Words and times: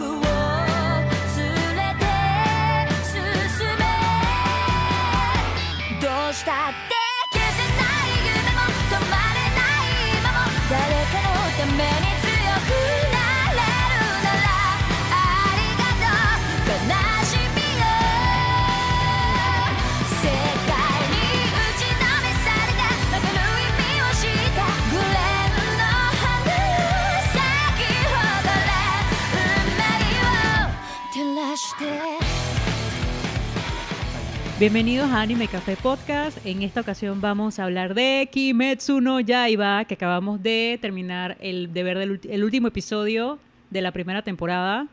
could 0.00 0.29
Bienvenidos 34.60 35.08
a 35.10 35.22
Anime 35.22 35.48
Café 35.48 35.74
Podcast. 35.74 36.36
En 36.44 36.60
esta 36.60 36.82
ocasión 36.82 37.22
vamos 37.22 37.58
a 37.58 37.64
hablar 37.64 37.94
de 37.94 38.28
Kimetsu 38.30 39.00
no 39.00 39.18
Yaiba, 39.18 39.86
que 39.86 39.94
acabamos 39.94 40.42
de 40.42 40.78
terminar 40.82 41.38
el 41.40 41.72
de 41.72 41.82
ver 41.82 41.96
del 41.96 42.20
el 42.28 42.44
último 42.44 42.68
episodio 42.68 43.38
de 43.70 43.80
la 43.80 43.90
primera 43.90 44.20
temporada. 44.20 44.86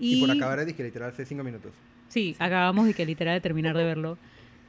Y, 0.00 0.20
por 0.20 0.32
acabar 0.32 0.66
de 0.66 0.74
que 0.74 0.82
literal 0.82 1.12
hace 1.12 1.24
cinco 1.24 1.44
minutos. 1.44 1.70
Sí, 2.08 2.34
acabamos 2.40 2.86
de 2.86 2.94
que 2.94 3.06
literal 3.06 3.34
de 3.34 3.40
terminar 3.40 3.76
de 3.76 3.84
verlo. 3.84 4.18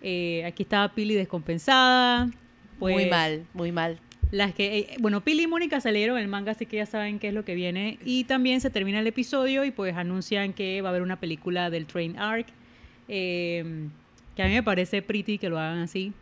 Eh, 0.03 0.45
aquí 0.45 0.61
estaba 0.61 0.93
Pili 0.93 1.15
descompensada. 1.15 2.29
Pues, 2.77 2.93
muy 2.93 3.07
mal, 3.07 3.47
muy 3.55 3.71
mal. 3.71 3.99
Las 4.29 4.53
que, 4.53 4.77
eh, 4.77 4.97
bueno, 4.99 5.21
Pili 5.21 5.45
y 5.45 5.47
Mónica 5.47 5.81
se 5.81 5.91
leyeron 5.91 6.19
el 6.19 6.27
manga, 6.27 6.51
así 6.51 6.67
que 6.67 6.77
ya 6.77 6.85
saben 6.85 7.17
qué 7.17 7.29
es 7.29 7.33
lo 7.33 7.45
que 7.45 7.55
viene. 7.55 7.97
Y 8.05 8.25
también 8.25 8.61
se 8.61 8.69
termina 8.69 8.99
el 8.99 9.07
episodio 9.07 9.65
y 9.65 9.71
pues 9.71 9.95
anuncian 9.95 10.53
que 10.53 10.83
va 10.83 10.89
a 10.89 10.91
haber 10.91 11.01
una 11.01 11.19
película 11.19 11.71
del 11.71 11.87
Train 11.87 12.19
Arc. 12.19 12.45
eh, 13.07 13.89
que 14.35 14.43
a 14.43 14.47
mí 14.47 14.53
me 14.53 14.63
parece 14.63 15.01
pretty 15.01 15.37
que 15.37 15.49
lo 15.49 15.57
hagan 15.59 15.79
así. 15.79 16.13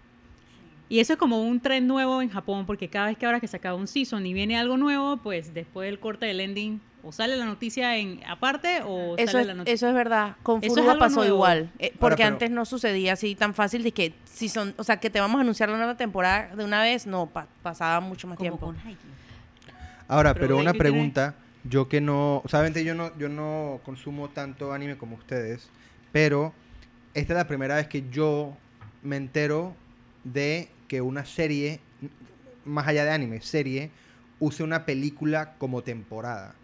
Y 0.90 1.00
eso 1.00 1.14
es 1.14 1.20
como 1.20 1.42
un 1.42 1.60
tren 1.60 1.88
nuevo 1.88 2.22
en 2.22 2.30
Japón, 2.30 2.66
porque 2.66 2.88
cada 2.90 3.08
vez 3.08 3.18
que 3.18 3.26
ahora 3.26 3.40
que 3.40 3.48
se 3.48 3.58
acaba 3.58 3.76
un 3.76 3.88
season 3.88 4.26
y 4.26 4.34
viene 4.34 4.58
algo 4.58 4.78
nuevo, 4.78 5.18
pues 5.18 5.54
después 5.54 5.88
del 5.88 6.00
corte 6.00 6.26
del 6.28 6.40
ending, 6.40 6.80
o 7.02 7.12
sale 7.12 7.36
la 7.36 7.46
noticia 7.46 7.98
en 7.98 8.22
aparte 8.28 8.82
o 8.86 9.16
Eso 9.18 9.32
sale 9.32 9.42
es, 9.42 9.48
la 9.48 9.54
noticia. 9.56 9.74
eso 9.74 9.88
es 9.88 9.94
verdad. 9.94 10.36
Con 10.44 10.60
Eso 10.60 10.68
es 10.68 10.74
Furuba 10.74 10.92
algo 10.94 11.00
pasó 11.04 11.16
nuevo. 11.18 11.36
igual. 11.36 11.72
eh, 11.80 11.94
porque 12.00 12.18
pero- 12.18 12.30
antes 12.30 12.52
no 12.52 12.64
sucedía 12.66 13.14
así 13.14 13.34
tan 13.36 13.54
fácil 13.56 13.82
de 13.84 13.92
que 13.92 14.14
si 14.26 14.48
son, 14.50 14.74
o 14.78 14.84
sea, 14.84 14.98
que 14.98 15.10
te 15.10 15.20
vamos 15.20 15.38
a 15.40 15.42
anunciar 15.42 15.70
la 15.70 15.78
nueva 15.78 15.98
temporada 15.98 16.56
de 16.56 16.64
una 16.64 16.82
vez, 16.82 17.08
no, 17.08 17.26
pa- 17.28 17.48
pasaba 17.64 18.00
mucho 18.00 18.28
más 18.28 18.38
como 18.38 18.50
tiempo. 18.50 18.66
con. 18.68 18.78
Ahora, 20.08 20.34
Pero 20.34 20.44
pero, 20.48 20.56
una 20.58 20.70
Haikyuu 20.72 20.82
tiene- 20.84 20.92
pregunta. 20.98 21.36
Yo 21.66 21.88
que 21.88 22.02
no... 22.02 22.42
O 22.44 22.48
sea, 22.50 22.68
yo 22.70 22.94
no, 22.94 23.18
yo 23.18 23.30
no 23.30 23.80
consumo 23.86 24.28
tanto 24.30 24.74
anime 24.74 24.98
como 24.98 25.16
ustedes. 25.16 25.70
Pero 26.12 26.54
esta 27.14 27.34
es 27.34 27.38
la 27.38 27.48
primera 27.48 27.76
vez 27.76 27.88
que 27.88 28.10
yo 28.10 28.56
me 29.02 29.16
entero 29.18 29.76
de 30.24 30.70
que 30.88 31.02
una 31.02 31.26
serie, 31.26 31.80
más 32.66 32.88
allá 32.88 33.06
de 33.06 33.12
anime, 33.12 33.42
serie, 33.42 33.92
use 34.40 34.64
una 34.64 34.86
película 34.86 35.54
como 35.58 35.82
temporada. 35.84 36.56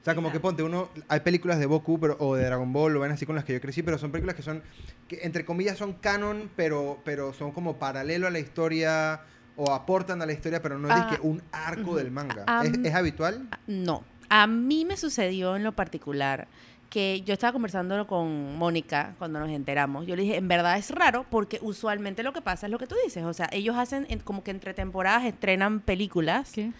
O 0.00 0.04
sea, 0.04 0.14
como 0.14 0.30
que 0.30 0.38
ponte 0.38 0.62
uno, 0.62 0.90
hay 1.08 1.20
películas 1.20 1.58
de 1.58 1.64
Goku 1.64 1.98
pero, 1.98 2.16
o 2.20 2.36
de 2.36 2.44
Dragon 2.44 2.70
Ball, 2.74 2.94
o 2.96 3.00
ven 3.00 3.12
así 3.12 3.24
con 3.24 3.34
las 3.36 3.44
que 3.44 3.54
yo 3.54 3.60
crecí, 3.60 3.82
pero 3.82 3.96
son 3.96 4.10
películas 4.12 4.36
que 4.36 4.42
son, 4.42 4.62
que 5.08 5.20
entre 5.22 5.46
comillas 5.46 5.78
son 5.78 5.94
canon, 5.94 6.50
pero, 6.56 7.00
pero 7.04 7.32
son 7.32 7.52
como 7.52 7.78
paralelo 7.78 8.26
a 8.26 8.30
la 8.30 8.38
historia 8.38 9.22
o 9.56 9.72
aportan 9.72 10.20
a 10.20 10.26
la 10.26 10.32
historia, 10.34 10.60
pero 10.60 10.78
no 10.78 10.88
es 10.88 10.94
Ah, 10.94 11.08
que 11.10 11.26
un 11.26 11.42
arco 11.52 11.96
del 11.96 12.10
manga. 12.10 12.44
¿Es, 12.64 12.72
es 12.84 12.94
habitual? 12.94 13.48
No. 13.66 14.04
A 14.28 14.46
mí 14.46 14.84
me 14.84 14.96
sucedió 14.98 15.56
en 15.56 15.64
lo 15.64 15.72
particular 15.72 16.48
que 16.94 17.22
yo 17.26 17.34
estaba 17.34 17.52
conversándolo 17.52 18.06
con 18.06 18.56
Mónica 18.56 19.16
cuando 19.18 19.40
nos 19.40 19.50
enteramos. 19.50 20.06
Yo 20.06 20.14
le 20.14 20.22
dije, 20.22 20.36
en 20.36 20.46
verdad 20.46 20.78
es 20.78 20.92
raro 20.92 21.26
porque 21.28 21.58
usualmente 21.60 22.22
lo 22.22 22.32
que 22.32 22.40
pasa 22.40 22.66
es 22.66 22.70
lo 22.72 22.78
que 22.78 22.86
tú 22.86 22.94
dices. 23.04 23.24
O 23.24 23.32
sea, 23.34 23.48
ellos 23.50 23.76
hacen 23.76 24.06
en- 24.08 24.20
como 24.20 24.44
que 24.44 24.52
entre 24.52 24.74
temporadas 24.74 25.24
estrenan 25.24 25.80
películas. 25.80 26.52
¿Qué? 26.54 26.70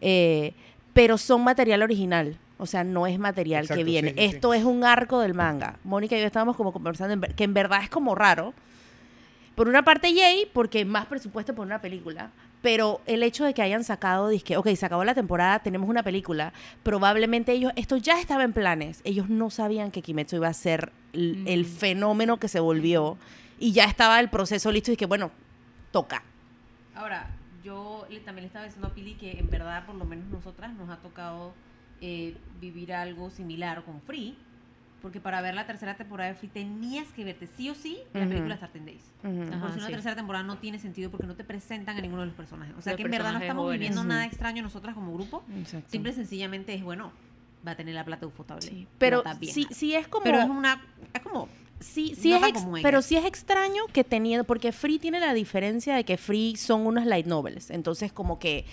eh, 0.00 0.54
pero 0.92 1.18
son 1.18 1.44
material 1.44 1.82
original. 1.82 2.36
O 2.58 2.66
sea, 2.66 2.82
no 2.82 3.06
es 3.06 3.16
material 3.20 3.62
Exacto, 3.62 3.78
que 3.78 3.84
viene. 3.84 4.08
sí, 4.08 4.14
sí, 4.18 4.20
sí. 4.28 4.34
Esto 4.34 4.54
es 4.54 4.64
un 4.64 4.82
arco 4.82 5.20
del 5.20 5.34
manga. 5.34 5.76
Mónica 5.84 6.16
y 6.16 6.20
yo 6.20 6.26
estábamos 6.26 6.56
como 6.56 6.72
conversando 6.72 7.14
en 7.14 7.32
que 7.34 7.44
en 7.44 7.54
verdad 7.54 7.80
es 7.84 7.88
como 7.90 8.16
raro. 8.16 8.52
Por 9.54 9.68
una 9.68 9.84
parte, 9.84 10.12
yay, 10.12 10.46
porque 10.52 10.84
más 10.84 11.06
presupuesto 11.06 11.54
por 11.54 11.64
una 11.64 11.80
película. 11.80 12.30
Pero 12.62 13.00
el 13.06 13.22
hecho 13.22 13.44
de 13.44 13.54
que 13.54 13.62
hayan 13.62 13.84
sacado, 13.84 14.28
disque, 14.28 14.56
ok, 14.56 14.68
se 14.74 14.84
acabó 14.86 15.02
la 15.04 15.14
temporada, 15.14 15.60
tenemos 15.60 15.88
una 15.88 16.02
película. 16.02 16.52
Probablemente 16.82 17.52
ellos, 17.52 17.72
esto 17.76 17.96
ya 17.96 18.20
estaba 18.20 18.44
en 18.44 18.52
planes. 18.52 19.00
Ellos 19.04 19.28
no 19.30 19.48
sabían 19.50 19.90
que 19.90 20.02
Kimetsu 20.02 20.36
iba 20.36 20.48
a 20.48 20.52
ser 20.52 20.92
el 21.14 21.62
Mm. 21.64 21.78
fenómeno 21.78 22.36
que 22.38 22.48
se 22.48 22.60
volvió. 22.60 23.16
Y 23.58 23.72
ya 23.72 23.84
estaba 23.84 24.20
el 24.20 24.28
proceso 24.28 24.70
listo 24.72 24.92
y 24.92 24.96
que, 24.96 25.06
bueno, 25.06 25.30
toca. 25.90 26.22
Ahora, 26.94 27.30
yo 27.64 28.06
le- 28.10 28.20
también 28.20 28.42
le 28.42 28.46
estaba 28.48 28.64
diciendo 28.66 28.88
a 28.88 28.94
Pili 28.94 29.14
que 29.14 29.38
en 29.38 29.48
verdad, 29.48 29.86
por 29.86 29.94
lo 29.94 30.04
menos 30.04 30.26
nosotras, 30.28 30.72
nos 30.74 30.88
ha 30.90 30.96
tocado 30.96 31.52
eh, 32.02 32.34
vivir 32.60 32.94
algo 32.94 33.28
similar 33.28 33.84
con 33.84 34.00
Free. 34.00 34.34
Porque 35.00 35.20
para 35.20 35.40
ver 35.40 35.54
la 35.54 35.66
tercera 35.66 35.96
temporada 35.96 36.28
de 36.30 36.34
Free 36.36 36.48
tenías 36.48 37.08
que 37.12 37.24
verte 37.24 37.46
sí 37.56 37.70
o 37.70 37.74
sí 37.74 37.98
la 38.12 38.20
Ujú. 38.20 38.28
película 38.30 38.56
Starting 38.56 38.84
Days. 38.84 39.02
Ujú. 39.24 39.42
Ajá, 39.42 39.58
Porque 39.60 39.72
si 39.72 39.78
una 39.78 39.86
sí. 39.86 39.92
tercera 39.92 40.14
temporada 40.16 40.44
no 40.44 40.58
tiene 40.58 40.78
sentido 40.78 41.10
porque 41.10 41.26
no 41.26 41.34
te 41.36 41.44
presentan 41.44 41.96
a 41.96 42.00
ninguno 42.00 42.20
de 42.22 42.26
los 42.26 42.36
personajes. 42.36 42.74
O 42.76 42.82
sea 42.82 42.92
Los 42.92 42.96
que 42.98 43.02
en 43.04 43.10
verdad 43.10 43.32
no 43.32 43.38
estamos 43.38 43.62
jóvenes. 43.64 43.80
viviendo 43.80 44.00
Ujú. 44.02 44.08
nada 44.08 44.26
extraño 44.26 44.62
nosotras 44.62 44.94
como 44.94 45.12
grupo. 45.14 45.42
Exacto. 45.58 45.88
Simple 45.90 46.10
y 46.12 46.14
sencillamente 46.14 46.74
es 46.74 46.82
bueno, 46.82 47.12
va 47.66 47.72
a 47.72 47.76
tener 47.76 47.94
la 47.94 48.04
plata 48.04 48.26
ufotable. 48.26 48.68
Sí, 48.68 48.86
Pero 48.98 49.22
sí, 49.40 49.66
sí 49.70 49.94
es 49.94 50.06
como... 50.08 50.24
Pero 50.24 50.38
es 50.40 50.48
una. 50.48 50.82
Es 51.14 51.20
como. 51.22 51.48
Sí, 51.80 52.14
sí 52.14 52.28
No 52.30 52.36
es 52.36 52.42
ex- 52.48 52.66
pero 52.82 53.00
sí 53.00 53.16
es 53.16 53.24
extraño 53.24 53.86
que 53.94 54.04
teniendo, 54.04 54.44
porque 54.44 54.70
Free 54.70 54.98
tiene 54.98 55.18
la 55.18 55.32
diferencia 55.32 55.94
de 55.96 56.04
que 56.04 56.18
Free 56.18 56.56
son 56.56 56.86
unos 56.86 57.06
light 57.06 57.24
novels, 57.24 57.70
entonces 57.70 58.12
como 58.12 58.38
que 58.38 58.66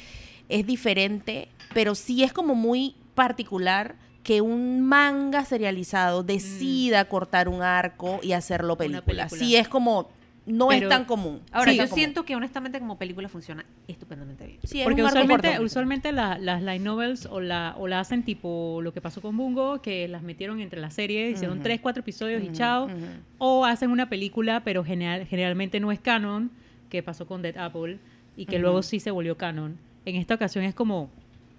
es 0.49 0.65
diferente, 0.65 1.47
pero 1.73 1.95
sí 1.95 2.23
es 2.23 2.33
como 2.33 2.53
muy 2.53 2.95
particular 3.15 3.95
que 4.27 4.41
un 4.41 4.81
manga 4.81 5.45
serializado 5.45 6.21
decida 6.21 7.05
cortar 7.05 7.47
un 7.47 7.61
arco 7.61 8.19
y 8.21 8.33
hacerlo 8.33 8.75
película. 8.75 9.01
película. 9.05 9.29
Sí 9.29 9.55
es 9.55 9.69
como, 9.69 10.09
no 10.45 10.67
Pero- 10.67 10.87
es 10.87 10.89
tan 10.89 11.05
común. 11.05 11.39
Ahora, 11.53 11.71
Sí, 11.71 11.77
yo 11.77 11.83
común. 11.85 11.95
siento 11.95 12.25
que 12.25 12.35
honestamente 12.35 12.77
como 12.79 12.97
película 12.97 13.29
funciona 13.29 13.63
estupendamente 13.87 14.45
bien. 14.45 14.59
Sí, 14.65 14.79
es 14.81 14.83
Porque 14.83 15.01
usualmente, 15.01 15.61
usualmente 15.61 16.11
la- 16.11 16.37
las 16.39 16.61
light 16.61 16.81
novels 16.81 17.25
o 17.25 17.39
la, 17.39 17.73
o 17.77 17.87
la 17.87 18.01
hacen 18.01 18.23
tipo 18.23 18.81
lo 18.83 18.91
que 18.91 18.99
pasó 18.99 19.21
con 19.21 19.37
Bungo, 19.37 19.81
que 19.81 20.09
las 20.09 20.23
metieron 20.23 20.59
entre 20.59 20.81
las 20.81 20.93
series, 20.93 21.35
hicieron 21.37 21.61
tres, 21.63 21.79
cuatro 21.79 22.01
episodios 22.01 22.43
y 22.43 22.51
chao. 22.51 22.89
O 23.37 23.63
hacen 23.63 23.91
una 23.91 24.09
película, 24.09 24.61
pero 24.65 24.83
general, 24.83 25.25
generalmente 25.25 25.79
no 25.79 25.89
es 25.93 26.01
canon, 26.01 26.51
que 26.89 27.01
pasó 27.01 27.27
con 27.27 27.41
Dead 27.41 27.55
Apple, 27.55 27.97
y 28.35 28.45
que 28.45 28.59
luego 28.59 28.83
sí 28.83 28.99
se 28.99 29.09
volvió 29.09 29.37
canon. 29.37 29.77
En 30.03 30.17
esta 30.17 30.35
ocasión 30.35 30.65
es 30.65 30.75
como, 30.75 31.09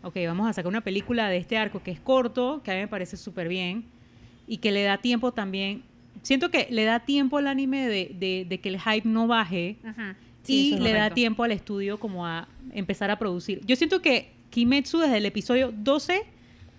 ok, 0.02 0.16
vamos 0.26 0.48
a 0.48 0.52
sacar 0.52 0.68
una 0.68 0.80
película 0.80 1.28
de 1.28 1.36
este 1.38 1.56
arco 1.58 1.82
que 1.82 1.90
es 1.90 2.00
corto, 2.00 2.60
que 2.64 2.70
a 2.70 2.74
mí 2.74 2.80
me 2.80 2.88
parece 2.88 3.16
súper 3.16 3.48
bien, 3.48 3.84
y 4.46 4.58
que 4.58 4.72
le 4.72 4.82
da 4.82 4.98
tiempo 4.98 5.32
también. 5.32 5.82
Siento 6.22 6.50
que 6.50 6.66
le 6.70 6.84
da 6.84 7.00
tiempo 7.00 7.38
al 7.38 7.46
anime 7.46 7.86
de, 7.88 8.12
de- 8.18 8.46
de 8.48 8.58
que 8.60 8.68
el 8.70 8.80
hype 8.80 9.08
no 9.08 9.26
baje 9.26 9.76
Sí, 10.42 10.70
y 10.70 10.74
es 10.74 10.80
le 10.80 10.92
da 10.94 11.10
tiempo 11.10 11.44
al 11.44 11.52
estudio 11.52 11.98
como 12.00 12.24
a 12.26 12.48
empezar 12.72 13.10
a 13.10 13.18
producir. 13.18 13.60
Yo 13.66 13.76
siento 13.76 14.00
que 14.00 14.30
Kimetsu 14.50 14.98
desde 14.98 15.18
el 15.18 15.26
episodio 15.26 15.72
12 15.76 16.22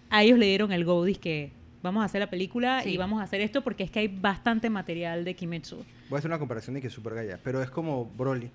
a 0.10 0.24
ellos 0.24 0.40
le 0.40 0.48
dieron 0.48 0.72
el 0.72 0.86
go, 0.86 1.06
que 1.22 1.52
vamos 1.84 2.02
a 2.02 2.06
hacer 2.06 2.20
la 2.20 2.30
película 2.30 2.82
Sí. 2.84 2.90
y 2.90 2.98
vamos 2.98 3.22
a 3.22 3.24
hacer 3.26 3.42
esto 3.42 3.62
porque 3.64 3.84
es 3.84 3.92
que 3.92 4.00
hay 4.00 4.08
bastante 4.08 4.70
material 4.72 5.24
de 5.24 5.36
Kimetsu. 5.36 5.78
Voy 6.10 6.18
a 6.18 6.20
hacer 6.20 6.30
una 6.32 6.40
comparación 6.40 6.74
de 6.74 6.82
que 6.82 6.88
es 6.88 6.94
super 6.94 7.14
gaya, 7.14 7.40
pero 7.44 7.62
es 7.62 7.70
como 7.70 8.06
Broly, 8.18 8.50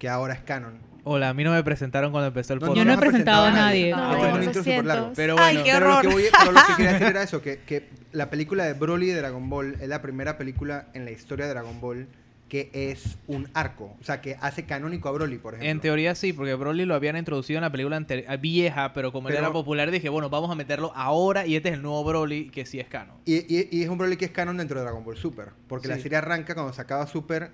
que 0.00 0.08
ahora 0.08 0.34
es 0.34 0.40
canon. 0.40 0.74
Hola, 1.04 1.30
a 1.30 1.34
mí 1.34 1.42
no 1.42 1.50
me 1.50 1.62
presentaron 1.64 2.12
cuando 2.12 2.28
empezó 2.28 2.52
el 2.54 2.60
No, 2.60 2.66
podcast. 2.68 2.78
Yo 2.78 2.84
no 2.92 2.96
he 2.96 3.00
presentado 3.00 3.46
a 3.46 3.50
nadie. 3.50 3.90
No, 3.90 4.12
Este 4.14 4.28
es 4.28 4.34
un 4.34 4.42
intro 4.44 4.62
súper 4.62 4.84
largo. 4.84 5.12
Pero 5.16 5.36
Ay, 5.38 5.56
bueno, 5.56 5.64
qué 5.64 5.72
Pero 5.72 5.88
lo, 5.94 6.00
que 6.00 6.06
voy- 6.08 6.24
pero 6.38 6.52
lo 6.52 6.60
que 6.66 6.74
quería 6.76 6.92
decir 6.92 7.06
era 7.08 7.22
eso, 7.22 7.42
que, 7.42 7.58
que 7.60 7.88
la 8.12 8.30
película 8.30 8.64
de 8.64 8.74
Broly 8.74 9.06
de 9.08 9.16
Dragon 9.16 9.50
Ball 9.50 9.76
es 9.80 9.88
la 9.88 10.00
primera 10.00 10.38
película 10.38 10.86
en 10.94 11.04
la 11.04 11.10
historia 11.10 11.46
de 11.46 11.52
Dragon 11.52 11.80
Ball 11.80 12.06
que 12.48 12.68
es 12.74 13.16
un 13.28 13.48
arco. 13.54 13.96
O 13.98 14.04
sea, 14.04 14.20
que 14.20 14.36
hace 14.38 14.66
canónico 14.66 15.08
a 15.08 15.12
Broly, 15.12 15.38
por 15.38 15.54
ejemplo. 15.54 15.70
En 15.70 15.80
teoría 15.80 16.14
sí, 16.14 16.34
porque 16.34 16.52
Broly 16.54 16.84
lo 16.84 16.94
habían 16.94 17.16
introducido 17.16 17.56
en 17.56 17.62
la 17.62 17.72
película 17.72 17.96
ante- 17.96 18.26
vieja, 18.36 18.92
pero 18.92 19.10
como 19.10 19.30
él 19.30 19.36
era 19.36 19.50
popular 19.50 19.90
dije, 19.90 20.10
bueno, 20.10 20.28
vamos 20.28 20.50
a 20.50 20.54
meterlo 20.54 20.92
ahora 20.94 21.46
y 21.46 21.56
este 21.56 21.70
es 21.70 21.76
el 21.76 21.82
nuevo 21.82 22.04
Broly 22.04 22.50
que 22.50 22.66
sí 22.66 22.78
es 22.78 22.86
canon. 22.88 23.16
Y, 23.24 23.36
y- 23.36 23.68
y 23.72 23.82
es 23.82 23.88
un 23.88 23.96
Broly 23.96 24.18
que 24.18 24.26
es 24.26 24.32
canon 24.32 24.58
dentro 24.58 24.78
de 24.78 24.84
Dragon 24.84 25.02
Ball 25.02 25.16
Super. 25.16 25.48
Porque 25.66 25.88
la 25.88 25.98
serie 25.98 26.18
arranca 26.18 26.52
cuando 26.54 26.74
se 26.74 26.82
acaba 26.82 27.06
Super 27.06 27.50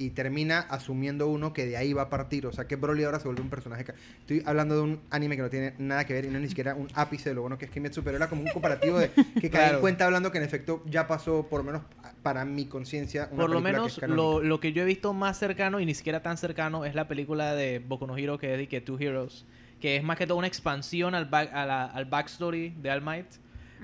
y 0.00 0.10
termina 0.10 0.60
asumiendo 0.60 1.28
uno 1.28 1.52
que 1.52 1.66
de 1.66 1.76
ahí 1.76 1.92
va 1.92 2.02
a 2.02 2.08
partir. 2.10 2.46
O 2.46 2.52
sea 2.52 2.66
que 2.66 2.76
Broly 2.76 3.04
ahora 3.04 3.20
se 3.20 3.26
vuelve 3.28 3.42
un 3.42 3.50
personaje. 3.50 3.84
ca- 3.84 3.94
Estoy 4.20 4.42
hablando 4.46 4.74
de 4.76 4.80
un 4.80 5.00
anime 5.10 5.36
que 5.36 5.42
no 5.42 5.50
tiene 5.50 5.74
nada 5.78 6.06
que 6.06 6.14
ver 6.14 6.24
y 6.24 6.28
no 6.28 6.36
es 6.36 6.42
ni 6.42 6.48
siquiera 6.48 6.74
un 6.74 6.88
ápice 6.94 7.28
de 7.28 7.34
lo 7.34 7.42
bueno 7.42 7.58
que 7.58 7.66
es 7.66 7.70
Kimetsu, 7.70 8.02
pero 8.02 8.16
era 8.16 8.28
como 8.28 8.42
un 8.42 8.48
comparativo 8.48 8.98
de 8.98 9.10
que 9.10 9.20
cae 9.34 9.42
en 9.42 9.50
Claro. 9.50 9.80
cuenta 9.82 10.06
hablando 10.06 10.32
que 10.32 10.38
en 10.38 10.44
efecto 10.44 10.82
ya 10.86 11.06
pasó, 11.06 11.46
por 11.48 11.60
lo 11.60 11.64
menos 11.64 11.82
para 12.22 12.44
mi 12.46 12.64
conciencia, 12.66 13.28
una 13.30 13.42
Por 13.42 13.50
lo 13.50 13.62
película 13.62 13.70
que 13.70 13.76
menos 13.76 14.02
es 14.02 14.08
lo, 14.08 14.42
lo 14.42 14.58
que 14.60 14.72
yo 14.72 14.82
he 14.82 14.86
visto 14.86 15.12
más 15.12 15.38
cercano 15.38 15.80
y 15.80 15.86
ni 15.86 15.94
siquiera 15.94 16.22
tan 16.22 16.36
cercano 16.38 16.84
es 16.86 16.94
la 16.94 17.06
película 17.06 17.54
de 17.54 17.78
Boku 17.78 18.06
no 18.06 18.16
Hero 18.16 18.38
que 18.38 18.52
es 18.52 18.58
de 18.58 18.68
que 18.68 18.80
Two 18.80 18.98
Heroes, 18.98 19.44
que 19.80 19.96
es 19.96 20.02
más 20.02 20.16
que 20.16 20.26
todo 20.26 20.38
una 20.38 20.46
expansión 20.46 21.14
al, 21.14 21.26
back- 21.26 21.52
a 21.52 21.66
la- 21.66 21.84
al 21.86 22.06
backstory 22.06 22.70
de 22.80 22.90
All 22.90 23.02
Might. 23.02 23.26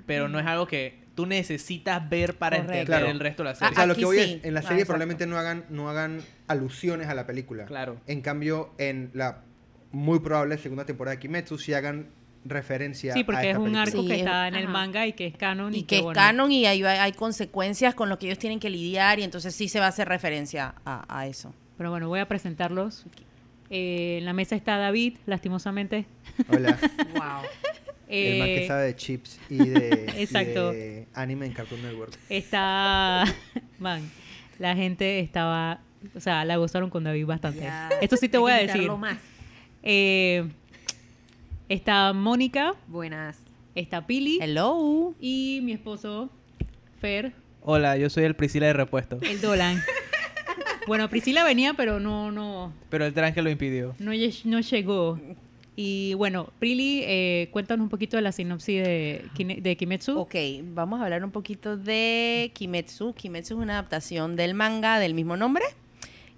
pero 0.06 0.28
no 0.28 0.38
es 0.38 0.46
algo 0.46 0.66
que 0.66 1.05
tú 1.16 1.26
necesitas 1.26 2.08
ver 2.08 2.38
para 2.38 2.58
Correcto. 2.58 2.72
entender 2.74 2.86
Claro. 3.00 3.10
el 3.10 3.18
resto 3.18 3.42
de 3.42 3.48
la 3.48 3.52
O 3.52 3.56
serie. 3.56 3.74
sea, 3.74 3.86
lo 3.86 3.92
Aquí 3.94 4.00
que 4.02 4.04
voy 4.06 4.18
sí. 4.18 4.22
es, 4.34 4.44
en 4.44 4.54
la 4.54 4.60
Ah, 4.60 4.62
serie 4.62 4.76
exacto. 4.76 4.86
probablemente 4.92 5.26
no 5.26 5.36
hagan, 5.38 5.64
no 5.70 5.90
hagan 5.90 6.20
alusiones 6.46 7.08
a 7.08 7.14
la 7.14 7.26
película. 7.26 7.64
Claro. 7.64 7.96
En 8.06 8.20
cambio, 8.22 8.72
en 8.78 9.10
la 9.14 9.38
muy 9.90 10.20
probable 10.20 10.58
segunda 10.58 10.84
temporada 10.86 11.16
de 11.16 11.20
Kimetsu 11.20 11.58
sí 11.58 11.72
hagan 11.74 12.08
referencia 12.44 13.12
Sí, 13.14 13.20
a 13.22 13.26
porque 13.26 13.40
es 13.40 13.46
esta 13.48 13.58
un 13.58 13.64
película. 13.64 13.82
arco 13.82 14.02
Sí, 14.02 14.06
que 14.08 14.12
es- 14.14 14.18
está 14.20 14.46
en 14.48 14.54
el 14.54 14.68
manga 14.68 15.06
y 15.06 15.14
que 15.14 15.26
es 15.26 15.36
canon. 15.36 15.74
Y, 15.74 15.78
y 15.78 15.82
que 15.82 15.96
es 15.96 16.02
bueno, 16.02 16.14
canon 16.20 16.52
y 16.52 16.64
hay, 16.66 16.84
hay 16.84 17.12
consecuencias 17.12 17.94
con 17.96 18.08
lo 18.08 18.18
que 18.20 18.26
ellos 18.26 18.38
tienen 18.38 18.60
que 18.60 18.70
lidiar 18.70 19.18
y 19.18 19.24
entonces 19.24 19.52
sí 19.54 19.68
se 19.68 19.80
va 19.80 19.86
a 19.86 19.88
hacer 19.88 20.06
referencia 20.08 20.74
a, 20.84 21.04
a 21.08 21.26
eso. 21.26 21.52
Pero 21.76 21.90
bueno, 21.90 22.08
voy 22.08 22.20
a 22.20 22.28
presentarlos. 22.28 23.04
Eh, 23.68 24.18
en 24.18 24.24
la 24.26 24.32
mesa 24.32 24.54
está 24.54 24.76
David, 24.76 25.16
lastimosamente. 25.26 26.06
Hola, 26.48 26.78
Wow. 27.14 27.42
El 28.08 28.38
man 28.38 28.48
que 28.48 28.64
Eh, 28.64 28.68
sabe 28.68 28.84
de 28.86 28.96
chips 28.96 29.38
y 29.50 29.56
de, 29.56 30.12
y 30.18 30.22
Exacto. 30.22 30.72
de 30.72 31.06
anime 31.14 31.46
en 31.46 31.52
Cartoon 31.52 31.82
Network. 31.82 32.12
Está. 32.28 33.24
Man, 33.78 34.10
la 34.58 34.74
gente 34.76 35.20
estaba. 35.20 35.80
O 36.14 36.20
sea, 36.20 36.44
la 36.44 36.56
gozaron 36.56 36.88
con 36.90 37.04
David 37.04 37.26
bastante. 37.26 37.60
Ya. 37.60 37.90
Esto 38.00 38.16
sí 38.16 38.28
te 38.28 38.38
voy 38.38 38.52
a 38.52 38.56
decir. 38.56 38.90
más. 38.92 39.18
Eh, 39.82 40.46
está 41.68 42.12
Mónica, 42.12 42.74
Buenas. 42.86 43.38
está 43.74 44.06
Pili 44.06 44.38
Hello. 44.40 45.14
y 45.20 45.60
mi 45.62 45.72
esposo, 45.72 46.30
Fer, 47.00 47.32
Hola, 47.62 47.96
yo 47.96 48.08
soy 48.10 48.24
el 48.24 48.34
Priscila 48.36 48.66
de 48.68 48.72
repuesto, 48.72 49.18
el 49.22 49.40
Dolan. 49.40 49.82
bueno, 50.86 51.08
Priscila 51.10 51.42
venía, 51.44 51.74
pero 51.74 51.98
no, 52.00 52.30
no, 52.30 52.72
pero 52.90 53.04
el 53.06 53.12
tranque 53.12 53.42
lo 53.42 53.50
impidió. 53.50 53.94
no, 53.98 54.12
no 54.44 54.60
llegó. 54.60 55.20
Y 55.78 56.14
bueno, 56.14 56.48
Pili, 56.58 57.02
eh, 57.04 57.50
cuéntanos 57.52 57.84
un 57.84 57.90
poquito 57.90 58.16
de 58.16 58.22
la 58.22 58.32
sinopsis 58.32 58.82
de, 58.82 59.76
Kimetsu. 59.78 60.18
Ok, 60.18 60.34
vamos 60.62 61.00
a 61.00 61.04
hablar 61.04 61.22
un 61.22 61.30
poquito 61.30 61.76
de 61.76 62.50
Kimetsu. 62.54 63.12
Kimetsu 63.12 63.54
es 63.54 63.60
una 63.60 63.74
adaptación 63.74 64.36
del 64.36 64.54
manga 64.54 64.98
del 64.98 65.12
mismo 65.12 65.36
nombre. 65.36 65.64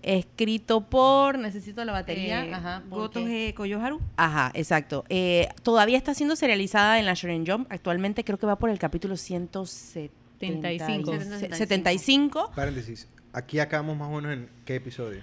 Escrito 0.03 0.81
por. 0.81 1.39
Necesito 1.39 1.85
la 1.85 1.93
batería. 1.93 2.45
Eh, 2.45 2.53
Ajá. 2.53 2.83
Goto 2.89 3.21
G. 3.21 3.55
Koyoharu. 3.55 4.01
Ajá, 4.17 4.51
exacto. 4.55 5.05
Eh, 5.09 5.49
todavía 5.63 5.99
está 5.99 6.15
siendo 6.15 6.35
serializada 6.35 6.99
en 6.99 7.07
la 7.07 7.15
Shonen 7.15 7.47
Jump. 7.47 7.71
Actualmente 7.71 8.25
creo 8.25 8.39
que 8.39 8.47
va 8.47 8.57
por 8.57 8.71
el 8.71 8.79
capítulo 8.81 9.17
175. 9.17 11.13
75. 11.13 11.55
75. 11.55 12.53
Paréntesis, 12.57 13.09
aquí 13.33 13.61
acabamos 13.61 13.97
más 13.97 14.09
o 14.09 14.13
menos 14.13 14.33
en 14.33 14.49
qué 14.65 14.77
episodio. 14.77 15.23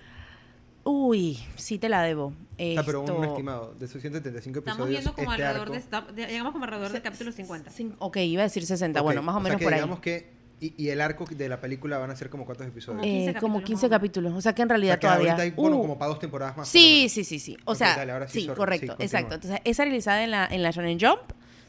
Uy, 0.84 1.40
sí 1.56 1.80
te 1.80 1.90
la 1.90 2.04
debo. 2.04 2.34
Ah, 2.58 2.84
pero 2.86 3.00
Esto- 3.02 3.18
un 3.18 3.26
estimado, 3.26 3.74
de 3.78 3.86
esos 3.86 4.02
175 4.02 4.60
Estamos 4.60 4.78
episodios, 4.88 4.90
viendo 5.04 5.14
como 5.14 5.32
este 5.34 5.44
alrededor 5.44 5.62
arco, 5.64 5.74
de, 5.74 5.80
esta- 5.80 6.02
de- 6.02 6.28
Llegamos 6.28 6.54
como 6.54 6.64
alrededor 6.66 6.92
del 6.92 7.02
capítulo 7.02 7.32
50. 7.32 7.72
Cin- 7.72 7.96
Ok, 8.00 8.18
iba 8.18 8.42
a 8.42 8.46
decir 8.46 8.66
60. 8.66 9.00
Ok, 9.02 9.04
Bueno, 9.06 9.22
más 9.22 9.36
o, 9.36 9.40
sea 9.40 9.44
menos 9.44 9.58
que 9.60 9.64
por 9.66 9.74
ahí. 9.74 9.80
digamos 9.80 10.00
que, 10.00 10.34
y, 10.62 10.74
y 10.82 10.90
el 10.90 11.02
arco 11.02 11.26
de 11.30 11.50
la 11.50 11.60
película 11.60 11.98
van 11.98 12.12
a 12.12 12.16
ser 12.16 12.30
como 12.30 12.46
cuántos 12.46 12.66
episodios. 12.66 13.02
Como 13.02 13.12
15 13.12 13.30
Eh, 13.30 13.34
como 13.42 13.56
capítulos 13.56 13.64
15 13.68 13.74
más 13.76 13.84
o 13.84 13.88
menos. 13.90 14.00
capítulos. 14.00 14.34
O 14.36 14.42
sea 14.42 14.54
que 14.56 14.62
en 14.62 14.68
O 14.68 14.70
realidad 14.70 14.94
sea, 14.94 15.00
que 15.00 15.08
todavía. 15.08 15.32
ahorita 15.34 15.44
hay, 15.44 15.52
bueno, 15.52 15.78
Uh, 15.78 15.82
como 15.82 15.98
para 15.98 16.10
dos 16.10 16.20
temporadas 16.20 16.56
más. 16.58 16.68
Sí, 16.70 17.08
sí, 17.10 17.24
sí, 17.26 17.40
sí. 17.40 17.58
O 17.66 17.72
Ok, 17.74 17.78
sea, 17.78 17.98
dale, 17.98 18.12
ahora 18.14 18.28
sí, 18.30 18.42
sí, 18.42 18.48
correcto, 18.48 18.96
sí, 18.98 19.04
exacto. 19.04 19.36
Entonces, 19.36 19.60
es 19.66 19.78
realizada 19.78 20.24
en 20.24 20.32
la, 20.32 20.48
en 20.50 20.64
la 20.64 20.72
Shonen 20.72 20.98
Jump, 21.00 21.20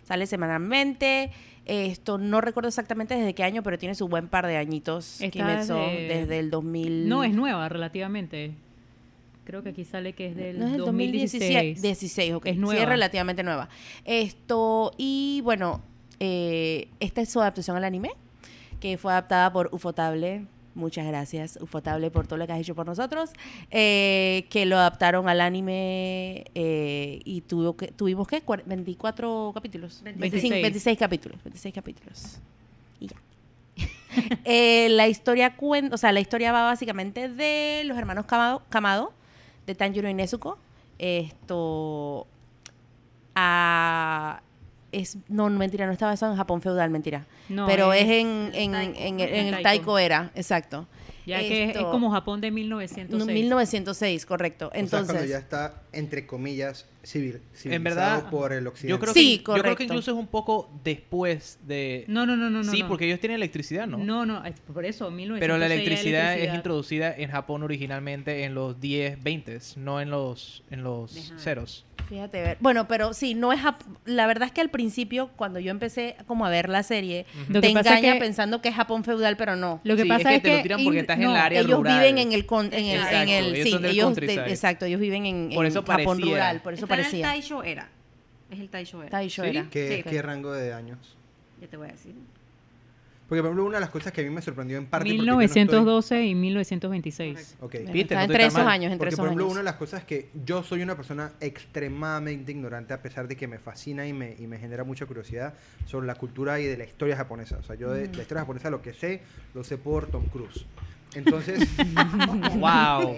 sale 0.04 0.26
semanalmente. 0.26 1.32
Esto 1.64 2.16
no 2.16 2.40
recuerdo 2.40 2.68
exactamente 2.68 3.16
desde 3.16 3.34
qué 3.34 3.42
año, 3.42 3.64
pero 3.64 3.76
tiene 3.76 3.96
su 3.96 4.06
buen 4.06 4.28
par 4.28 4.46
de 4.46 4.56
añitos. 4.56 5.20
Está 5.20 5.30
Kimetsu 5.32 5.74
desde- 5.74 6.08
desde 6.20 6.38
el 6.38 6.50
2000. 6.50 7.08
No, 7.08 7.24
es 7.24 7.34
nueva 7.34 7.68
relativamente. 7.68 8.54
Creo 9.46 9.62
que 9.62 9.68
aquí 9.70 9.84
sale 9.84 10.12
que 10.12 10.26
es 10.26 10.36
del 10.36 10.58
No 10.58 10.66
es 10.66 10.72
del 10.72 10.80
2016. 10.82 11.40
2016. 11.78 11.82
16, 11.82 12.34
ok. 12.34 12.46
Es 12.46 12.52
Sí, 12.54 12.58
nueva. 12.60 12.82
es 12.82 12.88
relativamente 12.88 13.42
nueva. 13.42 13.68
Esto, 14.04 14.92
y 14.98 15.40
bueno, 15.44 15.80
eh, 16.20 16.88
esta 17.00 17.20
es 17.22 17.30
su 17.30 17.40
adaptación 17.40 17.76
al 17.76 17.84
anime, 17.84 18.10
que 18.80 18.98
fue 18.98 19.12
adaptada 19.12 19.52
por 19.52 19.68
Ufotable. 19.72 20.44
Muchas 20.74 21.06
gracias, 21.06 21.58
Ufotable, 21.62 22.10
por 22.10 22.26
todo 22.26 22.38
lo 22.38 22.46
que 22.46 22.52
has 22.52 22.60
hecho 22.60 22.74
por 22.74 22.84
nosotros. 22.84 23.30
eh, 23.70 24.44
que 24.50 24.66
lo 24.66 24.76
adaptaron 24.76 25.26
al 25.28 25.40
anime 25.40 26.44
eh, 26.54 27.20
y 27.24 27.40
tuvo 27.42 27.76
que, 27.76 27.86
tuvimos 27.88 28.28
que 28.28 28.42
24 28.66 29.52
capítulos. 29.54 30.02
26. 30.04 30.32
25, 30.42 30.62
26 30.62 30.98
capítulos. 30.98 31.38
26 31.44 31.74
capítulos. 31.74 32.38
Y 33.00 33.06
ya. 33.06 33.16
Eh, 34.44 34.88
la 34.90 35.08
historia 35.08 35.56
cuenta, 35.56 35.94
o 35.94 35.98
sea, 35.98 36.10
la 36.10 36.20
historia 36.20 36.50
va 36.50 36.64
básicamente 36.64 37.28
de 37.28 37.82
los 37.84 37.96
hermanos 37.98 38.24
Kamado 38.26 39.12
de 39.66 39.74
Tanjiro 39.74 40.08
y 40.08 40.14
Nezuko. 40.14 40.58
Esto 40.98 42.26
a 43.34 44.40
es 44.92 45.18
no, 45.28 45.48
mentira, 45.50 45.86
no 45.86 45.92
estaba 45.92 46.12
eso 46.14 46.26
en 46.30 46.36
Japón 46.36 46.62
feudal, 46.62 46.90
mentira. 46.90 47.26
No, 47.48 47.66
Pero 47.66 47.92
es, 47.92 48.04
es 48.04 48.08
en, 48.10 48.50
en, 48.54 48.74
en, 48.74 49.20
el- 49.20 49.34
en 49.34 49.54
el. 49.54 49.62
Taiko 49.62 49.98
era, 49.98 50.30
exacto. 50.34 50.86
Ya 51.26 51.40
que 51.40 51.64
es, 51.64 51.70
es 51.70 51.76
Esto- 51.76 51.90
como 51.90 52.10
Japón 52.10 52.40
de 52.40 52.50
1906. 52.50 53.34
1906, 53.34 54.26
correcto. 54.26 54.68
O 54.68 54.70
sea, 54.70 54.80
cuando 54.88 54.96
Entonces, 55.12 55.28
ya 55.30 55.38
está, 55.38 55.82
entre 55.92 56.26
comillas, 56.26 56.86
civil, 57.02 57.40
civilizado 57.54 57.82
verdad, 57.84 58.30
por 58.30 58.52
el 58.52 58.66
occidente. 58.66 58.90
Yo 58.90 58.98
creo, 59.00 59.12
Sí, 59.12 59.20
que, 59.30 59.36
yo 59.38 59.42
creo 59.44 59.56
correcto. 59.56 59.76
que 59.78 59.84
incluso 59.84 60.10
es 60.12 60.16
un 60.16 60.26
poco 60.28 60.70
después 60.84 61.58
de... 61.66 62.04
No, 62.08 62.26
no, 62.26 62.36
no, 62.36 62.48
no. 62.48 62.62
no, 62.62 62.70
sí, 62.70 62.82
no. 62.82 62.88
porque 62.88 63.06
ellos 63.06 63.20
tienen 63.20 63.36
electricidad, 63.36 63.86
¿no? 63.86 63.98
No, 63.98 64.24
no, 64.24 64.44
es 64.44 64.54
por 64.60 64.84
eso, 64.84 65.10
1906 65.10 65.40
Pero 65.40 65.58
la 65.58 65.66
hay 65.66 65.72
electricidad, 65.72 66.38
es 66.38 66.54
introducida 66.54 67.14
en 67.16 67.30
Japón 67.30 67.62
originalmente 67.62 68.44
en 68.44 68.54
los 68.54 68.80
10, 68.80 69.22
20, 69.22 69.58
no 69.76 70.00
en 70.00 70.10
los, 70.10 70.62
en 70.70 70.82
los 70.84 71.16
Ajá. 71.32 71.38
ceros. 71.38 71.84
Fíjate 72.08 72.40
ver. 72.40 72.56
Bueno, 72.60 72.86
pero 72.86 73.12
sí, 73.14 73.34
no 73.34 73.52
es 73.52 73.60
la 74.04 74.26
verdad 74.26 74.46
es 74.46 74.52
que 74.52 74.60
al 74.60 74.70
principio 74.70 75.30
cuando 75.36 75.58
yo 75.58 75.70
empecé 75.72 76.16
como 76.26 76.46
a 76.46 76.50
ver 76.50 76.68
la 76.68 76.82
serie, 76.84 77.26
Lo 77.48 77.60
te 77.60 77.68
engaña 77.70 78.12
que- 78.14 78.20
pensando 78.20 78.62
que 78.62 78.68
es 78.68 78.74
Japón 78.76 79.02
feudal, 79.02 79.36
pero 79.36 79.56
no. 79.56 79.80
Lo 79.82 79.96
que 79.96 80.02
Sí, 80.02 80.08
pasa 80.08 80.30
es 80.30 80.36
es 80.36 80.42
que 80.42 80.48
te 80.50 80.56
lo 80.58 80.62
tiran 80.62 80.84
porque 80.84 80.98
in- 80.98 81.00
estás 81.02 81.16
en 81.16 81.22
el 81.24 81.28
no, 81.30 81.34
área 81.36 81.60
ellos 81.60 81.76
rural. 81.78 81.98
viven 81.98 82.18
en 82.18 82.32
el 82.32 82.46
con- 82.46 82.66
en 82.66 82.72
el, 82.74 82.80
en 82.84 82.96
Exacto, 83.00 83.18
el 83.32 83.44
ellos 83.54 83.64
sí, 83.64 83.70
son 83.72 83.82
del 83.82 83.90
ellos 83.90 84.14
de- 84.16 84.34
exacto, 84.50 84.84
ellos 84.84 85.00
viven 85.00 85.26
en, 85.26 85.50
Por 85.54 85.64
en 85.66 85.72
eso 85.72 85.80
Japón 85.82 85.96
pareciera. 86.04 86.30
rural, 86.30 86.60
por 86.62 86.74
eso 86.74 86.84
Está 86.84 86.94
en 86.94 87.00
el 87.00 87.06
parecía. 87.06 87.26
Taisho 87.26 87.62
era. 87.64 87.88
Es 88.50 88.60
el 88.60 88.68
Taisho 88.70 89.00
era. 89.02 89.10
Taisho 89.10 89.42
¿Sí? 89.42 89.48
era. 89.50 89.66
¿Qué, 89.70 90.02
Sí. 90.04 90.08
qué 90.10 90.22
rango 90.22 90.52
de 90.52 90.72
años? 90.72 91.16
Ya 91.60 91.66
te 91.66 91.76
voy 91.76 91.88
a 91.88 91.92
decir. 91.92 92.14
Porque, 93.28 93.40
por 93.42 93.48
ejemplo, 93.48 93.64
una 93.64 93.78
de 93.78 93.80
las 93.80 93.90
cosas 93.90 94.12
que 94.12 94.20
a 94.20 94.24
mí 94.24 94.30
me 94.30 94.40
sorprendió 94.40 94.78
en 94.78 94.86
parte... 94.86 95.04
porque 95.04 95.16
yo 95.16 95.24
no 95.24 95.36
1912 95.38 96.26
y 96.26 96.34
1926. 96.36 97.38
estoy- 97.38 97.56
Ok. 97.60 97.74
Está 97.74 97.92
no 97.92 97.98
estoy 98.00 98.18
entre 98.24 98.46
esos 98.46 98.54
mal. 98.60 98.68
años, 98.68 98.84
entre 98.92 98.98
Porque, 98.98 99.08
esos 99.08 99.18
por 99.18 99.26
ejemplo, 99.26 99.44
años. 99.46 99.52
una 99.52 99.60
de 99.60 99.64
las 99.64 99.74
cosas 99.74 100.04
que 100.04 100.28
yo 100.44 100.62
soy 100.62 100.82
una 100.82 100.94
persona 100.94 101.32
extremadamente 101.40 102.52
ignorante, 102.52 102.94
a 102.94 103.02
pesar 103.02 103.26
de 103.26 103.36
que 103.36 103.48
me 103.48 103.58
fascina 103.58 104.06
y 104.06 104.12
me, 104.12 104.36
y 104.38 104.46
me 104.46 104.58
genera 104.58 104.84
mucha 104.84 105.06
curiosidad 105.06 105.54
sobre 105.86 106.06
la 106.06 106.14
cultura 106.14 106.60
y 106.60 106.66
de 106.66 106.76
la 106.76 106.84
historia 106.84 107.16
japonesa. 107.16 107.56
O 107.58 107.62
sea, 107.64 107.74
yo 107.74 107.90
de 107.90 108.06
la 108.06 108.22
historia 108.22 108.42
japonesa 108.42 108.70
lo 108.70 108.80
que 108.80 108.92
sé, 108.92 109.22
lo 109.54 109.64
sé 109.64 109.76
por 109.76 110.06
Tom 110.06 110.26
Cruise. 110.26 110.64
Entonces, 111.14 111.68
¡Wow! 112.58 113.16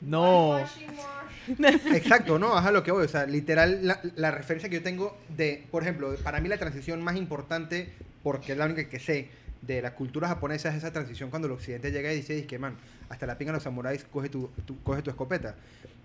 no. 0.00 0.58
exacto, 1.92 2.38
¿no? 2.38 2.54
Ajá, 2.56 2.70
lo 2.72 2.82
que 2.82 2.92
voy. 2.92 3.04
O 3.04 3.08
sea, 3.08 3.26
literal, 3.26 3.80
la, 3.86 4.00
la 4.16 4.30
referencia 4.30 4.68
que 4.70 4.76
yo 4.76 4.82
tengo 4.82 5.18
de, 5.36 5.64
por 5.70 5.82
ejemplo, 5.82 6.14
para 6.22 6.40
mí 6.40 6.48
la 6.48 6.58
transición 6.58 7.02
más 7.02 7.16
importante, 7.16 7.92
porque 8.22 8.52
es 8.52 8.58
la 8.58 8.66
única 8.66 8.88
que 8.88 8.98
sé, 8.98 9.28
de 9.62 9.82
la 9.82 9.94
cultura 9.94 10.26
japonesa 10.28 10.70
es 10.70 10.76
esa 10.76 10.90
transición 10.92 11.28
cuando 11.30 11.46
el 11.46 11.52
occidente 11.52 11.90
llega 11.92 12.12
y 12.12 12.16
dice, 12.16 12.46
que 12.46 12.58
man, 12.58 12.76
hasta 13.10 13.26
la 13.26 13.36
pinga 13.36 13.52
los 13.52 13.62
samuráis, 13.62 14.04
coge 14.04 14.28
tu, 14.30 14.48
tu- 14.64 14.82
coge 14.82 15.02
tu 15.02 15.10
escopeta. 15.10 15.54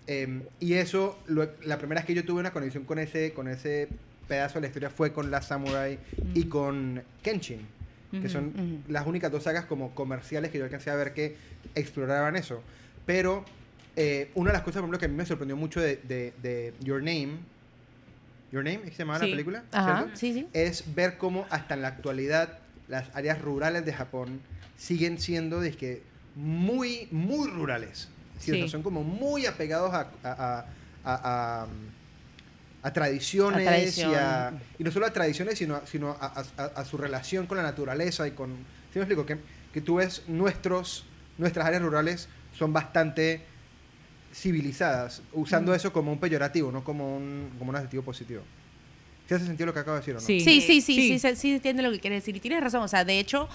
Em, 0.06 0.42
y 0.60 0.74
eso, 0.74 1.18
lo- 1.26 1.48
la 1.64 1.78
primera 1.78 2.00
vez 2.00 2.06
que 2.06 2.14
yo 2.14 2.24
tuve 2.24 2.40
una 2.40 2.52
conexión 2.52 2.84
con 2.84 2.98
ese, 2.98 3.32
con 3.32 3.48
ese 3.48 3.88
pedazo 4.28 4.54
de 4.56 4.60
la 4.62 4.66
historia 4.66 4.90
fue 4.90 5.12
con 5.12 5.30
la 5.30 5.40
Samurai 5.40 5.98
y 6.34 6.44
Mm. 6.44 6.48
con 6.48 7.02
Kenshin, 7.22 7.60
que 8.22 8.28
son 8.28 8.82
las 8.88 9.06
únicas 9.06 9.30
dos 9.32 9.42
sagas 9.42 9.64
como 9.66 9.94
comerciales 9.94 10.50
que 10.50 10.58
yo 10.58 10.64
alcancé 10.64 10.90
a 10.90 10.94
ver 10.94 11.12
que 11.12 11.36
exploraban 11.74 12.36
eso. 12.36 12.62
Pero 13.04 13.44
eh, 13.96 14.30
una 14.34 14.50
de 14.50 14.54
las 14.54 14.62
cosas, 14.62 14.80
por 14.80 14.84
ejemplo, 14.84 14.98
que 14.98 15.06
a 15.06 15.08
mí 15.08 15.14
me 15.16 15.24
sorprendió 15.26 15.56
mucho 15.56 15.80
de, 15.80 15.96
de- 15.96 16.32
de 16.42 16.74
Your 16.80 16.98
Name, 17.02 17.38
Your 18.56 18.64
Name, 18.64 18.78
¿es 18.84 18.90
que 18.90 18.96
se 18.96 18.98
llamaba 19.00 19.18
Sí. 19.20 19.26
la 19.26 19.30
película? 19.32 19.62
Ajá, 19.70 19.96
¿Cierto? 19.98 20.16
sí, 20.16 20.32
sí. 20.32 20.48
Es 20.54 20.94
ver 20.94 21.18
cómo 21.18 21.46
hasta 21.50 21.74
en 21.74 21.82
la 21.82 21.88
actualidad 21.88 22.58
las 22.88 23.14
áreas 23.14 23.40
rurales 23.42 23.84
de 23.84 23.92
Japón 23.92 24.40
siguen 24.78 25.18
siendo 25.18 25.60
dizque, 25.60 26.02
muy, 26.34 27.08
muy 27.10 27.48
rurales. 27.50 28.08
Sí, 28.38 28.52
o 28.52 28.54
sea, 28.54 28.64
Sí. 28.64 28.70
son 28.70 28.82
como 28.82 29.02
muy 29.04 29.44
apegados 29.46 29.92
a, 29.92 30.08
a, 30.22 30.30
a- 30.32 30.66
a- 31.04 31.62
a- 31.62 31.66
a 32.82 32.92
tradiciones 32.92 33.98
y, 34.78 34.84
no 34.84 34.90
solo 34.90 35.06
a 35.06 35.12
tradiciones, 35.12 35.58
sino, 35.58 35.76
a- 35.76 35.86
sino 35.86 36.16
a 36.20 36.84
su 36.84 36.96
relación 36.96 37.46
con 37.46 37.56
la 37.58 37.62
naturaleza 37.62 38.26
y 38.28 38.30
con... 38.32 38.50
¿Sí 38.92 38.98
me 38.98 39.00
explico? 39.02 39.26
Que, 39.26 39.38
que 39.74 39.80
tú 39.82 39.96
ves 39.96 40.22
nuestros, 40.28 41.04
nuestras 41.36 41.66
áreas 41.66 41.82
rurales 41.82 42.28
son 42.56 42.72
bastante 42.72 43.42
civilizadas, 44.34 45.22
usando 45.32 45.74
eso 45.74 45.92
como 45.92 46.12
un 46.12 46.18
peyorativo, 46.18 46.70
no 46.72 46.84
como 46.84 47.16
un, 47.16 47.50
como 47.58 47.70
un 47.70 47.76
adjetivo 47.76 48.02
positivo. 48.02 48.42
¿Sí 49.28 49.34
hace 49.34 49.46
sentido 49.46 49.66
lo 49.66 49.74
que 49.74 49.80
acabo 49.80 49.94
de 49.96 50.00
decir 50.00 50.14
o 50.14 50.20
no? 50.20 50.20
Sí. 50.20 50.40
Sí, 50.40 50.60
sí, 50.60 50.80
sí, 50.80 50.80
sí, 50.80 51.18
Sí. 51.18 51.18
sí, 51.18 51.36
sí, 51.36 51.52
entiende 51.54 51.82
lo 51.82 51.90
que 51.90 51.98
quiere 51.98 52.16
decir. 52.16 52.36
Y 52.36 52.40
tienes 52.40 52.60
razón, 52.62 52.82
o 52.82 52.88
sea, 52.88 53.04
de 53.04 53.18
hecho, 53.18 53.48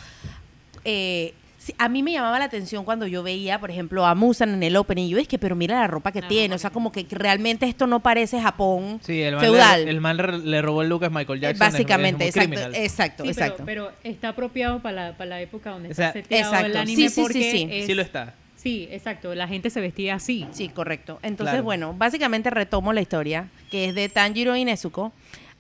eh, 0.86 1.34
Sí, 1.63 1.75
a 1.78 1.90
mí 1.90 2.01
me 2.01 2.12
llamaba 2.12 2.40
la 2.40 2.46
atención 2.46 2.84
cuando 2.84 3.06
yo 3.06 3.22
veía, 3.22 3.60
por 3.60 3.70
ejemplo, 3.70 4.04
a 4.08 4.16
Musan 4.16 4.50
en 4.56 4.63
el 4.63 4.75
opening. 4.75 5.04
Y 5.06 5.10
yo 5.10 5.20
es 5.20 5.28
que, 5.28 5.38
pero 5.38 5.56
mira 5.56 5.80
la 5.80 5.86
ropa 5.86 6.12
que 6.12 6.24
tiene. 6.24 6.56
O 6.56 6.58
sea, 6.58 6.72
como 6.72 6.92
que 6.92 7.06
realmente 7.12 7.68
esto 7.68 7.86
no 7.86 8.00
parece 8.00 8.42
Japón 8.42 9.00
Sí, 9.06 9.22
el 9.22 9.38
feudal. 9.40 9.86
Le, 9.86 9.92
el 9.92 10.01
man 10.01 10.18
le- 10.44 10.62
robó 10.63 10.82
el 10.82 10.90
look 10.90 11.06
a 11.06 11.12
Michael 11.12 11.38
Eh, 11.38 11.42
Jackson. 11.44 11.72
Básicamente, 11.72 12.25
exacto, 12.25 12.50
criminal. 12.50 12.74
exacto, 12.75 13.24
Sí, 13.25 13.30
exacto. 13.30 13.63
Pero, 13.63 13.90
pero 13.92 13.98
está 14.04 14.30
apropiado 14.30 14.82
para 14.82 15.10
la, 15.12 15.18
para 15.18 15.30
la 15.30 15.42
época 15.42 15.70
donde 15.70 15.92
O 15.92 15.94
sea, 15.94 16.08
está 16.08 16.20
seteado 16.24 16.51
exacto. 16.51 16.66
el 16.66 16.74
Sí, 16.74 16.80
anime 16.80 17.10
sí, 17.10 17.13
sí, 17.13 17.22
porque 17.22 17.51
sí. 17.51 17.68
es- 17.70 17.86
Sí 17.86 17.94
lo 17.94 18.01
está. 18.01 18.34
Sí, 18.62 18.88
exacto. 18.91 19.34
La 19.34 19.48
gente 19.48 19.72
se 19.72 19.82
vestía 19.82 20.13
así. 20.15 20.46
Sí, 20.51 20.70
correcto. 20.70 21.18
Entonces, 21.24 21.53
Claro. 21.53 21.63
bueno, 21.63 21.96
básicamente 21.98 22.51
retomo 22.51 22.94
la 22.94 23.01
historia, 23.01 23.50
que 23.72 23.86
es 23.86 23.96
de 23.96 24.08
Tanjiro 24.08 24.56
y 24.56 24.63
Nezuko. 24.65 25.12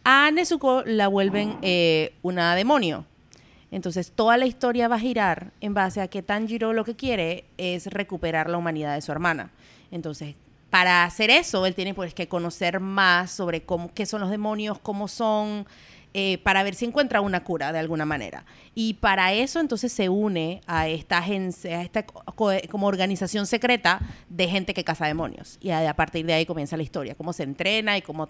A 0.03 0.29
Nezuko 0.29 0.83
la 0.85 1.07
vuelven 1.07 1.57
eh, 1.63 2.13
una 2.21 2.55
demonio. 2.55 3.05
Entonces, 3.71 4.11
toda 4.11 4.37
la 4.37 4.45
historia 4.45 4.87
va 4.87 4.97
a 4.97 4.99
girar 4.99 5.51
en 5.61 5.73
base 5.73 5.99
a 5.99 6.09
que 6.09 6.21
Tanjiro 6.21 6.73
lo 6.73 6.83
que 6.83 6.95
quiere 6.95 7.45
es 7.57 7.87
recuperar 7.87 8.49
la 8.51 8.57
humanidad 8.57 8.93
de 8.93 9.01
su 9.01 9.11
hermana. 9.11 9.49
Entonces, 9.89 10.35
para 10.69 11.03
hacer 11.03 11.31
eso, 11.31 11.65
él 11.65 11.73
tiene 11.73 11.95
pues 11.95 12.13
que 12.13 12.27
conocer 12.27 12.79
más 12.79 13.31
sobre 13.31 13.63
cómo, 13.63 13.91
qué 13.95 14.05
son 14.05 14.21
los 14.21 14.29
demonios, 14.29 14.77
cómo 14.77 15.07
son, 15.07 15.65
eh, 16.13 16.39
para 16.39 16.63
ver 16.63 16.75
si 16.75 16.85
encuentra 16.85 17.21
una 17.21 17.43
cura 17.43 17.71
de 17.71 17.79
alguna 17.79 18.05
manera. 18.05 18.43
Y 18.75 18.95
para 18.95 19.31
eso 19.33 19.59
entonces 19.59 19.91
se 19.93 20.09
une 20.09 20.61
a 20.67 20.87
esta 20.89 21.19
agencia, 21.19 21.79
a 21.79 21.81
esta 21.83 22.03
co- 22.05 22.23
co- 22.35 22.51
como 22.69 22.87
organización 22.87 23.45
secreta 23.47 24.01
de 24.29 24.47
gente 24.47 24.73
que 24.73 24.83
caza 24.83 25.05
demonios. 25.07 25.57
Y 25.61 25.69
a, 25.69 25.89
a 25.89 25.93
partir 25.93 26.25
de 26.25 26.33
ahí 26.33 26.45
comienza 26.45 26.75
la 26.77 26.83
historia, 26.83 27.15
cómo 27.15 27.31
se 27.33 27.43
entrena 27.43 27.97
y 27.97 28.01
cómo 28.01 28.27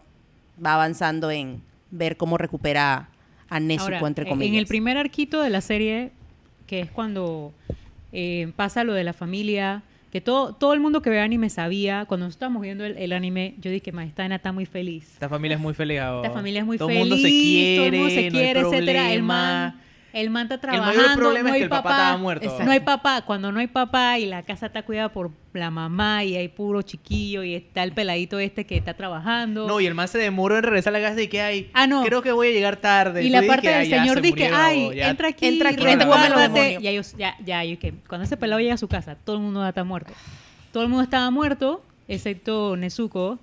va 0.63 0.75
avanzando 0.75 1.31
en 1.31 1.61
ver 1.89 2.17
cómo 2.17 2.37
recupera 2.37 3.09
a 3.49 3.59
Nezuko, 3.59 3.95
Ahora, 3.95 4.07
entre 4.07 4.25
en- 4.25 4.29
comillas. 4.29 4.51
En 4.53 4.59
el 4.59 4.67
primer 4.67 4.97
arquito 4.97 5.41
de 5.41 5.49
la 5.49 5.61
serie, 5.61 6.11
que 6.67 6.81
es 6.81 6.91
cuando 6.91 7.51
eh, 8.13 8.51
pasa 8.55 8.83
lo 8.83 8.93
de 8.93 9.03
la 9.03 9.13
familia, 9.13 9.81
que 10.11 10.19
todo, 10.21 10.53
todo 10.53 10.73
el 10.73 10.81
mundo 10.81 11.01
que 11.01 11.09
ve 11.09 11.19
anime 11.21 11.49
sabía, 11.49 12.05
cuando 12.05 12.25
nosotros 12.25 12.35
estábamos 12.35 12.61
viendo 12.61 12.83
el, 12.83 12.97
el 12.97 13.13
anime, 13.13 13.55
yo 13.59 13.71
dije, 13.71 13.91
"Ma, 13.91 14.03
esta 14.03 14.23
nena 14.23 14.35
está 14.35 14.51
muy 14.51 14.65
feliz. 14.65 15.09
Esta 15.13 15.29
familia 15.29 15.55
es 15.55 15.61
muy 15.61 15.73
feliz 15.73 15.99
ahora. 16.01 16.27
Esta 16.27 16.37
familia 16.37 16.59
es 16.59 16.65
muy 16.65 16.77
todo 16.77 16.89
feliz, 16.89 17.01
el 17.03 17.09
mundo 17.09 17.23
se 17.23 17.29
quiere, 17.29 17.75
todo 17.77 17.85
el 17.85 17.91
mundo 17.93 18.09
se 18.09 18.15
no 18.15 18.21
hay 18.21 18.29
quiere, 18.31 18.59
etcétera. 18.59 19.13
El 19.13 19.23
man, 19.23 19.80
el 20.13 20.29
man 20.29 20.43
está 20.43 20.55
El 20.55 20.61
trabajando, 20.61 21.01
mayor 21.01 21.15
problema 21.15 21.41
no 21.43 21.47
es 21.49 21.53
hay 21.53 21.59
que 21.59 21.63
el 21.65 21.69
papá 21.69 21.83
papá, 21.83 21.95
estaba 21.97 22.17
muerto. 22.17 22.43
Exacto. 22.45 22.65
no 22.65 22.71
hay 22.71 22.79
papá, 22.79 23.21
cuando 23.25 23.51
no 23.51 23.59
hay 23.59 23.67
papá 23.67 24.19
y 24.19 24.25
la 24.25 24.43
casa 24.43 24.65
está 24.67 24.83
cuidada 24.83 25.09
por 25.11 25.31
la 25.53 25.69
mamá 25.71 26.23
y 26.23 26.35
hay 26.35 26.47
puro 26.47 26.81
chiquillo 26.81 27.43
y 27.43 27.55
está 27.55 27.83
el 27.83 27.91
peladito 27.91 28.39
este 28.39 28.65
que 28.65 28.77
está 28.77 28.93
trabajando. 28.93 29.67
No, 29.67 29.79
y 29.79 29.85
el 29.85 29.93
man 29.95 30.07
se 30.07 30.17
demoró 30.17 30.57
en 30.57 30.63
regresar 30.63 30.95
a 30.95 30.99
la 30.99 31.07
casa 31.09 31.21
y 31.21 31.27
que 31.27 31.41
hay. 31.41 31.69
Ah, 31.73 31.87
no. 31.87 32.03
Creo 32.03 32.21
que 32.21 32.31
voy 32.31 32.49
a 32.49 32.51
llegar 32.51 32.77
tarde. 32.77 33.23
y 33.23 33.29
la 33.29 33.41
parte 33.43 33.67
del 33.69 33.77
"Ay, 33.79 33.89
ya 33.89 33.99
señor 34.01 34.15
se 34.17 34.21
dice, 34.21 34.33
murieron, 34.33 34.59
ay, 34.59 34.95
ya". 34.95 35.09
entra 35.09 35.27
aquí, 35.29 35.47
entra 35.47 35.69
aquí, 35.69 35.83
vete, 35.83 35.97
come 36.05 36.07
los 36.07 36.27
recuérdate". 36.29 36.59
demonios. 36.59 36.83
Y 36.83 36.87
ellos, 36.87 37.15
ya, 37.17 37.35
ya, 37.45 37.65
y 37.65 37.77
que 37.77 37.93
cuando 38.07 38.25
ese 38.25 38.37
pelado 38.37 38.59
llega 38.61 38.73
a 38.75 38.77
su 38.77 38.87
casa, 38.87 39.15
todo 39.15 39.35
el 39.37 39.41
mundo 39.41 39.65
estar 39.67 39.83
muerto. 39.85 40.13
Todo 40.71 40.83
el 40.83 40.89
mundo 40.89 41.03
estaba 41.03 41.29
muerto, 41.31 41.83
excepto 42.07 42.77
Nezuko. 42.77 43.39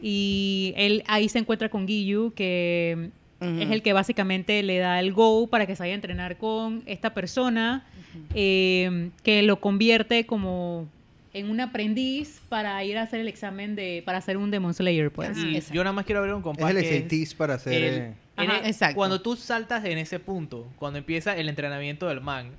Y 0.00 0.74
él 0.76 1.02
ahí 1.08 1.28
se 1.28 1.38
encuentra 1.40 1.68
con 1.68 1.86
Giyu, 1.88 2.32
que 2.34 3.10
Es 3.40 3.70
el 3.70 3.82
que 3.82 3.92
básicamente 3.92 4.62
le 4.64 4.78
da 4.78 4.98
el 4.98 5.12
go 5.12 5.46
para 5.46 5.66
que 5.66 5.76
se 5.76 5.82
vaya 5.84 5.92
a 5.92 5.94
entrenar 5.94 6.36
con 6.38 6.82
esta 6.86 7.14
persona, 7.14 7.86
eh, 8.34 9.10
que 9.22 9.42
lo 9.42 9.60
convierte 9.60 10.26
como 10.26 10.88
en 11.34 11.50
un 11.50 11.60
aprendiz 11.60 12.40
para 12.48 12.82
ir 12.84 12.98
a 12.98 13.02
hacer 13.02 13.20
el 13.20 13.28
examen 13.28 13.76
de, 13.76 14.02
para 14.04 14.18
hacer 14.18 14.36
un 14.36 14.50
Demon 14.50 14.74
Slayer, 14.74 15.10
pues. 15.12 15.36
Exacto. 15.38 15.74
yo 15.74 15.84
nada 15.84 15.92
más 15.92 16.04
quiero 16.04 16.20
abrir 16.20 16.34
un 16.34 16.40
Es 16.40 16.44
compás. 16.44 16.70
el 16.70 16.76
es 16.78 17.34
para 17.34 17.54
hacer... 17.54 17.72
el- 17.74 17.94
eh, 17.94 18.14
en 18.38 18.50
Ajá, 18.50 18.58
el- 18.60 18.66
exacto. 18.66 18.96
Cuando 18.96 19.20
tú 19.20 19.36
saltas 19.36 19.84
en 19.84 19.98
ese 19.98 20.18
punto, 20.18 20.66
cuando 20.76 20.98
empieza 20.98 21.36
el 21.36 21.48
entrenamiento 21.48 22.08
del 22.08 22.20
man, 22.20 22.50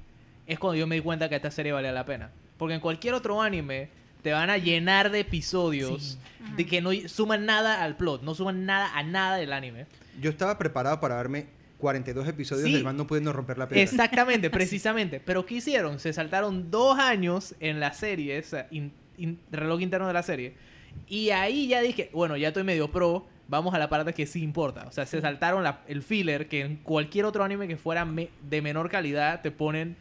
es 0.48 0.60
cuando 0.60 0.78
yo 0.78 0.88
me 0.88 0.96
di 0.96 1.02
cuenta 1.02 1.28
que 1.30 1.36
esta 1.36 1.52
serie 1.52 1.72
valía 1.72 1.92
la 1.92 2.06
pena. 2.06 2.30
Porque 2.58 2.76
en 2.76 2.82
cualquier 2.82 3.14
otro 3.16 3.42
anime 3.42 3.90
te 4.22 4.32
van 4.34 4.50
a 4.50 4.58
llenar 4.58 5.12
de 5.12 5.22
episodios 5.22 6.18
de 6.58 6.66
que 6.66 6.82
no 6.82 6.92
suman 7.08 7.46
nada 7.46 7.84
al 7.84 7.96
plot, 7.96 8.22
no 8.24 8.36
suman 8.36 8.66
nada 8.66 8.92
a 8.94 9.04
nada 9.04 9.38
del 9.38 9.52
anime. 9.54 9.86
Yo 10.20 10.30
estaba 10.30 10.58
preparado 10.58 11.00
para 11.00 11.16
verme 11.18 11.48
42 11.80 12.28
episodios 12.28 12.66
Sí. 12.68 12.74
del 12.74 12.84
man 12.84 12.98
no 12.98 13.08
pudiendo 13.08 13.32
romper 13.34 13.58
la 13.58 13.68
piedra. 13.68 13.82
Exactamente, 13.84 14.50
precisamente. 14.50 15.20
Pero 15.20 15.46
¿qué 15.46 15.56
hicieron? 15.56 16.00
Se 16.00 16.12
saltaron 16.14 16.70
dos 16.72 17.00
años 17.00 17.56
en 17.60 17.80
la 17.80 17.94
serie, 17.94 18.40
o 18.40 18.44
sea, 18.44 18.68
in- 18.72 18.92
in- 19.18 19.40
reloj 19.52 19.82
interno 19.82 20.08
de 20.08 20.14
la 20.14 20.24
serie. 20.24 20.54
Y 21.08 21.30
ahí 21.30 21.68
ya 21.68 21.82
dije, 21.82 22.10
bueno, 22.14 22.36
ya 22.36 22.50
estoy 22.50 22.64
medio 22.64 22.92
pro, 22.92 23.26
vamos 23.48 23.74
a 23.74 23.80
la 23.80 23.88
parte 23.90 24.14
que 24.14 24.26
sí 24.26 24.42
importa. 24.44 24.86
O 24.88 24.92
sea, 24.92 25.06
se 25.06 25.22
saltaron 25.22 25.64
la- 25.64 25.82
el 25.88 26.04
filler 26.04 26.48
que 26.50 26.62
en 26.62 26.78
cualquier 26.78 27.26
otro 27.26 27.44
anime 27.44 27.68
que 27.68 27.78
fuera 27.78 28.04
me- 28.06 28.30
de 28.50 28.62
menor 28.62 28.90
calidad 28.90 29.42
te 29.42 29.52
ponen 29.52 29.96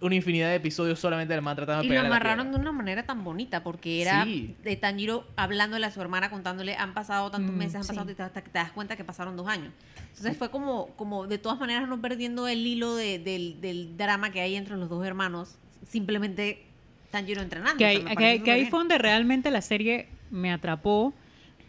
una 0.00 0.14
infinidad 0.14 0.48
de 0.50 0.54
episodios 0.56 0.98
solamente 1.00 1.34
del 1.34 1.42
man 1.42 1.56
tratando 1.56 1.82
de 1.82 1.86
Y 1.86 1.88
lo 1.88 1.92
pegar 1.94 2.06
a 2.06 2.08
la 2.08 2.16
amarraron 2.16 2.52
de 2.52 2.58
una 2.58 2.70
manera 2.72 3.02
tan 3.04 3.24
bonita, 3.24 3.64
porque 3.64 4.00
era 4.02 4.24
Sí. 4.24 4.54
de 4.62 4.76
Tanjiro 4.76 5.26
hablándole 5.36 5.86
a 5.86 5.90
su 5.90 6.00
hermana, 6.00 6.30
contándole, 6.30 6.76
han 6.76 6.94
pasado 6.94 7.30
tantos 7.30 7.52
Mm, 7.54 7.58
meses, 7.58 7.74
han 7.76 7.82
sí. 7.82 7.88
pasado, 7.88 8.10
hasta 8.24 8.42
que 8.42 8.50
te 8.50 8.58
das 8.58 8.70
cuenta 8.72 8.94
que 8.96 9.02
pasaron 9.04 9.36
dos 9.36 9.48
años. 9.48 9.72
Entonces 10.10 10.36
fue 10.36 10.50
como, 10.50 10.88
como 10.96 11.26
de 11.26 11.38
todas 11.38 11.58
maneras 11.58 11.88
no 11.88 12.00
perdiendo 12.00 12.46
el 12.48 12.64
hilo 12.66 12.94
de- 12.94 13.18
del, 13.18 13.60
del 13.60 13.96
drama 13.96 14.30
que 14.30 14.40
hay 14.40 14.54
entre 14.56 14.76
los 14.76 14.88
dos 14.88 15.04
hermanos, 15.06 15.56
simplemente 15.86 16.64
Tanjiro 17.10 17.40
entrenando. 17.42 17.78
que 17.78 17.84
o 17.96 18.02
sea, 18.02 18.16
que, 18.16 18.24
ahí- 18.24 18.40
que 18.40 18.50
ahí 18.52 18.60
súper 18.60 18.70
fue 18.70 18.78
donde 18.80 18.98
realmente 18.98 19.50
la 19.50 19.62
serie 19.62 20.08
me 20.30 20.52
atrapó, 20.52 21.12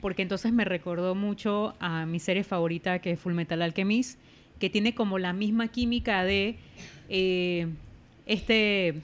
porque 0.01 0.21
entonces 0.21 0.51
me 0.53 0.65
recordó 0.65 1.15
mucho 1.15 1.75
a 1.79 2.05
mi 2.05 2.19
serie 2.19 2.43
favorita, 2.43 2.99
que 2.99 3.11
es 3.11 3.19
Full 3.19 3.33
Metal 3.33 3.61
Alchemist, 3.61 4.19
que 4.59 4.69
tiene 4.69 4.93
como 4.93 5.17
la 5.17 5.33
misma 5.33 5.67
química 5.69 6.23
de 6.23 6.57
eh, 7.09 7.67
este 8.29 9.01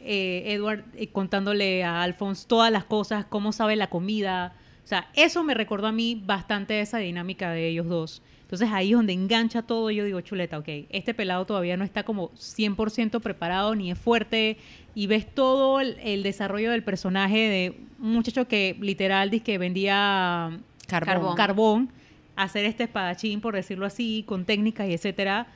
eh, 0.00 0.42
Edward 0.52 0.84
eh, 0.94 1.08
contándole 1.08 1.82
a 1.82 2.02
Alphonse 2.02 2.46
todas 2.46 2.70
las 2.70 2.84
cosas, 2.84 3.24
cómo 3.24 3.52
sabe 3.52 3.74
la 3.74 3.88
comida. 3.88 4.54
O 4.84 4.86
sea, 4.86 5.08
eso 5.14 5.42
me 5.42 5.54
recordó 5.54 5.86
a 5.86 5.92
mí 5.92 6.22
bastante 6.24 6.80
esa 6.80 6.98
dinámica 6.98 7.50
de 7.50 7.68
ellos 7.68 7.88
dos. 7.88 8.22
Entonces 8.42 8.68
ahí 8.70 8.90
es 8.90 8.96
donde 8.96 9.14
engancha 9.14 9.62
todo. 9.62 9.90
Yo 9.90 10.04
digo, 10.04 10.20
chuleta, 10.20 10.58
ok, 10.58 10.68
este 10.90 11.14
pelado 11.14 11.46
todavía 11.46 11.78
no 11.78 11.84
está 11.84 12.02
como 12.02 12.30
100% 12.32 13.20
preparado 13.22 13.74
ni 13.74 13.90
es 13.90 13.98
fuerte. 13.98 14.58
Y 14.94 15.06
ves 15.06 15.26
todo 15.26 15.80
el, 15.80 15.96
el 16.02 16.22
desarrollo 16.22 16.70
del 16.70 16.84
personaje 16.84 17.38
de 17.38 17.78
un 17.98 18.12
muchacho 18.12 18.46
que 18.46 18.76
literal 18.78 19.30
dice 19.30 19.42
que 19.42 19.58
vendía 19.58 20.60
Carbón. 20.86 21.06
Carbón. 21.06 21.36
carbón, 21.36 21.90
hacer 22.36 22.66
este 22.66 22.84
espadachín, 22.84 23.40
por 23.40 23.54
decirlo 23.54 23.86
así, 23.86 24.22
con 24.26 24.44
técnicas 24.44 24.86
y 24.88 24.92
etcétera. 24.92 25.46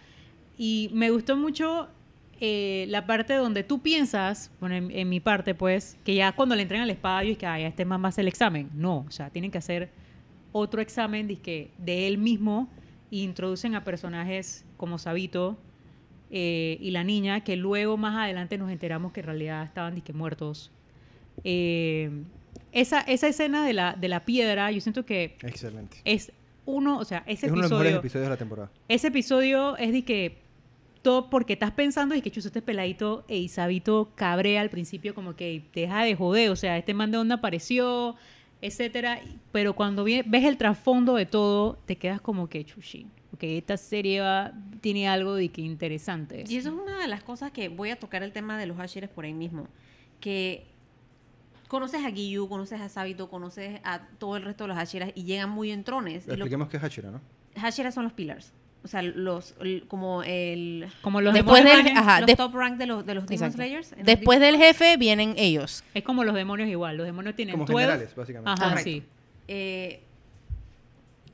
Y 0.56 0.90
me 0.94 1.10
gustó 1.10 1.36
mucho 1.36 1.88
eh, 2.40 2.86
la 2.88 3.06
parte 3.06 3.34
donde 3.34 3.64
tú 3.64 3.80
piensas, 3.80 4.50
bueno, 4.60 4.76
en, 4.76 4.90
en 4.90 5.08
mi 5.08 5.20
parte, 5.20 5.54
pues, 5.54 5.96
que 6.04 6.14
ya 6.14 6.32
cuando 6.32 6.54
le 6.54 6.62
entregan 6.62 6.86
la 6.86 6.92
espada, 6.92 7.24
yo 7.24 7.32
es 7.32 7.38
que, 7.38 7.46
ay, 7.46 7.64
a 7.64 7.68
este 7.68 7.84
man 7.84 8.02
va 8.02 8.06
a 8.06 8.08
hacer 8.10 8.22
el 8.22 8.28
examen. 8.28 8.70
No, 8.74 9.04
o 9.06 9.10
sea, 9.10 9.30
tienen 9.30 9.50
que 9.50 9.58
hacer 9.58 9.90
otro 10.52 10.80
examen 10.80 11.26
dizque, 11.26 11.70
de 11.78 12.06
él 12.06 12.18
mismo 12.18 12.68
e 13.10 13.16
introducen 13.18 13.74
a 13.74 13.84
personajes 13.84 14.64
como 14.76 14.98
Sabito 14.98 15.58
eh, 16.30 16.78
y 16.80 16.90
la 16.90 17.04
niña, 17.04 17.42
que 17.42 17.56
luego 17.56 17.96
más 17.96 18.16
adelante 18.16 18.58
nos 18.58 18.70
enteramos 18.70 19.12
que 19.12 19.20
en 19.20 19.26
realidad 19.26 19.64
estaban 19.64 19.94
dizque, 19.94 20.12
muertos. 20.12 20.70
Eh, 21.44 22.10
esa, 22.72 23.00
esa 23.00 23.28
escena 23.28 23.64
de 23.64 23.72
la, 23.72 23.94
de 23.94 24.08
la 24.08 24.24
piedra, 24.24 24.70
yo 24.70 24.80
siento 24.80 25.06
que 25.06 25.36
Excelente. 25.42 25.98
es 26.04 26.32
uno, 26.66 26.98
o 26.98 27.04
sea, 27.04 27.22
ese 27.26 27.46
es 27.46 27.52
uno 27.52 27.62
de 27.62 27.68
los 27.68 27.70
mejores 27.70 27.92
episodio, 27.92 28.00
episodios 28.00 28.26
de 28.26 28.30
la 28.30 28.36
temporada. 28.36 28.70
ese 28.88 29.06
episodio 29.08 29.76
es 29.78 29.92
de 29.92 30.04
que 30.04 30.47
todo 31.02 31.30
porque 31.30 31.52
estás 31.54 31.70
pensando 31.72 32.14
y 32.14 32.22
que 32.22 32.30
chuzo 32.30 32.48
este 32.48 32.62
peladito 32.62 33.24
e 33.28 33.36
Isabito 33.38 34.10
cabrea 34.14 34.60
al 34.60 34.70
principio 34.70 35.14
como 35.14 35.36
que 35.36 35.62
deja 35.74 36.02
de 36.02 36.14
joder, 36.14 36.50
o 36.50 36.56
sea, 36.56 36.76
este 36.78 36.94
man 36.94 37.10
de 37.10 37.18
dónde 37.18 37.34
apareció, 37.34 38.16
etcétera, 38.60 39.20
pero 39.52 39.74
cuando 39.74 40.04
ves 40.04 40.24
el 40.44 40.56
trasfondo 40.56 41.14
de 41.14 41.26
todo, 41.26 41.78
te 41.86 41.96
quedas 41.96 42.20
como 42.20 42.48
que 42.48 42.64
chuchín, 42.64 43.10
porque 43.30 43.56
esta 43.58 43.76
serie 43.76 44.20
va- 44.20 44.52
tiene 44.80 45.06
algo 45.08 45.34
de 45.34 45.48
que 45.48 45.60
interesante. 45.62 46.44
Y 46.48 46.56
eso 46.56 46.68
es 46.70 46.74
una 46.74 46.98
de 47.00 47.06
las 47.08 47.22
cosas 47.22 47.52
que 47.52 47.68
voy 47.68 47.90
a 47.90 47.96
tocar 47.98 48.22
el 48.22 48.32
tema 48.32 48.58
de 48.58 48.66
los 48.66 48.76
Hashiras 48.78 49.10
por 49.10 49.24
ahí 49.24 49.34
mismo. 49.34 49.68
Que 50.20 50.66
conoces 51.68 52.04
a 52.04 52.10
Giyu, 52.10 52.48
conoces 52.48 52.80
a 52.80 52.88
Sabito, 52.88 53.28
conoces 53.28 53.80
a 53.84 54.00
todo 54.18 54.36
el 54.36 54.42
resto 54.42 54.64
de 54.64 54.68
los 54.68 54.76
Hashiras 54.76 55.12
y 55.14 55.24
llegan 55.24 55.50
muy 55.50 55.70
en 55.70 55.84
trones. 55.84 56.26
Expliquemos 56.26 56.68
qué 56.68 56.76
es 56.78 56.82
Hachira, 56.82 57.10
¿no? 57.10 57.20
Hashiras 57.56 57.94
son 57.94 58.04
los 58.04 58.12
pillars. 58.12 58.52
O 58.84 58.88
sea, 58.88 59.02
los 59.02 59.54
el- 59.60 59.84
como 59.88 60.22
el 60.22 60.88
Como 61.02 61.20
los 61.20 61.34
Después 61.34 61.64
demonios, 61.64 61.84
del- 61.84 61.96
ajá, 61.96 62.20
los 62.20 62.26
de- 62.28 62.36
top 62.36 62.54
rank 62.54 62.78
de 62.78 62.86
los 62.86 63.04
de 63.04 63.14
los 63.14 63.26
Demon. 63.26 63.52
Slayers. 63.52 63.94
Después 64.02 64.38
del 64.40 64.56
jefe 64.56 64.96
vienen 64.96 65.34
ellos. 65.36 65.82
es 65.94 66.04
como 66.04 66.22
los 66.24 66.34
demonios 66.34 66.68
igual, 66.68 66.96
los 66.96 67.04
demonios 67.06 67.34
tienen 67.34 67.54
Como 67.54 67.66
12, 67.66 67.74
generales, 67.78 68.14
básicamente. 68.14 68.50
Ajá, 68.50 68.70
Correcto. 68.70 68.90
sí. 68.90 69.02
eh, 69.48 70.00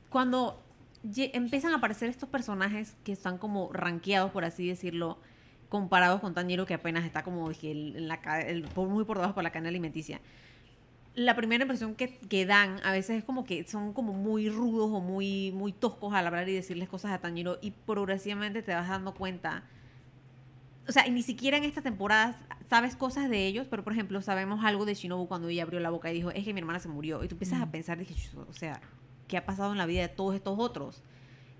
cuando 0.09 0.61
empiezan 1.03 1.73
a 1.73 1.77
aparecer 1.77 2.09
estos 2.09 2.29
personajes 2.29 2.95
que 3.03 3.11
están 3.11 3.37
como 3.37 3.71
rankeados, 3.73 4.31
por 4.31 4.43
así 4.45 4.67
decirlo, 4.67 5.17
comparados 5.69 6.21
con 6.21 6.33
Tanjiro, 6.33 6.65
que 6.65 6.73
apenas 6.73 7.05
está 7.05 7.23
como 7.23 7.47
dije, 7.49 7.71
el- 7.71 7.95
en 7.97 8.07
la, 8.07 8.21
ca- 8.21 8.41
el- 8.41 8.63
por- 8.63 8.87
muy 8.87 9.03
por 9.03 9.17
debajo 9.17 9.35
por 9.35 9.43
la 9.43 9.51
cadena 9.51 9.69
alimenticia. 9.69 10.19
La 11.15 11.35
primera 11.35 11.63
impresión 11.63 11.95
que, 11.95 12.17
que 12.17 12.45
dan 12.45 12.79
a 12.83 12.91
veces 12.91 13.17
es 13.17 13.23
como 13.23 13.45
que 13.45 13.65
son 13.65 13.93
como 13.93 14.13
muy 14.13 14.49
rudos 14.49 14.89
o 14.91 14.99
muy, 14.99 15.51
muy 15.53 15.71
toscos 15.71 16.13
al 16.13 16.27
hablar 16.27 16.47
y 16.49 16.53
decirles 16.53 16.89
cosas 16.89 17.11
a 17.11 17.19
Tanjiro 17.19 17.57
y 17.61 17.71
progresivamente 17.71 18.61
te 18.61 18.73
vas 18.73 18.89
dando 18.89 19.13
cuenta 19.13 19.63
o 20.87 20.91
sea, 20.91 21.07
y 21.07 21.11
ni 21.11 21.23
siquiera 21.23 21.57
en 21.57 21.63
esta 21.63 21.81
temporada 21.81 22.35
sabes 22.69 22.95
cosas 22.95 23.29
de 23.29 23.47
ellos, 23.47 23.67
pero 23.69 23.83
por 23.83 23.93
ejemplo, 23.93 24.21
sabemos 24.21 24.63
algo 24.63 24.85
de 24.85 24.93
Shinobu 24.93 25.27
cuando 25.27 25.47
ella 25.49 25.63
abrió 25.63 25.79
la 25.79 25.89
boca 25.89 26.11
y 26.11 26.13
dijo, 26.13 26.31
es 26.31 26.43
que 26.43 26.53
mi 26.53 26.59
hermana 26.59 26.79
se 26.79 26.89
murió. 26.89 27.23
Y 27.23 27.27
tú 27.27 27.35
empiezas 27.35 27.61
a 27.61 27.71
pensar, 27.71 27.97
dije, 27.97 28.13
o 28.47 28.53
sea, 28.53 28.79
¿qué 29.27 29.37
ha 29.37 29.45
pasado 29.45 29.71
en 29.71 29.77
la 29.77 29.85
vida 29.85 30.01
de 30.01 30.09
todos 30.09 30.35
estos 30.35 30.59
otros? 30.59 31.01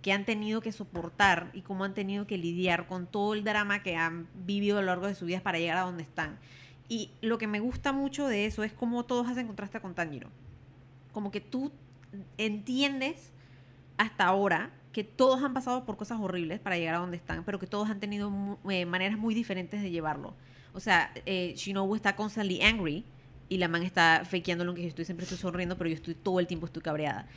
Que 0.03 0.11
han 0.11 0.25
tenido 0.25 0.61
que 0.61 0.71
soportar 0.71 1.49
y 1.53 1.61
cómo 1.61 1.83
han 1.83 1.95
tenido 1.95 2.27
que 2.27 2.37
lidiar 2.37 2.87
con 2.87 3.07
todo 3.07 3.33
el 3.33 3.43
drama 3.43 3.81
que 3.81 3.95
han 3.95 4.27
vivido 4.45 4.77
a 4.77 4.81
lo 4.81 4.87
largo 4.87 5.07
de 5.07 5.15
sus 5.15 5.27
vidas 5.27 5.41
para 5.41 5.57
llegar 5.57 5.77
a 5.77 5.81
donde 5.81 6.03
están. 6.03 6.37
Y 6.87 7.11
lo 7.21 7.37
que 7.37 7.47
me 7.47 7.59
gusta 7.59 7.91
mucho 7.93 8.27
de 8.27 8.45
eso 8.45 8.63
es 8.63 8.73
cómo 8.73 9.05
todos 9.05 9.27
hacen 9.27 9.47
contraste 9.47 9.79
con 9.79 9.95
Tanjiro. 9.95 10.29
Como 11.11 11.31
que 11.31 11.41
tú 11.41 11.71
entiendes 12.37 13.31
hasta 13.97 14.25
ahora 14.25 14.71
que 14.91 15.03
todos 15.03 15.43
han 15.43 15.53
pasado 15.53 15.85
por 15.85 15.97
cosas 15.97 16.19
horribles 16.19 16.59
para 16.59 16.77
llegar 16.77 16.95
a 16.95 16.99
donde 16.99 17.17
están, 17.17 17.43
pero 17.43 17.59
que 17.59 17.67
todos 17.67 17.89
han 17.89 17.99
tenido 17.99 18.31
eh, 18.69 18.85
maneras 18.85 19.17
muy 19.17 19.33
diferentes 19.33 19.81
de 19.81 19.91
llevarlo. 19.91 20.35
O 20.73 20.79
sea, 20.79 21.11
eh, 21.25 21.53
Shinobu 21.55 21.95
está 21.95 22.15
constantly 22.15 22.61
angry 22.61 23.03
y 23.49 23.57
la 23.57 23.67
man 23.67 23.83
está 23.83 24.23
fakeándolo 24.25 24.73
que 24.73 24.83
yo 24.83 24.87
estoy 24.87 25.05
siempre 25.05 25.23
estoy 25.23 25.37
sonriendo, 25.37 25.77
pero 25.77 25.89
yo 25.89 25.95
estoy 25.95 26.15
todo 26.15 26.39
el 26.39 26.47
tiempo 26.47 26.65
estoy 26.65 26.81
cabreada. 26.81 27.27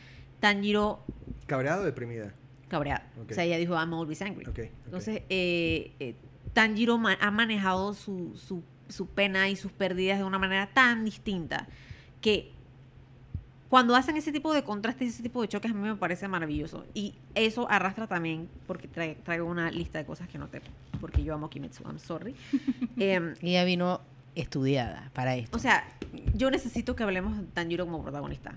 Tanjiro 0.40 1.04
¿Cabreado 1.46 1.82
o 1.82 1.84
deprimida? 1.84 2.32
cabreada. 2.68 3.06
Ok. 3.20 3.30
O 3.30 3.34
sea, 3.34 3.44
ella 3.44 3.56
dijo, 3.56 3.74
I'm 3.74 3.92
always 3.94 4.20
angry. 4.22 4.44
Ok, 4.44 4.50
ok. 4.50 4.58
Entonces, 4.84 5.22
eh, 5.28 5.92
eh, 5.98 6.14
Tanjiro 6.52 7.00
ha 7.20 7.30
manejado 7.30 7.94
su, 7.94 8.36
su, 8.36 8.62
su 8.88 9.06
pena 9.06 9.48
y 9.48 9.56
sus 9.56 9.72
pérdidas 9.72 10.18
de 10.18 10.24
una 10.24 10.38
manera 10.38 10.68
tan 10.72 11.04
distinta 11.04 11.66
que 12.20 12.50
cuando 13.68 13.94
hacen 13.94 14.16
ese 14.16 14.32
tipo 14.32 14.54
de 14.54 14.64
contrastes, 14.64 15.10
ese 15.14 15.22
tipo 15.22 15.42
de 15.42 15.48
choques, 15.48 15.70
a 15.70 15.74
mí 15.74 15.86
me 15.86 15.94
parece 15.96 16.26
maravilloso. 16.26 16.86
Y 16.94 17.14
eso 17.34 17.70
arrastra 17.70 18.06
también, 18.06 18.48
porque 18.66 18.88
trae- 18.88 19.16
traigo 19.22 19.44
una 19.46 19.70
lista 19.70 19.98
de 19.98 20.06
cosas 20.06 20.26
que 20.26 20.38
no 20.38 20.48
te... 20.48 20.62
Porque 21.02 21.22
yo 21.22 21.34
amo 21.34 21.50
Kimetsu, 21.50 21.82
I'm 21.84 21.98
sorry. 21.98 22.34
Em, 22.96 23.34
Ella 23.42 23.64
vino 23.64 24.00
estudiada 24.34 25.10
para 25.12 25.36
esto. 25.36 25.54
o 25.56 25.60
sea, 25.60 25.84
yo 26.34 26.50
necesito 26.50 26.96
que 26.96 27.02
hablemos 27.02 27.36
de 27.36 27.44
Tanjiro 27.44 27.84
como 27.84 28.02
protagonista. 28.02 28.54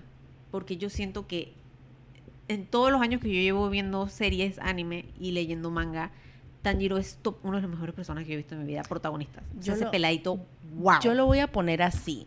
Porque 0.50 0.78
yo 0.78 0.88
siento 0.88 1.26
que 1.26 1.52
en 2.48 2.64
todos 2.66 2.90
los 2.90 3.02
años 3.02 3.20
que 3.20 3.28
yo 3.28 3.34
llevo 3.40 3.68
viendo 3.68 4.08
series, 4.08 4.58
anime 4.60 5.04
y 5.20 5.32
leyendo 5.32 5.70
manga, 5.70 6.10
Tanjiro 6.62 6.96
es 6.96 7.16
top, 7.20 7.36
uno 7.42 7.56
de 7.56 7.62
los 7.62 7.70
mejores 7.70 7.94
personajes 7.94 8.26
que 8.26 8.34
he 8.34 8.36
visto 8.36 8.54
en 8.54 8.60
mi 8.62 8.66
vida, 8.68 8.82
protagonistas. 8.84 9.42
O 9.50 9.54
sea, 9.54 9.62
Yo 9.62 9.72
ese 9.74 9.84
lo- 9.86 9.90
peladito, 9.90 10.40
wow. 10.76 11.00
Yo 11.02 11.14
lo 11.14 11.26
voy 11.26 11.40
a 11.40 11.46
poner 11.50 11.82
así. 11.82 12.26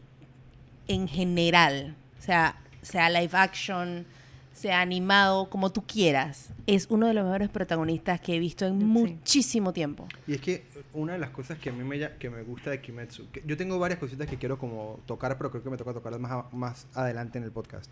En 0.87 1.07
general. 1.07 1.95
O 2.19 2.21
sea, 2.21 2.57
sea 2.81 3.09
live 3.09 3.29
action, 3.33 4.05
sea 4.53 4.81
animado, 4.81 5.49
como 5.49 5.71
tú 5.71 5.83
quieras. 5.85 6.49
Es 6.67 6.87
uno 6.89 7.07
de 7.07 7.13
los 7.13 7.23
mejores 7.25 7.49
protagonistas 7.49 8.19
que 8.21 8.35
he 8.35 8.39
visto 8.39 8.65
en 8.65 8.79
Sí. 8.79 8.85
muchísimo 8.85 9.73
tiempo. 9.73 10.07
Y 10.27 10.33
es 10.35 10.41
que 10.41 10.63
una 10.93 11.13
de 11.13 11.19
las 11.19 11.29
cosas 11.31 11.57
que 11.59 11.69
a 11.69 11.73
mí 11.73 11.83
me, 11.83 12.11
que 12.17 12.29
me 12.29 12.43
gusta 12.43 12.69
de 12.69 12.81
Kimetsu, 12.81 13.29
que 13.31 13.41
yo 13.45 13.57
tengo 13.57 13.79
varias 13.79 13.99
cositas 13.99 14.27
que 14.27 14.37
quiero 14.37 14.57
como 14.59 14.99
tocar, 15.05 15.37
pero 15.37 15.49
creo 15.51 15.63
que 15.63 15.69
me 15.69 15.77
toca 15.77 15.93
tocarlas 15.93 16.19
más, 16.21 16.45
más 16.53 16.87
adelante 16.93 17.37
en 17.37 17.43
el 17.45 17.51
podcast. 17.51 17.89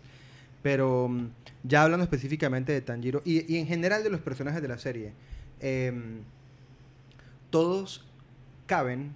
Pero 0.62 1.08
mm, 1.08 1.26
ya 1.64 1.82
hablando 1.82 2.04
específicamente 2.04 2.72
de 2.72 2.80
Tanjiro 2.80 3.20
y, 3.24 3.52
y 3.52 3.58
en 3.58 3.66
general 3.66 4.02
de 4.02 4.10
los 4.10 4.20
personajes 4.20 4.62
de 4.62 4.68
la 4.68 4.78
serie, 4.78 5.12
em, 5.64 6.20
todos 7.50 8.04
caben 8.66 9.14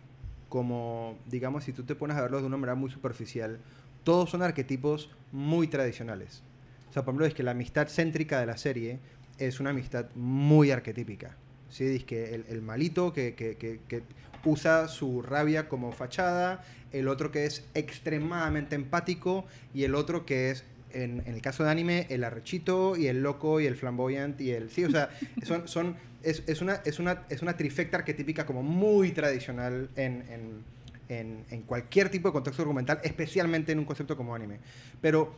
como, 0.48 1.18
digamos, 1.26 1.64
si 1.64 1.72
tú 1.72 1.82
te 1.84 1.94
pones 1.94 2.16
a 2.16 2.22
verlos 2.22 2.40
de 2.40 2.46
una 2.46 2.56
manera 2.56 2.74
muy 2.74 2.90
superficial, 2.90 3.58
todos 4.04 4.30
son 4.30 4.42
arquetipos 4.42 5.10
muy 5.30 5.66
tradicionales. 5.68 6.42
O 6.88 6.92
sea, 6.92 7.02
por 7.04 7.12
ejemplo, 7.12 7.26
es 7.26 7.34
que 7.34 7.42
la 7.42 7.50
amistad 7.50 7.88
céntrica 7.88 8.40
de 8.40 8.46
la 8.46 8.56
serie 8.56 8.98
es 9.38 9.60
una 9.60 9.70
amistad 9.70 10.06
muy 10.14 10.70
arquetípica. 10.70 11.36
¿sí? 11.68 11.84
Es 11.84 12.04
que 12.04 12.34
el, 12.34 12.46
el 12.48 12.62
malito 12.62 13.12
que, 13.12 13.34
que- 13.34 13.56
que- 13.56 13.80
que 13.86 14.02
usa 14.44 14.88
su 14.88 15.20
rabia 15.20 15.68
como 15.68 15.92
fachada, 15.92 16.64
el 16.92 17.08
otro 17.08 17.30
que 17.30 17.44
es 17.44 17.64
extremadamente 17.74 18.74
empático 18.74 19.44
y 19.74 19.84
el 19.84 19.94
otro 19.94 20.24
que 20.24 20.50
es, 20.50 20.64
en, 20.94 21.22
en 21.26 21.34
el 21.34 21.42
caso 21.42 21.64
de 21.64 21.70
anime, 21.70 22.06
el 22.08 22.24
arrechito 22.24 22.96
y 22.96 23.08
el 23.08 23.22
loco 23.22 23.60
y 23.60 23.66
el 23.66 23.76
flamboyant 23.76 24.40
y 24.40 24.52
el... 24.52 24.70
Sí, 24.70 24.84
o 24.84 24.90
sea, 24.90 25.10
son, 25.42 25.68
son, 25.68 25.96
es, 26.22 26.42
es 26.46 26.60
una, 26.60 26.80
es, 26.84 26.98
una, 26.98 27.24
es 27.28 27.42
una 27.42 27.56
trifecta 27.56 27.98
arquetípica 27.98 28.46
como 28.46 28.62
muy 28.62 29.12
tradicional 29.12 29.88
en, 29.96 30.24
en, 30.28 30.64
en, 31.08 31.44
en 31.50 31.62
cualquier 31.62 32.10
tipo 32.10 32.28
de 32.28 32.32
contexto 32.32 32.62
argumental, 32.62 33.00
especialmente 33.02 33.72
en 33.72 33.78
un 33.78 33.84
concepto 33.84 34.16
como 34.16 34.34
anime. 34.34 34.58
Pero 35.00 35.34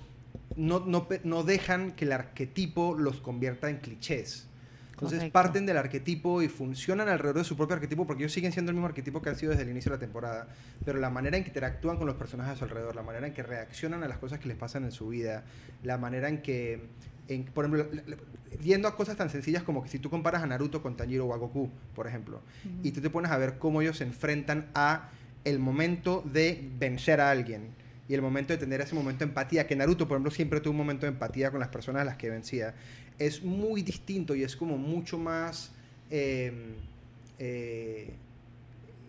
no, 0.56 0.80
no, 0.80 1.08
no 1.24 1.42
dejan 1.42 1.92
que 1.92 2.04
el 2.04 2.12
arquetipo 2.12 2.96
los 2.96 3.20
convierta 3.20 3.70
en 3.70 3.78
clichés. 3.78 4.46
Entonces 4.92 5.18
Correcto. 5.20 5.32
parten 5.32 5.64
del 5.64 5.78
arquetipo 5.78 6.42
y 6.42 6.48
funcionan 6.48 7.08
alrededor 7.08 7.38
de 7.38 7.44
su 7.44 7.56
propio 7.56 7.74
arquetipo 7.74 8.06
porque 8.06 8.22
ellos 8.24 8.34
siguen 8.34 8.52
siendo 8.52 8.70
el 8.70 8.74
mismo 8.74 8.86
arquetipo 8.86 9.22
que 9.22 9.30
han 9.30 9.36
sido 9.36 9.50
desde 9.52 9.62
el 9.62 9.70
inicio 9.70 9.90
de 9.90 9.96
la 9.96 10.00
temporada. 10.00 10.48
Pero 10.84 10.98
la 10.98 11.08
manera 11.08 11.38
en 11.38 11.42
que 11.42 11.48
interactúan 11.48 11.96
con 11.96 12.06
los 12.06 12.16
personajes 12.16 12.52
a 12.52 12.56
su 12.56 12.64
alrededor, 12.64 12.94
la 12.94 13.02
manera 13.02 13.26
en 13.26 13.32
que 13.32 13.42
reaccionan 13.42 14.02
a 14.04 14.08
las 14.08 14.18
cosas 14.18 14.40
que 14.40 14.48
les 14.48 14.58
pasan 14.58 14.84
en 14.84 14.92
su 14.92 15.08
vida, 15.08 15.44
la 15.84 15.96
manera 15.96 16.28
en 16.28 16.42
que, 16.42 16.82
en- 17.30 17.44
por 17.44 17.64
ejemplo, 17.64 17.88
yendo 18.62 18.88
a 18.88 18.96
cosas 18.96 19.16
tan 19.16 19.30
sencillas 19.30 19.62
como 19.62 19.82
que 19.82 19.88
si 19.88 19.98
tú 19.98 20.10
comparas 20.10 20.42
a 20.42 20.46
Naruto 20.46 20.82
con 20.82 20.96
Tanjiro 20.96 21.26
o 21.26 21.32
a 21.34 21.38
Goku, 21.38 21.70
por 21.94 22.06
ejemplo, 22.06 22.40
y 22.82 22.90
tú 22.90 23.00
te 23.00 23.08
pones 23.10 23.30
a 23.30 23.38
ver 23.38 23.58
cómo 23.58 23.80
ellos 23.80 23.96
se 23.96 24.04
enfrentan 24.04 24.66
a 24.74 25.08
el 25.44 25.58
momento 25.58 26.22
de 26.30 26.68
vencer 26.78 27.20
a 27.20 27.30
alguien 27.30 27.68
y 28.08 28.14
el 28.14 28.20
momento 28.22 28.52
de 28.52 28.58
tener 28.58 28.80
ese 28.80 28.94
momento 28.94 29.20
de 29.24 29.28
empatía, 29.30 29.66
que 29.66 29.76
Naruto, 29.76 30.06
por 30.08 30.16
ejemplo, 30.16 30.30
siempre 30.32 30.60
tuvo 30.60 30.72
un 30.72 30.78
momento 30.78 31.06
de 31.06 31.12
empatía 31.12 31.50
con 31.50 31.60
las 31.60 31.68
personas 31.70 32.02
a 32.02 32.04
las 32.04 32.16
que 32.16 32.28
vencía, 32.28 32.74
es 33.18 33.42
muy 33.44 33.82
distinto 33.82 34.34
y 34.34 34.42
es 34.42 34.56
como 34.56 34.76
mucho 34.76 35.16
más... 35.18 35.72
eh, 36.10 36.74
eh, 37.38 38.12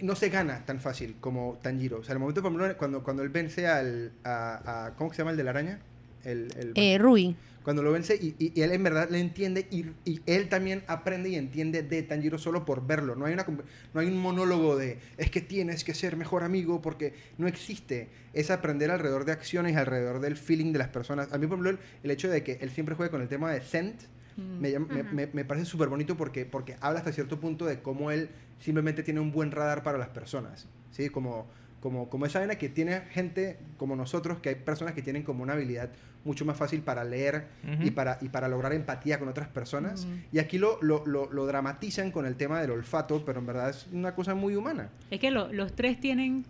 no 0.02 0.16
se 0.16 0.30
gana 0.30 0.66
tan 0.66 0.80
fácil 0.80 1.16
como 1.20 1.60
Tanjiro. 1.62 2.00
O 2.00 2.04
sea, 2.04 2.14
el 2.14 2.20
momento, 2.20 2.42
por 2.42 2.52
ejemplo, 2.52 2.78
cuando, 2.78 3.04
cuando 3.04 3.24
él 3.24 3.30
vence 3.30 3.68
al... 3.68 4.12
A, 4.24 4.86
a- 4.88 4.96
¿Cómo 4.96 5.12
se 5.12 5.20
llama 5.20 5.32
el 5.32 5.38
de 5.38 5.44
la 5.44 5.50
araña? 5.52 5.80
El, 6.26 6.48
el- 6.58 6.72
Eh, 6.76 6.98
Rui. 6.98 7.36
cuando 7.64 7.84
lo 7.84 7.92
vence 7.92 8.16
y, 8.16 8.36
y- 8.40 8.52
y 8.56 8.62
él 8.62 8.72
en 8.72 8.82
verdad 8.84 9.10
le 9.12 9.20
entiende 9.20 9.68
y, 9.70 9.86
y 10.04 10.22
él 10.26 10.50
también 10.50 10.84
aprende 10.88 11.30
y 11.30 11.36
entiende 11.36 11.84
de 11.84 12.02
Tanjiro 12.04 12.38
solo 12.40 12.66
por 12.66 12.86
verlo. 12.88 13.16
No 13.16 13.26
hay, 13.26 13.34
una, 13.34 13.46
no 13.94 14.00
hay 14.00 14.08
un 14.08 14.18
monólogo 14.18 14.76
de 14.78 14.98
es 15.18 15.30
que 15.30 15.42
tienes 15.42 15.84
que 15.84 15.94
ser 15.94 16.16
mejor 16.18 16.44
amigo 16.44 16.82
porque 16.82 17.14
no 17.38 17.48
existe. 17.48 18.10
Es 18.34 18.50
aprender 18.50 18.90
alrededor 18.90 19.26
de 19.26 19.32
acciones, 19.34 19.76
alrededor 19.78 20.22
del 20.22 20.38
feeling 20.38 20.72
de 20.74 20.80
las 20.80 20.88
personas. 20.90 21.32
A 21.34 21.38
mí, 21.38 21.46
por 21.48 21.60
ejemplo, 21.60 21.70
el, 21.72 21.80
el 22.04 22.12
hecho 22.12 22.30
de 22.30 22.44
que 22.44 22.58
él 22.62 22.72
siempre 22.72 22.96
juegue 22.96 23.12
con 23.12 23.22
el 23.22 23.28
tema 23.28 23.52
de 23.52 23.62
Scent 23.62 24.02
me, 24.38 24.72
llama- 24.72 24.88
me- 24.90 25.04
me- 25.04 25.28
me 25.32 25.46
parece 25.46 25.66
súper 25.68 25.90
bonito 25.90 26.18
porque, 26.18 26.46
porque 26.46 26.76
habla 26.82 27.00
hasta 27.00 27.12
cierto 27.12 27.40
punto 27.40 27.66
de 27.66 27.82
cómo 27.82 28.10
él 28.12 28.30
simplemente 28.60 29.04
tiene 29.04 29.20
un 29.20 29.32
buen 29.32 29.52
radar 29.52 29.84
para 29.84 29.98
las 30.00 30.10
personas. 30.10 30.68
¿sí? 30.92 31.10
Como, 31.10 31.48
como, 31.82 32.10
como 32.10 32.26
esa 32.26 32.40
vaina 32.40 32.56
que 32.56 32.70
tiene 32.70 33.02
gente 33.12 33.58
como 33.78 33.96
nosotros, 33.96 34.40
que 34.40 34.50
hay 34.50 34.56
personas 34.56 34.94
que 34.94 35.02
tienen 35.02 35.24
como 35.24 35.44
una 35.44 35.54
habilidad 35.54 35.90
mucho 36.24 36.46
más 36.46 36.56
fácil 36.56 36.82
para 36.82 37.04
leer 37.04 37.48
y, 37.82 37.86
Ujú. 37.88 37.96
para, 37.96 38.20
y 38.22 38.30
para 38.30 38.48
lograr 38.48 38.72
empatía 38.74 39.18
con 39.18 39.28
otras 39.28 39.48
personas. 39.48 40.06
Ujú. 40.06 40.14
Y 40.32 40.38
aquí 40.40 40.60
lo, 40.60 40.78
lo, 40.82 41.04
lo, 41.08 41.32
lo 41.32 41.46
dramatizan 41.48 42.12
con 42.12 42.28
el 42.28 42.36
tema 42.36 42.62
del 42.62 42.70
olfato, 42.72 43.26
pero 43.26 43.40
en 43.40 43.48
verdad 43.48 43.72
es 43.72 43.88
una 43.92 44.14
cosa 44.14 44.36
muy 44.36 44.56
humana. 44.56 44.90
Es 45.10 45.20
que 45.20 45.32
lo- 45.32 45.52
los 45.52 45.74
tres 45.76 46.00
tienen, 46.00 46.46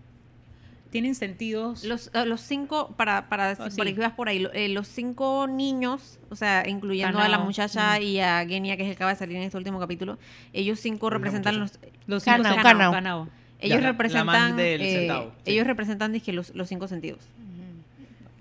tienen 0.89 1.15
sentidos. 1.15 1.85
Los, 1.85 2.11
eh, 2.13 2.25
los 2.25 2.41
cinco, 2.41 2.93
para, 2.97 3.29
para, 3.29 3.55
Oh, 3.57 3.69
sí. 3.71 3.81
que 3.81 3.93
veas 3.93 4.11
por 4.11 4.27
ahí, 4.27 4.39
lo- 4.39 4.51
eh, 4.51 4.67
los 4.67 4.89
cinco 4.89 5.47
niños, 5.47 6.19
o 6.29 6.35
sea, 6.35 6.67
incluyendo 6.67 7.19
a 7.19 7.29
la 7.29 7.39
muchacha 7.39 7.97
Mm. 7.97 8.03
y 8.03 8.19
a 8.19 8.45
Genia, 8.45 8.75
que 8.75 8.83
es 8.83 8.89
el 8.89 8.95
que 8.95 8.97
acaba 8.97 9.13
de 9.13 9.19
salir 9.19 9.37
en 9.37 9.43
este 9.43 9.55
último 9.57 9.79
capítulo, 9.79 10.19
ellos 10.51 10.81
cinco 10.81 11.07
¿Cuál 11.07 11.13
es 11.13 11.13
la 11.13 11.17
representan 11.39 11.59
los... 11.61 11.79
los 12.07 12.23
cinco 12.23 12.43
Kanao. 12.61 12.91
Kanao. 12.91 13.29
Ellos 13.61 13.81
la- 13.81 13.91
representan... 13.91 14.57
del 14.57 14.81
eh, 14.81 14.99
centavo, 14.99 15.31
sí. 15.45 15.51
Ellos 15.51 15.67
representan, 15.67 16.11
dizque, 16.11 16.33
los, 16.33 16.53
los 16.55 16.67
cinco 16.67 16.87
sentidos. 16.87 17.19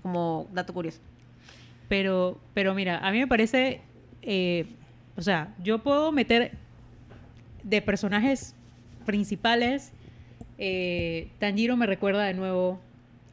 Como 0.01 0.47
dato 0.51 0.73
curioso. 0.73 0.99
Pero, 1.87 2.39
pero 2.53 2.73
mira, 2.73 2.97
a 2.99 3.11
mí 3.11 3.19
me 3.19 3.27
parece, 3.27 3.81
eh, 4.21 4.65
o 5.15 5.21
sea, 5.21 5.53
yo 5.63 5.79
puedo 5.79 6.11
meter 6.11 6.53
de 7.63 7.81
personajes 7.81 8.55
principales, 9.05 9.91
eh, 10.57 11.29
Tanjiro 11.39 11.75
me 11.77 11.85
recuerda 11.85 12.23
de 12.23 12.33
nuevo 12.33 12.79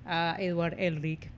a 0.05 0.37
Edward 0.39 0.75
Elric, 0.79 1.31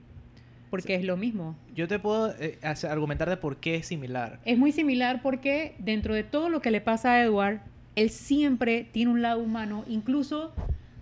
porque 0.69 0.95
es 0.95 1.03
lo 1.03 1.15
mismo. 1.15 1.55
Yo 1.75 1.87
te 1.87 1.99
puedo 1.99 2.33
eh, 2.39 2.57
argumentar 2.89 3.29
de 3.29 3.37
por 3.37 3.57
qué 3.57 3.75
es 3.75 3.85
similar. 3.87 4.39
Es 4.45 4.57
muy 4.57 4.71
similar 4.71 5.21
porque 5.21 5.75
dentro 5.79 6.13
de 6.13 6.23
todo 6.23 6.49
lo 6.49 6.61
que 6.61 6.71
le 6.71 6.81
pasa 6.81 7.13
a 7.13 7.23
Edward, 7.23 7.61
él 7.95 8.09
siempre 8.09 8.87
tiene 8.91 9.11
un 9.11 9.21
lado 9.21 9.39
humano, 9.41 9.83
incluso 9.87 10.53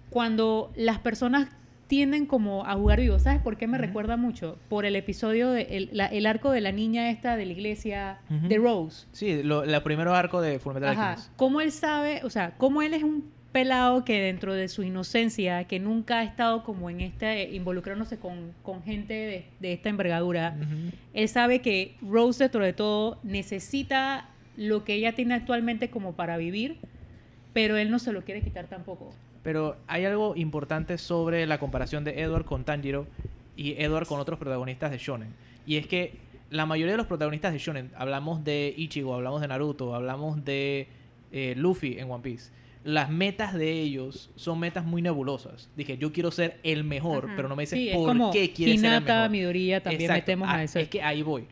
cuando 0.10 0.71
las 0.75 0.99
personas 0.99 1.49
tienden 1.88 2.25
como 2.28 2.65
a 2.65 2.75
jugar 2.75 2.99
vivo. 3.02 3.17
¿Sabes 3.17 3.41
por 3.41 3.58
qué 3.58 3.65
me 3.67 3.78
recuerda 3.80 4.15
mucho? 4.15 4.58
Por 4.69 4.86
el 4.86 4.95
episodio, 4.95 5.49
de 5.49 5.63
el, 5.78 5.89
la- 5.91 6.06
el 6.06 6.25
arco 6.28 6.52
de 6.52 6.62
la 6.62 6.71
niña 6.71 7.10
esta 7.10 7.36
de 7.36 7.45
la 7.47 7.52
iglesia 7.54 8.19
de 8.30 8.58
Rose. 8.58 9.08
Sí, 9.12 9.41
lo, 9.41 9.65
la 9.65 9.84
primero 9.84 10.13
arco 10.13 10.39
de 10.41 10.60
Fullmetal 10.60 10.89
Ajá. 10.91 11.10
Alchemist. 11.12 11.32
Cómo 11.36 11.62
él 11.62 11.71
sabe, 11.71 12.21
o 12.23 12.30
sea, 12.30 12.52
cómo 12.58 12.84
él 12.84 12.93
es 12.93 13.02
un 13.02 13.32
pelado 13.52 14.06
que 14.06 14.19
dentro 14.21 14.54
de 14.54 14.67
su 14.67 14.84
inocencia, 14.84 15.63
que 15.63 15.80
nunca 15.80 16.19
ha 16.19 16.23
estado 16.23 16.63
como 16.63 16.91
en 16.91 17.02
este, 17.02 17.49
involucrándose 17.56 18.17
con, 18.19 18.52
con 18.62 18.84
gente 18.84 19.13
de, 19.15 19.45
de 19.60 19.73
esta 19.73 19.89
envergadura, 19.89 20.56
él 21.15 21.28
sabe 21.28 21.60
que 21.60 21.95
Rose 22.08 22.43
dentro 22.43 22.63
de 22.63 22.73
todo 22.73 23.17
necesita 23.23 24.30
lo 24.60 24.84
que 24.84 24.93
ella 24.93 25.13
tiene 25.15 25.34
actualmente 25.34 25.89
como 25.89 26.13
para 26.13 26.38
vivir 26.38 26.78
pero 27.52 27.78
él 27.78 27.89
no 27.89 27.98
se 27.98 28.12
lo 28.13 28.22
quiere 28.22 28.41
quitar 28.43 28.67
tampoco. 28.67 29.12
Pero 29.41 29.76
hay 29.88 30.06
algo 30.06 30.36
importante 30.36 31.00
sobre 31.00 31.48
la 31.48 31.58
comparación 31.58 32.04
de 32.04 32.22
Edward 32.22 32.45
con 32.45 32.63
Tanjiro 32.63 33.08
y 33.58 33.74
Edward 33.82 34.06
con 34.06 34.19
otros 34.19 34.38
protagonistas 34.38 34.91
de 34.91 35.00
Shonen. 35.00 35.30
Y 35.65 35.78
es 35.78 35.88
que 35.88 36.13
la 36.52 36.67
mayoría 36.67 36.91
de 36.93 36.98
los 36.98 37.08
protagonistas 37.08 37.52
de 37.52 37.58
Shonen, 37.58 37.89
hablamos 37.98 38.43
de 38.43 38.72
Ichigo, 38.78 39.15
hablamos 39.15 39.41
de 39.41 39.48
Naruto, 39.48 39.95
hablamos 39.95 40.45
de 40.45 40.88
eh, 41.32 41.56
Luffy 41.58 41.98
en 41.98 42.12
One 42.12 42.22
Piece. 42.22 42.52
Las 42.84 43.10
metas 43.10 43.56
de 43.56 43.72
ellos 43.72 44.30
son 44.36 44.60
metas 44.60 44.86
muy 44.86 45.02
nebulosas. 45.02 45.69
Dije, 45.76 45.98
yo 45.98 46.13
quiero 46.13 46.30
ser 46.30 46.60
el 46.62 46.84
mejor, 46.84 47.26
Ajá. 47.26 47.34
pero 47.36 47.50
no 47.50 47.56
me 47.56 47.65
Sí, 47.65 47.89
es 47.89 47.95
por 47.95 48.10
como 48.10 48.32
qué 48.32 48.52
quieres 48.54 48.80
ser 48.80 48.93
el 48.93 49.04
mejor. 49.04 49.30
Midoriya, 49.32 49.82
también 49.82 50.04
Exacto. 50.12 50.22
metemos 50.22 50.50
Ah, 50.50 50.58
a 50.58 50.63
eso. 50.63 50.78
Es 50.80 50.88
que 50.88 51.02
ahí 51.02 51.24
voy. 51.24 51.45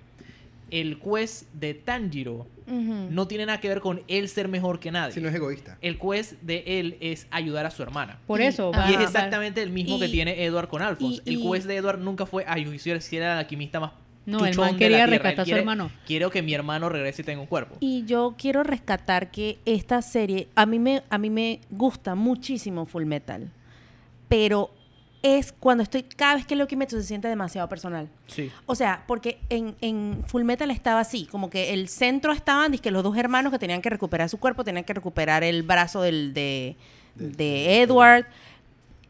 El 0.71 0.99
quest 0.99 1.51
de 1.53 1.73
Tanjiro 1.73 2.47
no 2.67 3.27
tiene 3.27 3.45
nada 3.45 3.59
que 3.61 3.69
ver 3.69 3.79
con 3.79 4.01
él 4.09 4.27
ser 4.27 4.47
mejor 4.49 4.79
que 4.79 4.91
nadie. 4.91 5.13
Si 5.13 5.21
no 5.21 5.29
es 5.29 5.35
egoísta. 5.35 5.77
El 5.81 5.97
quest 5.97 6.33
de 6.41 6.63
él 6.65 6.97
es 6.99 7.25
ayudar 7.31 7.65
a 7.65 7.71
su 7.71 7.81
hermana. 7.83 8.19
Por 8.27 8.41
Y- 8.41 8.45
eso, 8.45 8.71
Ah, 8.73 8.87
Y 8.91 8.95
es 8.95 9.01
exactamente 9.01 9.61
el 9.61 9.69
mismo 9.69 9.97
que 9.99 10.09
tiene 10.09 10.43
Edward 10.43 10.67
con 10.67 10.81
Alphonse. 10.81 11.21
y- 11.25 11.29
el 11.29 11.39
y- 11.39 11.49
quest 11.51 11.65
de 11.67 11.75
Edward 11.77 11.99
nunca 11.99 12.25
fue, 12.25 12.43
ay, 12.47 12.65
yo 12.65 12.71
quisiera 12.71 12.99
ser 12.99 13.21
el 13.21 13.29
alquimista 13.29 13.79
más 13.79 13.91
No, 14.25 14.45
el 14.45 14.57
man 14.57 14.75
quería 14.75 14.97
la 14.97 15.05
Tierra". 15.05 15.15
Él 15.15 15.21
rescatar 15.21 15.39
a 15.39 15.45
su 15.45 15.55
hermano. 15.55 15.91
Quiero 16.05 16.29
que 16.29 16.41
mi 16.41 16.53
hermano 16.53 16.89
regrese 16.89 17.21
y 17.21 17.25
tenga 17.25 17.39
un 17.39 17.47
cuerpo. 17.47 17.77
Y 17.79 18.03
yo 18.03 18.35
quiero 18.37 18.61
rescatar 18.63 19.31
que 19.31 19.59
esta 19.65 20.01
serie, 20.01 20.49
a 20.55 20.65
mí 20.65 20.79
me, 20.79 21.03
a 21.09 21.17
mí 21.17 21.29
me 21.29 21.61
gusta 21.69 22.13
muchísimo 22.15 22.85
Full 22.85 23.05
Metal, 23.05 23.49
pero 24.27 24.71
es 25.35 25.51
cuando 25.51 25.83
estoy, 25.83 26.03
cada 26.03 26.35
vez 26.35 26.45
que 26.45 26.55
leo 26.55 26.67
Kimetsu 26.67 26.97
se 26.97 27.03
siente 27.07 27.27
demasiado 27.27 27.67
personal. 27.67 28.07
Sí. 28.27 28.51
O 28.65 28.75
sea, 28.75 29.03
porque 29.07 29.39
en, 29.49 29.75
en 29.81 30.23
Full 30.27 30.43
Metal 30.43 30.69
estaba 30.71 30.99
así, 31.01 31.25
como 31.25 31.49
que 31.49 31.73
el 31.73 31.89
centro 31.89 32.31
estaban, 32.31 32.77
que 32.77 32.91
los 32.91 33.03
dos 33.03 33.17
hermanos 33.17 33.51
que 33.51 33.59
tenían 33.59 33.81
que 33.81 33.89
recuperar 33.89 34.29
su 34.29 34.39
cuerpo, 34.39 34.63
tenían 34.63 34.83
que 34.83 34.93
recuperar 34.93 35.43
el 35.43 35.63
brazo 35.63 36.01
del, 36.01 36.33
de, 36.33 36.75
de 37.15 37.81
Edward, 37.81 38.25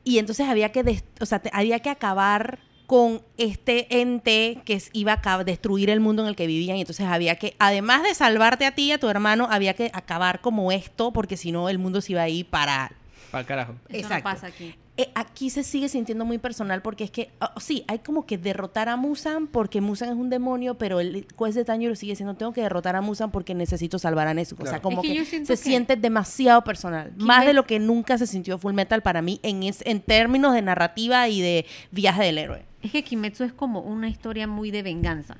y 0.03 0.19
entonces 0.19 0.47
había 0.47 0.71
que, 0.71 0.83
des- 0.83 1.03
o 1.19 1.25
sea, 1.25 1.39
te- 1.39 1.51
había 1.53 1.79
que 1.79 1.89
acabar 1.89 2.59
con 2.87 3.21
este 3.37 3.99
ente 4.01 4.61
que 4.63 4.81
iba 4.93 5.19
a 5.21 5.43
destruir 5.43 5.89
el 5.89 5.99
mundo 5.99 6.21
en 6.23 6.29
el 6.29 6.35
que 6.37 6.47
vivían, 6.47 6.77
y 6.77 6.81
entonces 6.81 7.05
había 7.05 7.35
que, 7.35 7.55
además 7.59 8.03
de 8.03 8.15
salvarte 8.15 8.65
a 8.65 8.71
ti 8.73 8.83
y 8.83 8.91
a 8.93 8.97
tu 8.97 9.09
hermano, 9.09 9.49
había 9.51 9.73
que 9.73 9.91
acabar 9.93 10.39
como 10.39 10.71
esto, 10.71 11.11
porque 11.11 11.35
si 11.35 11.51
no 11.51 11.67
el 11.67 11.79
mundo 11.79 11.99
se 11.99 12.13
iba 12.13 12.21
a 12.21 12.29
ir 12.29 12.45
para 12.45 12.91
Para 13.29 13.41
el 13.41 13.45
carajo. 13.45 13.73
Eso 13.89 13.97
Exacto. 13.97 14.29
no 14.29 14.35
pasa 14.35 14.47
aquí. 14.47 14.73
Eh, 14.97 15.09
aquí 15.15 15.49
se 15.51 15.63
sigue 15.63 15.89
sintiendo 15.89 16.25
muy 16.25 16.39
personal 16.39 16.81
porque 16.81 17.03
es 17.03 17.11
que, 17.11 17.29
ah, 17.39 17.53
sí, 17.59 17.83
hay 17.87 17.99
como 17.99 18.25
que 18.25 18.37
derrotar 18.37 18.89
a 18.89 18.95
Musan 18.97 19.47
porque 19.47 19.79
Musan 19.79 20.09
es 20.09 20.15
un 20.15 20.29
demonio, 20.29 20.75
pero 20.77 20.99
el 20.99 21.25
quest 21.27 21.55
de 21.55 21.63
Tanjiro 21.65 21.95
sigue 21.95 22.15
siendo, 22.15 22.33
tengo 22.35 22.51
que 22.51 22.61
derrotar 22.61 22.95
a 22.95 23.01
Musan 23.01 23.29
porque 23.31 23.53
necesito 23.53 23.99
salvar 23.99 24.27
a 24.27 24.33
Nezuko. 24.33 24.63
O 24.63 24.65
sea, 24.65 24.81
como 24.81 25.01
Es 25.03 25.07
que 25.09 25.25
se 25.25 25.43
que- 25.45 25.55
siente 25.57 25.95
demasiado 25.95 26.63
personal. 26.63 27.13
Más 27.17 27.45
de 27.45 27.53
lo 27.53 27.65
que 27.65 27.79
nunca 27.79 28.17
se 28.17 28.25
sintió 28.27 28.57
Full 28.57 28.73
Metal 28.73 29.01
para 29.01 29.21
mí 29.21 29.39
en, 29.43 29.63
es- 29.63 29.83
en 29.85 30.01
términos 30.01 30.53
de 30.53 30.61
narrativa 30.63 31.29
y 31.29 31.41
de 31.41 31.65
viaje 31.91 32.23
del 32.23 32.37
héroe. 32.39 32.63
Es 32.81 32.91
que 32.91 33.03
Kimetsu 33.03 33.43
es 33.43 33.53
como 33.53 33.81
una 33.81 34.09
historia 34.09 34.47
muy 34.47 34.71
de 34.71 34.81
venganza. 34.83 35.37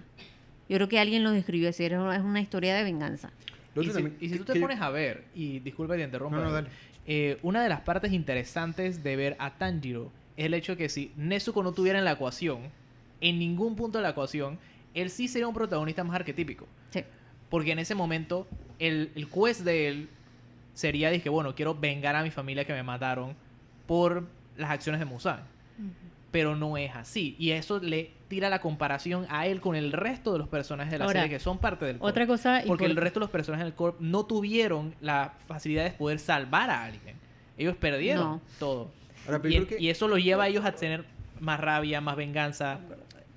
Yo 0.70 0.76
creo 0.78 0.88
que 0.89 1.00
alguien 1.00 1.24
lo 1.24 1.32
describió 1.32 1.70
así, 1.70 1.86
es 1.86 1.91
una 1.93 2.41
historia 2.41 2.76
de 2.76 2.84
venganza. 2.84 3.32
Lo 3.74 3.84
Y 3.84 3.91
si, 3.91 4.13
y 4.20 4.30
si 4.30 4.38
tú 4.39 4.43
te 4.43 4.60
pones 4.60 4.82
a 4.82 4.89
ver, 4.89 5.26
y 5.36 5.60
disculpa 5.60 5.93
que 5.93 6.00
te 6.00 6.06
interrumpa, 6.06 6.38
No. 6.38 6.67
Eh, 7.08 7.39
una 7.41 7.63
de 7.63 7.70
las 7.70 7.82
partes 7.82 8.12
interesantes 8.12 9.04
de 9.04 9.15
ver 9.15 9.36
a 9.39 9.58
Tanjiro 9.58 10.12
es 10.36 10.46
el 10.46 10.54
hecho 10.54 10.78
que 10.78 10.89
si 10.89 11.12
Nezuko 11.15 11.63
no 11.63 11.72
tuviera 11.72 11.98
en 11.98 12.06
la 12.06 12.12
ecuación, 12.12 12.60
en 13.22 13.39
ningún 13.39 13.76
punto 13.76 13.98
de 13.98 14.04
la 14.04 14.10
ecuación, 14.10 14.60
él 14.93 15.10
sí 15.10 15.28
sería 15.28 15.48
un 15.48 15.54
protagonista 15.54 16.04
más 16.04 16.15
arquetípico. 16.15 16.67
Sí. 16.91 17.04
Porque 17.50 17.72
en 17.72 17.80
ese 17.80 17.96
momento, 17.96 18.46
el, 18.78 19.12
el 19.15 19.28
quest 19.30 19.62
de 19.62 19.88
él 19.88 20.10
sería, 20.74 21.10
dije, 21.10 21.30
bueno, 21.30 21.56
quiero 21.56 21.74
vengar 21.74 22.15
a 22.15 22.24
mi 22.24 22.30
familia 22.30 22.65
que 22.65 22.74
me 22.74 22.84
mataron 22.84 23.36
por 23.88 24.28
las 24.58 24.70
acciones 24.70 25.00
de 25.00 25.06
Musan. 25.06 25.41
Pero 26.32 26.56
no 26.56 26.78
es 26.78 26.93
así. 26.93 27.36
Y 27.39 27.52
eso 27.52 27.80
le 27.80 28.12
tira 28.27 28.49
la 28.49 28.59
comparación 28.59 29.25
a 29.29 29.47
él 29.47 29.61
con 29.61 29.75
el 29.75 29.91
resto 29.93 30.33
de 30.33 30.39
los 30.39 30.47
personajes 30.49 30.91
de 30.91 30.97
la 30.99 31.05
Ahora, 31.05 31.21
serie 31.21 31.37
que 31.37 31.43
son 31.43 31.57
parte 31.59 31.85
del 31.85 31.97
core. 31.97 32.09
Otra 32.11 32.27
cosa 32.27 32.61
Porque 32.67 32.85
el 32.85 32.95
resto 32.95 33.19
de 33.19 33.23
los 33.25 33.29
personajes 33.31 33.65
del 33.65 33.73
core 33.73 33.95
no 33.99 34.25
tuvieron 34.25 34.93
la 35.01 35.33
facilidad 35.47 35.83
de 35.85 35.91
poder 35.91 36.19
salvar 36.19 36.69
a 36.69 36.83
alguien. 36.83 37.15
Ellos 37.57 37.75
perdieron 37.77 38.23
No. 38.23 38.41
todo. 38.59 38.91
Ahora, 39.25 39.41
Y, 39.49 39.65
que- 39.65 39.89
eso 39.89 40.07
los 40.07 40.23
lleva 40.23 40.43
a 40.43 40.47
ellos 40.47 40.65
a 40.65 40.71
tener 40.73 41.05
más 41.39 41.59
rabia, 41.59 42.01
más 42.01 42.15
venganza, 42.15 42.79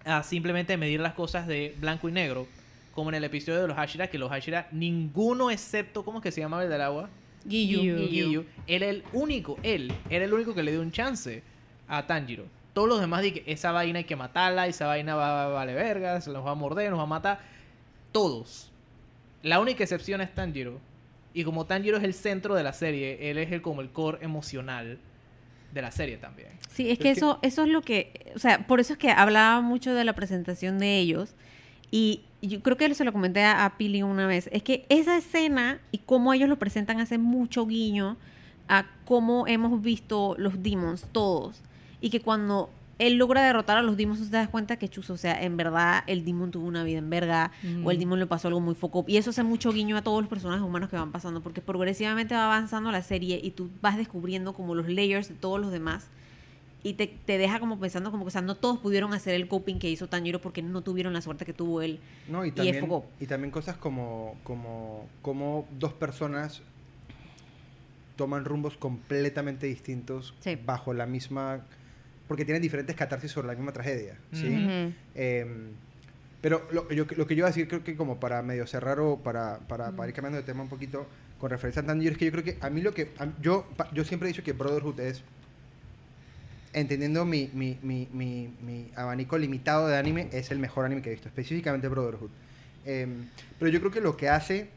a 0.05 0.23
simplemente 0.23 0.77
medir 0.77 1.01
las 1.01 1.15
cosas 1.15 1.47
de 1.47 1.75
blanco 1.79 2.09
y 2.09 2.13
negro, 2.13 2.47
como 2.93 3.11
en 3.11 3.17
el 3.17 3.25
episodio 3.25 3.63
de 3.63 3.69
los 3.69 3.77
Hashira, 3.77 4.09
que 4.09 4.19
los 4.19 4.31
Hashira, 4.31 4.69
ninguno 4.73 5.51
excepto, 5.51 6.05
¿cómo 6.05 6.19
es 6.19 6.23
que 6.23 6.33
se 6.33 6.41
llama 6.41 6.63
el 6.63 6.69
del 6.69 6.81
agua? 6.81 7.09
Giyu. 7.49 7.81
Giyu. 7.81 8.09
Giyu, 8.09 8.45
era 8.67 8.87
el 8.87 9.03
único, 9.13 9.57
él, 9.63 9.93
era 10.11 10.25
el 10.25 10.33
único 10.33 10.55
que 10.55 10.63
le 10.63 10.73
dio 10.73 10.81
un 10.81 10.91
chance 10.93 11.43
a 11.89 12.07
Tanjiro. 12.07 12.45
Todos 12.73 12.89
los 12.89 13.01
demás 13.01 13.23
di 13.23 13.33
que 13.33 13.45
esa 13.53 13.73
vaina 13.73 13.99
hay 13.99 14.05
que 14.05 14.17
matarla, 14.17 14.67
esa 14.67 14.87
vaina 14.87 15.15
va, 15.17 15.47
va- 15.47 15.53
vale 15.55 15.75
verga, 15.75 16.21
se 16.21 16.31
nos 16.31 16.45
va 16.47 16.53
a 16.53 16.55
morder, 16.55 16.91
nos 16.91 16.99
va 17.01 17.05
a 17.05 17.07
matar. 17.07 17.41
Todos. 18.13 18.71
La 19.43 19.61
única 19.61 19.83
excepción 19.83 20.21
es 20.21 20.35
Tanjiro. 20.35 20.79
Y 21.33 21.45
como 21.45 21.65
Tanjiro 21.67 21.97
es 21.97 22.05
el 22.05 22.15
centro 22.15 22.55
de 22.55 22.63
la 22.63 22.73
serie, 22.73 23.31
él 23.31 23.39
es 23.39 23.53
el, 23.53 23.63
como 23.63 23.81
el 23.81 23.91
core 23.91 24.19
emocional 24.23 24.99
de 25.73 25.83
la 25.83 25.91
serie 25.93 26.17
también. 26.17 26.49
Sí, 26.71 26.91
es 26.91 26.99
Pero 26.99 27.03
que 27.05 27.11
es 27.11 27.15
que- 27.15 27.19
eso, 27.21 27.39
eso 27.43 27.63
es 27.63 27.69
lo 27.69 27.83
que, 27.83 28.33
o 28.35 28.39
sea, 28.39 28.67
por 28.67 28.81
eso 28.81 28.93
es 28.95 28.99
que 28.99 29.11
hablaba 29.11 29.61
mucho 29.61 29.95
de 29.95 30.05
la 30.05 30.13
presentación 30.15 30.79
de 30.79 30.99
ellos 30.99 31.35
y 31.93 32.23
yo 32.43 32.61
creo 32.63 32.77
que 32.77 32.93
se 32.95 33.05
lo 33.05 33.13
comenté 33.13 33.43
a, 33.45 33.65
a 33.65 33.77
Pili 33.77 34.03
una 34.03 34.27
vez, 34.27 34.49
es 34.53 34.63
que 34.65 34.85
esa 34.89 35.17
escena 35.17 35.81
y 35.93 35.99
cómo 35.99 36.33
ellos 36.33 36.49
lo 36.49 36.59
presentan 36.59 36.99
hace 37.01 37.19
mucho 37.19 37.67
guiño 37.67 38.17
a 38.69 38.87
cómo 39.05 39.47
hemos 39.47 39.81
visto 39.83 40.35
los 40.39 40.61
demons 40.63 41.07
todos 41.13 41.61
y 42.01 42.11
que 42.11 42.21
cuando 42.21 42.71
él 42.99 43.15
logra 43.15 43.43
derrotar 43.43 43.79
a 43.79 43.83
los 43.83 43.97
demons, 43.97 44.21
te 44.21 44.37
das 44.37 44.49
cuenta 44.51 44.77
que 44.77 44.89
chuzo, 44.89 45.15
o 45.15 45.17
sea, 45.17 45.43
en 45.43 45.57
verdad 45.57 46.05
el 46.07 46.23
demon 46.25 46.51
tuvo 46.51 46.67
una 46.67 46.85
vida 46.85 46.99
en 46.99 47.09
verga 47.09 47.51
o 47.83 47.91
el 47.91 47.99
demon 47.99 48.19
le 48.19 48.27
pasó 48.27 48.49
algo 48.49 48.61
muy 48.61 48.75
foco 48.75 49.05
y 49.09 49.17
eso 49.17 49.31
hace 49.31 49.43
mucho 49.43 49.73
guiño 49.73 49.97
a 49.97 50.03
todos 50.03 50.21
los 50.21 50.29
personajes 50.29 50.63
humanos 50.63 50.91
que 50.91 50.97
van 50.97 51.11
pasando 51.11 51.41
porque 51.41 51.63
progresivamente 51.63 52.35
va 52.35 52.45
avanzando 52.45 52.91
la 52.93 53.03
serie 53.03 53.41
y 53.43 53.53
tú 53.53 53.71
vas 53.81 53.97
descubriendo 53.97 54.53
como 54.53 54.75
los 54.75 54.87
layers 54.89 55.29
de 55.31 55.35
todos 55.35 55.59
los 55.59 55.73
demás 55.73 56.09
y 56.83 56.93
te, 56.95 57.07
te 57.07 57.39
deja 57.39 57.59
como 57.59 57.79
pensando 57.79 58.11
como 58.11 58.25
que, 58.25 58.29
o 58.29 58.31
sea, 58.31 58.43
no 58.43 58.55
todos 58.55 58.79
pudieron 58.79 59.15
hacer 59.15 59.35
el 59.35 59.49
coping 59.49 59.79
que 59.79 59.89
hizo 59.91 60.07
Tanjiro 60.09 60.41
porque 60.43 60.61
no 60.63 60.83
tuvieron 60.83 61.13
la 61.15 61.21
suerte 61.23 61.45
que 61.47 61.53
tuvo 61.55 61.81
él. 61.83 62.01
No, 62.29 62.45
y 62.45 62.49
y 62.49 62.51
es 62.51 62.55
también, 62.55 62.81
Foucault. 62.81 63.05
y 63.21 63.27
también 63.27 63.51
cosas 63.51 63.77
como, 63.77 64.37
como, 64.45 65.07
como 65.23 65.67
dos 65.79 65.93
personas 65.95 66.63
toman 68.17 68.45
rumbos 68.45 68.77
completamente 68.77 69.67
distintos 69.67 70.35
Sí. 70.41 70.57
bajo 70.67 70.93
la 70.93 71.07
misma... 71.07 71.61
Porque 72.31 72.45
tienen 72.45 72.63
diferentes 72.63 72.95
catarsis 72.95 73.33
sobre 73.33 73.49
la 73.49 73.55
misma 73.57 73.73
tragedia, 73.73 74.15
¿sí? 74.31 74.47
Em, 75.17 75.71
pero 76.41 76.65
lo, 76.71 76.89
yo- 76.93 77.05
lo 77.17 77.27
que 77.27 77.35
yo 77.35 77.41
iba 77.41 77.49
a 77.49 77.51
decir, 77.51 77.67
creo 77.67 77.83
que 77.83 77.97
como 77.97 78.21
para 78.21 78.41
medio 78.41 78.69
cerrar 78.69 79.01
o 79.01 79.17
para, 79.17 79.59
para, 79.67 79.91
para 79.91 80.09
ir 80.09 80.15
cambiando 80.15 80.37
de 80.39 80.45
tema 80.45 80.63
un 80.63 80.69
poquito 80.69 81.09
con 81.41 81.51
referencia 81.51 81.83
a 81.83 81.87
Tanjiro, 81.87 82.13
es 82.13 82.19
que 82.19 82.27
yo 82.27 82.31
creo 82.31 82.45
que 82.45 82.57
a 82.61 82.71
mí 82.71 82.83
lo 82.83 82.95
que... 82.95 83.11
a- 83.19 83.27
yo, 83.43 83.67
yo 83.93 84.05
siempre 84.05 84.29
he 84.29 84.33
dicho 84.33 84.45
que 84.45 84.53
Brotherhood 84.53 85.01
es, 85.01 85.23
entendiendo 86.73 87.25
mi, 87.25 87.51
mi, 87.53 87.79
mi, 87.83 88.09
mi, 88.13 88.49
mi 88.63 88.91
abanico 88.95 89.37
limitado 89.37 89.89
de 89.89 89.97
anime, 89.97 90.29
es 90.33 90.53
el 90.53 90.61
mejor 90.61 90.85
anime 90.87 91.03
que 91.03 91.11
he 91.11 91.13
visto, 91.15 91.27
específicamente 91.29 91.89
Brotherhood. 91.89 92.31
Em, 92.87 93.25
pero 93.59 93.71
yo 93.73 93.81
creo 93.81 93.91
que 93.91 94.01
lo 94.01 94.17
que 94.17 94.29
hace, 94.29 94.69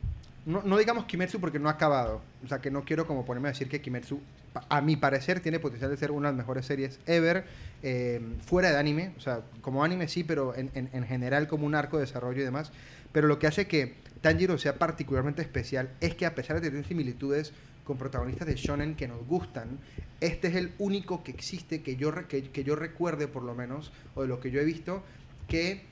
no, 0.46 0.78
digamos 0.78 1.06
Kimetsu 1.06 1.40
porque 1.40 1.60
no 1.60 1.70
ha 1.70 1.74
acabado, 1.74 2.22
o 2.44 2.48
sea 2.48 2.60
que 2.60 2.70
no 2.70 2.84
quiero 2.84 3.08
como 3.08 3.26
ponerme 3.26 3.48
a 3.48 3.52
decir 3.52 3.70
que 3.70 3.82
Kimetsu, 3.82 4.20
a 4.68 4.82
mi 4.82 4.98
parecer, 4.98 5.40
tiene 5.40 5.60
potencial 5.60 5.90
de 5.90 5.98
ser 5.98 6.12
una 6.12 6.30
de 6.30 6.34
las 6.34 6.38
mejores 6.38 6.66
series 6.66 7.00
ever, 7.06 7.46
em, 7.82 8.38
fuera 8.40 8.72
de 8.72 8.78
anime, 8.78 9.14
o 9.18 9.22
sea, 9.22 9.42
como 9.62 9.84
anime 9.84 10.08
sí, 10.08 10.24
pero 10.24 10.54
en, 10.56 10.70
en, 10.74 10.90
en 10.92 11.06
general 11.06 11.48
como 11.48 11.66
un 11.66 11.76
arco 11.76 11.98
de 11.98 12.06
desarrollo 12.06 12.42
y 12.42 12.46
demás. 12.46 12.72
Pero 13.14 13.28
lo 13.28 13.40
que 13.40 13.48
hace 13.48 13.68
que 13.68 13.96
Tanjiro 14.22 14.58
sea 14.58 14.78
particularmente 14.78 15.42
especial 15.42 15.92
es 16.02 16.16
que 16.16 16.26
a 16.26 16.36
pesar 16.36 16.60
de 16.60 16.70
tener 16.70 16.86
similitudes 16.86 17.54
con 17.84 17.98
protagonistas 17.98 18.48
de 18.48 18.56
shonen 18.56 18.96
que 18.96 19.08
nos 19.08 19.26
gustan, 19.26 19.80
este 20.22 20.48
es 20.50 20.56
el 20.56 20.74
único 20.78 21.24
que 21.24 21.32
existe 21.32 21.82
que 21.82 21.96
yo, 21.96 22.14
que, 22.28 22.44
que 22.44 22.64
yo 22.64 22.76
recuerde 22.76 23.28
por 23.28 23.44
lo 23.44 23.56
menos, 23.56 23.92
o 24.16 24.24
de 24.24 24.28
lo 24.28 24.40
que 24.40 24.52
yo 24.52 24.60
he 24.60 24.66
visto, 24.66 25.04
que 25.48 25.84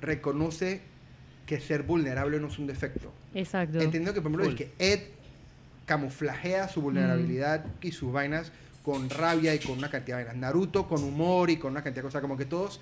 reconoce 0.00 0.82
que 1.46 1.60
ser 1.60 1.82
vulnerable 1.82 2.40
no 2.40 2.48
es 2.48 2.58
un 2.58 2.66
defecto. 2.66 3.12
Exacto. 3.34 3.78
Entendiendo 3.80 4.12
que, 4.14 4.20
por 4.20 4.30
ejemplo, 4.30 4.50
es 4.50 4.70
que 4.78 4.92
Ed 4.92 5.00
camuflajea 5.86 6.68
su 6.68 6.80
vulnerabilidad 6.82 7.64
y 7.80 7.92
sus 7.92 8.12
vainas 8.12 8.52
con 8.84 9.10
rabia 9.10 9.54
y 9.54 9.58
con 9.58 9.78
una 9.78 9.90
cantidad 9.90 10.18
de 10.18 10.24
vainas. 10.24 10.40
Naruto 10.40 10.86
con 10.88 11.02
humor 11.02 11.50
y 11.50 11.56
con 11.56 11.72
una 11.72 11.82
cantidad 11.82 12.02
de 12.02 12.08
cosas. 12.08 12.20
Como 12.22 12.36
que 12.36 12.44
todos, 12.44 12.80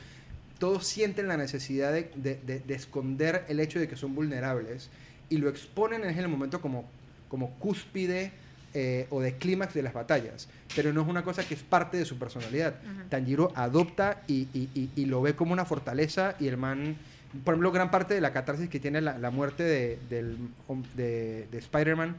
todos 0.59 0.87
sienten 0.87 1.29
la 1.29 1.37
necesidad 1.37 1.93
de, 1.93 2.11
de- 2.15 2.41
de- 2.47 2.61
de 2.61 2.75
esconder 2.75 3.45
el 3.49 3.61
hecho 3.61 3.79
de 3.79 3.89
que 3.89 3.97
son 3.97 4.15
vulnerables 4.15 4.91
y 5.29 5.39
lo 5.39 5.49
exponen 5.49 6.05
en 6.05 6.19
el 6.19 6.29
momento 6.29 6.61
como, 6.61 6.89
como 7.29 7.51
cúspide 7.59 8.33
eh, 8.73 9.07
o 9.11 9.21
de 9.21 9.35
clímax 9.37 9.75
de 9.75 9.83
las 9.83 9.93
batallas. 9.93 10.49
Pero 10.77 10.93
no 10.93 11.03
es 11.03 11.09
una 11.09 11.25
cosa 11.25 11.45
que 11.47 11.55
es 11.55 11.63
parte 11.63 11.97
de 11.97 12.05
su 12.05 12.19
personalidad. 12.19 12.77
Tanjiro 13.09 13.53
adopta 13.57 14.23
y, 14.29 14.47
y- 14.55 14.69
y- 14.75 14.91
y 14.95 15.05
lo 15.07 15.21
ve 15.23 15.35
como 15.35 15.53
una 15.53 15.65
fortaleza 15.65 16.37
y 16.39 16.47
el 16.49 16.57
man... 16.57 16.97
Por 17.45 17.55
ejemplo, 17.55 17.71
gran 17.73 17.91
parte 17.91 18.15
de 18.15 18.21
la 18.21 18.33
catarsis 18.33 18.69
que 18.69 18.81
tiene 18.81 19.01
la, 19.01 19.19
la 19.19 19.31
muerte 19.31 19.63
de, 19.63 19.99
del, 20.09 20.37
hom- 20.69 20.85
de, 20.95 21.47
de 21.51 21.59
Spider-Man 21.59 22.17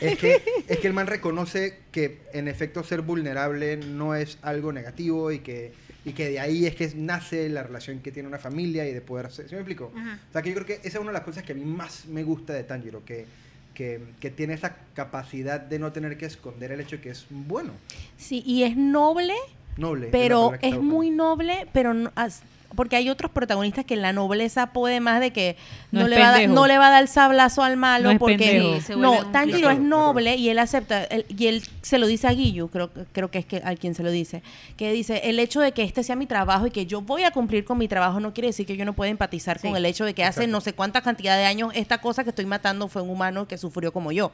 es 0.00 0.18
que, 0.18 0.42
es 0.68 0.78
que 0.78 0.86
el 0.86 0.92
man 0.92 1.06
reconoce 1.06 1.78
que 1.92 2.18
en 2.32 2.48
efecto 2.48 2.82
ser 2.84 3.00
vulnerable 3.02 3.76
no 3.78 4.14
es 4.14 4.38
algo 4.42 4.72
negativo 4.72 5.30
y 5.32 5.38
que, 5.38 5.72
y 6.04 6.12
que 6.12 6.28
de 6.30 6.40
ahí 6.40 6.66
es 6.66 6.74
que 6.74 6.92
nace 6.96 7.48
la 7.48 7.62
relación 7.62 8.00
que 8.00 8.12
tiene 8.12 8.28
una 8.28 8.38
familia 8.38 8.86
y 8.88 8.92
de 8.92 9.00
poder 9.00 9.26
hacer. 9.26 9.48
¿Sí 9.48 9.54
me 9.54 9.60
explico? 9.62 9.92
O 9.94 10.32
sea, 10.32 10.42
que 10.42 10.50
yo 10.50 10.54
creo 10.56 10.66
que 10.66 10.74
esa 10.86 10.98
es 10.98 11.02
una 11.02 11.06
de 11.10 11.14
las 11.18 11.22
cosas 11.24 11.42
que 11.44 11.52
a 11.52 11.54
mí 11.56 11.64
más 11.64 12.06
me 12.06 12.22
gusta 12.24 12.52
de 12.52 12.64
Tanjiro, 12.64 13.04
que, 13.04 13.24
que, 13.72 14.00
que 14.20 14.30
tiene 14.30 14.54
esa 14.54 14.76
capacidad 14.94 15.60
de 15.60 15.78
no 15.78 15.92
tener 15.92 16.18
que 16.18 16.26
esconder 16.26 16.72
el 16.72 16.80
hecho 16.80 16.96
de 16.96 17.02
que 17.02 17.10
es 17.10 17.26
bueno, 17.30 17.72
Sí, 18.18 18.42
y 18.44 18.64
es 18.64 18.76
noble, 18.76 19.34
noble. 19.76 20.08
pero 20.12 20.52
es 20.60 20.78
muy 20.80 21.10
noble, 21.10 21.66
pero 21.72 21.94
no- 21.94 22.10
as- 22.16 22.42
porque 22.74 22.96
hay 22.96 23.08
otros 23.08 23.30
protagonistas 23.30 23.84
que 23.84 23.96
la 23.96 24.12
nobleza 24.12 24.72
puede 24.72 25.00
más 25.00 25.20
de 25.20 25.32
que 25.32 25.56
No 25.90 26.06
le, 26.06 26.18
va 26.18 26.34
a 26.34 26.46
no 26.46 26.66
le 26.66 26.76
va 26.78 26.88
a 26.88 26.90
dar 26.90 27.02
el 27.02 27.08
sablazo 27.08 27.62
al 27.62 27.76
malo 27.76 28.12
No 28.12 28.18
porque. 28.18 28.80
Sí, 28.86 28.92
no, 28.96 29.26
Tanjiro 29.32 29.70
es 29.70 29.80
noble 29.80 30.36
y 30.36 30.50
él 30.50 30.58
acepta 30.58 31.04
él- 31.04 31.24
y 31.28 31.46
él 31.46 31.62
se 31.82 31.98
lo 31.98 32.06
dice 32.06 32.26
a 32.28 32.32
Guillu, 32.32 32.68
creo 32.68 32.90
creo 33.12 33.30
que 33.30 33.38
es 33.38 33.46
que 33.46 33.62
a 33.64 33.74
quien 33.74 33.94
se 33.94 34.02
lo 34.02 34.10
dice, 34.10 34.42
que 34.76 34.92
dice, 34.92 35.22
el 35.24 35.38
hecho 35.38 35.60
de 35.60 35.72
que 35.72 35.82
este 35.82 36.02
sea 36.02 36.14
mi 36.14 36.26
trabajo 36.26 36.66
y 36.66 36.70
que 36.70 36.84
yo 36.86 37.00
voy 37.00 37.24
a 37.24 37.30
cumplir 37.30 37.64
con 37.64 37.78
mi 37.78 37.88
trabajo 37.88 38.20
no 38.20 38.34
quiere 38.34 38.48
decir 38.48 38.66
que 38.66 38.76
yo 38.76 38.84
no 38.84 38.92
pueda 38.92 39.10
empatizar 39.10 39.60
con 39.60 39.74
el 39.74 39.84
hecho 39.86 40.04
de 40.04 40.14
que 40.14 40.22
hace 40.24 40.40
Exacto. 40.40 40.52
no 40.52 40.60
sé 40.60 40.72
cuánta 40.74 41.00
cantidad 41.00 41.36
de 41.38 41.46
años 41.46 41.72
esta 41.74 41.98
cosa 42.02 42.22
que 42.22 42.30
estoy 42.30 42.46
matando 42.46 42.88
fue 42.88 43.02
un 43.02 43.10
humano 43.10 43.48
que 43.48 43.56
sufrió 43.58 43.92
como 43.92 44.12
yo. 44.12 44.30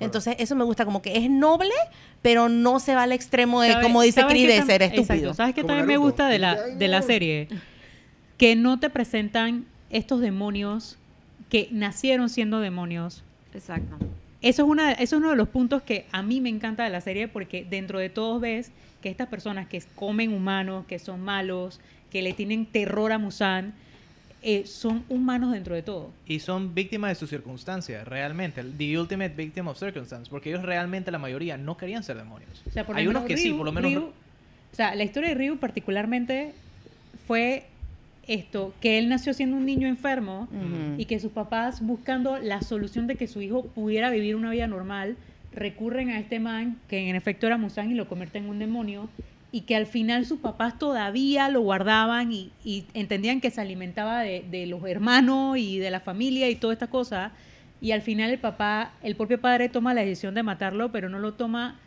Entonces, 0.00 0.34
eso 0.38 0.54
me 0.56 0.64
gusta 0.64 0.84
como 0.84 1.02
que 1.02 1.16
es 1.16 1.30
noble, 1.30 1.70
pero 2.20 2.48
no 2.48 2.80
se 2.80 2.94
va 2.94 3.04
al 3.04 3.12
extremo 3.12 3.60
de 3.62 3.70
¿Sabes- 3.72 3.86
como 3.86 4.02
dice 4.02 4.24
Chris 4.28 4.48
de 4.48 4.62
ser 4.62 4.82
exacto, 4.82 5.00
estúpido. 5.02 5.34
¿Sabes 5.34 5.54
qué 5.54 5.62
también 5.62 5.86
me 5.86 5.96
gusta 5.96 6.26
de 6.28 6.38
la, 6.40 6.54
de 6.56 6.88
la 6.88 7.02
serie? 7.02 7.48
Que 8.38 8.56
no 8.56 8.78
te 8.78 8.90
presentan 8.90 9.64
estos 9.90 10.20
demonios 10.20 10.98
que 11.48 11.68
nacieron 11.70 12.28
siendo 12.28 12.60
demonios. 12.60 13.22
Exacto. 13.54 13.96
Eso 14.42 14.62
es, 14.64 14.68
una, 14.68 14.92
eso 14.92 15.16
es 15.16 15.20
uno 15.20 15.30
de 15.30 15.36
los 15.36 15.48
puntos 15.48 15.82
que 15.82 16.06
a 16.12 16.22
mí 16.22 16.40
me 16.40 16.48
encanta 16.50 16.84
de 16.84 16.90
la 16.90 17.00
serie 17.00 17.26
porque 17.28 17.64
dentro 17.68 17.98
de 17.98 18.10
todos 18.10 18.40
ves 18.40 18.70
que 19.00 19.08
estas 19.08 19.28
personas 19.28 19.66
que 19.66 19.82
comen 19.94 20.32
humanos, 20.32 20.84
que 20.86 20.98
son 20.98 21.20
malos, 21.20 21.80
que 22.10 22.22
le 22.22 22.32
tienen 22.32 22.66
terror 22.66 23.12
a 23.12 23.18
Musan, 23.18 23.72
eh, 24.42 24.64
son 24.66 25.04
humanos 25.08 25.52
dentro 25.52 25.74
de 25.74 25.82
todo. 25.82 26.10
Y 26.26 26.38
son 26.40 26.74
víctimas 26.74 27.10
de 27.10 27.14
sus 27.14 27.30
circunstancias, 27.30 28.06
realmente. 28.06 28.62
The 28.62 28.98
ultimate 28.98 29.34
victim 29.34 29.66
of 29.68 29.78
circumstance. 29.78 30.28
Porque 30.30 30.50
ellos 30.50 30.62
realmente, 30.62 31.10
la 31.10 31.18
mayoría, 31.18 31.56
no 31.56 31.76
querían 31.76 32.04
ser 32.04 32.16
demonios. 32.18 32.62
O 32.66 32.70
sea, 32.70 32.84
por 32.86 32.96
Hay 32.96 33.02
ejemplo, 33.02 33.20
unos 33.20 33.28
que 33.28 33.36
sí, 33.36 33.52
por 33.52 33.64
lo 33.64 33.72
menos. 33.72 33.90
Ryu- 33.92 34.06
o 34.72 34.76
sea, 34.76 34.94
la 34.94 35.02
historia 35.04 35.30
de 35.30 35.34
Ryu 35.36 35.56
particularmente 35.58 36.52
fue 37.26 37.66
esto, 38.28 38.74
que 38.80 38.98
él 38.98 39.08
nació 39.08 39.34
siendo 39.34 39.56
un 39.56 39.66
niño 39.66 39.88
enfermo 39.88 40.48
y 40.98 41.04
que 41.04 41.18
sus 41.20 41.32
papás 41.32 41.80
buscando 41.80 42.38
la 42.38 42.62
solución 42.62 43.06
de 43.06 43.16
que 43.16 43.26
su 43.26 43.40
hijo 43.40 43.64
pudiera 43.66 44.10
vivir 44.10 44.36
una 44.36 44.50
vida 44.50 44.66
normal, 44.66 45.16
recurren 45.52 46.10
a 46.10 46.18
este 46.18 46.38
man, 46.38 46.78
que 46.88 47.08
en 47.08 47.16
efecto 47.16 47.46
era 47.46 47.56
Musan 47.56 47.90
y 47.90 47.94
lo 47.94 48.08
convierten 48.08 48.44
en 48.44 48.50
un 48.50 48.58
demonio, 48.58 49.08
y 49.52 49.62
que 49.62 49.76
al 49.76 49.86
final 49.86 50.26
sus 50.26 50.40
papás 50.40 50.78
todavía 50.78 51.48
lo 51.48 51.60
guardaban 51.60 52.32
y, 52.32 52.50
y 52.64 52.84
entendían 52.94 53.40
que 53.40 53.50
se 53.50 53.60
alimentaba 53.60 54.20
de, 54.20 54.44
de 54.50 54.66
los 54.66 54.84
hermanos 54.84 55.56
y 55.56 55.78
de 55.78 55.90
la 55.90 56.00
familia 56.00 56.50
y 56.50 56.56
toda 56.56 56.72
esta 56.72 56.88
cosa, 56.88 57.32
y 57.80 57.92
al 57.92 58.02
final 58.02 58.30
el 58.30 58.38
papá, 58.38 58.92
el 59.02 59.16
propio 59.16 59.40
padre 59.40 59.68
toma 59.68 59.94
la 59.94 60.02
decisión 60.02 60.34
de 60.34 60.42
matarlo, 60.42 60.92
pero 60.92 61.08
no 61.08 61.18
lo 61.18 61.34
toma 61.34 61.78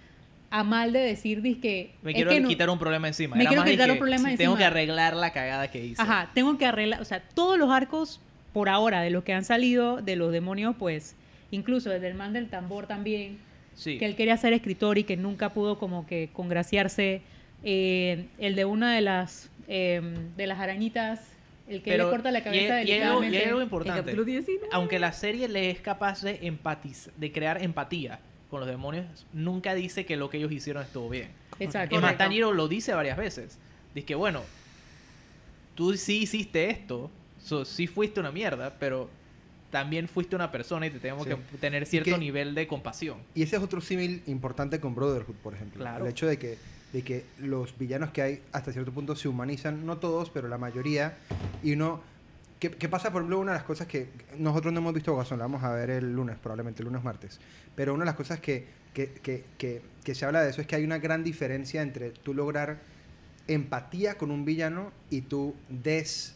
a 0.52 0.64
mal 0.64 0.92
de 0.94 1.00
decir, 1.00 1.42
que 1.62 1.92
Me 2.02 2.14
quiero 2.14 2.32
que 2.32 2.40
no- 2.40 2.48
quitar 2.50 2.70
un 2.70 2.80
problema 2.80 3.08
encima. 3.08 3.36
Me 3.36 3.44
Era 3.44 3.50
quiero 3.50 3.62
más 3.64 3.72
quitar 3.72 3.92
un 3.92 3.98
problema 4.00 4.30
Tengo 4.30 4.54
encima. 4.54 4.58
que 4.58 4.64
arreglar 4.66 5.16
la 5.16 5.32
cagada 5.32 5.70
que 5.70 5.86
hice. 5.86 6.02
Ajá, 6.02 6.32
tengo 6.34 6.58
que 6.58 6.66
arreglar, 6.66 7.02
o 7.02 7.06
sea, 7.06 7.22
todos 7.22 7.58
los 7.60 7.70
arcos 7.72 8.20
por 8.54 8.68
ahora 8.70 9.02
de 9.02 9.10
los 9.12 9.24
que 9.24 9.34
han 9.34 9.46
salido 9.46 10.02
de 10.02 10.16
los 10.16 10.32
demonios, 10.32 10.76
pues, 10.80 11.16
incluso 11.52 11.90
desde 11.90 12.08
el 12.08 12.16
man 12.16 12.34
del 12.34 12.50
tambor 12.50 12.88
también, 12.88 13.38
Sí. 13.76 13.98
que 14.00 14.06
él 14.06 14.16
quería 14.16 14.36
ser 14.38 14.54
escritor 14.54 14.98
y 14.98 15.04
que 15.04 15.18
nunca 15.18 15.54
pudo 15.54 15.78
como 15.78 16.06
que 16.08 16.30
congraciarse, 16.34 17.22
eh, 17.64 18.26
el 18.40 18.56
de 18.56 18.66
una 18.66 18.94
de 18.96 19.02
las 19.02 19.50
eh, 19.72 20.02
de 20.36 20.48
las 20.48 20.60
arañitas, 20.60 21.22
el 21.68 21.84
que 21.84 21.92
Pero- 21.92 22.06
le 22.06 22.10
corta 22.10 22.32
la 22.32 22.40
y 22.40 22.42
cabeza 22.42 22.82
y 22.82 22.92
algo- 22.94 23.24
y 23.24 23.38
algo 23.38 23.58
El 23.60 23.64
importante. 23.66 24.00
capítulo 24.02 24.24
19. 24.26 24.68
Aunque 24.72 24.98
la 24.98 25.12
serie 25.12 25.48
le 25.48 25.70
es 25.70 25.80
capaz 25.80 26.24
de 26.24 26.40
empatiz 26.42 27.12
de 27.18 27.32
crear 27.32 27.62
empatía 27.64 28.20
con 28.50 28.60
los 28.60 28.70
demonios, 28.70 29.06
nunca 29.34 29.74
dice 29.76 30.06
que 30.06 30.16
lo 30.18 30.30
que 30.30 30.38
ellos 30.38 30.52
hicieron 30.52 30.84
estuvo 30.84 31.10
bien. 31.10 31.30
Exacto. 31.60 31.96
Correcto. 31.96 32.18
Tanjiro 32.18 32.52
lo 32.52 32.68
dice 32.68 32.94
varias 32.94 33.18
veces. 33.18 33.58
Dice 33.94 34.06
que, 34.06 34.16
bueno, 34.16 34.42
tú 35.76 35.96
sí 35.96 36.20
hiciste 36.24 36.70
esto, 36.70 37.10
so, 37.44 37.66
sí 37.66 37.88
fuiste 37.88 38.20
una 38.20 38.32
mierda, 38.32 38.76
pero 38.80 39.10
también 39.72 40.08
fuiste 40.08 40.36
una 40.36 40.52
persona 40.52 40.88
y 40.88 40.90
te 40.90 41.00
tenemos 41.00 41.24
Sí. 41.26 41.30
que 41.30 41.58
tener 41.60 41.86
cierto 41.86 42.12
que- 42.12 42.18
nivel 42.18 42.56
de 42.56 42.68
compasión. 42.68 43.18
Y 43.36 43.44
ese 43.44 43.58
es 43.58 43.62
otro 43.62 43.82
símil 43.82 44.24
importante 44.26 44.80
con 44.80 44.96
Brotherhood, 44.96 45.36
por 45.36 45.54
ejemplo. 45.54 45.80
Claro. 45.82 46.06
El 46.06 46.12
hecho 46.12 46.26
de 46.26 46.38
que, 46.40 46.58
de 46.92 47.04
que 47.04 47.26
los 47.38 47.78
villanos 47.78 48.10
que 48.10 48.22
hay 48.24 48.42
hasta 48.52 48.72
cierto 48.74 48.92
punto 48.92 49.16
se 49.16 49.28
humanizan, 49.28 49.86
no 49.86 49.98
todos, 49.98 50.32
pero 50.32 50.48
la 50.48 50.58
mayoría. 50.58 51.18
Y 51.64 51.74
uno. 51.74 52.02
¿Qué, 52.60 52.90
pasa, 52.90 53.10
por 53.12 53.22
ejemplo, 53.22 53.40
una 53.40 53.54
de 53.54 53.58
las 53.60 53.66
cosas 53.66 53.88
que 53.88 54.10
nosotros 54.38 54.74
no 54.74 54.80
hemos 54.82 54.94
visto 54.94 55.14
Guasón, 55.14 55.40
la 55.40 55.46
vamos 55.46 55.64
a 55.64 55.72
ver 55.72 55.90
el 55.90 56.14
lunes, 56.14 56.38
probablemente 56.38 56.82
el 56.82 56.88
lunes 56.88 57.02
martes. 57.04 57.40
Pero 57.74 57.94
una 57.94 58.04
de 58.04 58.08
las 58.08 58.16
cosas 58.16 58.42
que, 58.42 58.68
que, 58.94 59.14
que, 59.14 59.46
que, 59.58 59.82
que 60.04 60.14
se 60.14 60.26
habla 60.26 60.42
de 60.42 60.50
eso 60.50 60.60
es 60.60 60.68
que 60.68 60.76
hay 60.76 60.84
una 60.84 60.98
gran 60.98 61.24
diferencia 61.24 61.82
entre 61.82 62.12
tú 62.12 62.34
lograr 62.34 62.80
empatía 63.48 64.18
con 64.18 64.30
un 64.30 64.44
villano 64.44 64.92
y 65.10 65.22
tú 65.22 65.56
des 65.70 66.36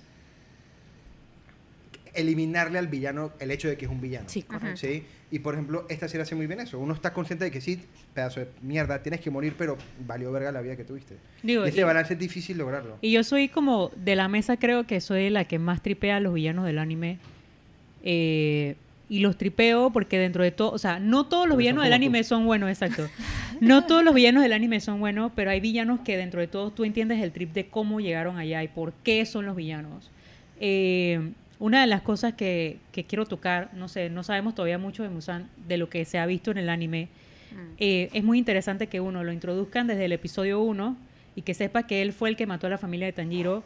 eliminarle 2.14 2.78
al 2.80 2.88
villano 2.88 3.32
el 3.40 3.52
hecho 3.52 3.68
de 3.68 3.78
que 3.78 3.86
es 3.86 3.92
un 3.92 4.00
villano. 4.02 4.30
Sí, 4.30 4.44
correcto. 4.44 4.78
¿sí? 4.78 5.04
Y 5.32 5.40
por 5.40 5.56
ejemplo, 5.56 5.86
esta 5.90 6.08
serie 6.08 6.22
hace 6.24 6.36
muy 6.36 6.46
bien 6.48 6.60
eso. 6.60 6.78
Uno 6.80 6.94
está 6.94 7.12
consciente 7.14 7.46
de 7.46 7.52
que 7.52 7.60
sí, 7.62 7.80
pedazo 8.14 8.40
de 8.42 8.48
mierda, 8.62 9.02
tienes 9.02 9.20
que 9.22 9.32
morir, 9.32 9.56
pero 9.58 9.78
valió 10.06 10.32
verga 10.32 10.52
la 10.52 10.62
vida 10.62 10.76
que 10.76 10.84
tuviste. 10.84 11.16
Digo, 11.42 11.66
y 11.66 11.70
ese 11.70 11.82
y- 11.82 11.84
balance 11.84 12.14
es 12.14 12.20
difícil 12.20 12.58
lograrlo. 12.58 12.98
Y 13.02 13.12
yo 13.12 13.24
soy 13.24 13.48
como 13.50 13.90
de 13.96 14.16
la 14.16 14.28
mesa, 14.28 14.58
creo 14.58 14.86
que 14.86 15.02
soy 15.02 15.30
la 15.32 15.46
que 15.46 15.58
más 15.60 15.82
tripea 15.82 16.18
a 16.18 16.20
los 16.20 16.34
villanos 16.34 16.66
del 16.66 16.78
anime. 16.78 17.18
Eh, 18.04 18.76
y 19.10 19.20
los 19.20 19.38
tripeo 19.38 19.92
porque 19.92 20.18
dentro 20.18 20.44
de 20.44 20.52
todo, 20.52 20.72
o 20.72 20.78
sea, 20.78 21.00
no 21.00 21.26
todos 21.26 21.48
los 21.48 21.58
villanos 21.58 21.84
del 21.84 21.92
tú. 21.92 21.96
anime 21.96 22.24
son 22.24 22.46
buenos, 22.46 22.70
exacto. 22.70 23.08
No 23.60 23.86
todos 23.86 24.04
los 24.04 24.14
villanos 24.14 24.44
del 24.44 24.52
anime 24.52 24.82
son 24.82 25.00
buenos, 25.00 25.32
pero 25.36 25.52
hay 25.52 25.62
villanos 25.62 26.02
que 26.02 26.18
dentro 26.18 26.42
de 26.42 26.48
todo 26.48 26.72
tú 26.72 26.84
entiendes 26.84 27.22
el 27.22 27.32
trip 27.32 27.54
de 27.54 27.68
cómo 27.68 28.02
llegaron 28.02 28.38
allá 28.38 28.62
y 28.64 28.68
por 28.68 28.92
qué 29.04 29.26
son 29.26 29.46
los 29.46 29.56
villanos. 29.56 30.10
Eh, 30.60 31.32
una 31.64 31.80
de 31.80 31.88
las 31.88 32.02
cosas 32.02 32.34
que, 32.34 32.80
que 32.92 33.06
quiero 33.06 33.26
tocar, 33.26 33.70
no 33.74 33.88
sé, 33.88 34.10
no 34.10 34.22
sabemos 34.24 34.54
todavía 34.54 34.78
mucho 34.78 35.02
de 35.02 35.08
Musan, 35.08 35.50
de 35.66 35.78
lo 35.78 35.88
que 35.90 36.04
se 36.04 36.20
ha 36.20 36.26
visto 36.26 36.52
en 36.52 36.58
el 36.58 36.68
anime. 36.68 37.08
Eh, 37.78 38.10
es 38.12 38.22
muy 38.22 38.38
interesante 38.38 38.88
que 38.88 39.00
uno 39.00 39.24
lo 39.24 39.32
introduzcan 39.32 39.88
desde 39.88 40.04
el 40.04 40.12
episodio 40.12 40.60
1 40.62 40.98
y 41.38 41.44
que 41.44 41.54
sepa 41.54 41.88
que 41.88 42.02
él 42.02 42.12
fue 42.12 42.28
el 42.28 42.36
que 42.36 42.46
mató 42.48 42.68
a 42.68 42.70
la 42.70 42.78
familia 42.78 43.06
de 43.08 43.14
Tanjiro. 43.14 43.64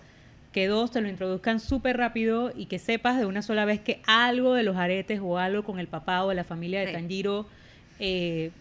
Que 0.51 0.67
dos, 0.67 0.91
te 0.91 1.01
lo 1.01 1.09
introduzcan 1.09 1.59
súper 1.59 1.97
rápido 1.97 2.51
y 2.55 2.67
que 2.67 2.77
sepas 2.77 3.17
de 3.17 3.25
una 3.25 3.41
sola 3.41 3.65
vez 3.65 3.79
que 3.79 3.99
algo 4.05 4.53
de 4.53 4.61
los 4.61 4.77
aretes 4.77 5.19
o 5.23 5.39
algo 5.39 5.63
con 5.63 5.79
el 5.79 5.87
papá 5.87 6.23
o 6.23 6.29
de 6.29 6.35
la 6.35 6.43
familia 6.43 6.81
de 6.81 6.87
Sí. 6.87 6.93
Tanjiro 6.93 7.47
eh, 7.99 8.51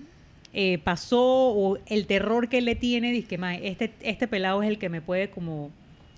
eh, 0.54 0.78
pasó 0.82 1.20
o 1.50 1.78
el 1.88 2.06
terror 2.06 2.48
que 2.48 2.56
él 2.58 2.64
le 2.64 2.74
tiene, 2.74 3.12
dice 3.12 3.28
que 3.28 3.36
"Mae, 3.36 3.68
este, 3.68 3.92
este 4.00 4.26
pelado 4.28 4.62
es 4.62 4.68
el 4.70 4.78
que 4.78 4.88
me 4.88 5.02
puede 5.02 5.28
como 5.28 5.70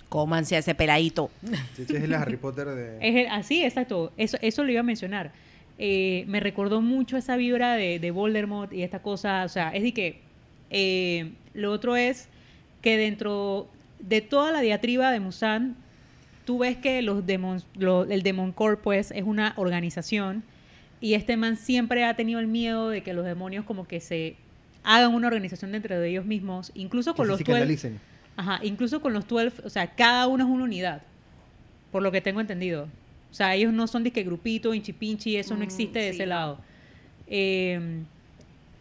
Cómanse 0.09 0.57
a 0.57 0.61
ese 0.61 0.75
peladito. 0.75 1.31
Sí, 1.77 1.83
ese 1.83 1.99
es 1.99 2.05
el 2.05 2.15
Harry 2.15 2.37
Potter 2.37 2.67
de... 2.69 2.97
es 3.01 3.17
el- 3.17 3.29
así, 3.31 3.63
exacto. 3.65 4.13
Eso, 4.17 4.39
eso 4.41 4.65
lo 4.65 4.71
iba 4.73 4.81
a 4.81 4.85
mencionar. 4.85 5.33
Eh, 5.79 6.25
me 6.29 6.41
recordó 6.41 6.81
mucho 6.81 7.17
esa 7.17 7.37
vibra 7.37 7.75
de, 7.75 7.99
de 7.99 8.11
Voldemort 8.11 8.73
y 8.73 8.83
esta 8.83 9.01
cosa. 9.01 9.45
O 9.45 9.49
sea, 9.49 9.71
es 9.71 9.83
de 9.83 9.93
que 9.93 10.21
eh, 10.71 11.31
lo 11.55 11.73
otro 11.73 11.97
es 11.97 12.29
que 12.83 12.97
dentro 12.97 13.69
de 14.01 14.21
toda 14.21 14.51
la 14.53 14.61
diatriba 14.61 15.11
de 15.13 15.21
Musan, 15.21 15.77
tú 16.45 16.59
ves 16.59 16.77
que 16.79 17.03
los 17.03 17.27
demons, 17.27 17.67
lo- 17.77 18.05
el 18.05 18.23
Demon 18.23 18.53
Corps, 18.53 18.79
pues, 18.83 19.11
es 19.11 19.25
una 19.25 19.53
organización 19.57 20.43
y 21.01 21.15
este 21.15 21.37
man 21.37 21.57
siempre 21.57 22.05
ha 22.05 22.15
tenido 22.17 22.41
el 22.41 22.47
miedo 22.49 22.89
de 22.89 23.03
que 23.03 23.13
los 23.13 23.25
demonios 23.25 23.65
como 23.65 23.87
que 23.87 24.01
se 24.01 24.37
hagan 24.85 25.15
una 25.15 25.27
organización 25.27 25.73
dentro 25.73 26.01
de 26.01 26.09
ellos 26.09 26.25
mismos, 26.25 26.73
incluso 26.75 27.13
que 27.13 27.19
con 27.19 27.27
se 27.27 27.31
los 27.31 27.39
12. 27.41 27.93
Ajá, 28.39 28.61
incluso 28.63 29.01
con 29.03 29.13
los 29.13 29.27
12, 29.27 29.63
o 29.65 29.69
sea, 29.69 29.89
cada 29.89 30.29
uno 30.29 30.45
es 30.45 30.51
una 30.51 30.63
unidad, 30.63 31.03
por 31.91 32.03
lo 32.03 32.13
que 32.13 32.21
tengo 32.21 32.41
entendido. 32.41 32.89
O 33.33 33.35
sea, 33.35 33.55
ellos 33.57 33.73
no 33.73 33.89
son 33.89 34.05
disque 34.05 34.23
grupito, 34.23 34.73
inchi 34.75 34.93
pinchi, 34.93 35.37
eso 35.37 35.55
no 35.55 35.61
Mm, 35.61 35.65
existe 35.65 35.99
de 35.99 36.11
sí, 36.13 36.17
ese 36.17 36.27
lado. 36.27 36.61
Eh, 37.27 38.05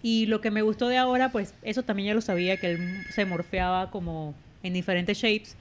y 0.04 0.28
lo 0.28 0.41
que 0.41 0.52
me 0.52 0.62
gustó 0.62 0.88
de 0.89 0.98
ahora, 0.98 1.32
pues 1.32 1.56
eso 1.63 1.82
también 1.82 2.10
ya 2.10 2.13
lo 2.13 2.22
sabía, 2.22 2.58
que 2.58 2.72
él 2.72 3.04
se 3.10 3.26
morfeaba 3.26 3.89
como 3.89 4.36
en 4.62 4.74
diferentes 4.74 5.17
shapes. 5.17 5.56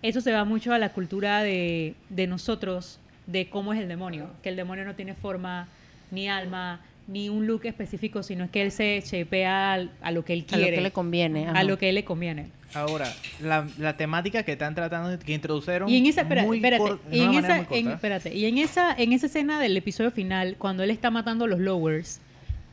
Eso 0.00 0.20
se 0.20 0.32
va 0.32 0.44
mucho 0.44 0.72
a 0.72 0.78
la 0.78 0.92
cultura 0.92 1.42
de, 1.42 1.94
de 2.08 2.26
nosotros, 2.28 3.00
de 3.26 3.50
cómo 3.50 3.72
es 3.74 3.80
el 3.80 3.88
demonio, 3.88 4.30
que 4.44 4.48
el 4.48 4.56
demonio 4.56 4.84
no 4.84 4.94
tiene 4.94 5.14
forma, 5.14 5.66
ni 6.12 6.28
alma, 6.28 6.80
ni 7.08 7.28
un 7.28 7.46
look 7.46 7.64
específico, 7.66 8.22
sino 8.22 8.44
es 8.44 8.50
que 8.50 8.62
él 8.62 8.70
se 8.72 9.02
shapea 9.04 9.72
al- 9.72 9.90
a 10.00 10.10
lo 10.12 10.24
que 10.24 10.32
él 10.34 10.44
A 10.50 10.56
lo 10.56 10.62
quiere, 10.62 10.76
que 10.76 10.82
le 10.82 10.90
conviene. 10.92 11.46
a 11.48 11.64
lo 11.64 11.76
que 11.78 11.88
él 11.88 11.94
le 11.96 12.04
conviene. 12.04 12.46
Ahora, 12.72 13.12
la, 13.42 13.66
la 13.78 13.96
temática 13.96 14.44
que 14.44 14.52
están 14.52 14.76
tratando, 14.76 15.18
que 15.18 15.32
introdujeron. 15.32 15.88
Y 15.88 15.96
en 15.96 16.06
esa, 16.06 16.20
espera- 16.22 16.44
muy 16.44 16.58
espérate, 16.58 16.82
cor- 16.84 17.02
de 17.02 17.16
y 17.16 17.20
en 17.20 17.34
esa, 17.34 17.56
muy 17.68 17.78
en- 17.78 17.88
espérate, 17.90 18.32
y 18.34 18.44
en 18.46 18.58
esa, 18.58 18.94
en 18.96 19.12
esa 19.12 19.26
escena 19.26 19.58
del 19.60 19.76
episodio 19.76 20.12
final, 20.12 20.54
cuando 20.56 20.82
él 20.84 20.90
está 20.90 21.10
matando 21.10 21.46
a 21.46 21.48
los 21.48 21.58
lowers, 21.58 22.20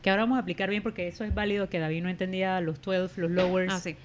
que 0.04 0.12
ahora 0.12 0.24
vamos 0.24 0.38
a 0.38 0.42
aplicar 0.42 0.70
bien 0.70 0.84
porque 0.84 1.08
eso 1.08 1.24
es 1.24 1.34
válido, 1.34 1.68
que 1.68 1.80
David 1.80 2.04
no 2.04 2.10
entendía 2.10 2.62
los 2.62 2.80
12, 2.82 3.20
los 3.22 3.32
lowers. 3.32 3.74
Ah, 3.74 3.80
sí. 3.80 3.96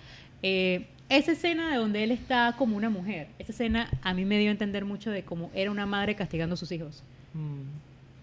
Eh, 0.42 0.86
esa 1.10 1.32
escena 1.32 1.70
de 1.70 1.76
donde 1.76 2.02
él 2.04 2.10
está 2.10 2.54
como 2.56 2.74
una 2.78 2.88
mujer, 2.88 3.26
esa 3.38 3.52
escena 3.52 3.90
a 4.00 4.14
mí 4.14 4.24
me 4.24 4.38
dio 4.38 4.48
a 4.48 4.52
entender 4.52 4.86
mucho 4.86 5.10
de 5.10 5.24
cómo 5.24 5.50
era 5.54 5.70
una 5.70 5.84
madre 5.84 6.14
castigando 6.14 6.54
a 6.54 6.56
sus 6.56 6.72
hijos. 6.72 7.04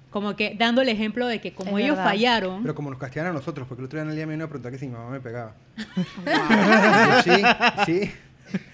Como 0.10 0.36
que 0.36 0.56
dando 0.58 0.82
el 0.82 0.90
ejemplo 0.90 1.28
de 1.28 1.40
que 1.40 1.54
como 1.54 1.78
Es 1.78 1.86
ellos 1.86 1.96
verdad. 1.98 2.12
fallaron, 2.12 2.62
Pero 2.64 2.74
como 2.76 2.90
nos 2.90 3.00
castigan 3.00 3.28
a 3.28 3.32
nosotros, 3.34 3.68
porque 3.68 3.82
el 3.82 3.86
otro 3.86 3.98
día 3.98 4.04
en 4.04 4.10
el 4.10 4.16
día 4.16 4.26
me 4.26 4.34
vino 4.34 4.46
a 4.46 4.48
preguntar 4.48 4.72
que 4.72 4.80
si 4.80 4.88
mi 4.88 4.94
mamá 4.94 5.12
me 5.12 5.20
pegaba. 5.22 5.54
Yo, 6.26 7.22
sí, 7.24 7.44
sí. 7.86 8.12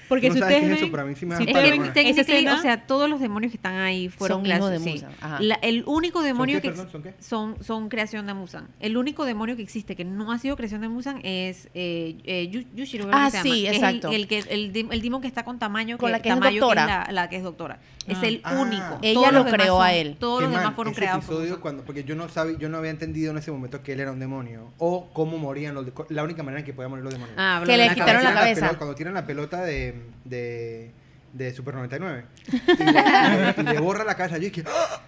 Porque 0.10 0.32
si 0.32 0.40
no 0.40 0.46
sabes 0.46 0.56
ustedes 0.58 0.72
es 0.72 0.78
eso, 0.78 0.86
ven- 0.86 0.92
pero 0.92 1.04
a 1.04 1.06
mí 1.06 1.16
sí 1.16 1.26
me 1.26 1.36
si 1.38 1.44
Es 1.44 1.48
que 1.48 1.54
técnicamente, 1.94 2.52
o 2.52 2.58
sea, 2.62 2.86
todos 2.88 3.10
los 3.10 3.20
demonios 3.20 3.52
que 3.52 3.58
están 3.58 3.76
ahí 3.76 4.10
fueron 4.10 4.46
Son 4.46 4.56
hijos 4.56 4.72
de 4.72 4.80
Musan, 4.80 5.12
ajá. 5.22 5.38
La- 5.42 5.56
el 5.56 5.84
único 5.86 6.22
demonio 6.22 6.58
qué, 6.58 6.62
que 6.64 6.70
perdón? 6.70 6.90
¿Son 6.92 7.04
qué? 7.04 7.14
son 7.20 7.64
son 7.64 7.90
creación 7.90 8.26
de 8.28 8.34
Musan. 8.34 8.68
El 8.80 8.98
único 8.98 9.26
demonio 9.26 9.56
que 9.56 9.62
existe 9.64 9.96
que 9.96 10.06
no 10.06 10.32
ha 10.32 10.40
sido 10.40 10.56
creación 10.56 10.82
de 10.82 10.90
Musan 10.90 11.20
es 11.24 11.70
eh, 11.74 12.18
eh, 12.26 12.50
Yu- 12.52 12.66
Yushiro, 12.76 13.08
Ah, 13.12 13.30
que 13.32 13.38
se 13.38 13.44
sí, 13.44 13.50
llama, 13.50 13.56
que 13.62 13.70
es 13.70 13.76
exacto. 13.76 14.08
el, 14.10 14.16
el 14.16 14.28
que 14.28 14.40
el, 14.40 14.88
el 14.92 15.02
demon 15.02 15.22
que 15.22 15.28
está 15.28 15.44
con 15.44 15.60
tamaño 15.60 15.98
Con 15.98 16.12
la 16.12 16.22
que 16.22 16.30
es 16.30 16.36
Tamayo, 16.36 16.62
doctora. 16.62 16.86
la, 16.86 17.12
la 17.12 17.30
que 17.30 17.38
es 17.38 17.44
doctora. 17.44 17.80
Es 18.08 18.18
Ah. 18.22 18.28
el 18.28 18.42
Ah. 18.44 18.58
único. 18.62 19.00
Ella 19.02 19.14
Todos 19.16 19.28
lo 19.32 19.38
los 19.40 19.46
demás 19.46 19.60
creó 19.62 19.82
a 19.82 19.88
son- 19.90 19.96
él. 19.98 20.16
Todos 20.20 20.40
Que, 20.40 20.46
los 20.46 20.56
demás 20.58 20.76
fueron 20.76 20.94
creados 20.94 21.26
cuando 21.62 21.84
porque 21.84 22.04
yo 22.04 22.16
no 22.16 22.30
sabía 22.30 22.58
yo 22.58 22.70
no 22.70 22.78
había 22.78 22.92
entendido 22.92 23.32
en 23.32 23.38
ese 23.38 23.52
momento 23.52 23.82
que 23.82 23.94
él 23.94 24.00
era 24.00 24.12
un 24.12 24.20
demonio 24.20 24.72
o 24.78 25.10
cómo 25.14 25.38
morían 25.38 25.74
los 25.74 25.86
la 26.10 26.24
única 26.24 26.44
manera 26.44 26.60
en 26.60 26.66
que 26.66 26.74
podían 26.74 26.92
morir 26.92 27.04
los 27.04 27.14
demonios 27.14 27.36
Ah, 27.40 27.62
Que 27.66 27.78
le 27.78 27.88
la 27.88 27.94
quitaron 27.94 28.24
la 28.24 28.34
cabeza. 28.34 28.62
pelota- 28.62 28.78
cuando 28.78 28.96
tiran 28.96 29.14
la 29.14 29.26
pelota 29.26 29.62
de, 29.64 29.95
de, 30.24 30.92
de 31.34 31.54
Super 31.54 31.76
99 31.76 32.26
y 32.52 32.84
le, 32.84 33.72
y 33.72 33.76
le- 33.76 33.80
borra 33.80 34.04
la 34.04 34.16
cabeza 34.16 34.38
yo 34.38 34.50
dije 34.50 34.64
¡Ah! 34.68 35.02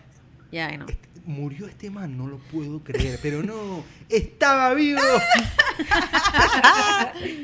Ya, 0.51 0.77
no. 0.77 0.85
Este- 0.87 1.07
murió 1.25 1.67
este 1.67 1.89
man 1.89 2.17
no 2.17 2.25
lo 2.27 2.37
puedo 2.37 2.79
creer 2.81 3.19
pero 3.21 3.43
no 3.43 3.83
estaba 4.07 4.73
vivo 4.73 5.01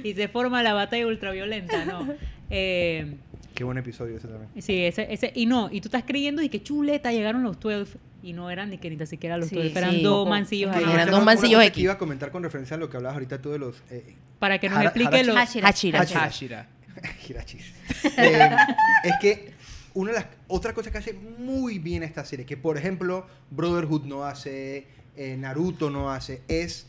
y 0.04 0.14
se 0.14 0.28
forma 0.30 0.64
la 0.64 0.74
batalla 0.74 1.06
ultraviolenta, 1.08 1.86
¿no? 1.86 2.08
Eh, 2.50 3.16
qué 3.56 3.64
buen 3.64 3.78
episodio 3.78 4.18
ese 4.18 4.28
también 4.28 4.50
sí, 4.62 4.84
ese, 4.86 5.12
ese, 5.14 5.32
y 5.36 5.46
no, 5.46 5.70
y 5.72 5.82
tú 5.82 5.88
estás 5.90 6.04
creyendo 6.06 6.42
y 6.42 6.50
que 6.50 6.62
chuleta 6.64 7.12
llegaron 7.12 7.44
los 7.44 7.60
12 7.60 7.98
y 8.24 8.34
no 8.34 8.50
eran 8.50 8.70
ni 8.70 8.78
que 8.78 8.90
ni 8.90 9.06
siquiera 9.06 9.38
los 9.38 9.50
Sí, 9.50 9.56
12, 9.56 9.78
eran 9.78 9.92
sí. 9.92 10.02
dos 10.02 10.20
Poco. 10.20 10.30
mancillos 10.30 10.72
Que 10.72 10.78
ahí. 10.86 10.92
Eran 10.94 11.12
dos 11.12 11.24
mancillos 11.26 11.62
X. 11.64 11.74
que 11.74 11.82
iba 11.82 11.94
a 11.94 11.98
comentar 11.98 12.32
con 12.32 12.42
referencia 12.42 12.76
a 12.76 12.80
lo 12.80 12.90
que 12.90 12.96
hablabas 12.98 13.16
ahorita 13.16 13.42
tú 13.42 13.52
de 13.52 13.60
los 13.60 13.84
eh, 13.92 14.16
Para 14.40 14.60
que 14.60 14.70
nos 14.70 14.82
explique 14.82 15.24
los... 15.26 15.36
Hashira. 15.36 15.68
Hashira. 15.68 16.00
Hashira. 16.00 16.68
Hirachis. 17.28 17.74
Eh, 18.18 18.50
es 19.06 19.14
que 19.22 19.54
una 19.94 20.12
de 20.12 20.20
las 20.20 20.28
otra 20.48 20.74
cosa 20.74 20.92
que 20.92 20.98
hace 20.98 21.14
muy 21.14 21.80
bien 21.80 22.04
esta 22.04 22.26
serie, 22.26 22.46
que 22.46 22.58
por 22.58 22.78
ejemplo 22.78 23.26
Brotherhood 23.52 24.04
no 24.04 24.26
hace, 24.26 24.88
eh, 25.16 25.38
Naruto 25.38 25.90
no 25.90 26.12
hace, 26.12 26.42
es 26.48 26.88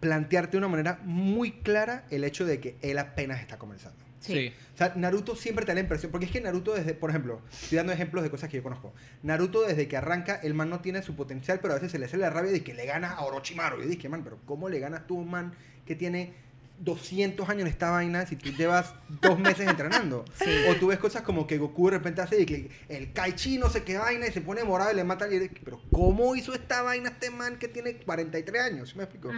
plantearte 0.00 0.52
de 0.52 0.58
una 0.58 0.68
manera 0.68 1.00
muy 1.04 1.52
clara 1.52 2.04
el 2.10 2.24
hecho 2.24 2.44
de 2.44 2.60
que 2.60 2.76
él 2.82 2.98
apenas 2.98 3.40
está 3.40 3.58
comenzando. 3.58 4.08
Sí. 4.20 4.52
O 4.74 4.76
sea, 4.76 4.92
Naruto 4.96 5.36
siempre 5.36 5.64
te 5.64 5.70
da 5.70 5.74
la 5.74 5.80
impresión, 5.80 6.10
porque 6.10 6.26
es 6.26 6.32
que 6.32 6.40
Naruto 6.40 6.74
desde, 6.74 6.94
por 6.94 7.10
ejemplo, 7.10 7.40
estoy 7.50 7.76
dando 7.76 7.92
ejemplos 7.92 8.22
de 8.22 8.30
cosas 8.30 8.50
que 8.50 8.56
yo 8.56 8.62
conozco. 8.62 8.92
Naruto 9.22 9.62
desde 9.62 9.88
que 9.88 9.96
arranca, 9.96 10.36
el 10.36 10.54
man 10.54 10.70
no 10.70 10.80
tiene 10.80 11.02
su 11.02 11.14
potencial, 11.14 11.60
pero 11.60 11.72
a 11.72 11.76
veces 11.76 11.92
se 11.92 11.98
le 11.98 12.06
hace 12.06 12.16
la 12.16 12.30
rabia 12.30 12.50
de 12.50 12.62
que 12.62 12.74
le 12.74 12.84
gana 12.84 13.12
a 13.12 13.24
Orochimaru. 13.24 13.82
Y 13.82 13.86
dije, 13.86 14.08
man, 14.08 14.24
pero 14.24 14.38
¿cómo 14.44 14.68
le 14.68 14.80
ganas 14.80 15.06
tú 15.06 15.18
a 15.18 15.22
un 15.22 15.30
man 15.30 15.52
que 15.86 15.94
tiene 15.94 16.34
200 16.80 17.48
años 17.48 17.62
en 17.62 17.66
esta 17.68 17.90
vaina 17.90 18.26
si 18.26 18.36
tú 18.36 18.50
llevas 18.50 18.94
dos 19.20 19.38
meses 19.38 19.66
entrenando? 19.68 20.24
O 20.68 20.74
tú 20.76 20.88
ves 20.88 20.98
cosas 20.98 21.22
como 21.22 21.46
que 21.46 21.58
Goku 21.58 21.90
de 21.90 21.98
repente 21.98 22.20
hace 22.20 22.36
de 22.36 22.46
que 22.46 22.70
el 22.88 23.12
Kaichi 23.12 23.58
no 23.58 23.68
sé 23.70 23.82
qué 23.82 23.98
vaina 23.98 24.26
y 24.26 24.32
se 24.32 24.40
pone 24.40 24.64
morado 24.64 24.92
y 24.92 24.96
le 24.96 25.04
mata. 25.04 25.32
Y 25.32 25.48
pero 25.64 25.80
¿cómo 25.92 26.34
hizo 26.36 26.54
esta 26.54 26.82
vaina 26.82 27.10
este 27.10 27.30
man 27.30 27.58
que 27.58 27.68
tiene 27.68 27.94
43 27.94 28.62
años? 28.62 28.90
¿Sí 28.90 28.96
¿Me 28.96 29.04
explico? 29.04 29.30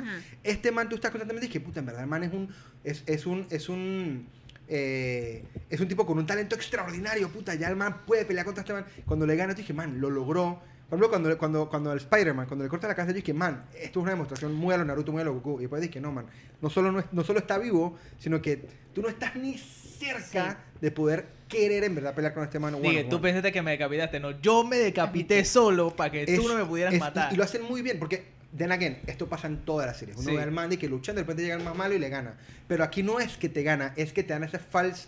Este 0.43 0.73
man 0.73 0.89
tú 0.89 0.97
estás 0.97 1.11
constantemente 1.11 1.47
y 1.47 1.51
que 1.51 1.61
puta, 1.61 1.81
en 1.81 1.87
verdad 1.87 2.03
el 2.03 2.09
man 2.09 2.23
es 2.23 2.33
un 2.33 2.49
es, 2.85 3.03
es 3.07 3.27
un 3.27 3.47
es 3.51 3.69
un 3.69 4.27
eh, 4.73 5.43
es 5.69 5.81
un 5.81 5.89
tipo 5.89 6.07
con 6.07 6.17
un 6.17 6.27
talento 6.27 6.55
extraordinario, 6.55 7.29
puta, 7.29 7.57
ya 7.57 7.69
el 7.69 7.75
man 7.75 8.03
puede 8.07 8.25
pelear 8.25 8.47
contra 8.47 8.63
este 8.63 8.73
man. 8.73 8.87
Cuando 9.05 9.27
le 9.27 9.35
gana, 9.35 9.53
yo 9.53 9.59
dije, 9.59 9.73
man, 9.73 10.01
lo 10.01 10.11
logró. 10.11 10.63
Por 10.91 10.99
ejemplo, 10.99 11.09
cuando, 11.09 11.39
cuando, 11.39 11.69
cuando 11.71 11.93
el 11.93 11.99
Spider-Man, 11.99 12.47
cuando 12.47 12.65
le 12.65 12.69
corta 12.69 12.89
la 12.89 12.95
cabeza, 12.97 13.13
yo 13.13 13.17
dije, 13.17 13.33
man, 13.33 13.65
esto 13.81 14.01
es 14.01 14.03
una 14.03 14.11
demostración 14.11 14.53
muy 14.55 14.75
a 14.75 14.79
lo 14.79 14.85
Naruto, 14.85 15.13
muy 15.13 15.23
a 15.23 15.25
lo 15.25 15.35
Goku. 15.35 15.59
Y 15.59 15.63
después 15.63 15.81
dije, 15.81 16.01
no, 16.01 16.11
man, 16.11 16.27
no 16.61 16.69
solo, 16.69 16.91
no, 16.91 16.99
es- 16.99 17.07
no 17.13 17.23
solo 17.23 17.39
está 17.39 17.59
vivo, 17.59 17.97
sino 18.19 18.43
que 18.43 18.67
tú 18.93 19.01
no 19.01 19.09
estás 19.09 19.37
ni 19.37 19.57
cerca 19.57 20.59
de 20.81 20.91
poder 20.91 21.27
querer 21.49 21.85
en 21.85 21.95
verdad 21.95 22.15
pelear 22.15 22.35
con 22.35 22.43
este 22.43 22.59
man. 22.59 22.75
one 22.75 22.89
Dije, 22.89 23.05
tú 23.05 23.21
pensaste 23.21 23.53
que 23.53 23.63
me 23.63 23.71
decapitaste. 23.73 24.19
No, 24.19 24.41
yo 24.41 24.65
me 24.65 24.79
decapité 24.79 25.45
solo 25.45 25.95
para 25.95 26.11
que 26.11 26.27
tú 26.27 26.33
Es- 26.33 26.49
no 26.49 26.57
me 26.57 26.65
pudieras 26.65 26.95
es- 26.95 27.01
matar. 27.01 27.31
Y, 27.31 27.35
y 27.35 27.39
lo 27.39 27.45
hacen 27.45 27.63
muy 27.63 27.83
bien, 27.83 27.99
porque, 28.01 28.25
then 28.57 28.73
again, 28.73 28.99
esto 29.07 29.29
pasa 29.29 29.47
en 29.47 29.59
todas 29.59 29.87
las 29.87 29.97
series. 29.97 30.17
Uno 30.19 30.31
Sí. 30.31 30.37
ve 30.37 30.43
al 30.43 30.51
man 30.51 30.73
y 30.73 30.77
que 30.77 30.89
luchan, 30.89 31.15
de 31.15 31.23
repente 31.23 31.43
llega 31.43 31.55
el 31.55 31.63
más 31.63 31.77
malo 31.77 31.95
y 31.95 32.01
le 32.01 32.09
gana. 32.09 32.35
Pero 32.67 32.83
aquí 32.83 33.05
no 33.05 33.21
es 33.21 33.37
que 33.37 33.49
te 33.49 33.63
gana, 33.63 33.93
es 33.97 34.13
que 34.13 34.25
te 34.25 34.33
dan 34.33 34.43
ese 34.43 34.59
false 34.59 35.07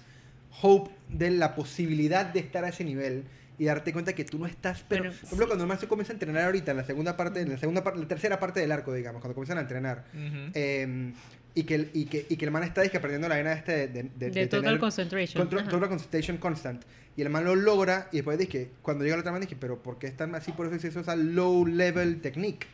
hope 0.60 0.90
de 1.08 1.30
la 1.30 1.54
posibilidad 1.56 2.24
de 2.26 2.38
estar 2.40 2.64
a 2.64 2.68
ese 2.68 2.84
nivel 2.84 3.24
y 3.58 3.64
darte 3.66 3.92
cuenta 3.92 4.12
que 4.14 4.24
tú 4.24 4.38
no 4.38 4.46
estás. 4.46 4.84
Pero, 4.88 5.04
Bueno, 5.04 5.16
por 5.18 5.26
ejemplo, 5.26 5.46
cuando 5.46 5.64
el 5.64 5.68
man 5.68 5.78
se 5.78 5.86
comienza 5.88 6.12
a 6.12 6.14
entrenar 6.14 6.44
ahorita, 6.44 6.70
en 6.72 6.76
la 6.78 6.84
segunda 6.84 7.16
parte, 7.16 7.40
en 7.40 7.50
la 7.50 7.58
segunda 7.58 7.84
parte, 7.84 8.00
la 8.00 8.08
tercera 8.08 8.38
parte 8.40 8.60
del 8.60 8.72
arco, 8.72 8.92
digamos, 8.94 9.20
cuando 9.20 9.34
comienzan 9.34 9.58
a 9.58 9.62
entrenar. 9.62 10.04
Ujú. 10.14 10.50
eh, 10.54 11.12
y, 11.54 11.64
que 11.64 11.74
el, 11.74 11.90
y, 11.92 12.06
que, 12.06 12.24
y 12.30 12.36
que 12.36 12.46
el 12.46 12.50
man 12.50 12.62
está 12.62 12.80
disque 12.80 12.96
aprendiendo 12.96 13.28
la 13.28 13.34
vaina 13.34 13.52
este 13.52 13.72
de, 13.72 13.88
de, 13.88 14.02
de, 14.16 14.30
De 14.30 14.46
Total 14.46 14.62
tener- 14.64 14.80
Concentration. 14.80 15.42
Control-. 15.46 15.68
Total 15.68 15.88
Concentration 15.90 16.36
Constant. 16.38 16.82
Y 17.14 17.20
el 17.20 17.28
man 17.28 17.44
lo 17.44 17.54
logra 17.54 18.08
y 18.10 18.16
después 18.16 18.38
dije, 18.38 18.70
cuando 18.80 19.04
llega 19.04 19.16
el 19.16 19.20
otro 19.20 19.32
man 19.32 19.42
dije, 19.42 19.54
pero 19.60 19.82
¿por 19.82 19.98
qué 19.98 20.06
están 20.06 20.34
así? 20.34 20.50
Por 20.52 20.64
eso 20.66 20.76
es 20.76 20.84
eso 20.84 21.00
es 21.00 21.06
low 21.18 21.66
level 21.66 22.22
technique. 22.22 22.66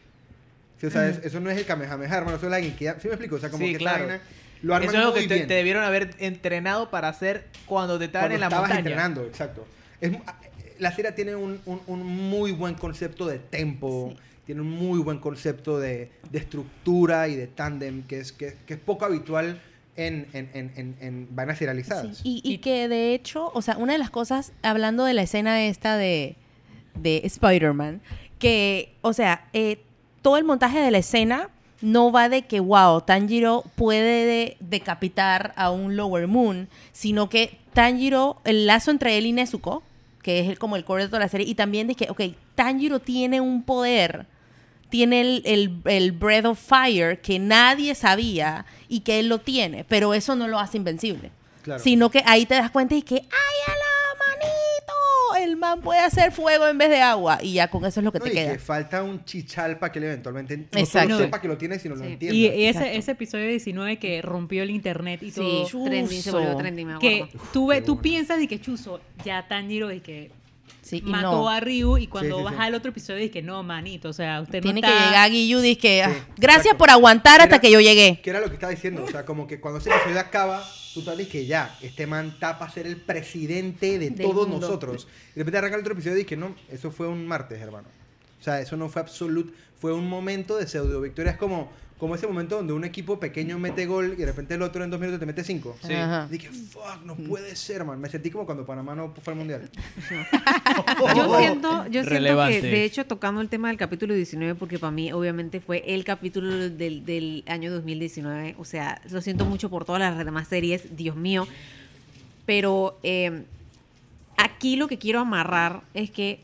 Sí, 0.80 0.86
o 0.86 0.90
sea, 0.92 1.08
es- 1.08 1.18
eso 1.24 1.40
no 1.40 1.50
es 1.50 1.58
el 1.58 1.66
Kamehameha, 1.66 2.18
hermano, 2.18 2.36
eso 2.36 2.46
es 2.46 2.52
la 2.52 2.60
Genki. 2.60 2.84
¿Sí 3.00 3.08
me 3.08 3.14
explico? 3.14 3.34
O 3.34 3.38
sea, 3.40 3.50
como 3.50 3.64
Sí, 3.64 3.70
que 3.72 3.76
esa 3.78 3.82
claro. 3.82 4.06
vaina 4.06 4.20
lo 4.62 4.74
arman 4.76 4.88
Eso 4.90 4.98
es 4.98 5.04
lo 5.04 5.10
muy 5.10 5.20
que 5.22 5.28
te, 5.28 5.46
te 5.46 5.54
debieron 5.54 5.82
haber 5.82 6.10
entrenado 6.20 6.88
para 6.88 7.08
hacer 7.08 7.46
cuando 7.66 7.98
te 7.98 8.04
estaban 8.04 8.28
cuando 8.28 8.34
en 8.36 8.40
la 8.42 8.46
estabas 8.46 8.68
montaña. 8.68 8.78
entrenando, 8.88 9.24
exacto. 9.26 9.66
Es 10.00 10.12
la 10.78 10.92
serie 10.92 11.12
tiene 11.12 11.34
un, 11.36 11.60
un- 11.66 11.80
un 11.86 12.06
muy 12.06 12.52
buen 12.52 12.74
concepto 12.74 13.26
de 13.26 13.38
tempo, 13.38 14.14
tiene 14.46 14.60
un 14.62 14.70
muy 14.70 14.98
buen 15.00 15.18
concepto 15.18 15.78
de, 15.78 16.10
de 16.30 16.38
estructura 16.38 17.28
y 17.28 17.36
de 17.36 17.46
tándem, 17.46 18.02
que 18.04 18.20
es, 18.20 18.32
que, 18.32 18.56
que 18.66 18.74
es 18.74 18.80
poco 18.80 19.04
habitual 19.04 19.60
en, 19.96 20.26
en, 20.32 20.50
en, 20.54 20.72
en, 20.76 20.96
en 21.00 21.28
vainas 21.32 21.58
serializadas. 21.58 22.18
Sí, 22.18 22.40
Y, 22.44 22.52
y 22.54 22.58
que 22.58 22.88
de 22.88 23.14
hecho, 23.14 23.50
o 23.52 23.62
sea, 23.62 23.76
una 23.76 23.92
de 23.94 23.98
las 23.98 24.10
cosas, 24.10 24.52
hablando 24.62 25.04
de 25.04 25.14
la 25.14 25.22
escena 25.22 25.64
esta 25.64 25.96
de, 25.96 26.36
de 26.94 27.20
Spider-Man, 27.24 28.00
que, 28.38 28.94
o 29.02 29.12
sea, 29.12 29.48
eh, 29.52 29.78
todo 30.22 30.36
el 30.36 30.44
montaje 30.44 30.78
de 30.80 30.90
la 30.92 30.98
escena 30.98 31.50
no 31.80 32.10
va 32.10 32.28
de 32.28 32.42
que, 32.42 32.60
wow, 32.60 33.00
Tanjiro 33.02 33.64
puede 33.76 34.24
de- 34.26 34.56
decapitar 34.60 35.52
a 35.56 35.70
un 35.70 35.96
Lower 35.96 36.26
Moon, 36.26 36.68
sino 36.92 37.28
que 37.28 37.58
Tanjiro, 37.72 38.40
el 38.44 38.66
lazo 38.66 38.90
entre 38.90 39.18
él 39.18 39.26
y 39.26 39.32
Nezuko, 39.32 39.82
que 40.28 40.40
es 40.40 40.48
el- 40.48 40.58
como 40.58 40.76
el 40.76 40.84
core 40.84 41.04
de 41.04 41.08
toda 41.08 41.20
la 41.20 41.28
serie, 41.28 41.46
y 41.46 41.54
también 41.54 41.86
de 41.86 41.94
que, 41.94 42.06
ok, 42.10 42.20
Tanjiro 42.54 43.00
tiene 43.00 43.40
un 43.40 43.62
poder 43.62 44.26
tiene 44.90 45.20
el, 45.22 45.42
el, 45.46 45.80
el 45.86 46.12
Breath 46.12 46.44
of 46.46 46.58
Fire 46.58 47.18
que 47.20 47.38
nadie 47.38 47.94
sabía 47.94 48.64
y 48.88 49.00
que 49.00 49.20
él 49.20 49.28
lo 49.28 49.38
tiene, 49.38 49.84
pero 49.84 50.12
eso 50.12 50.34
no 50.34 50.48
lo 50.48 50.58
hace 50.58 50.76
invencible. 50.76 51.30
Claro. 51.62 51.82
Sino 51.82 52.10
que 52.10 52.22
ahí 52.26 52.44
te 52.46 52.54
das 52.56 52.70
cuenta 52.70 52.94
y 52.94 53.00
que, 53.02 53.16
¡ay, 53.16 53.22
a 53.66 53.70
la 53.70 54.18
manito! 54.18 54.67
El 55.40 55.56
man 55.56 55.80
puede 55.82 56.00
hacer 56.00 56.32
fuego 56.32 56.66
en 56.66 56.78
vez 56.78 56.88
de 56.90 57.00
agua 57.00 57.38
y 57.42 57.52
ya 57.54 57.68
con 57.68 57.84
eso 57.84 58.00
es 58.00 58.04
lo 58.04 58.10
que 58.12 58.18
No, 58.18 58.24
te 58.24 58.30
y 58.30 58.34
queda. 58.34 58.52
que 58.52 58.58
falta 58.58 59.02
un 59.02 59.24
chichal 59.24 59.78
para 59.78 59.92
que 59.92 59.98
él 59.98 60.06
eventualmente 60.06 60.56
no 60.56 60.64
Exacto. 60.78 61.10
solo 61.10 61.24
sepa 61.24 61.40
que 61.40 61.48
lo 61.48 61.56
tiene, 61.58 61.78
sino 61.78 61.94
lo 61.94 62.04
Sí. 62.04 62.12
entienda. 62.12 62.34
Y, 62.36 62.46
y 62.46 62.64
ese, 62.66 62.96
ese 62.96 63.12
episodio 63.12 63.46
19 63.46 63.98
que 63.98 64.20
rompió 64.22 64.62
el 64.62 64.70
internet 64.70 65.22
y 65.22 65.30
Sí, 65.30 65.40
todo. 65.70 65.84
trending, 65.84 66.22
se 66.22 66.30
volvió 66.30 66.56
trending, 66.56 66.86
me 66.88 66.98
Que 66.98 67.22
acuerdo. 67.24 67.40
tú, 67.52 67.66
ve- 67.68 67.82
tú 67.82 68.00
piensas 68.00 68.38
de 68.38 68.48
que 68.48 68.60
Chuzo 68.60 69.00
ya 69.24 69.46
Tanjiro 69.46 69.92
y 69.92 70.00
que 70.00 70.30
Sí, 70.88 70.98
y 71.04 71.10
mató 71.10 71.32
no. 71.32 71.48
a 71.50 71.60
Ryu 71.60 71.98
y 71.98 72.06
cuando 72.06 72.36
Sí, 72.36 72.40
sí, 72.40 72.44
vas 72.44 72.54
sí. 72.54 72.60
al 72.62 72.74
otro 72.74 72.90
episodio 72.90 73.18
dices 73.18 73.32
que 73.32 73.42
no, 73.42 73.62
manito, 73.62 74.08
o 74.08 74.12
sea, 74.12 74.40
usted 74.40 74.62
Tiene 74.62 74.80
no 74.80 74.86
que 74.88 74.92
está... 74.94 75.06
llegar 75.06 75.30
Guillu 75.30 75.62
y 75.64 75.76
que, 75.76 76.02
ah, 76.02 76.08
Sí, 76.10 76.32
gracias 76.38 76.64
exacto. 76.66 76.78
por 76.78 76.90
aguantar 76.90 77.40
hasta 77.42 77.56
Era- 77.56 77.60
que 77.60 77.70
yo 77.70 77.80
llegué. 77.80 78.20
Que 78.22 78.30
era 78.30 78.40
lo 78.40 78.46
que 78.48 78.54
estaba 78.54 78.70
diciendo, 78.70 79.04
o 79.04 79.10
sea, 79.10 79.24
como 79.26 79.46
que 79.46 79.60
cuando 79.60 79.80
ese 79.80 79.90
episodio 79.90 80.18
acaba, 80.20 80.64
tú 80.94 81.02
te 81.02 81.10
dices 81.12 81.28
que 81.28 81.46
ya, 81.46 81.76
este 81.82 82.06
man 82.06 82.28
está 82.28 82.58
para 82.58 82.70
ser 82.72 82.86
el 82.86 82.96
presidente 82.96 83.98
de 83.98 84.10
Del 84.10 84.26
todos 84.26 84.48
mundo. 84.48 84.66
nosotros. 84.66 85.06
Y 85.32 85.34
de 85.34 85.40
repente 85.40 85.58
arranca 85.58 85.74
el 85.76 85.80
otro 85.82 85.92
episodio 85.92 86.16
y 86.16 86.22
dije, 86.22 86.36
no, 86.36 86.54
eso 86.70 86.90
fue 86.90 87.06
un 87.08 87.26
martes, 87.26 87.60
hermano. 87.60 87.88
O 88.40 88.42
sea, 88.42 88.60
eso 88.60 88.76
no 88.76 88.88
fue 88.88 89.02
absoluto, 89.02 89.52
fue 89.80 89.92
un 89.92 90.08
momento 90.08 90.56
de 90.56 90.66
pseudo 90.66 91.00
victoria. 91.00 91.32
Es 91.32 91.38
como, 91.38 91.70
como 91.98 92.14
ese 92.14 92.26
momento 92.28 92.56
donde 92.56 92.72
un 92.72 92.84
equipo 92.84 93.18
pequeño 93.18 93.58
mete 93.58 93.86
gol 93.86 94.14
y 94.16 94.20
de 94.20 94.26
repente 94.26 94.54
el 94.54 94.62
otro 94.62 94.84
en 94.84 94.90
dos 94.90 95.00
minutos 95.00 95.18
te 95.18 95.26
mete 95.26 95.42
cinco. 95.42 95.76
Sí. 95.84 95.92
Ajá. 95.92 96.28
Dije, 96.30 96.48
fuck, 96.48 97.04
no 97.04 97.16
puede 97.16 97.56
ser, 97.56 97.84
man. 97.84 98.00
Me 98.00 98.08
sentí 98.08 98.30
como 98.30 98.46
cuando 98.46 98.64
Panamá 98.64 98.94
no 98.94 99.12
fue 99.22 99.32
al 99.32 99.38
mundial. 99.38 99.68
Yo 101.16 101.38
siento, 101.38 101.86
yo 101.88 102.04
siento 102.04 102.46
que, 102.46 102.60
de 102.62 102.84
hecho, 102.84 103.04
tocando 103.06 103.40
el 103.40 103.48
tema 103.48 103.68
del 103.68 103.76
capítulo 103.76 104.14
19, 104.14 104.54
porque 104.54 104.78
para 104.78 104.90
mí, 104.90 105.12
obviamente, 105.12 105.60
fue 105.60 105.82
el 105.86 106.04
capítulo 106.04 106.68
del, 106.70 107.04
del 107.04 107.44
año 107.46 107.72
2019. 107.72 108.54
O 108.58 108.64
sea, 108.64 109.00
lo 109.10 109.20
siento 109.20 109.44
mucho 109.44 109.68
por 109.68 109.84
todas 109.84 110.00
las 110.00 110.24
demás 110.24 110.48
series, 110.48 110.96
Dios 110.96 111.16
mío. 111.16 111.48
Pero 112.46 112.98
eh, 113.02 113.44
aquí 114.36 114.76
lo 114.76 114.86
que 114.88 114.98
quiero 114.98 115.20
amarrar 115.20 115.82
es 115.94 116.10
que 116.10 116.40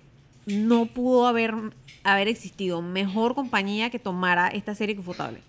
no 0.47 0.87
pudo 0.87 1.27
haber, 1.27 1.55
haber 2.03 2.29
existido 2.29 2.83
mejor 2.83 3.35
compañía 3.35 3.91
que 3.91 3.99
tomara 3.99 4.49
esta 4.49 4.75
serie 4.75 4.95
que 4.95 5.01
Ufotable. 5.01 5.41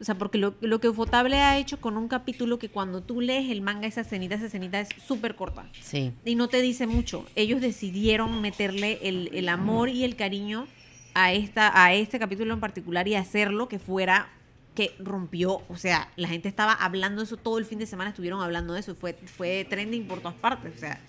O 0.00 0.04
sea, 0.04 0.16
porque 0.16 0.38
lo, 0.38 0.54
lo 0.60 0.80
que 0.80 0.88
Ufotable 0.88 1.36
ha 1.38 1.58
hecho 1.58 1.80
con 1.80 1.96
un 1.96 2.06
capítulo 2.06 2.58
que 2.58 2.68
cuando 2.68 3.02
tú 3.02 3.20
lees 3.20 3.50
el 3.50 3.62
manga, 3.62 3.88
esa 3.88 4.02
escenita, 4.02 4.36
esa 4.36 4.46
escenita 4.46 4.80
es 4.80 4.88
súper 5.04 5.34
corta. 5.34 5.66
Sí. 5.80 6.12
Y 6.24 6.36
no 6.36 6.48
te 6.48 6.62
dice 6.62 6.86
mucho. 6.86 7.26
Ellos 7.34 7.60
decidieron 7.60 8.40
meterle 8.40 9.00
el, 9.02 9.30
el 9.32 9.48
amor 9.48 9.88
y 9.88 10.04
el 10.04 10.14
cariño 10.14 10.68
a, 11.14 11.32
esta, 11.32 11.84
a 11.84 11.94
este 11.94 12.18
capítulo 12.18 12.54
en 12.54 12.60
particular 12.60 13.08
y 13.08 13.16
hacerlo 13.16 13.68
que 13.68 13.80
fuera 13.80 14.28
que 14.76 14.94
rompió, 15.00 15.62
o 15.68 15.76
sea, 15.76 16.08
la 16.14 16.28
gente 16.28 16.48
estaba 16.48 16.72
hablando 16.72 17.20
de 17.20 17.24
eso 17.24 17.36
todo 17.36 17.58
el 17.58 17.64
fin 17.64 17.80
de 17.80 17.86
semana, 17.86 18.10
estuvieron 18.10 18.40
hablando 18.40 18.74
de 18.74 18.78
eso, 18.78 18.94
fue, 18.94 19.14
fue 19.14 19.66
trending 19.68 20.06
por 20.06 20.20
todas 20.20 20.36
partes, 20.36 20.72
o 20.76 20.78
sea, 20.78 21.00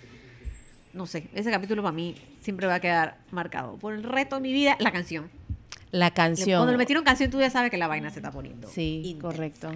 no 0.92 1.06
sé, 1.06 1.28
ese 1.34 1.50
capítulo 1.50 1.82
para 1.82 1.92
mí 1.92 2.14
siempre 2.40 2.66
va 2.66 2.74
a 2.74 2.80
quedar 2.80 3.16
marcado. 3.30 3.76
Por 3.76 3.94
el 3.94 4.02
resto 4.02 4.36
de 4.36 4.42
mi 4.42 4.52
vida, 4.52 4.76
la 4.80 4.90
canción. 4.92 5.30
La 5.92 6.10
canción. 6.12 6.58
Cuando 6.60 6.72
le 6.72 6.78
metieron 6.78 7.04
canción, 7.04 7.30
tú 7.30 7.40
ya 7.40 7.50
sabes 7.50 7.70
que 7.70 7.76
la 7.76 7.88
vaina 7.88 8.10
se 8.10 8.18
está 8.20 8.30
poniendo. 8.30 8.68
Sí, 8.68 9.02
intensa. 9.04 9.20
correcto. 9.28 9.72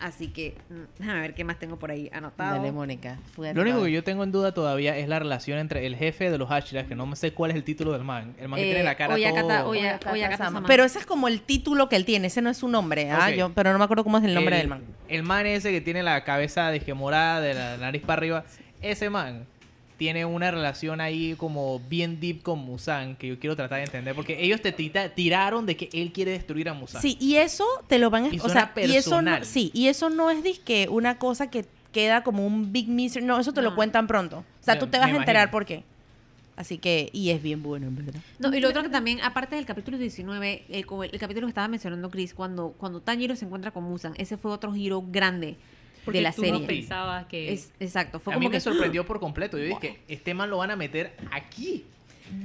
Así 0.00 0.28
que, 0.28 0.56
mm, 0.68 0.98
déjame 0.98 1.20
ver 1.20 1.32
qué 1.34 1.44
más 1.44 1.60
tengo 1.60 1.78
por 1.78 1.92
ahí 1.92 2.10
anotado. 2.12 2.56
Dale, 2.56 2.72
Mónica. 2.72 3.18
Fue 3.36 3.54
Lo 3.54 3.62
único 3.62 3.84
que 3.84 3.92
yo 3.92 4.02
tengo 4.02 4.24
en 4.24 4.32
duda 4.32 4.52
todavía 4.52 4.96
es 4.98 5.06
la 5.08 5.20
relación 5.20 5.58
entre 5.60 5.86
el 5.86 5.94
jefe 5.94 6.28
de 6.28 6.38
los 6.38 6.48
Hashiras, 6.50 6.88
que 6.88 6.96
no 6.96 7.14
sé 7.14 7.32
cuál 7.32 7.52
es 7.52 7.56
el 7.56 7.62
título 7.62 7.92
del 7.92 8.02
man. 8.02 8.34
El 8.40 8.48
man 8.48 8.58
que 8.58 8.64
Eh, 8.68 8.72
tiene 8.74 8.84
la 8.84 8.96
cara 8.96 9.14
Oyakata- 9.14 9.40
todo... 9.60 9.68
Oya- 9.70 9.80
Oyakata 9.80 10.12
Oyakata 10.12 10.36
Sama. 10.44 10.56
Sama. 10.56 10.66
Pero 10.66 10.82
ese 10.84 10.98
es 10.98 11.06
como 11.06 11.28
el 11.28 11.40
título 11.42 11.88
que 11.88 11.94
él 11.94 12.04
tiene, 12.04 12.26
ese 12.26 12.42
no 12.42 12.50
es 12.50 12.56
su 12.58 12.66
nombre, 12.66 13.10
¿ah? 13.12 13.30
Yo, 13.30 13.52
pero 13.54 13.72
no 13.72 13.78
me 13.78 13.84
acuerdo 13.84 14.02
cómo 14.02 14.18
es 14.18 14.24
el 14.24 14.34
nombre 14.34 14.56
del 14.56 14.66
man. 14.66 14.82
El 15.08 15.22
man 15.22 15.46
ese 15.46 15.70
que 15.70 15.80
tiene 15.80 16.02
la 16.02 16.24
cabeza 16.24 16.70
de 16.72 16.94
morada, 16.94 17.40
de 17.40 17.54
la 17.54 17.76
nariz 17.76 18.02
para 18.02 18.14
arriba, 18.18 18.44
ese 18.80 19.08
man 19.08 19.46
tiene 20.02 20.24
una 20.24 20.50
relación 20.50 21.00
ahí 21.00 21.36
como 21.36 21.78
bien 21.78 22.18
deep 22.18 22.42
con 22.42 22.58
Musan, 22.58 23.14
que 23.14 23.28
yo 23.28 23.38
quiero 23.38 23.54
tratar 23.54 23.78
de 23.78 23.84
entender, 23.84 24.16
porque 24.16 24.42
ellos 24.42 24.60
te 24.60 24.72
tita- 24.72 25.10
tiraron 25.10 25.64
de 25.64 25.76
que 25.76 25.88
él 25.92 26.10
quiere 26.10 26.32
destruir 26.32 26.68
a 26.68 26.74
Musan. 26.74 27.00
Sí, 27.00 27.16
y 27.20 27.36
eso 27.36 27.64
te 27.86 28.00
lo 28.00 28.10
van 28.10 28.24
a... 28.24 28.34
Y 28.34 28.40
o 28.40 28.48
sea, 28.48 28.72
y 28.78 28.96
eso 28.96 29.22
no, 29.22 29.30
personal. 29.30 29.44
sí, 29.44 29.70
y 29.72 29.86
eso 29.86 30.10
no 30.10 30.28
es 30.32 30.42
disque 30.42 30.88
una 30.90 31.18
cosa 31.18 31.50
que 31.50 31.66
queda 31.92 32.24
como 32.24 32.44
un 32.44 32.72
big 32.72 32.88
mystery. 32.88 33.24
No, 33.24 33.38
eso 33.38 33.52
te 33.52 33.62
lo 33.62 33.76
cuentan 33.76 34.08
pronto. 34.08 34.38
O 34.38 34.64
sea, 34.64 34.76
tú 34.76 34.88
te 34.88 34.98
vas 34.98 35.06
a 35.06 35.10
enterar 35.10 35.42
imagino. 35.44 35.50
por 35.52 35.66
qué. 35.66 35.84
Así 36.56 36.78
que, 36.78 37.08
y 37.12 37.30
es 37.30 37.40
bien 37.40 37.62
bueno, 37.62 37.86
en 37.86 37.94
verdad. 37.94 38.20
No, 38.40 38.52
y 38.52 38.58
lo 38.58 38.70
otro 38.70 38.82
que 38.82 38.88
también, 38.88 39.20
aparte 39.20 39.54
del 39.54 39.66
capítulo 39.66 39.98
19, 39.98 40.64
el, 40.68 40.84
como 40.84 41.04
el, 41.04 41.10
el 41.12 41.20
capítulo 41.20 41.46
que 41.46 41.50
estaba 41.52 41.68
mencionando 41.68 42.10
Chris, 42.10 42.34
cuando, 42.34 42.74
cuando 42.76 43.00
Tanjiro 43.00 43.36
se 43.36 43.44
encuentra 43.44 43.70
con 43.70 43.84
Musan, 43.84 44.14
ese 44.16 44.36
fue 44.36 44.50
otro 44.50 44.72
giro 44.74 45.04
grande 45.06 45.58
Porque 46.04 46.18
de 46.18 46.22
la 46.22 46.32
tú 46.32 46.42
serie. 46.42 46.60
no 46.60 46.66
pensabas 46.66 47.26
que... 47.26 47.52
Es- 47.52 47.70
exacto, 47.80 48.18
fue 48.20 48.32
a 48.32 48.36
como 48.36 48.46
mí 48.46 48.50
me 48.50 48.56
que 48.56 48.60
sorprendió 48.60 49.06
por 49.06 49.20
completo. 49.20 49.56
Yo 49.58 49.64
dije, 49.64 50.00
este 50.08 50.34
man 50.34 50.50
lo 50.50 50.58
van 50.58 50.70
a 50.70 50.76
meter 50.76 51.14
aquí. 51.30 51.84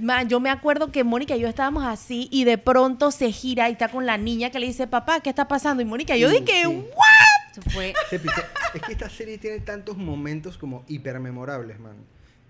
Man, 0.01 0.28
yo 0.28 0.39
me 0.41 0.49
acuerdo 0.49 0.91
que 0.91 1.03
Mónica 1.05 1.36
y 1.36 1.39
yo 1.39 1.47
estábamos 1.47 1.86
así 1.86 2.28
y 2.32 2.43
de 2.43 2.58
pronto 2.58 3.10
se 3.10 3.32
gira 3.32 3.70
y 3.70 3.74
está 3.74 3.88
con 3.88 4.05
la 4.05 4.18
niña 4.18 4.49
que 4.49 4.60
le 4.60 4.68
dice, 4.68 4.86
papá, 4.86 5.22
¿qué 5.22 5.30
está 5.30 5.47
pasando? 5.47 5.82
Y 5.82 5.86
Mónica, 5.86 6.18
yo 6.18 6.28
Uh, 6.28 6.32
dije, 6.32 6.64
sí. 6.64 6.68
¿what? 6.68 7.51
Eso 7.51 7.62
fue 7.72 7.93
es 8.74 8.82
que 8.82 8.91
esta 8.91 9.10
serie 9.10 9.38
tiene 9.38 9.60
tantos 9.60 9.95
momentos 9.97 10.58
como 10.58 10.84
hipermemorables, 10.89 11.80
man. 11.80 11.95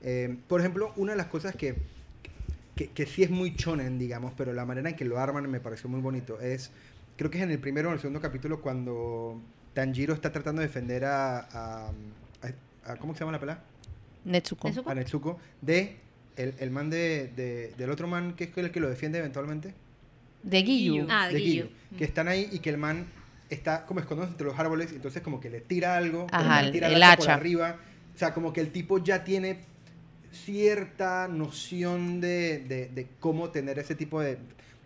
Eh, 0.04 0.36
por 0.48 0.60
ejemplo, 0.62 0.92
una 0.96 1.12
de 1.12 1.18
las 1.18 1.28
cosas 1.28 1.56
que, 1.56 1.76
que, 2.76 2.88
que 2.90 3.06
sí 3.06 3.24
es 3.24 3.30
muy 3.30 3.56
chonen, 3.56 4.00
digamos, 4.00 4.34
pero 4.36 4.52
la 4.54 4.66
manera 4.66 4.90
en 4.90 4.96
que 4.96 5.06
lo 5.06 5.20
arman 5.20 5.50
me 5.50 5.60
pareció 5.60 5.90
muy 5.90 6.02
bonito, 6.02 6.40
es, 6.42 6.72
creo 7.18 7.30
que 7.30 7.38
es 7.38 7.44
en 7.44 7.52
el 7.52 7.60
primero 7.60 7.90
o 7.90 7.92
en 7.92 7.96
el 7.96 8.02
segundo 8.02 8.20
capítulo 8.20 8.62
cuando 8.62 9.40
Tanjiro 9.78 10.16
está 10.16 10.32
tratando 10.32 10.62
de 10.62 10.68
defender 10.70 11.06
a, 11.06 11.38
a, 11.38 11.88
a- 11.92 12.92
a- 12.92 12.96
¿cómo 12.96 13.14
se 13.14 13.20
llama 13.20 13.34
la 13.34 13.40
pelada? 13.40 13.62
Netsuko. 14.26 14.68
Netsuko. 14.68 14.90
A 14.90 14.96
Netsuko, 14.96 15.40
de 15.62 15.98
el, 16.36 16.56
el 16.58 16.72
man 16.72 16.90
de, 16.90 17.28
de- 17.36 17.74
del 17.78 17.92
otro 17.92 18.08
man 18.08 18.34
que 18.34 18.46
es 18.46 18.58
el 18.58 18.72
que 18.72 18.80
lo 18.80 18.90
defiende 18.90 19.20
eventualmente. 19.20 19.76
De 20.42 20.64
Giyu. 20.64 21.06
Ah, 21.12 21.28
de 21.28 21.36
de 21.36 21.40
Giyu. 21.42 21.64
Giyu, 21.68 21.98
que 22.00 22.06
están 22.06 22.28
ahí 22.28 22.50
y 22.52 22.58
que 22.58 22.72
el 22.72 22.80
man 22.80 23.06
está 23.52 23.86
como 23.86 24.00
escondido 24.00 24.28
entre 24.28 24.48
los 24.48 24.58
árboles, 24.58 24.92
entonces 24.94 25.22
como 25.22 25.40
que 25.40 25.52
le 25.52 25.62
tira 25.62 25.96
algo, 25.96 26.26
Ajá, 26.32 26.64
le 26.64 26.72
tira 26.72 26.88
el 26.88 27.04
hacha 27.04 27.18
por 27.18 27.30
arriba, 27.30 27.76
o 28.16 28.18
sea, 28.18 28.34
como 28.34 28.54
que 28.54 28.62
el 28.62 28.72
tipo 28.72 28.98
ya 28.98 29.24
tiene 29.24 29.60
cierta 30.32 31.28
noción 31.28 32.20
de, 32.20 32.64
de- 32.68 32.88
de 32.88 33.08
cómo 33.20 33.52
tener 33.52 33.78
ese 33.78 33.94
tipo 33.94 34.22
de 34.22 34.40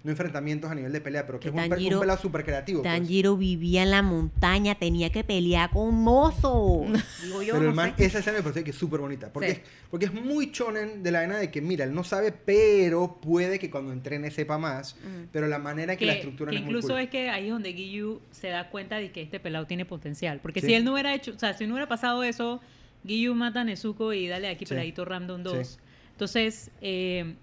no 0.03 0.09
enfrentamientos 0.11 0.71
a 0.71 0.75
nivel 0.75 0.91
de 0.91 0.99
pelea, 1.01 1.25
pero 1.27 1.39
que, 1.39 1.51
Que 1.51 1.57
es 1.57 1.63
un, 1.63 1.71
Tanjiro- 1.71 1.93
un 1.95 1.99
pelado 2.01 2.19
súper 2.19 2.43
creativo. 2.43 2.81
pues. 2.81 2.91
Tanjiro 2.93 3.37
vivía 3.37 3.83
en 3.83 3.91
la 3.91 4.01
montaña, 4.01 4.75
tenía 4.75 5.11
que 5.11 5.23
pelear 5.23 5.69
con 5.69 5.93
mozo. 5.93 6.85
Digo 7.23 7.41
yo, 7.43 7.53
Pero 7.53 7.63
no 7.65 7.69
el 7.69 7.75
man, 7.75 7.93
sé. 7.97 8.05
esa 8.05 8.19
escena 8.19 8.37
me 8.37 8.43
parece 8.43 8.63
que 8.63 8.71
es 8.71 8.75
súper 8.77 8.99
bonita. 8.99 9.31
Porque, 9.31 9.49
Sí. 9.55 9.61
es, 9.63 9.69
porque 9.91 10.05
es 10.07 10.13
muy 10.13 10.51
chonen 10.51 11.03
de 11.03 11.11
la 11.11 11.19
vaina 11.19 11.37
de 11.37 11.51
que, 11.51 11.61
mira, 11.61 11.85
él 11.85 11.93
no 11.93 12.03
sabe, 12.03 12.31
pero 12.31 13.19
puede 13.21 13.59
que 13.59 13.69
cuando 13.69 13.91
entrene 13.93 14.31
sepa 14.31 14.57
más. 14.57 14.95
Mm. 14.95 15.25
Pero 15.31 15.47
la 15.47 15.59
manera 15.59 15.93
en 15.93 15.99
que, 15.99 16.05
que, 16.05 16.11
la 16.11 16.13
estructura 16.13 16.49
que 16.51 16.57
es 16.57 16.61
muy 16.63 16.69
incluso 16.71 16.89
cool. 16.93 16.99
es 17.01 17.09
que 17.09 17.29
ahí 17.29 17.45
es 17.45 17.51
donde 17.51 17.73
Giyu 17.73 18.21
se 18.31 18.47
da 18.47 18.69
cuenta 18.69 18.97
de 18.97 19.11
que 19.11 19.21
este 19.21 19.39
pelado 19.39 19.67
tiene 19.67 19.85
potencial. 19.85 20.39
Porque 20.41 20.61
Sí. 20.61 20.67
si 20.67 20.73
él 20.73 20.83
no 20.83 20.93
hubiera 20.93 21.13
hecho, 21.13 21.31
o 21.35 21.39
sea, 21.39 21.53
si 21.53 21.67
no 21.67 21.73
hubiera 21.73 21.87
pasado 21.87 22.23
eso, 22.23 22.59
Giyu 23.05 23.35
mata 23.35 23.61
a 23.61 23.63
Nezuko 23.63 24.13
y 24.13 24.27
dale 24.27 24.47
aquí 24.49 24.65
Sí. 24.65 24.69
peladito 24.69 25.05
random 25.05 25.43
2. 25.43 25.67
Sí. 25.67 25.77
Entonces, 26.13 26.69
eh, 26.81 27.35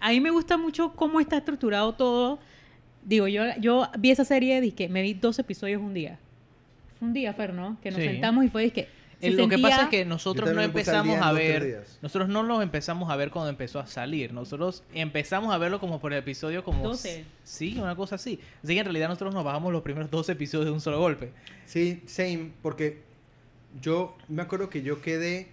a 0.00 0.10
mí 0.10 0.20
me 0.20 0.30
gusta 0.30 0.56
mucho 0.56 0.92
cómo 0.94 1.20
está 1.20 1.36
estructurado 1.38 1.92
todo. 1.94 2.38
Digo, 3.04 3.28
yo, 3.28 3.44
yo 3.60 3.88
vi 3.98 4.10
esa 4.10 4.24
serie, 4.24 4.60
dije, 4.60 4.88
me 4.88 5.02
vi 5.02 5.14
dos 5.14 5.38
episodios 5.38 5.80
un 5.80 5.94
día. 5.94 6.18
Un 7.00 7.12
día, 7.12 7.32
Fer, 7.32 7.54
¿no? 7.54 7.78
Que 7.82 7.90
nos 7.90 8.00
Sí. 8.00 8.06
sentamos 8.08 8.44
y 8.44 8.48
fue, 8.48 8.62
dije, 8.64 8.88
Eh, 9.22 9.32
Lo 9.32 9.48
que 9.48 9.58
pasa 9.58 9.82
es 9.82 9.88
que 9.90 10.06
nosotros 10.06 10.50
no 10.54 10.62
empezamos 10.62 11.18
a 11.20 11.30
ver, 11.32 11.84
nosotros 12.00 12.30
no 12.30 12.42
los 12.42 12.62
empezamos 12.62 13.10
a 13.10 13.16
ver 13.16 13.30
cuando 13.30 13.50
empezó 13.50 13.78
a 13.78 13.86
salir. 13.86 14.32
Nosotros 14.32 14.82
empezamos 14.94 15.52
a 15.52 15.58
verlo 15.58 15.78
como 15.78 16.00
por 16.00 16.14
el 16.14 16.20
episodio 16.20 16.64
como 16.64 16.82
12. 16.84 17.26
Sí, 17.44 17.76
una 17.78 17.94
cosa 17.94 18.14
así. 18.14 18.40
Así 18.64 18.72
que 18.72 18.78
en 18.78 18.86
realidad 18.86 19.08
nosotros 19.08 19.34
nos 19.34 19.44
bajamos 19.44 19.74
los 19.74 19.82
primeros 19.82 20.10
dos 20.10 20.26
episodios 20.30 20.64
de 20.64 20.70
un 20.70 20.80
solo 20.80 20.98
golpe. 21.00 21.32
Sí, 21.66 22.02
same, 22.06 22.52
porque 22.62 23.02
yo 23.82 24.16
me 24.28 24.40
acuerdo 24.40 24.70
que 24.70 24.80
yo 24.82 25.02
quedé, 25.02 25.48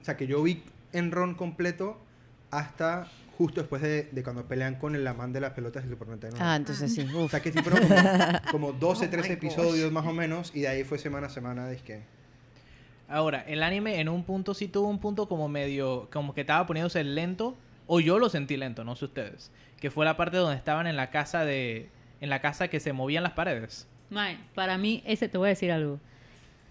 o 0.00 0.04
sea, 0.06 0.16
que 0.16 0.26
yo 0.26 0.42
vi 0.42 0.62
en 0.94 1.10
Ron 1.12 1.34
completo 1.34 1.98
hasta 2.50 3.06
justo 3.38 3.60
después 3.60 3.82
de, 3.82 4.04
de 4.10 4.22
cuando 4.22 4.46
pelean 4.46 4.76
con 4.76 4.94
el 4.94 5.06
amán 5.06 5.32
de 5.32 5.40
las 5.40 5.52
pelotas 5.52 5.84
de 5.84 5.90
Super 5.90 6.08
Nintendo. 6.08 6.36
Ah, 6.40 6.56
entonces 6.56 6.94
sí. 6.94 7.06
O 7.14 7.24
Uf. 7.24 7.30
sea, 7.30 7.40
que 7.40 7.52
sí 7.52 7.58
fueron 7.62 7.88
como, 7.88 8.50
como 8.50 8.72
12, 8.78 9.06
Oh 9.06 9.10
13 9.10 9.16
my 9.16 9.20
gosh. 9.22 9.30
episodios 9.44 9.92
más 9.92 10.06
o 10.06 10.12
menos, 10.12 10.50
y 10.54 10.60
de 10.62 10.68
ahí 10.68 10.84
fue 10.84 10.98
semana 10.98 11.26
a 11.26 11.30
semana, 11.30 11.68
que 11.84 12.02
Ahora, 13.08 13.44
el 13.46 13.62
anime 13.62 14.00
en 14.00 14.08
un 14.08 14.24
punto 14.24 14.54
sí 14.54 14.66
tuvo 14.68 14.88
un 14.88 14.98
punto 14.98 15.28
como 15.28 15.48
medio, 15.48 16.08
como 16.12 16.34
que 16.34 16.40
estaba 16.40 16.66
poniéndose 16.66 17.04
lento, 17.04 17.54
o 17.86 18.00
yo 18.00 18.18
lo 18.18 18.28
sentí 18.30 18.56
lento, 18.56 18.82
no 18.82 18.96
sé 18.96 19.04
ustedes, 19.04 19.50
que 19.78 19.90
fue 19.90 20.04
la 20.06 20.16
parte 20.16 20.38
donde 20.38 20.56
estaban 20.56 20.86
en 20.86 20.96
la 20.96 21.10
casa 21.10 21.44
de, 21.44 21.90
en 22.20 22.30
la 22.30 22.40
casa 22.40 22.68
que 22.68 22.80
se 22.80 22.92
movían 22.94 23.22
las 23.22 23.32
paredes. 23.32 23.86
Mae, 24.10 24.38
para 24.54 24.78
mí, 24.78 25.02
ese 25.06 25.28
te 25.28 25.36
voy 25.38 25.46
a 25.46 25.50
decir 25.50 25.70
algo. 25.70 26.00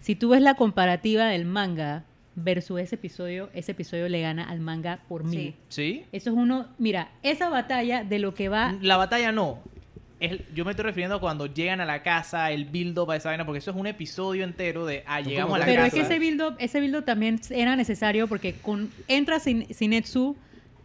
Si 0.00 0.16
tú 0.16 0.30
ves 0.30 0.42
la 0.42 0.54
comparativa 0.54 1.26
del 1.26 1.44
manga 1.44 2.04
versus 2.36 2.80
ese 2.80 2.96
episodio, 2.96 3.48
ese 3.54 3.72
episodio 3.72 4.08
le 4.08 4.20
gana 4.20 4.48
al 4.48 4.60
manga 4.60 5.00
por 5.08 5.24
mil. 5.24 5.38
Sí. 5.38 5.54
¿Sí? 5.68 6.04
Eso 6.12 6.30
es 6.30 6.36
uno, 6.36 6.66
mira, 6.78 7.10
esa 7.22 7.48
batalla 7.48 8.02
de 8.04 8.18
lo 8.18 8.34
que 8.34 8.48
va 8.48 8.74
La 8.80 8.96
batalla 8.96 9.30
no. 9.32 9.60
Es- 10.20 10.40
yo 10.54 10.64
me 10.64 10.70
estoy 10.70 10.84
refiriendo 10.84 11.16
a 11.16 11.20
cuando 11.20 11.46
llegan 11.46 11.80
a 11.80 11.84
la 11.84 12.02
casa, 12.02 12.50
el 12.50 12.64
build-up 12.66 13.10
a 13.10 13.16
esa 13.16 13.28
vaina, 13.30 13.44
porque 13.44 13.58
eso 13.58 13.70
es 13.72 13.76
un 13.76 13.86
episodio 13.86 14.44
entero 14.44 14.86
de, 14.86 15.02
ah, 15.06 15.20
llegamos 15.20 15.54
a 15.56 15.58
la 15.58 15.64
Pero 15.66 15.82
casa. 15.82 15.88
es 15.88 15.94
que 15.94 16.00
ese 16.00 16.18
build-up 16.18 16.54
ese 16.58 16.80
build 16.80 17.04
también 17.04 17.40
era 17.50 17.76
necesario 17.76 18.26
porque 18.26 18.54
con, 18.54 18.90
entra 19.08 19.38
Sin- 19.40 19.72
Sinetsu 19.74 20.36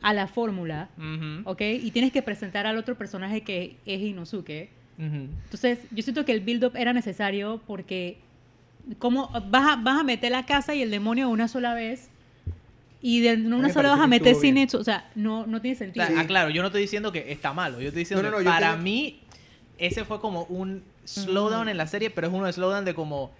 a 0.02 0.14
la 0.14 0.28
fórmula, 0.28 0.90
Ujú, 0.98 1.50
¿ok? 1.50 1.62
Y 1.62 1.92
tienes 1.92 2.12
que 2.12 2.22
presentar 2.22 2.66
al 2.68 2.78
otro 2.78 2.96
personaje 2.98 3.42
que 3.42 3.76
es 3.86 4.02
Inosuke. 4.02 4.70
Entonces, 4.98 5.80
yo 5.92 6.04
siento 6.04 6.26
que 6.26 6.34
el 6.34 6.42
build-up 6.42 6.76
era 6.76 6.92
necesario 6.92 7.62
porque 7.66 8.18
¿cómo 8.98 9.30
vas 9.50 9.68
a, 9.72 9.76
vas 9.78 10.00
a 10.00 10.04
meter 10.04 10.32
la 10.32 10.46
casa 10.46 10.74
y 10.76 10.82
el 10.82 10.92
demonio 10.92 11.30
una 11.30 11.48
sola 11.48 11.74
vez? 11.74 12.10
Y 13.02 13.22
de 13.22 13.36
una 13.36 13.72
sola 13.72 13.90
vas 13.92 14.02
a 14.02 14.08
meter 14.08 14.34
bien. 14.34 14.42
Sinetsu. 14.42 14.78
O 14.78 14.84
sea, 14.84 15.10
no, 15.16 15.48
no 15.48 15.62
tiene 15.62 15.78
sentido. 15.78 16.06
Sí. 16.06 16.14
ah, 16.18 16.26
claro, 16.28 16.50
yo 16.50 16.62
no 16.62 16.68
estoy 16.68 16.82
diciendo 16.82 17.12
que 17.12 17.32
está 17.32 17.54
malo. 17.54 17.80
Yo 17.80 17.88
estoy 17.88 18.02
diciendo 18.02 18.24
No, 18.24 18.32
no, 18.32 18.38
que 18.40 18.44
no, 18.44 18.50
para 18.52 18.72
tengo- 18.72 18.84
mí 18.84 19.22
ese 19.78 20.04
fue 20.04 20.20
como 20.20 20.44
un 20.46 20.84
slowdown 21.06 21.70
en 21.70 21.78
la 21.78 21.88
serie, 21.88 22.10
pero 22.10 22.28
es 22.28 22.34
uno 22.34 22.46
de 22.46 22.52
slowdown 22.54 22.84
de 22.84 22.94
como 22.94 23.32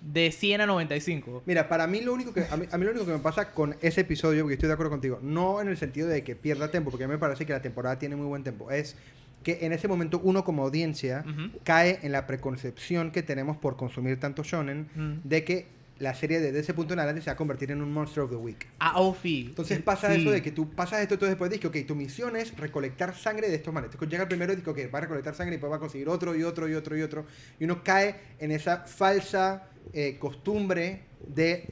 de 0.00 0.32
100 0.32 0.62
a 0.62 0.66
95. 0.66 1.42
Mira, 1.46 1.68
para 1.68 1.86
mí 1.86 2.00
lo 2.00 2.12
único 2.12 2.32
que 2.34 2.44
a 2.50 2.56
mí, 2.56 2.66
a 2.70 2.76
mí 2.78 2.84
lo 2.84 2.90
único 2.90 3.06
que 3.06 3.12
me 3.12 3.18
pasa 3.18 3.52
con 3.52 3.76
ese 3.80 4.00
episodio, 4.02 4.42
porque 4.42 4.54
estoy 4.54 4.66
de 4.68 4.72
acuerdo 4.72 4.90
contigo, 4.90 5.18
no 5.22 5.60
en 5.60 5.68
el 5.68 5.76
sentido 5.76 6.08
de 6.08 6.22
que 6.24 6.34
pierda 6.36 6.70
tiempo, 6.70 6.90
porque 6.90 7.04
a 7.04 7.08
mí 7.08 7.12
me 7.12 7.18
parece 7.18 7.46
que 7.46 7.52
la 7.52 7.62
temporada 7.62 7.98
tiene 7.98 8.14
muy 8.16 8.26
buen 8.26 8.42
tiempo, 8.42 8.70
es 8.70 8.96
que 9.56 9.64
en 9.64 9.72
ese 9.72 9.88
momento 9.88 10.20
uno 10.22 10.44
como 10.44 10.62
audiencia 10.64 11.24
cae 11.64 12.00
en 12.02 12.12
la 12.12 12.26
preconcepción 12.26 13.10
que 13.10 13.22
tenemos 13.22 13.56
por 13.56 13.76
consumir 13.76 14.20
tanto 14.20 14.42
shonen 14.42 14.88
Mm. 14.94 15.12
de 15.26 15.44
que 15.44 15.66
la 16.00 16.14
serie 16.14 16.38
desde 16.38 16.60
ese 16.60 16.74
punto 16.74 16.92
en 16.92 16.98
adelante 17.00 17.22
se 17.22 17.30
va 17.30 17.32
a 17.32 17.36
convertir 17.36 17.70
en 17.70 17.80
un 17.82 17.90
Monster 17.90 18.24
of 18.24 18.30
the 18.30 18.36
Week. 18.36 18.66
A 18.78 19.00
Ofi. 19.00 19.46
Entonces 19.48 19.80
pasa 19.80 20.14
Sí. 20.14 20.20
eso 20.20 20.30
de 20.30 20.42
que 20.42 20.52
tú 20.52 20.68
pasas 20.70 21.00
esto, 21.00 21.14
entonces 21.14 21.30
después 21.32 21.50
dices 21.50 21.62
que, 21.70 21.80
ok, 21.80 21.86
tu 21.88 21.94
misión 21.96 22.36
es 22.36 22.54
recolectar 22.58 23.14
sangre 23.16 23.48
de 23.48 23.54
estos 23.56 23.72
manes. 23.72 23.86
Entonces 23.90 24.10
llega 24.10 24.22
el 24.24 24.28
primero 24.28 24.52
y 24.52 24.56
dice, 24.56 24.68
ok, 24.70 24.78
va 24.94 24.98
a 24.98 25.02
recolectar 25.02 25.34
sangre 25.34 25.54
y 25.54 25.56
después 25.56 25.72
va 25.72 25.76
a 25.76 25.80
conseguir 25.80 26.08
otro 26.10 26.36
y 26.36 26.42
otro 26.44 26.68
y 26.68 26.74
otro 26.74 26.96
y 26.96 27.00
otro. 27.02 27.24
Y 27.58 27.64
uno 27.64 27.82
cae 27.82 28.14
en 28.38 28.50
esa 28.52 28.80
falsa 28.86 29.64
eh, 29.94 30.18
costumbre 30.20 31.04
de 31.26 31.70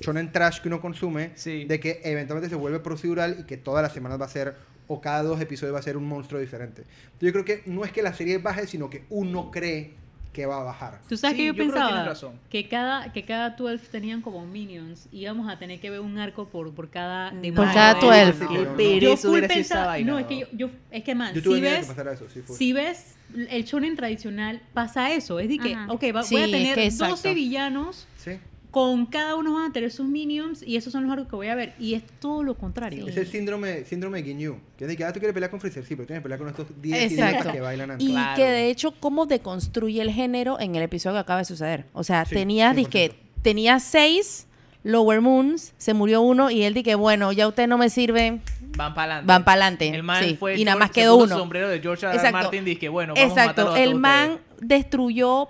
shonen 0.00 0.30
trash 0.30 0.60
que 0.60 0.68
uno 0.68 0.80
consume, 0.80 1.32
Sí. 1.34 1.64
de 1.64 1.80
que 1.80 2.00
eventualmente 2.04 2.48
se 2.48 2.54
vuelve 2.56 2.78
procedural 2.78 3.38
y 3.40 3.44
que 3.44 3.56
todas 3.56 3.82
las 3.82 3.92
semanas 3.92 4.20
va 4.20 4.26
a 4.26 4.28
ser, 4.28 4.54
o 4.88 5.00
cada 5.00 5.22
dos 5.22 5.40
episodios 5.40 5.74
va 5.74 5.78
a 5.78 5.82
ser 5.82 5.96
un 5.96 6.06
monstruo 6.08 6.40
diferente. 6.40 6.84
Yo 7.20 7.30
creo 7.32 7.44
que 7.44 7.62
no 7.66 7.84
es 7.84 7.92
que 7.92 8.02
la 8.02 8.12
serie 8.14 8.38
baje, 8.38 8.66
sino 8.66 8.88
que 8.90 9.04
uno 9.10 9.50
cree 9.50 9.92
que 10.32 10.46
va 10.46 10.60
a 10.60 10.62
bajar. 10.62 11.00
¿Tú 11.08 11.16
sabes 11.16 11.36
Sí, 11.36 11.42
que 11.42 11.46
yo, 11.48 11.52
yo 11.52 11.54
creo 11.56 11.66
que 11.66 11.72
pensaba? 11.72 11.88
tienes 11.90 12.06
razón. 12.06 12.32
Que 12.48 12.68
cada, 12.68 13.12
que 13.12 13.24
cada 13.24 13.50
12 13.50 13.88
tenían 13.88 14.20
como 14.22 14.46
minions 14.46 15.08
y 15.10 15.20
íbamos 15.22 15.50
a 15.50 15.58
tener 15.58 15.80
que 15.80 15.90
ver 15.90 16.00
un 16.00 16.16
arco 16.18 16.48
por, 16.48 16.72
por 16.74 16.90
cada 16.90 17.30
Por 17.30 17.40
demonio. 17.40 17.72
cada 17.74 17.94
no, 17.94 18.00
12. 18.06 18.32
sí, 18.32 18.44
no. 18.44 18.78
Yo 19.00 19.12
esa 19.14 19.48
pensaba- 19.48 19.98
no, 19.98 20.18
es 20.18 20.26
que 20.26 20.38
yo, 20.40 20.46
yo 20.52 20.70
es 20.90 21.02
que 21.02 21.14
man, 21.14 21.34
si 21.34 21.40
de 21.40 21.48
que 21.54 21.60
ves, 21.60 21.88
eso, 21.88 22.26
sí, 22.28 22.42
si 22.54 22.72
ves 22.72 23.16
el 23.50 23.64
shonen 23.64 23.96
tradicional 23.96 24.62
pasa 24.74 25.12
eso, 25.12 25.40
es 25.40 25.48
de 25.48 25.58
que, 25.58 25.74
Ajá. 25.74 25.92
ok, 25.92 26.02
va- 26.14 26.22
Sí, 26.22 26.34
voy 26.36 26.42
a 26.42 26.46
es 26.46 26.50
tener 26.52 26.74
que 26.76 26.84
12 26.90 27.04
exacto. 27.04 27.34
villanos, 27.34 28.06
Sí. 28.18 28.32
Con 28.70 29.06
cada 29.06 29.34
uno 29.36 29.54
van 29.54 29.70
a 29.70 29.72
tener 29.72 29.90
sus 29.90 30.06
minions 30.06 30.62
y 30.62 30.76
esos 30.76 30.92
son 30.92 31.04
los 31.04 31.12
arcos 31.12 31.28
que 31.28 31.36
voy 31.36 31.48
a 31.48 31.54
ver 31.54 31.74
y 31.78 31.94
es 31.94 32.02
todo 32.20 32.42
lo 32.42 32.54
contrario. 32.54 33.06
Es 33.08 33.16
el 33.16 33.26
síndrome, 33.26 33.84
síndrome 33.84 34.18
de 34.18 34.24
Ginyu. 34.28 34.56
Que 34.76 34.84
es 34.84 34.88
de 34.88 34.96
que, 34.96 35.04
ah, 35.04 35.12
tú 35.12 35.18
quieres 35.20 35.32
pelear 35.32 35.50
con 35.50 35.58
Freezer, 35.60 35.84
sí, 35.84 35.96
pero 35.96 36.06
tienes 36.06 36.20
que 36.20 36.24
pelear 36.24 36.38
con 36.38 36.48
estos 36.48 36.66
10 36.82 37.12
Exacto. 37.12 37.32
idiotas 37.34 37.52
que 37.54 37.60
bailan 37.60 37.90
antes. 37.92 38.06
Y 38.06 38.10
Claro. 38.12 38.36
que 38.36 38.44
de 38.44 38.68
hecho, 38.70 38.92
cómo 39.00 39.24
deconstruye 39.26 40.02
el 40.02 40.10
género 40.10 40.60
en 40.60 40.76
el 40.76 40.82
episodio 40.82 41.14
que 41.16 41.20
acaba 41.20 41.38
de 41.38 41.44
suceder. 41.46 41.86
O 41.94 42.04
sea, 42.04 42.24
Sí, 42.26 42.34
tenías, 42.34 42.74
100%. 42.74 42.76
dizque, 42.76 43.14
tenías 43.42 43.82
seis 43.82 44.46
Lower 44.84 45.20
Moons, 45.20 45.74
se 45.76 45.92
murió 45.92 46.20
uno 46.22 46.50
y 46.50 46.62
él 46.62 46.72
dije, 46.74 46.94
bueno, 46.94 47.32
ya 47.32 47.48
usted 47.48 47.66
no 47.66 47.78
me 47.78 47.90
sirve, 47.90 48.40
Van 48.76 48.94
para 48.94 49.14
adelante. 49.14 49.26
van 49.26 49.44
para 49.44 49.52
adelante. 49.66 49.88
El 49.88 50.02
man 50.04 50.36
fue 50.38 50.56
y 50.56 50.64
nada 50.64 50.78
más 50.78 50.88
se 50.88 50.94
quedó 50.94 51.14
puso 51.14 51.24
uno. 51.26 51.34
el 51.34 51.40
sombrero 51.40 51.68
de 51.68 51.80
George 51.80 52.06
R. 52.06 52.10
R. 52.14 52.16
Exacto. 52.16 52.38
Martin 52.44 52.64
dice 52.64 52.88
bueno, 52.88 53.14
vamos 53.14 53.28
a 53.28 53.32
Exacto, 53.32 53.62
matarlos 53.62 53.74
a 53.74 53.82
el 53.82 53.94
man 53.96 54.30
ustedes. 54.32 54.68
destruyó 54.68 55.48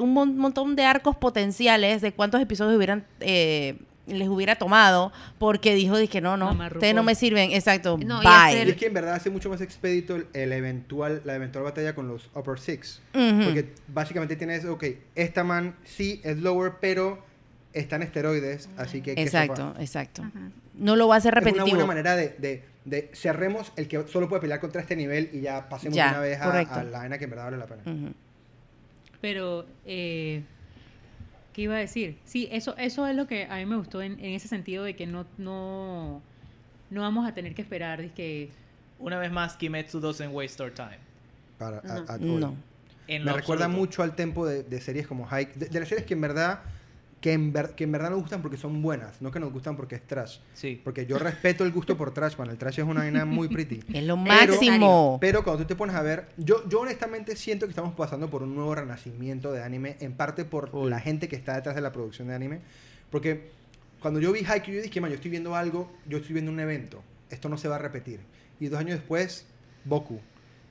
un 0.00 0.12
mon- 0.12 0.36
montón 0.36 0.76
de 0.76 0.84
arcos 0.84 1.16
potenciales 1.16 2.00
de 2.02 2.12
cuántos 2.12 2.40
episodios 2.40 2.76
hubieran 2.76 3.04
eh, 3.20 3.76
les 4.06 4.28
hubiera 4.28 4.56
tomado 4.56 5.12
porque 5.38 5.74
dijo 5.74 5.94
que 6.10 6.20
no, 6.20 6.36
no, 6.36 6.50
ustedes 6.50 6.94
no 6.96 7.04
me 7.04 7.14
sirven. 7.14 7.52
Exacto, 7.52 7.96
No, 8.04 8.20
y 8.20 8.24
bye. 8.26 8.34
hacer- 8.34 8.66
Y 8.66 8.70
es 8.70 8.76
que 8.76 8.86
en 8.86 8.94
verdad 8.94 9.14
hace 9.14 9.30
mucho 9.30 9.48
más 9.50 9.60
expedito 9.60 10.16
el, 10.16 10.26
el 10.32 10.52
eventual, 10.52 11.22
la 11.24 11.36
eventual 11.36 11.62
batalla 11.64 11.94
con 11.94 12.08
los 12.08 12.28
Upper 12.34 12.58
Six. 12.58 13.00
Ujú. 13.14 13.44
Porque 13.44 13.72
básicamente 13.86 14.34
tienes, 14.34 14.64
ok, 14.64 14.84
esta 15.14 15.44
man 15.44 15.76
sí 15.84 16.20
es 16.24 16.38
lower, 16.38 16.72
pero 16.80 17.22
está 17.72 17.94
en 17.96 18.02
esteroides, 18.02 18.68
así 18.76 19.00
que... 19.00 19.10
hay 19.10 19.16
que 19.16 19.22
Exacto, 19.22 19.66
sopar. 19.68 19.80
exacto. 19.82 20.24
No 20.74 20.96
lo 20.96 21.06
va 21.06 21.14
a 21.14 21.18
hacer 21.18 21.32
Es 21.34 21.42
una 21.42 21.44
repetitivo. 21.50 21.76
buena 21.76 21.86
manera 21.86 22.16
de, 22.16 22.34
de, 22.38 22.64
de 22.86 23.10
cerremos 23.12 23.70
el 23.76 23.86
que 23.86 24.04
solo 24.08 24.28
puede 24.28 24.40
pelear 24.40 24.58
contra 24.58 24.80
este 24.80 24.96
nivel 24.96 25.30
y 25.32 25.42
ya 25.42 25.68
pasemos 25.68 25.94
Ya, 25.96 26.06
de 26.06 26.10
una 26.12 26.20
vez 26.20 26.40
a, 26.40 26.50
a 26.80 26.82
la 26.84 26.98
vaina 26.98 27.16
que 27.18 27.24
en 27.24 27.30
verdad 27.30 27.44
vale 27.44 27.58
la 27.58 27.66
pena. 27.66 27.82
Pero, 29.20 29.66
eh, 29.86 30.42
¿qué 31.52 31.62
iba 31.62 31.74
a 31.74 31.78
decir? 31.78 32.18
Sí, 32.24 32.48
eso, 32.50 32.76
eso 32.78 33.06
es 33.06 33.14
lo 33.14 33.26
que 33.26 33.44
a 33.44 33.56
mí 33.56 33.66
me 33.66 33.76
gustó 33.76 34.00
en, 34.02 34.12
en 34.20 34.34
ese 34.34 34.48
sentido 34.48 34.84
de 34.84 34.96
que 34.96 35.06
no, 35.06 35.26
no, 35.38 36.22
no 36.90 37.00
vamos 37.02 37.28
a 37.28 37.34
tener 37.34 37.54
que 37.54 37.62
esperar. 37.62 38.10
que 38.14 38.50
Una 38.98 39.18
vez 39.18 39.30
más, 39.30 39.56
Kimetsu 39.56 40.00
doesn't 40.00 40.32
waste 40.34 40.62
our 40.62 40.72
time. 40.72 40.98
Para, 41.58 41.78
a- 41.80 41.82
No. 41.82 42.12
at 42.12 42.20
all. 42.22 42.40
No. 42.40 42.56
En 43.08 43.24
Me 43.24 43.32
recuerda 43.32 43.64
absoluto. 43.64 43.86
mucho 43.86 44.02
al 44.04 44.14
tempo 44.14 44.46
de, 44.46 44.62
de 44.62 44.80
series 44.80 45.06
como 45.06 45.26
Hike, 45.26 45.54
de, 45.58 45.66
de 45.66 45.80
las 45.80 45.88
series 45.88 46.06
que 46.06 46.14
en 46.14 46.20
verdad 46.20 46.60
que 47.20 47.32
en, 47.34 47.52
ver- 47.52 47.74
que 47.74 47.84
en 47.84 47.92
verdad 47.92 48.10
nos 48.10 48.20
gustan 48.20 48.40
porque 48.40 48.56
son 48.56 48.80
buenas, 48.80 49.20
no 49.20 49.30
que 49.30 49.38
nos 49.40 49.52
gustan 49.52 49.76
porque 49.76 49.94
es 49.96 50.06
trash. 50.06 50.38
Sí. 50.54 50.80
Porque 50.82 51.04
yo 51.04 51.18
respeto 51.18 51.64
el 51.64 51.70
gusto 51.72 51.96
por 51.96 52.12
trash, 52.14 52.36
man. 52.38 52.48
El 52.48 52.56
trash 52.56 52.78
es 52.80 52.84
una 52.86 53.00
vaina 53.00 53.24
muy 53.26 53.48
pretty. 53.48 53.80
Es 53.92 54.04
lo 54.04 54.14
Pero- 54.24 54.52
máximo. 54.54 55.18
Pero 55.20 55.44
cuando 55.44 55.62
tú 55.64 55.68
te 55.68 55.76
pones 55.76 55.94
a 55.96 56.02
ver, 56.02 56.28
yo, 56.38 56.66
yo 56.68 56.80
honestamente 56.80 57.36
siento 57.36 57.66
que 57.66 57.70
estamos 57.70 57.94
pasando 57.94 58.30
por 58.30 58.42
un 58.42 58.54
nuevo 58.54 58.74
renacimiento 58.74 59.52
de 59.52 59.62
anime, 59.62 59.96
en 60.00 60.14
parte 60.14 60.44
por 60.46 60.72
la 60.74 60.98
gente 61.00 61.28
que 61.28 61.36
está 61.36 61.54
detrás 61.56 61.74
de 61.74 61.82
la 61.82 61.92
producción 61.92 62.28
de 62.28 62.34
anime. 62.34 62.60
Porque 63.10 63.50
cuando 64.00 64.18
yo 64.20 64.32
vi 64.32 64.40
Haikyuu, 64.46 64.76
yo 64.76 64.82
dije, 64.82 65.00
man, 65.00 65.10
yo 65.10 65.16
estoy 65.16 65.30
viendo 65.30 65.54
algo, 65.54 65.92
yo 66.06 66.18
estoy 66.18 66.32
viendo 66.32 66.50
un 66.50 66.60
evento. 66.60 67.02
Esto 67.28 67.48
no 67.50 67.58
se 67.58 67.68
va 67.68 67.76
a 67.76 67.78
repetir. 67.80 68.20
Y 68.58 68.68
dos 68.68 68.80
años 68.80 68.98
después, 68.98 69.46
Boku. 69.84 70.20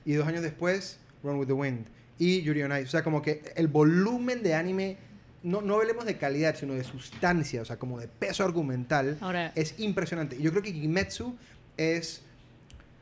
Y 0.04 0.14
dos 0.14 0.26
años 0.26 0.42
después, 0.42 0.98
Run 1.22 1.36
with 1.38 1.46
the 1.46 1.52
Wind. 1.52 1.86
Y 2.18 2.42
Yuri 2.42 2.62
on 2.64 2.72
Ice. 2.72 2.84
O 2.84 2.88
sea, 2.88 3.04
como 3.04 3.22
que 3.22 3.42
el 3.54 3.68
volumen 3.68 4.42
de 4.42 4.54
anime, 4.54 4.96
no, 5.42 5.62
no 5.62 5.76
hablemos 5.76 6.04
de 6.04 6.16
calidad, 6.16 6.54
sino 6.56 6.74
de 6.74 6.84
sustancia, 6.84 7.62
o 7.62 7.64
sea, 7.64 7.78
como 7.78 7.98
de 7.98 8.08
peso 8.08 8.44
argumental, 8.44 9.16
Ahora, 9.20 9.52
es 9.54 9.74
impresionante. 9.78 10.36
Y 10.36 10.42
yo 10.42 10.50
creo 10.50 10.62
que 10.62 10.72
Kimetsu 10.72 11.36
es... 11.76 12.22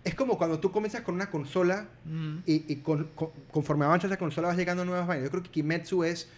Es 0.05 0.14
como 0.14 0.39
cuando 0.39 0.59
tú 0.61 0.70
comienzas 0.70 1.03
con 1.03 1.16
una 1.16 1.28
consola 1.30 1.89
Mm. 2.05 2.36
y, 2.47 2.72
y 2.72 2.76
con- 2.76 3.09
con- 3.14 3.30
conforme 3.51 3.84
avanza 3.84 4.07
esa 4.07 4.16
consola 4.16 4.49
vas 4.49 4.57
llegando 4.57 4.82
a 4.82 4.86
nuevas 4.86 5.07
vainas. 5.07 5.24
Yo 5.26 5.30
creo 5.30 5.43
que 5.43 5.51
Kimetsu 5.51 6.05
es 6.05 6.28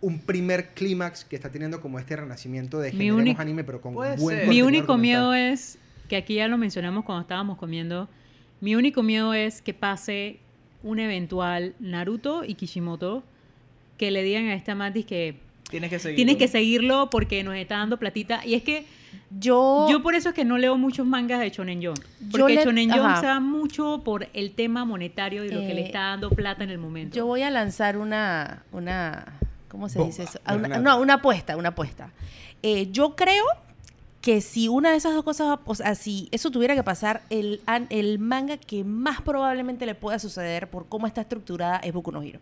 un 0.00 0.18
primer 0.20 0.68
clímax 0.74 1.24
que 1.24 1.36
está 1.36 1.50
teniendo 1.50 1.80
como 1.80 1.98
este 1.98 2.16
renacimiento 2.16 2.78
de 2.80 2.90
generemos 2.90 3.38
anime, 3.38 3.64
pero 3.64 3.80
con 3.80 3.94
buen 3.94 4.48
mi 4.48 4.62
único 4.62 4.92
argumental. 4.94 4.98
miedo 5.00 5.34
es, 5.34 5.78
que 6.08 6.16
aquí 6.16 6.34
ya 6.34 6.48
lo 6.48 6.58
mencionamos 6.58 7.04
cuando 7.04 7.22
estábamos 7.22 7.56
comiendo, 7.58 8.08
mi 8.60 8.74
único 8.74 9.02
miedo 9.02 9.32
es 9.34 9.62
que 9.62 9.72
pase 9.74 10.40
un 10.82 10.98
eventual 10.98 11.74
Naruto 11.78 12.44
y 12.44 12.54
Kishimoto 12.54 13.22
que 14.00 14.10
le 14.10 14.22
digan 14.22 14.46
a 14.46 14.54
esta 14.54 14.74
Matis 14.74 15.04
que 15.04 15.36
Tienes 15.68 15.90
que 15.90 15.98
seguir. 15.98 16.16
tienes 16.16 16.36
que 16.36 16.48
seguirlo 16.48 17.10
porque 17.10 17.44
nos 17.44 17.54
está 17.54 17.76
dando 17.76 17.98
platita. 17.98 18.40
Y 18.46 18.54
es 18.54 18.62
que 18.62 18.86
Yo, 19.38 19.86
yo 19.90 20.02
por 20.02 20.14
eso 20.14 20.30
es 20.30 20.34
que 20.34 20.44
no 20.44 20.56
leo 20.56 20.76
muchos 20.78 21.06
mangas 21.06 21.38
de 21.40 21.50
Shonen 21.50 21.84
Jump. 21.84 21.98
Yo 22.20 22.30
Porque 22.30 22.54
le- 22.54 22.64
Shonen 22.64 22.90
Jump 22.90 23.16
se 23.20 23.26
va 23.26 23.40
mucho 23.40 24.00
por 24.04 24.26
el 24.32 24.52
tema 24.52 24.84
monetario 24.86 25.44
y 25.44 25.50
lo 25.50 25.60
que 25.60 25.74
le 25.74 25.82
Eh, 25.82 25.86
está 25.86 26.00
dando 26.00 26.30
plata 26.30 26.64
en 26.64 26.70
el 26.70 26.78
momento. 26.78 27.14
yo 27.16 27.26
voy 27.26 27.42
a 27.42 27.50
lanzar 27.50 27.98
una, 27.98 28.62
una 28.72 29.26
¿cómo 29.68 29.88
se 29.90 29.98
Bomba, 29.98 30.08
dice 30.10 30.22
eso? 30.24 30.40
una 30.46 30.54
Una, 30.56 30.68
granada. 30.68 30.96
no, 30.96 31.02
una 31.02 31.14
apuesta, 31.14 31.56
una 31.56 31.68
apuesta. 31.68 32.10
Eh, 32.62 32.88
yo 32.90 33.14
creo 33.16 33.44
que 34.22 34.40
si 34.40 34.68
una 34.68 34.90
de 34.90 34.96
esas 34.96 35.14
dos 35.14 35.24
cosas, 35.24 35.58
o 35.64 35.74
sea, 35.74 35.94
si 35.94 36.28
eso 36.32 36.50
tuviera 36.50 36.74
que 36.74 36.82
pasar, 36.82 37.22
el, 37.30 37.60
an- 37.66 37.86
el 37.90 38.18
manga 38.18 38.56
que 38.56 38.82
más 38.84 39.20
probablemente 39.22 39.86
le 39.86 39.94
pueda 39.94 40.18
suceder 40.18 40.68
por 40.68 40.88
cómo 40.88 41.06
está 41.06 41.20
estructurada 41.20 41.76
es 41.78 41.92
Boku 41.92 42.10
no 42.12 42.22
Hero. 42.22 42.40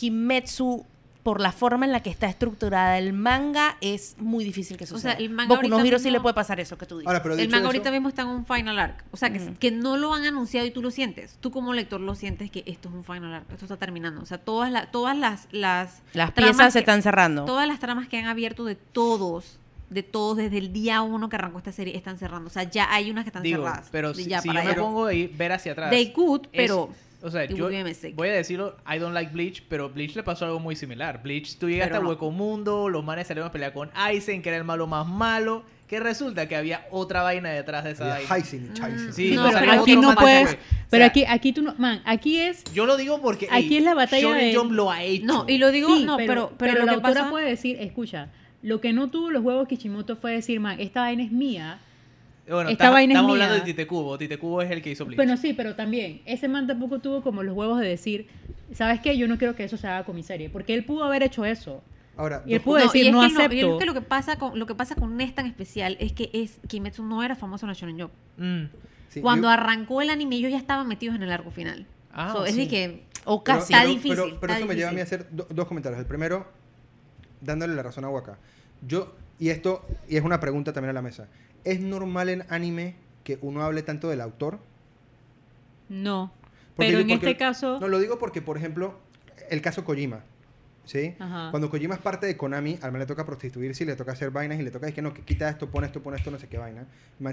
Kimetsu, 0.00 0.86
por 1.22 1.42
la 1.42 1.52
forma 1.52 1.84
en 1.84 1.92
la 1.92 2.02
que 2.02 2.08
está 2.08 2.26
estructurada 2.26 2.96
el 2.96 3.12
manga, 3.12 3.76
es 3.82 4.16
muy 4.18 4.42
difícil 4.42 4.78
que 4.78 4.86
sea, 4.86 4.96
suceda. 4.96 5.12
el 5.12 5.28
manga 5.28 5.54
Boku 5.54 5.68
no 5.68 5.98
sí 5.98 6.10
le 6.10 6.18
puede 6.20 6.32
pasar 6.34 6.58
eso 6.60 6.78
que 6.78 6.86
tú 6.86 6.96
dices. 6.96 7.06
Ahora, 7.06 7.22
pero 7.22 7.34
El 7.34 7.48
manga 7.50 7.58
eso- 7.58 7.66
ahorita 7.66 7.90
mismo 7.90 8.08
está 8.08 8.22
en 8.22 8.28
un 8.28 8.46
final 8.46 8.78
arc. 8.78 9.04
O 9.10 9.18
sea, 9.18 9.30
que, 9.30 9.70
no 9.70 9.98
lo 9.98 10.14
han 10.14 10.24
anunciado 10.24 10.66
y 10.66 10.70
tú 10.70 10.80
lo 10.80 10.90
sientes. 10.90 11.36
Tú 11.40 11.50
como 11.50 11.74
lector 11.74 12.00
lo 12.00 12.14
sientes 12.14 12.50
que 12.50 12.62
esto 12.66 12.88
es 12.88 12.94
un 12.94 13.04
final 13.04 13.34
arc. 13.34 13.50
Esto 13.52 13.66
está 13.66 13.76
terminando. 13.76 14.22
O 14.22 14.24
sea, 14.24 14.38
todas, 14.38 14.72
la- 14.72 14.90
todas 14.90 15.14
las, 15.16 15.46
las, 15.52 16.00
Las 16.14 16.32
piezas 16.32 16.72
se 16.72 16.78
que- 16.78 16.84
están 16.84 17.02
cerrando. 17.02 17.44
Todas 17.44 17.68
las 17.68 17.78
tramas 17.80 18.08
que 18.08 18.16
han 18.18 18.24
abierto 18.26 18.64
de 18.64 18.76
todos, 18.76 19.58
de 19.90 20.02
todos, 20.02 20.38
desde 20.38 20.56
el 20.56 20.72
día 20.72 21.02
uno 21.02 21.28
que 21.28 21.36
arrancó 21.36 21.58
esta 21.58 21.72
serie, 21.72 21.94
están 21.94 22.16
cerrando. 22.16 22.46
O 22.46 22.50
sea, 22.50 22.62
ya 22.62 22.90
hay 22.90 23.10
unas 23.10 23.24
que 23.24 23.28
están 23.28 23.42
Digo, 23.42 23.64
cerradas. 23.64 23.88
pero 23.92 24.14
de 24.14 24.22
si, 24.24 24.30
ya 24.30 24.40
si 24.40 24.48
para 24.48 24.62
yo 24.64 24.68
me 24.70 24.74
pongo 24.76 25.04
ahí, 25.04 25.26
ver 25.26 25.52
hacia 25.52 25.72
atrás. 25.72 25.90
They 25.90 26.12
could, 26.14 26.44
es- 26.44 26.48
pero... 26.54 26.88
o 27.22 27.30
sea, 27.30 27.44
yo 27.44 27.68
voy 28.14 28.28
a 28.28 28.32
decirlo, 28.32 28.76
I 28.90 28.98
don't 28.98 29.14
like 29.14 29.32
Bleach, 29.32 29.62
pero 29.68 29.90
Bleach 29.90 30.14
le 30.16 30.22
pasó 30.22 30.44
algo 30.46 30.58
muy 30.60 30.76
similar. 30.76 31.22
Bleach, 31.22 31.56
tú 31.58 31.68
llegaste 31.68 31.90
Pero 31.90 32.00
a 32.00 32.02
no. 32.04 32.08
Hueco 32.10 32.30
Mundo, 32.30 32.88
los 32.88 33.04
manes 33.04 33.26
salieron 33.26 33.48
a 33.48 33.52
pelear 33.52 33.72
con 33.72 33.90
Aizen, 33.94 34.42
que 34.42 34.48
era 34.48 34.58
el 34.58 34.64
malo 34.64 34.86
más 34.86 35.06
malo, 35.06 35.62
que 35.86 35.98
resulta 36.00 36.48
que 36.48 36.56
había 36.56 36.86
otra 36.90 37.22
vaina 37.22 37.50
detrás 37.50 37.84
de 37.84 37.90
esa 37.90 38.04
Había 38.14 38.28
vaina. 38.28 38.36
Heisen 38.36 38.70
y 38.70 38.74
Chaisen. 38.74 39.12
Sí, 39.12 39.32
No, 39.34 39.50
pero 39.52 39.72
aquí 39.72 39.96
no 39.96 40.14
puedes. 40.14 40.52
O 40.54 40.56
Pero 40.88 41.00
sea, 41.02 41.06
aquí, 41.06 41.24
aquí 41.28 41.52
tú 41.52 41.62
no. 41.62 41.74
Man, 41.78 42.00
aquí 42.04 42.38
es. 42.40 42.64
Yo 42.72 42.86
lo 42.86 42.96
digo 42.96 43.20
porque 43.20 43.48
Aquí 43.50 43.76
es 43.78 43.82
la 43.84 43.94
batalla 43.94 44.22
Shonen 44.22 44.52
de- 44.52 44.56
Jump 44.56 44.72
lo 44.72 44.90
ha 44.90 45.02
hecho. 45.02 45.26
No, 45.26 45.44
y 45.48 45.58
lo 45.58 45.70
digo, 45.70 45.88
Sí, 45.96 46.04
no, 46.04 46.16
pero, 46.16 46.52
pero, 46.58 46.74
la 46.74 46.78
lo 46.80 46.84
que 46.86 46.94
autora 46.94 47.14
pasa... 47.14 47.30
puede 47.30 47.48
decir, 47.48 47.76
escucha, 47.80 48.28
lo 48.62 48.80
que 48.80 48.92
no 48.92 49.10
tuvo 49.10 49.30
los 49.30 49.42
huevos 49.42 49.66
Kishimoto 49.68 50.16
fue 50.16 50.32
decir, 50.32 50.60
man, 50.60 50.78
esta 50.80 51.00
vaina 51.00 51.22
es 51.24 51.32
mía. 51.32 51.80
Bueno, 52.48 52.70
esta 52.70 52.84
estamos, 52.84 53.00
es 53.00 53.08
mía. 53.08 53.18
hablando 53.20 53.54
de 53.54 53.60
Tite 53.60 53.86
Kubo. 53.86 54.18
Tite 54.18 54.38
Kubo 54.38 54.60
es 54.62 54.70
el 54.70 54.82
que 54.82 54.90
hizo 54.90 55.04
Bleach. 55.04 55.16
Bueno, 55.16 55.36
sí, 55.36 55.52
pero 55.54 55.76
también, 55.76 56.20
ese 56.24 56.48
man 56.48 56.66
tampoco 56.66 56.98
tuvo 56.98 57.22
como 57.22 57.42
los 57.42 57.54
huevos 57.56 57.78
de 57.80 57.86
decir, 57.88 58.26
¿sabes 58.72 59.00
qué? 59.00 59.16
Yo 59.16 59.28
no 59.28 59.38
quiero 59.38 59.54
que 59.54 59.64
eso 59.64 59.76
se 59.76 59.86
haga 59.86 60.04
con 60.04 60.16
mi 60.16 60.22
serie. 60.22 60.50
Porque 60.50 60.74
él 60.74 60.84
pudo 60.84 61.04
haber 61.04 61.22
hecho 61.22 61.44
eso. 61.44 61.82
Ahora, 62.16 62.42
Y 62.44 62.54
él 62.54 62.60
pudo 62.60 62.80
y 62.80 62.82
decir, 62.82 63.06
es 63.06 63.12
no 63.12 63.20
que 63.20 63.26
acepto. 63.26 63.54
y 63.54 63.60
es 63.60 63.78
que 63.78 63.86
lo 63.86 63.94
que 63.94 64.00
pasa 64.02 64.36
con 64.36 64.58
lo 64.58 64.66
que 64.66 64.74
pasa 64.74 64.94
con 64.96 65.20
esta 65.20 65.40
en 65.42 65.46
especial 65.46 65.96
es 66.00 66.12
que 66.12 66.28
es 66.32 66.58
Kimetsu 66.66 67.04
no 67.04 67.22
era 67.22 67.34
famoso 67.36 67.64
en 67.66 67.68
la 67.68 67.74
Shonen 67.74 67.98
Jump. 68.00 68.12
Mm. 68.36 68.64
sí, 69.08 69.20
Cuando 69.20 69.46
yo- 69.48 69.52
arrancó 69.52 70.02
el 70.02 70.10
anime 70.10 70.36
ellos 70.36 70.50
ya 70.50 70.58
estaban 70.58 70.86
metidos 70.88 71.14
en 71.16 71.22
el 71.22 71.30
arco 71.32 71.50
final. 71.50 71.86
Ah, 72.12 72.32
So, 72.32 72.44
es 72.44 72.54
sí. 72.54 72.62
de 72.62 72.68
que 72.68 73.04
O 73.26 73.44
Pero- 73.44 73.58
casi. 73.60 73.72
Está 73.72 73.82
pero- 73.84 73.94
difícil, 73.94 74.16
Pero, 74.16 74.40
pero 74.40 74.52
está 74.52 74.58
eso 74.58 74.66
me 74.66 74.74
lleva 74.74 74.88
a 74.90 74.92
mí 74.92 75.00
a 75.00 75.04
difícil. 75.04 75.20
hacer 75.26 75.36
do- 75.36 75.46
dos 75.50 75.66
comentarios. 75.68 76.00
El 76.00 76.06
primero, 76.06 76.46
dándole 77.40 77.74
la 77.74 77.82
razón 77.82 78.04
a 78.04 78.08
Waka. 78.08 78.38
Yo, 78.86 79.14
y 79.38 79.50
esto, 79.50 79.84
y 80.08 80.16
es 80.16 80.24
una 80.24 80.40
pregunta 80.40 80.72
también 80.72 80.90
a 80.90 80.94
la 80.94 81.02
mesa. 81.02 81.28
¿Es 81.64 81.80
normal 81.80 82.28
en 82.28 82.44
anime 82.48 82.94
que 83.24 83.38
uno 83.42 83.62
hable 83.62 83.82
tanto 83.82 84.08
del 84.08 84.20
autor? 84.20 84.58
No. 85.88 86.32
Porque 86.76 86.92
pero 86.92 86.98
yo- 86.98 87.00
en 87.00 87.08
porque- 87.08 87.26
este 87.30 87.36
caso. 87.38 87.78
No, 87.80 87.88
lo 87.88 87.98
digo 87.98 88.18
porque, 88.18 88.42
por 88.42 88.56
ejemplo, 88.56 88.94
el 89.50 89.60
caso 89.60 89.84
Kojima. 89.84 90.20
¿Sí? 90.86 91.14
Ajá. 91.20 91.50
Cuando 91.50 91.70
Kojima 91.70 91.94
es 91.94 92.00
parte 92.00 92.26
de 92.26 92.36
Konami, 92.36 92.78
al 92.82 92.90
man 92.90 92.98
le 93.00 93.06
toca 93.06 93.24
prostituirse 93.24 93.84
y 93.84 93.86
le 93.86 93.94
toca 93.94 94.10
hacer 94.12 94.30
vainas 94.30 94.58
y 94.58 94.62
le 94.62 94.72
toca 94.72 94.88
es 94.88 94.94
que 94.94 95.02
no, 95.02 95.14
que 95.14 95.22
quita 95.22 95.48
esto, 95.48 95.70
pone 95.70 95.86
esto, 95.86 96.02
pone 96.02 96.16
esto, 96.16 96.32
no 96.32 96.38
sé 96.38 96.48
qué 96.48 96.58
vaina. 96.58 96.84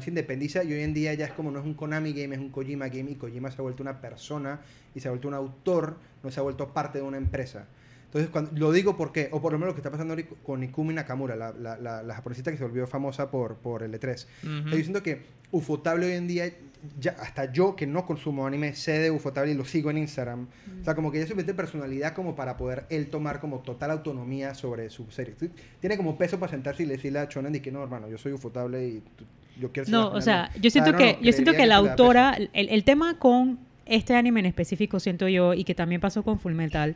Se 0.02 0.10
independiza 0.10 0.64
y 0.64 0.74
hoy 0.74 0.82
en 0.84 0.94
día 0.94 1.14
ya 1.16 1.26
es 1.26 1.32
como 1.32 1.50
no 1.50 1.58
es 1.60 1.66
un 1.66 1.74
Konami 1.74 2.14
game, 2.14 2.36
es 2.36 2.42
un 2.42 2.50
Kojima 2.50 2.88
game 2.90 3.10
y 3.12 3.16
Kojima 3.16 3.50
se 3.50 3.60
ha 3.60 3.64
vuelto 3.64 3.82
una 3.82 4.00
persona 4.00 4.60
y 4.94 5.00
se 5.00 5.08
ha 5.08 5.12
vuelto 5.12 5.28
un 5.28 5.34
autor, 5.34 5.98
no 6.22 6.30
se 6.30 6.40
ha 6.40 6.44
vuelto 6.44 6.68
parte 6.72 7.00
de 7.00 7.04
una 7.06 7.18
empresa. 7.18 7.66
Entonces, 8.08 8.30
cuando, 8.32 8.52
lo 8.56 8.72
digo 8.72 8.96
porque, 8.98 9.30
o 9.32 9.42
por 9.42 9.52
lo 9.52 9.60
menos 9.60 9.72
lo 9.72 9.76
que 9.76 9.80
está 9.82 9.92
pasando 9.92 10.16
con 10.44 10.64
Ikumi 10.64 10.94
Nakamura, 10.94 11.36
la, 11.36 11.52
la, 11.52 11.78
la, 11.78 12.02
la 12.04 12.16
japonesita 12.16 12.52
que 12.52 12.58
se 12.58 12.64
volvió 12.64 12.88
famosa 12.88 13.30
por, 13.30 13.56
por 13.58 13.84
el 13.84 13.92
E3. 13.94 14.26
Ujú. 14.44 14.58
Estoy 14.60 14.78
diciendo 14.78 15.04
que 15.04 15.38
Ufotable 15.52 16.06
hoy 16.08 16.14
en 16.14 16.28
día, 16.28 16.52
ya, 17.00 17.12
hasta 17.22 17.52
yo 17.52 17.76
que 17.76 17.88
no 17.88 18.06
consumo 18.06 18.46
anime, 18.48 18.74
sé 18.76 19.00
de 19.00 19.12
Ufotable 19.12 19.52
y 19.52 19.56
lo 19.56 19.64
sigo 19.66 19.90
en 19.92 19.98
Instagram. 20.00 20.48
O 20.82 20.84
sea, 20.84 20.94
como 20.96 21.12
que 21.12 21.20
ya 21.20 21.28
se 21.28 21.36
mete 21.36 21.54
personalidad 21.54 22.14
como 22.14 22.36
para 22.36 22.58
poder 22.58 22.86
él 22.90 23.08
tomar 23.08 23.40
como 23.40 23.60
total 23.60 23.92
autonomía 23.92 24.54
sobre 24.54 24.90
su 24.90 25.10
serie. 25.12 25.36
Tiene 25.80 25.96
como 25.98 26.18
peso 26.18 26.38
para 26.40 26.50
sentarse 26.52 26.84
y 26.84 26.86
decirle 26.86 27.20
a 27.20 27.26
Shonen 27.26 27.54
de 27.54 27.62
que 27.62 27.72
no, 27.72 27.82
hermano, 27.84 28.10
yo 28.10 28.18
soy 28.18 28.34
Ufotable 28.34 28.88
y 28.88 29.00
tú- 29.18 29.26
yo 29.60 29.72
quiero 29.72 29.86
ser 29.86 29.94
No, 29.94 30.10
o 30.12 30.22
sea, 30.22 30.50
mía". 30.54 30.62
yo 30.62 30.70
siento 30.70 30.90
Ah, 30.90 30.94
no, 30.94 30.98
que, 31.00 31.14
no, 31.14 31.22
yo 31.22 31.32
siento 31.34 31.52
que 31.54 31.66
la 31.66 31.76
autora, 31.78 32.38
el, 32.54 32.70
el 32.70 32.84
tema 32.84 33.18
con 33.20 33.60
este 33.86 34.16
anime 34.16 34.42
en 34.42 34.46
específico, 34.48 35.00
siento 35.00 35.28
yo, 35.30 35.54
y 35.54 35.64
que 35.64 35.76
también 35.76 36.00
pasó 36.02 36.24
con 36.24 36.40
Fullmetal, 36.40 36.96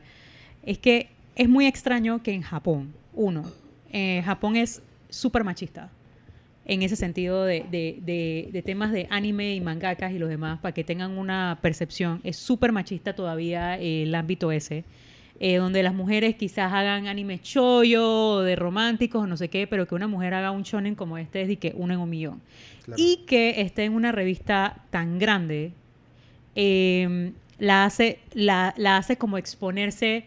es 0.64 0.78
que 0.78 1.10
es 1.36 1.48
muy 1.50 1.66
extraño 1.66 2.22
que 2.24 2.34
en 2.34 2.42
Japón, 2.42 2.94
uno, 3.14 3.44
eh, 3.92 4.22
Japón 4.26 4.56
es 4.56 4.82
súper 5.10 5.44
machista 5.44 5.90
en 6.66 6.84
ese 6.84 6.96
sentido 6.96 7.44
de, 7.44 7.66
de- 7.72 7.98
de- 8.02 8.50
de 8.52 8.62
temas 8.62 8.92
de 8.92 9.08
anime 9.10 9.56
y 9.56 9.62
mangakas 9.62 10.12
y 10.14 10.20
los 10.20 10.30
demás, 10.30 10.60
para 10.60 10.74
que 10.74 10.84
tengan 10.84 11.18
una 11.18 11.58
percepción, 11.62 12.22
es 12.24 12.38
súper 12.38 12.72
machista 12.72 13.14
todavía 13.14 13.78
eh, 13.80 14.04
el 14.04 14.14
ámbito 14.16 14.52
ese, 14.52 14.84
eh, 15.40 15.56
donde 15.56 15.82
las 15.82 15.96
mujeres 15.96 16.36
quizás 16.36 16.72
hagan 16.72 17.08
anime 17.08 17.40
chollo, 17.42 18.06
o 18.36 18.42
de 18.42 18.56
románticos 18.56 19.24
o 19.24 19.28
no 19.28 19.38
sé 19.38 19.50
qué, 19.50 19.66
pero 19.66 19.88
que 19.88 19.96
una 19.96 20.08
mujer 20.08 20.36
haga 20.36 20.52
un 20.52 20.62
shonen 20.62 20.94
como 20.94 21.18
este 21.18 21.42
es 21.42 21.48
de 21.48 21.56
que 21.58 21.74
uno 21.76 21.94
en 21.96 22.00
un 22.00 22.10
millón. 22.10 22.42
Claro. 22.86 23.02
Y 23.04 23.24
que 23.26 23.62
esté 23.62 23.86
en 23.86 23.94
una 23.94 24.12
revista 24.12 24.84
tan 24.92 25.18
grande, 25.18 25.72
eh, 26.56 27.32
la, 27.58 27.86
hace, 27.86 28.20
la, 28.34 28.74
la 28.78 28.98
hace 28.98 29.18
como 29.18 29.38
exponerse 29.40 30.26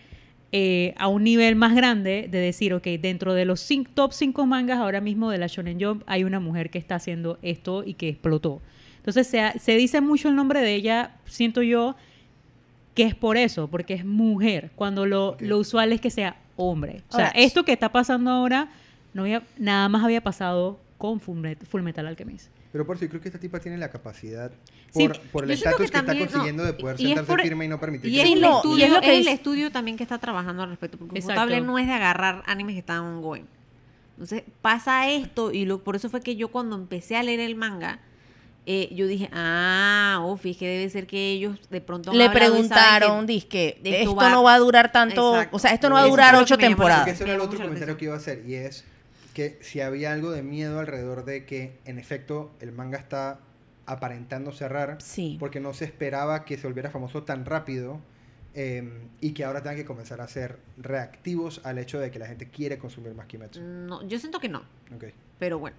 eh, 0.57 0.95
a 0.99 1.09
un 1.09 1.25
nivel 1.25 1.57
más 1.57 1.75
grande 1.75 2.29
de 2.31 2.39
decir, 2.39 2.75
ok, 2.75 2.87
dentro 3.01 3.35
de 3.35 3.45
los 3.45 3.61
cin- 3.69 3.89
top 3.93 4.13
5 4.13 4.47
mangas 4.47 4.79
ahora 4.79 5.01
mismo 5.01 5.29
de 5.31 5.39
la 5.39 5.49
Shonen 5.49 5.81
Jump 5.83 6.05
hay 6.07 6.23
una 6.23 6.39
mujer 6.39 6.71
que 6.71 6.79
está 6.79 6.95
haciendo 6.95 7.39
esto 7.43 7.83
y 7.85 7.95
que 7.95 8.09
explotó. 8.09 8.63
Entonces 8.99 9.27
se, 9.27 9.59
se 9.59 9.75
dice 9.77 10.01
mucho 10.01 10.29
el 10.29 10.37
nombre 10.37 10.61
de 10.61 10.75
ella, 10.77 11.17
siento 11.27 11.61
yo, 11.63 11.97
que 12.95 13.03
es 13.03 13.17
por 13.17 13.37
eso, 13.37 13.67
porque 13.67 13.95
es 13.95 14.05
mujer, 14.05 14.71
cuando 14.77 15.07
lo, 15.07 15.37
lo 15.41 15.59
usual 15.59 15.93
es 15.93 16.01
que 16.01 16.11
sea 16.11 16.37
hombre. 16.55 17.03
O 17.09 17.17
sea, 17.17 17.29
esto 17.35 17.65
que 17.65 17.73
está 17.73 17.91
pasando 17.91 18.31
ahora, 18.31 18.69
no 19.13 19.23
había, 19.23 19.43
nada 19.59 19.89
más 19.89 20.05
había 20.05 20.21
pasado 20.23 20.79
con 20.99 21.19
Full 21.19 21.83
Metal 21.83 22.07
Alchemist. 22.07 22.49
Pero 22.75 22.85
por 22.85 22.97
eso 22.97 23.05
yo 23.05 23.09
creo 23.11 23.23
que 23.23 23.29
esta 23.29 23.39
tipa 23.39 23.61
tiene 23.61 23.79
la 23.79 23.89
capacidad, 23.89 24.51
Sí, 24.93 25.07
por, 25.07 25.21
por 25.31 25.45
el 25.45 25.53
estatus 25.53 25.77
que 25.77 25.93
que, 25.93 25.97
está 25.97 26.13
no, 26.13 26.19
consiguiendo 26.19 26.65
de 26.65 26.73
poder 26.73 26.97
es 26.97 27.03
sentarse 27.03 27.29
por- 27.31 27.41
firme 27.41 27.67
y 27.67 27.69
no 27.69 27.79
permitir 27.79 28.11
Y 28.11 28.17
que 28.17 28.23
es, 28.23 28.31
el 28.33 28.43
estudio, 28.43 28.79
y 28.79 28.83
es 28.83 28.91
lo 28.93 29.01
que 29.01 29.13
es 29.15 29.21
el 29.29 29.33
estudio 29.33 29.71
también 29.71 29.97
que 29.97 30.03
está 30.03 30.19
trabajando 30.19 30.65
al 30.65 30.71
respecto. 30.71 30.99
Porque 30.99 31.15
Exacto. 31.21 31.41
Ufotable 31.41 31.61
no 31.61 31.79
es 31.79 31.87
de 31.87 31.93
agarrar 31.93 32.43
animes 32.47 32.75
que 32.75 32.81
están 32.81 32.99
ongoing. 33.03 33.47
Entonces 34.15 34.43
pasa 34.61 35.09
esto 35.09 35.53
y 35.53 35.67
lo, 35.67 35.85
por 35.85 35.95
eso 35.95 36.11
fue 36.11 36.21
que 36.21 36.35
yo 36.35 36.49
cuando 36.49 36.75
empecé 36.75 37.17
a 37.17 37.23
leer 37.23 37.39
el 37.39 37.55
manga, 37.55 38.01
eh, 38.67 38.89
yo 38.93 39.07
dije, 39.07 39.31
ah, 39.33 40.19
oh, 40.25 40.37
fíjate, 40.37 40.65
debe 40.65 40.91
ser 40.91 41.07
que 41.07 41.31
ellos 41.31 41.57
de 41.71 41.81
pronto 41.81 42.11
han 42.11 42.19
Le 42.19 42.29
preguntaron, 42.31 43.21
que- 43.25 43.33
dizque, 43.35 43.69
esto 43.85 43.89
esto, 43.91 44.17
va- 44.17 44.31
no 44.31 44.43
va 44.43 44.55
a 44.55 44.59
durar 44.59 44.91
tanto, 44.91 45.35
Exacto. 45.35 45.57
o 45.57 45.59
sea, 45.61 45.71
esto 45.75 45.89
no 45.91 45.95
va 45.95 46.03
a 46.03 46.07
durar 46.09 46.35
lo 46.35 46.41
ocho 46.41 46.57
que 46.59 46.67
temporadas. 46.67 47.21
Era 47.21 47.35
el 47.35 47.41
otro 47.41 47.57
comentario 47.61 47.97
que 47.97 48.07
iba 48.07 48.15
a 48.15 48.17
hacer 48.17 48.43
y 48.45 48.55
es 48.55 48.85
que 49.35 49.59
si 49.61 49.81
había 49.83 50.13
algo 50.13 50.31
de 50.31 50.43
miedo 50.43 50.79
alrededor 50.81 51.25
de 51.27 51.45
que 51.45 51.79
en 51.85 51.99
efecto 51.99 52.53
el 52.61 52.73
manga 52.73 52.99
está 52.99 53.41
aparentando 53.87 54.53
cerrar 54.53 54.97
Sí. 55.03 55.37
porque 55.39 55.61
no 55.61 55.75
se 55.75 55.85
esperaba 55.85 56.45
que 56.47 56.57
se 56.57 56.67
volviera 56.67 56.91
famoso 56.91 57.25
tan 57.25 57.45
rápido 57.45 58.01
eh, 58.55 59.09
y 59.21 59.33
que 59.33 59.45
ahora 59.45 59.61
tengan 59.63 59.77
que 59.77 59.85
comenzar 59.85 60.21
a 60.21 60.29
ser 60.29 60.59
reactivos 60.79 61.61
al 61.65 61.79
hecho 61.79 61.99
de 61.99 62.11
que 62.13 62.19
la 62.21 62.27
gente 62.27 62.49
quiere 62.49 62.79
consumir 62.79 63.13
más 63.15 63.27
Kimetsu. 63.27 63.61
No, 63.61 64.07
yo 64.07 64.19
siento 64.19 64.39
que 64.41 64.49
no. 64.49 64.63
Pero 65.41 65.59
bueno, 65.59 65.77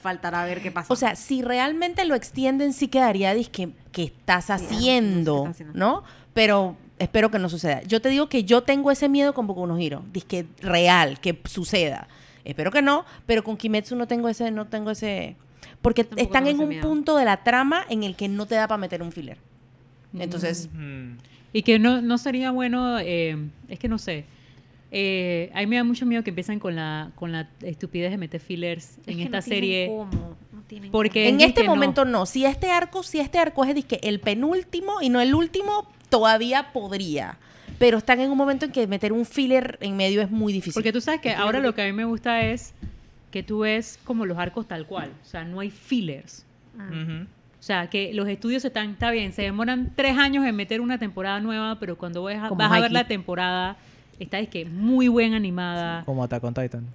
faltará 0.00 0.44
ver 0.44 0.62
qué 0.62 0.70
pasa. 0.70 0.92
O 0.92 0.96
sea, 0.96 1.16
si 1.16 1.42
realmente 1.42 2.04
lo 2.04 2.14
extienden, 2.14 2.72
sí 2.72 2.86
quedaría, 2.86 3.34
disque, 3.34 3.70
¿qué 3.90 4.04
estás 4.04 4.44
Sí, 4.46 4.52
algo- 4.52 4.64
haciendo? 4.66 5.34
¿qué 5.34 5.40
estás 5.50 5.54
haciendo? 5.56 5.78
¿No? 5.78 6.04
Pero 6.32 6.76
espero 7.00 7.30
que 7.32 7.40
no 7.40 7.48
suceda. 7.48 7.82
Yo 7.82 8.00
te 8.00 8.08
digo 8.08 8.28
que 8.28 8.44
yo 8.44 8.62
tengo 8.62 8.92
ese 8.92 9.08
miedo 9.08 9.34
con 9.34 9.48
Boku 9.48 9.66
no 9.66 9.76
Hero, 9.76 10.04
disque 10.12 10.46
real, 10.60 11.18
que 11.20 11.38
suceda. 11.44 12.06
Espero 12.44 12.70
que 12.70 12.82
no, 12.82 13.04
pero 13.26 13.44
con 13.44 13.56
Kimetsu 13.56 13.94
no 13.96 14.06
tengo 14.06 14.28
ese, 14.28 14.50
no 14.50 14.66
tengo 14.66 14.90
ese... 14.90 15.36
Porque 15.80 16.04
Tampoco 16.04 16.22
están 16.22 16.46
en 16.46 16.60
un 16.60 16.68
miedo. 16.68 16.86
punto 16.88 17.16
de 17.16 17.24
la 17.24 17.42
trama 17.44 17.84
en 17.88 18.02
el 18.02 18.14
que 18.16 18.28
no 18.28 18.46
te 18.46 18.54
da 18.54 18.66
para 18.68 18.78
meter 18.78 19.02
un 19.02 19.12
filler. 19.12 19.38
Entonces, 20.18 20.68
Mm. 20.72 21.12
Y 21.54 21.62
que 21.62 21.78
no, 21.78 22.00
no 22.00 22.16
sería 22.18 22.50
bueno, 22.50 22.98
eh, 22.98 23.36
es 23.68 23.78
que 23.78 23.86
no 23.88 23.98
sé. 23.98 24.24
Eh, 24.90 25.50
a 25.54 25.60
mí 25.60 25.66
me 25.66 25.76
da 25.76 25.84
mucho 25.84 26.04
miedo 26.06 26.22
que 26.24 26.30
empiecen 26.30 26.58
con 26.58 26.76
la, 26.76 27.10
con 27.14 27.30
la 27.32 27.48
estupidez 27.62 28.10
de 28.10 28.16
meter 28.18 28.40
fillers 28.40 28.98
Es 29.02 29.08
en 29.08 29.16
que 29.18 29.22
esta 29.24 29.38
no 29.38 29.42
tienen 29.42 29.60
serie. 29.60 29.86
cómo, 29.88 30.10
no 30.12 30.90
porque- 30.90 31.28
en 31.28 31.40
es 31.40 31.48
este 31.48 31.64
no. 31.64 31.74
momento 31.74 32.04
no. 32.06 32.24
Si 32.26 32.44
este 32.46 32.70
arco, 32.70 33.02
si 33.02 33.20
este 33.20 33.38
arco 33.38 33.64
es 33.64 33.74
disque 33.74 34.00
el 34.02 34.18
penúltimo 34.20 35.02
y 35.02 35.08
no 35.10 35.20
el 35.20 35.34
último, 35.34 35.86
todavía 36.08 36.72
podría. 36.72 37.38
Pero 37.82 37.98
están 37.98 38.20
en 38.20 38.30
un 38.30 38.38
momento 38.38 38.64
en 38.64 38.70
que 38.70 38.86
meter 38.86 39.12
un 39.12 39.26
filler 39.26 39.76
en 39.80 39.96
medio 39.96 40.22
es 40.22 40.30
muy 40.30 40.52
difícil. 40.52 40.74
Porque 40.74 40.92
tú 40.92 41.00
sabes 41.00 41.20
que 41.20 41.34
ahora 41.34 41.58
lo 41.58 41.74
que 41.74 41.82
a 41.82 41.84
mí 41.84 41.92
me 41.92 42.04
gusta 42.04 42.40
es 42.42 42.74
que 43.32 43.42
tú 43.42 43.60
ves 43.60 43.98
como 44.04 44.24
los 44.24 44.38
arcos 44.38 44.68
tal 44.68 44.86
cual. 44.86 45.10
O 45.20 45.24
sea, 45.24 45.42
no 45.42 45.58
hay 45.58 45.72
fillers. 45.72 46.46
Ujú. 46.76 47.24
O 47.24 47.62
sea, 47.62 47.90
que 47.90 48.14
los 48.14 48.28
estudios 48.28 48.64
están, 48.64 48.90
está 48.90 49.10
bien, 49.10 49.32
se 49.32 49.42
demoran 49.42 49.90
tres 49.96 50.16
años 50.16 50.46
en 50.46 50.54
meter 50.54 50.80
una 50.80 50.98
temporada 50.98 51.40
nueva, 51.40 51.80
pero 51.80 51.98
cuando 51.98 52.22
Como 52.22 52.56
vas 52.56 52.70
a 52.70 52.78
ver 52.78 52.92
la 52.92 53.08
temporada, 53.08 53.76
está 54.20 54.38
es 54.38 54.48
que 54.48 54.64
muy 54.64 55.08
bien 55.08 55.34
animada. 55.34 56.04
Como 56.04 56.22
Attack 56.22 56.44
on 56.44 56.54
Titan. 56.54 56.86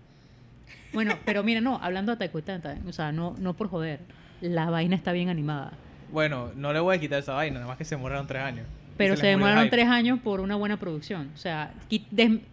Bueno, 0.93 1.15
pero 1.25 1.43
mira, 1.43 1.59
no, 1.59 1.81
hablando 1.83 2.15
de 2.15 2.23
Attack 2.23 2.33
on 2.33 2.41
Titan, 2.43 2.87
o 2.87 2.93
sea, 2.93 3.11
no, 3.11 3.35
no 3.39 3.55
por 3.55 3.67
joder, 3.67 3.99
la 4.39 4.69
vaina 4.69 4.95
está 4.95 5.11
bien 5.11 5.27
animada. 5.27 5.73
Bueno, 6.13 6.51
no 6.55 6.71
le 6.71 6.79
voy 6.79 6.95
a 6.95 6.99
quitar 7.01 7.19
esa 7.19 7.33
vaina, 7.33 7.55
nada 7.55 7.67
más 7.67 7.77
que 7.77 7.83
se 7.83 7.95
demoraron 7.95 8.25
tres 8.25 8.41
años. 8.41 8.65
Pero 8.97 9.15
se 9.15 9.27
demoraron 9.27 9.69
tres 9.69 9.87
años 9.87 10.19
por 10.19 10.39
una 10.39 10.55
buena 10.55 10.77
producción. 10.77 11.29
O 11.33 11.37
sea, 11.37 11.73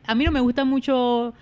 a 0.07 0.14
mí 0.14 0.24
no 0.24 0.30
me 0.32 0.40
gusta 0.40 0.64
mucho 0.64 1.32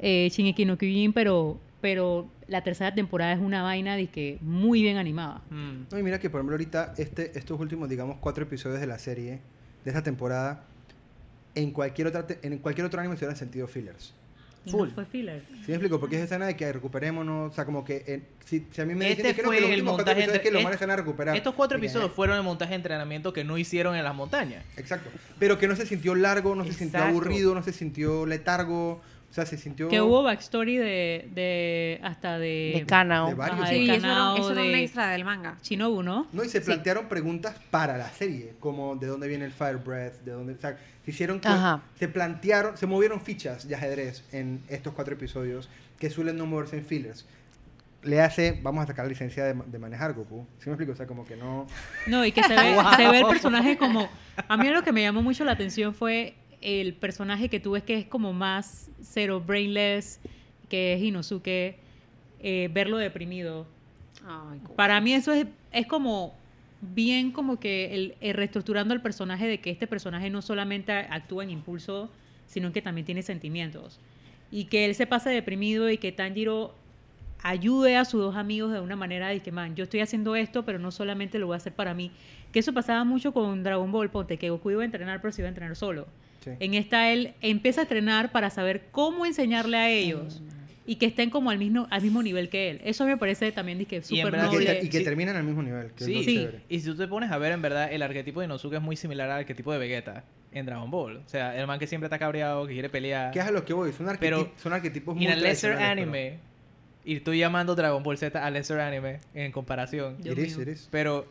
eh, 0.00 0.28
Shingeki 0.32 0.64
no 0.64 0.76
Kyojin, 0.78 1.12
pero, 1.12 1.58
pero 1.80 2.26
la 2.48 2.62
tercera 2.62 2.94
temporada 2.94 3.32
es 3.32 3.40
una 3.40 3.62
vaina 3.62 3.96
de 3.96 4.06
que 4.08 4.38
muy 4.40 4.82
bien 4.82 4.96
animada. 4.98 5.42
Mm. 5.50 5.84
No, 5.92 5.98
y 5.98 6.02
mira 6.02 6.18
que 6.18 6.30
por 6.30 6.40
ejemplo 6.40 6.54
ahorita 6.54 6.94
este, 6.96 7.38
estos 7.38 7.58
últimos, 7.60 7.88
digamos, 7.88 8.16
cuatro 8.20 8.44
episodios 8.44 8.80
de 8.80 8.86
la 8.86 8.98
serie, 8.98 9.40
de 9.84 9.90
esta 9.90 10.02
temporada, 10.02 10.64
en 11.54 11.70
cualquier 11.70 12.08
otra 12.08 12.26
te- 12.26 12.38
en 12.46 12.58
cualquier 12.58 12.86
otro 12.86 13.00
anime 13.00 13.16
se 13.16 13.24
hubieran 13.24 13.36
sentido 13.36 13.66
fillers. 13.68 14.14
Full. 14.72 14.88
No 14.88 14.94
fue 14.94 15.04
filler. 15.06 15.42
¿Sí 15.48 15.64
me 15.68 15.74
explico? 15.74 16.00
Porque 16.00 16.16
es 16.16 16.22
escena 16.22 16.46
de 16.46 16.56
que 16.56 16.72
recuperémonos, 16.72 17.52
o 17.52 17.54
sea, 17.54 17.64
como 17.64 17.84
que 17.84 18.04
en- 18.06 18.24
si, 18.44 18.66
si 18.70 18.80
a 18.80 18.84
mí 18.84 18.94
me 18.94 19.10
Este 19.10 19.22
dicen 19.22 19.36
que 19.36 19.42
no, 19.42 19.46
fue 19.48 19.56
que 19.56 19.60
los 19.62 19.70
el 19.70 19.74
últimos 19.76 19.94
cuatro 19.94 20.04
montaje 20.06 20.20
episodios 20.20 20.36
entre- 20.36 20.42
que 20.48 20.52
los 20.52 20.60
es- 20.60 20.64
manes 20.64 20.78
se 20.78 20.86
van 20.86 20.92
a 20.92 20.96
recuperar. 20.96 21.36
Estos 21.36 21.54
cuatro 21.54 21.78
que, 21.80 21.86
episodios 21.86 22.10
eh, 22.10 22.14
fueron 22.14 22.36
el 22.36 22.42
montaje 22.42 22.70
de 22.70 22.76
entrenamiento 22.76 23.32
que 23.32 23.44
no 23.44 23.58
hicieron 23.58 23.96
en 23.96 24.04
las 24.04 24.14
montañas. 24.14 24.64
Exacto. 24.76 25.10
Pero 25.38 25.58
que 25.58 25.68
no 25.68 25.76
se 25.76 25.86
sintió 25.86 26.14
largo, 26.14 26.54
no 26.54 26.64
se 26.64 26.72
sintió 26.72 27.02
aburrido, 27.02 27.54
no 27.54 27.62
se 27.62 27.72
sintió 27.72 28.26
letargo, 28.26 29.00
o 29.28 29.32
sea, 29.36 29.44
se 29.44 29.58
sintió... 29.58 29.88
Que 29.88 30.00
hubo 30.00 30.22
backstory 30.22 30.76
de, 30.78 31.28
de 31.34 32.00
hasta 32.02 32.38
de, 32.38 32.72
de 32.74 32.84
Kanao. 32.86 33.28
de 33.28 33.34
varios. 33.34 33.60
Ajá, 33.60 33.68
Sí, 33.70 33.86
de 33.86 33.96
eso 33.96 34.06
era, 34.06 34.34
eso 34.36 34.52
era 34.52 34.62
un 34.62 34.72
de 34.72 34.82
extra 34.82 35.10
del 35.10 35.24
manga. 35.24 35.58
Shinobu, 35.62 36.02
¿no? 36.02 36.26
No, 36.32 36.42
y 36.44 36.48
se 36.48 36.60
Sí. 36.60 36.64
plantearon 36.66 37.06
preguntas 37.08 37.56
para 37.70 37.98
la 37.98 38.08
serie, 38.10 38.54
como 38.60 38.96
de 38.96 39.08
dónde 39.08 39.28
viene 39.28 39.44
el 39.44 39.52
Fire 39.52 39.76
Breath, 39.78 40.20
de 40.24 40.32
dónde... 40.32 40.54
O 40.54 40.58
sea, 40.60 40.78
se 41.06 41.12
hicieron... 41.12 41.40
Ajá. 41.44 41.82
Se 41.98 42.08
plantearon, 42.08 42.76
se 42.76 42.86
movieron 42.86 43.20
fichas 43.20 43.68
de 43.68 43.76
ajedrez 43.76 44.24
en 44.32 44.60
estos 44.68 44.92
cuatro 44.92 45.14
episodios 45.14 45.68
que 46.00 46.10
suelen 46.10 46.36
no 46.36 46.46
moverse 46.46 46.76
en 46.76 46.84
fillers. 46.84 47.24
Le 48.02 48.20
hace, 48.20 48.58
vamos 48.60 48.82
a 48.82 48.88
sacar 48.88 49.04
la 49.04 49.10
licencia 49.10 49.44
de, 49.44 49.54
de 49.54 49.78
manejar 49.78 50.14
Goku. 50.14 50.44
¿Sí 50.58 50.68
me 50.68 50.72
explico? 50.72 50.92
O 50.92 50.96
sea, 50.96 51.06
como 51.06 51.24
que 51.24 51.36
no... 51.36 51.68
No, 52.08 52.24
y 52.26 52.32
que 52.32 52.42
se 52.42 52.56
ve, 52.56 52.76
se 52.96 53.08
ve 53.08 53.20
el 53.20 53.26
personaje 53.26 53.78
como... 53.78 54.08
A 54.48 54.56
mí 54.56 54.68
lo 54.68 54.82
que 54.82 54.90
me 54.90 55.02
llamó 55.02 55.22
mucho 55.22 55.44
la 55.44 55.52
atención 55.52 55.94
fue 55.94 56.34
el 56.60 56.94
personaje 56.94 57.48
que 57.48 57.60
tú 57.60 57.72
ves 57.72 57.84
que 57.84 57.96
es 57.96 58.06
como 58.06 58.32
más 58.32 58.90
cero 59.00 59.40
brainless, 59.46 60.18
que 60.68 60.94
es 60.94 61.02
Inosuke, 61.02 61.78
eh, 62.40 62.68
verlo 62.72 62.98
deprimido. 62.98 63.68
Ay, 64.26 64.60
Para 64.74 65.00
mí 65.00 65.14
eso 65.14 65.32
es, 65.32 65.46
es 65.70 65.86
como 65.86 66.34
bien 66.94 67.32
como 67.32 67.58
que 67.58 67.94
el, 67.94 68.14
el 68.20 68.34
reestructurando 68.34 68.94
el 68.94 69.00
personaje 69.00 69.46
de 69.46 69.60
que 69.60 69.70
este 69.70 69.86
personaje 69.86 70.30
no 70.30 70.42
solamente 70.42 70.92
actúa 70.92 71.44
en 71.44 71.50
impulso, 71.50 72.10
sino 72.46 72.72
que 72.72 72.82
también 72.82 73.04
tiene 73.04 73.22
sentimientos. 73.22 73.98
Y 74.50 74.64
que 74.66 74.84
él 74.84 74.94
se 74.94 75.06
pase 75.06 75.30
deprimido 75.30 75.90
y 75.90 75.98
que 75.98 76.12
Tanjiro 76.12 76.74
ayude 77.42 77.96
a 77.96 78.04
sus 78.04 78.20
dos 78.20 78.36
amigos 78.36 78.72
de 78.72 78.80
una 78.80 78.96
manera 78.96 79.28
de 79.28 79.40
que, 79.40 79.52
man, 79.52 79.74
yo 79.74 79.84
estoy 79.84 80.00
haciendo 80.00 80.36
esto, 80.36 80.64
pero 80.64 80.78
no 80.78 80.90
solamente 80.90 81.38
lo 81.38 81.46
voy 81.46 81.54
a 81.54 81.58
hacer 81.58 81.72
para 81.72 81.94
mí. 81.94 82.10
Que 82.52 82.60
eso 82.60 82.72
pasaba 82.72 83.04
mucho 83.04 83.32
con 83.32 83.62
Dragon 83.62 83.90
Ball, 83.90 84.10
ponte, 84.10 84.38
que 84.38 84.50
Goku 84.50 84.70
iba 84.70 84.82
a 84.82 84.84
entrenar, 84.84 85.20
pero 85.20 85.32
se 85.32 85.42
iba 85.42 85.46
a 85.46 85.50
entrenar 85.50 85.76
solo. 85.76 86.06
Sí. 86.40 86.50
En 86.60 86.74
esta 86.74 87.10
él 87.10 87.34
empieza 87.40 87.80
a 87.80 87.84
entrenar 87.84 88.32
para 88.32 88.50
saber 88.50 88.86
cómo 88.90 89.26
enseñarle 89.26 89.76
a 89.76 89.90
ellos. 89.90 90.40
Y 90.86 90.96
que 90.96 91.06
estén 91.06 91.30
como 91.30 91.50
al 91.50 91.58
mismo, 91.58 91.86
al 91.90 92.00
mismo 92.02 92.22
nivel 92.22 92.48
que 92.48 92.70
él. 92.70 92.80
Eso 92.84 93.04
me 93.06 93.16
parece 93.16 93.50
también 93.52 93.78
Y 93.80 93.94
en 93.94 94.02
súper 94.04 94.18
Y 94.18 94.22
que, 94.30 94.36
noble. 94.36 94.80
y 94.84 94.88
que 94.88 94.98
Sí. 94.98 95.04
terminan 95.04 95.36
al 95.36 95.44
mismo 95.44 95.62
nivel. 95.62 95.90
Que 95.92 96.04
Sí, 96.04 96.22
Sí. 96.24 96.48
y 96.68 96.80
si 96.80 96.86
tú 96.86 96.96
te 96.96 97.08
pones 97.08 97.30
a 97.30 97.38
ver, 97.38 97.52
en 97.52 97.62
verdad, 97.62 97.92
el 97.92 98.02
arquetipo 98.02 98.40
de 98.40 98.46
Inosuke 98.46 98.74
es 98.76 98.82
muy 98.82 98.96
similar 98.96 99.28
al 99.30 99.40
arquetipo 99.40 99.72
de 99.72 99.78
Vegeta 99.78 100.24
en 100.52 100.64
Dragon 100.64 100.90
Ball. 100.90 101.16
O 101.18 101.28
sea, 101.28 101.58
el 101.58 101.66
man 101.66 101.78
que 101.78 101.86
siempre 101.86 102.06
está 102.06 102.18
cabreado, 102.18 102.66
que 102.66 102.72
quiere 102.74 102.88
pelear. 102.88 103.32
¿Qué 103.32 103.40
es 103.40 103.44
a 103.44 103.50
lo 103.50 103.64
que 103.64 103.72
voy? 103.74 103.92
Son, 103.92 104.06
arquetip- 104.06 104.18
Pero 104.20 104.52
son 104.56 104.72
arquetipos 104.72 105.14
muy 105.14 105.24
Y 105.24 105.26
en 105.26 105.32
el 105.34 105.42
lesser 105.42 105.72
anime, 105.72 106.38
y 107.04 107.16
estoy 107.16 107.38
llamando 107.38 107.74
Dragon 107.74 108.02
Ball 108.02 108.16
Z 108.18 108.44
a 108.44 108.50
lesser 108.50 108.80
anime 108.80 109.20
en 109.34 109.52
comparación. 109.52 110.16
pero- 110.22 110.40
it 110.40 110.68
is. 110.68 110.88
Pero 110.90 111.26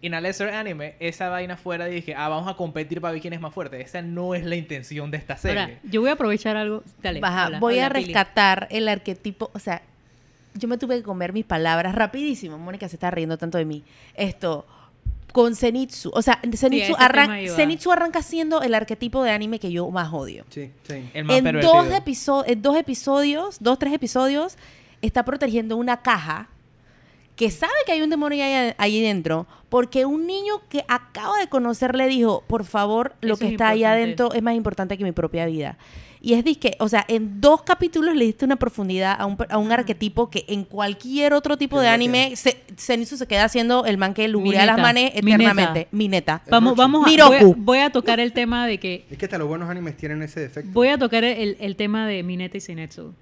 en 0.00 0.14
el 0.14 0.22
lesser 0.22 0.50
anime, 0.50 0.94
esa 1.00 1.28
vaina 1.28 1.56
fuera 1.56 1.88
y 1.88 1.94
dije, 1.94 2.14
ah, 2.14 2.28
vamos 2.28 2.48
a 2.48 2.54
competir 2.54 3.00
para 3.00 3.12
ver 3.12 3.20
quién 3.20 3.32
es 3.34 3.40
más 3.40 3.52
fuerte. 3.52 3.80
Esa 3.80 4.00
no 4.02 4.34
es 4.34 4.44
la 4.44 4.54
intención 4.56 5.10
de 5.10 5.16
esta 5.18 5.36
serie. 5.36 5.60
Ahora, 5.60 5.78
yo 5.82 6.00
voy 6.00 6.10
a 6.10 6.12
aprovechar 6.12 6.56
algo. 6.56 6.82
Dale. 7.02 7.20
Baja, 7.20 7.44
habla, 7.46 7.58
voy 7.60 7.78
a 7.80 7.86
habla, 7.86 7.98
Pili. 7.98 8.12
rescatar 8.12 8.68
el 8.70 8.88
arquetipo, 8.88 9.50
o 9.54 9.58
sea, 9.58 9.82
yo 10.54 10.68
me 10.68 10.78
tuve 10.78 10.96
que 10.98 11.02
comer 11.02 11.32
mis 11.32 11.44
palabras 11.44 11.94
rapidísimo. 11.94 12.58
Mónica 12.58 12.88
se 12.88 12.96
está 12.96 13.10
riendo 13.10 13.38
tanto 13.38 13.58
de 13.58 13.64
mí. 13.64 13.84
Esto, 14.14 14.66
con 15.32 15.54
Zenitsu. 15.54 16.10
O 16.14 16.22
sea, 16.22 16.40
Zenitsu, 16.54 16.92
ese 16.94 17.02
arran-. 17.02 17.48
Zenitsu 17.48 17.92
arranca 17.92 18.22
siendo 18.22 18.62
el 18.62 18.74
arquetipo 18.74 19.22
de 19.22 19.30
anime 19.30 19.58
que 19.58 19.70
yo 19.70 19.88
más 19.90 20.12
odio. 20.12 20.44
Sí, 20.48 20.70
sí. 20.88 21.10
el 21.14 21.24
más 21.24 21.36
En 21.38 21.60
dos, 21.60 21.86
episo- 21.90 22.44
en 22.46 22.62
dos 22.62 22.76
episodios, 22.76 23.58
dos, 23.60 23.78
tres 23.78 23.92
episodios, 23.92 24.56
está 25.02 25.24
protegiendo 25.24 25.76
una 25.76 25.98
caja 26.02 26.48
que 27.38 27.52
sabe 27.52 27.72
que 27.86 27.92
hay 27.92 28.02
un 28.02 28.10
demonio 28.10 28.44
ahí, 28.44 28.74
ahí 28.76 29.00
dentro, 29.00 29.46
porque 29.68 30.04
un 30.04 30.26
niño 30.26 30.54
que 30.68 30.84
acaba 30.88 31.38
de 31.38 31.46
conocer 31.46 31.94
le 31.94 32.08
dijo, 32.08 32.42
por 32.48 32.64
favor, 32.64 33.14
lo 33.20 33.34
Eso 33.34 33.38
que 33.40 33.46
es 33.46 33.52
está 33.52 33.68
ahí 33.68 33.78
importante. 33.78 34.02
adentro 34.02 34.32
es 34.34 34.42
más 34.42 34.54
importante 34.56 34.98
que 34.98 35.04
mi 35.04 35.12
propia 35.12 35.46
vida. 35.46 35.78
Y 36.20 36.34
es 36.34 36.42
disque, 36.42 36.76
o 36.80 36.88
sea, 36.88 37.04
en 37.06 37.40
dos 37.40 37.62
capítulos 37.62 38.16
le 38.16 38.24
diste 38.24 38.44
una 38.44 38.56
profundidad 38.56 39.14
a 39.16 39.24
un, 39.24 39.36
a 39.50 39.56
un 39.58 39.70
arquetipo 39.70 40.30
que 40.30 40.46
en 40.48 40.64
cualquier 40.64 41.32
otro 41.32 41.56
tipo 41.56 41.80
de 41.80 41.86
anime, 41.86 42.34
se, 42.34 42.60
Zenitsu 42.76 43.16
se 43.16 43.28
queda 43.28 43.44
haciendo 43.44 43.86
el 43.86 43.98
man 43.98 44.14
que 44.14 44.26
lujurea 44.26 44.64
a 44.64 44.66
las 44.66 44.78
manes 44.78 45.12
eternamente. 45.14 45.86
Mineta. 45.92 46.42
Vamos, 46.50 46.74
vamos 46.74 47.06
a. 47.06 47.08
Miroku. 47.08 47.30
Voy 47.30 47.52
a, 47.52 47.54
voy 47.56 47.78
a 47.78 47.90
tocar 47.90 48.18
el 48.18 48.32
tema 48.32 48.66
de 48.66 48.78
que. 48.80 49.06
Es 49.08 49.16
que 49.16 49.26
hasta 49.26 49.38
los 49.38 49.46
buenos 49.46 49.70
animes 49.70 49.96
tienen 49.96 50.20
ese 50.22 50.40
defecto. 50.40 50.72
Voy 50.72 50.88
a 50.88 50.98
tocar 50.98 51.22
el, 51.22 51.56
el 51.60 51.76
tema 51.76 52.08
de 52.08 52.20
Mineta 52.24 52.56
y 52.56 52.60
Sinetsu. 52.62 53.14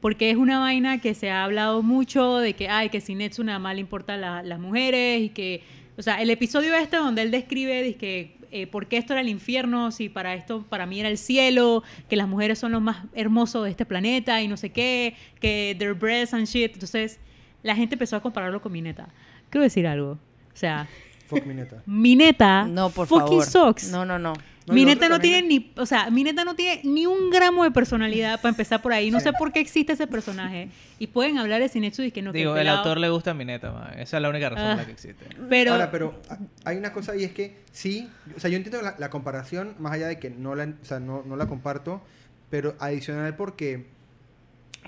Porque 0.00 0.30
es 0.30 0.36
una 0.36 0.58
vaina 0.60 1.00
que 1.00 1.14
se 1.14 1.30
ha 1.30 1.44
hablado 1.44 1.82
mucho 1.82 2.38
de 2.38 2.54
que, 2.54 2.68
ay, 2.68 2.88
que 2.88 3.00
Sinetsu 3.00 3.42
nada 3.44 3.58
más 3.58 3.74
le 3.74 3.80
importa 3.80 4.16
la- 4.16 4.42
las 4.42 4.58
mujeres 4.60 5.20
y 5.22 5.28
que, 5.30 5.62
o 5.96 6.02
sea, 6.02 6.22
el 6.22 6.30
episodio 6.30 6.74
este 6.74 6.96
donde 6.96 7.22
él 7.22 7.30
describe 7.30 7.82
dice 7.82 7.96
que, 7.98 8.38
eh, 8.50 8.66
por 8.66 8.86
qué 8.86 8.96
esto 8.96 9.12
era 9.12 9.20
el 9.20 9.28
infierno, 9.28 9.90
si 9.90 10.08
para 10.08 10.34
esto, 10.34 10.64
para 10.68 10.86
mí 10.86 11.00
era 11.00 11.08
el 11.08 11.18
cielo, 11.18 11.82
que 12.08 12.16
las 12.16 12.28
mujeres 12.28 12.58
son 12.58 12.72
lo 12.72 12.80
más 12.80 13.04
hermoso 13.12 13.62
de 13.64 13.70
este 13.70 13.84
planeta 13.84 14.40
y 14.40 14.48
no 14.48 14.56
sé 14.56 14.70
qué, 14.70 15.14
que 15.40 15.74
their 15.78 15.94
breasts 15.94 16.32
and 16.32 16.46
shit. 16.46 16.72
Entonces, 16.72 17.18
la 17.62 17.74
gente 17.74 17.96
empezó 17.96 18.16
a 18.16 18.20
compararlo 18.22 18.62
con 18.62 18.72
Mineta. 18.72 19.08
Quiero 19.50 19.64
decir 19.64 19.86
algo. 19.86 20.12
O 20.12 20.56
sea, 20.60 20.88
Fuck 21.28 21.44
mi 21.46 21.54
neta. 21.54 21.82
Mineta 21.86 22.64
No, 22.66 22.90
por 22.90 23.06
fucking 23.06 23.42
favor. 23.42 23.46
sucks. 23.46 23.90
No, 23.90 24.04
no, 24.04 24.18
no. 24.18 24.32
No, 24.66 24.74
mi 24.74 24.82
y 24.82 24.84
lo 24.84 24.90
neta 24.90 25.06
otro 25.06 25.16
no 25.16 25.20
tiene 25.22 25.48
ni, 25.48 25.72
o 25.78 25.86
sea, 25.86 26.10
mi 26.10 26.22
neta 26.24 26.44
no 26.44 26.54
tiene 26.54 26.82
ni 26.84 27.06
un 27.06 27.30
gramo 27.30 27.64
de 27.64 27.70
personalidad 27.70 28.38
para 28.42 28.50
empezar 28.50 28.82
por 28.82 28.92
ahí. 28.92 29.10
No 29.10 29.18
sé 29.18 29.32
por 29.32 29.50
qué 29.50 29.60
existe 29.60 29.94
ese 29.94 30.06
personaje. 30.06 30.68
Y 30.98 31.06
pueden 31.06 31.38
hablar 31.38 31.62
de 31.62 31.70
Sinetsu 31.70 32.02
y 32.02 32.10
que 32.10 32.20
no 32.20 32.32
que 32.32 32.38
Digo, 32.40 32.52
el 32.54 32.58
pelado- 32.60 32.78
autor 32.80 32.98
le 32.98 33.08
gusta 33.08 33.30
a 33.30 33.34
mi 33.34 33.46
neta, 33.46 33.72
man. 33.72 33.94
Esa 33.98 34.18
es 34.18 34.22
la 34.22 34.28
única 34.28 34.50
razón 34.50 34.64
por 34.66 34.72
Ah. 34.72 34.76
la 34.76 34.84
que 34.84 34.92
existe. 34.92 35.24
Pero, 35.48 35.72
Ahora, 35.72 35.90
pero 35.90 36.20
hay 36.66 36.76
una 36.76 36.92
cosa 36.92 37.16
y 37.16 37.24
es 37.24 37.32
que 37.32 37.56
sí, 37.72 38.10
o 38.36 38.40
sea, 38.40 38.50
yo 38.50 38.58
entiendo 38.58 38.82
la, 38.82 38.94
la 38.98 39.08
comparación, 39.08 39.74
más 39.78 39.92
allá 39.92 40.06
de 40.08 40.18
que 40.18 40.28
no 40.28 40.54
la, 40.54 40.64
o 40.64 40.84
sea, 40.84 41.00
no, 41.00 41.22
no 41.24 41.36
la 41.36 41.46
comparto, 41.46 42.02
pero 42.50 42.74
adicional 42.78 43.36
porque, 43.36 43.86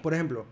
por 0.03 0.13
ejemplo, 0.13 0.45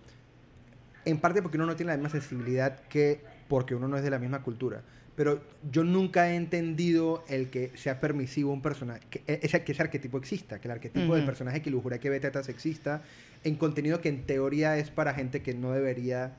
en 1.04 1.18
parte 1.18 1.42
porque 1.42 1.58
uno 1.58 1.66
no 1.66 1.76
tiene 1.76 1.92
la 1.92 1.98
misma 1.98 2.08
sensibilidad 2.10 2.80
que 2.88 3.20
porque 3.48 3.74
uno 3.74 3.88
no 3.88 3.98
es 3.98 4.02
de 4.02 4.10
la 4.10 4.18
misma 4.18 4.40
cultura. 4.42 4.80
Pero 5.18 5.42
yo 5.68 5.82
nunca 5.82 6.30
he 6.30 6.36
entendido 6.36 7.24
el 7.28 7.50
que 7.50 7.72
sea 7.74 7.98
permisivo 7.98 8.52
un 8.52 8.62
personaje, 8.62 9.00
que 9.10 9.22
e- 9.26 9.40
ese, 9.42 9.64
que 9.64 9.72
ese 9.72 9.82
arquetipo 9.82 10.16
exista, 10.16 10.60
que 10.60 10.68
el 10.68 10.72
arquetipo 10.72 11.16
del 11.16 11.24
personaje 11.24 11.60
que 11.60 11.70
lujuria 11.70 11.98
que 11.98 12.08
betetas 12.08 12.48
exista 12.48 13.02
en 13.42 13.56
contenido 13.56 14.00
que 14.00 14.10
en 14.10 14.22
teoría 14.22 14.78
es 14.78 14.90
para 14.90 15.14
gente 15.14 15.42
que 15.42 15.54
no 15.54 15.72
debería 15.72 16.36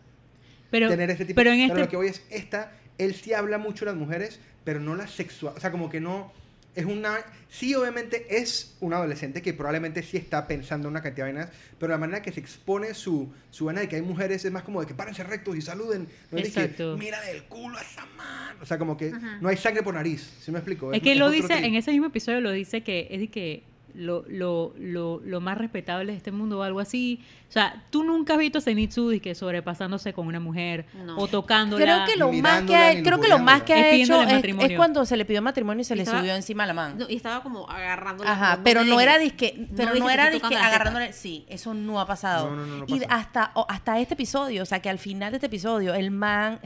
pero, 0.71 0.87
tener 0.87 1.09
ese 1.09 1.25
tipo 1.25 1.35
pero 1.35 1.51
en 1.51 1.67
pero 1.67 1.73
este 1.73 1.81
lo 1.81 1.89
que 1.89 1.97
voy 1.97 2.07
es 2.07 2.25
esta 2.29 2.71
él 2.97 3.15
sí 3.15 3.33
habla 3.33 3.57
mucho 3.57 3.83
de 3.83 3.91
las 3.91 3.99
mujeres 3.99 4.39
pero 4.63 4.79
no 4.79 4.95
las 4.95 5.11
sexual 5.11 5.55
o 5.57 5.59
sea 5.59 5.71
como 5.71 5.89
que 5.89 5.99
no 5.99 6.31
es 6.75 6.85
una 6.85 7.17
sí 7.49 7.73
obviamente 7.73 8.27
es 8.29 8.75
un 8.79 8.93
adolescente 8.93 9.41
que 9.41 9.53
probablemente 9.53 10.03
sí 10.03 10.17
está 10.17 10.47
pensando 10.47 10.87
en 10.87 10.91
una 10.91 11.01
cantidad 11.01 11.25
de 11.25 11.33
vainas 11.33 11.51
pero 11.79 11.91
la 11.91 11.97
manera 11.97 12.21
que 12.21 12.31
se 12.31 12.39
expone 12.39 12.93
su 12.93 13.31
su 13.49 13.65
vaina 13.65 13.81
de 13.81 13.89
que 13.89 13.95
hay 13.95 14.01
mujeres 14.01 14.45
es 14.45 14.51
más 14.51 14.63
como 14.63 14.81
de 14.81 14.87
que 14.87 14.93
párense 14.93 15.23
rectos 15.23 15.55
y 15.57 15.61
saluden 15.61 16.07
no 16.31 16.37
es 16.37 16.53
de 16.53 16.67
que 16.67 16.85
mira 16.97 17.19
del 17.21 17.43
culo 17.43 17.77
a 17.77 17.81
esa 17.81 18.05
man. 18.17 18.55
O 18.61 18.65
sea 18.65 18.77
como 18.77 18.97
que 18.97 19.11
no 19.41 19.49
hay 19.49 19.57
sangre 19.57 19.83
por 19.83 19.93
nariz 19.93 20.29
¿sí 20.41 20.51
me 20.51 20.59
explico? 20.59 20.93
es 20.93 21.01
que 21.01 21.15
lo 21.15 21.29
dice, 21.29 21.53
en 21.57 21.75
ese 21.75 21.91
mismo 21.91 22.07
episodio 22.07 22.41
lo 22.41 22.51
dice 22.51 22.81
que 22.81 23.07
es 23.09 23.19
de 23.19 23.27
que 23.29 23.63
lo, 23.95 24.23
lo, 24.27 24.73
lo, 24.77 25.19
lo 25.23 25.41
más 25.41 25.57
respetable 25.57 26.11
de 26.11 26.17
este 26.17 26.31
mundo 26.31 26.59
o 26.59 26.63
algo 26.63 26.79
así. 26.79 27.19
O 27.47 27.51
sea, 27.51 27.83
tú 27.89 28.03
nunca 28.03 28.33
has 28.33 28.39
visto 28.39 28.59
a 28.59 28.61
Zenitsu 28.61 29.11
que 29.21 29.33
sobrepasándose 29.35 30.13
con 30.13 30.27
una 30.27 30.39
mujer 30.39 30.85
No. 31.05 31.17
o 31.17 31.27
tocándola. 31.27 31.83
Creo 31.83 32.05
que 32.05 32.15
lo 32.17 32.31
más 32.31 32.63
que 32.63 32.75
ha, 32.75 32.93
ni 32.93 33.03
creo 33.03 33.19
que 33.19 33.27
lo 33.27 33.39
más 33.39 33.63
que 33.63 33.73
Es 33.73 33.85
ha 33.85 33.89
hecho 33.91 34.21
es, 34.61 34.75
cuando 34.77 35.05
se 35.05 35.17
le 35.17 35.25
pidió 35.25 35.41
matrimonio 35.41 35.81
y 35.81 35.83
se 35.85 35.95
le 35.95 36.03
Estaba- 36.03 36.19
subió 36.19 36.35
encima 36.35 36.63
a 36.63 36.67
la 36.67 36.73
man. 36.73 36.97
No, 36.97 37.05
y 37.09 37.15
estaba 37.15 37.41
como 37.41 37.69
agarrando 37.69 38.23
Ajá, 38.25 38.59
pero 38.63 38.83
no 38.83 38.99
era 39.01 39.17
disque, 39.17 39.67
pero 39.75 39.95
no, 39.95 40.09
era 40.09 40.29
disque 40.29 40.55
agarrándole, 40.55 41.11
sí, 41.13 41.45
eso 41.49 41.73
no 41.73 41.99
ha 41.99 42.05
pasado. 42.05 42.49
No, 42.51 42.55
no, 42.55 42.65
no, 42.65 42.77
no 42.77 42.85
y 42.87 42.99
pasa. 42.99 43.15
hasta 43.15 43.51
o- 43.55 43.65
hasta 43.69 43.99
este 43.99 44.13
episodio, 44.13 44.63
o 44.63 44.65
sea, 44.65 44.79
que 44.81 44.89
al 44.89 44.99
final 44.99 45.31
de 45.31 45.37
este 45.37 45.47
episodio 45.47 45.93
el 45.95 46.11
man 46.11 46.59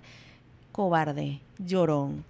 cobarde, 0.71 1.39
llorón, 1.59 2.25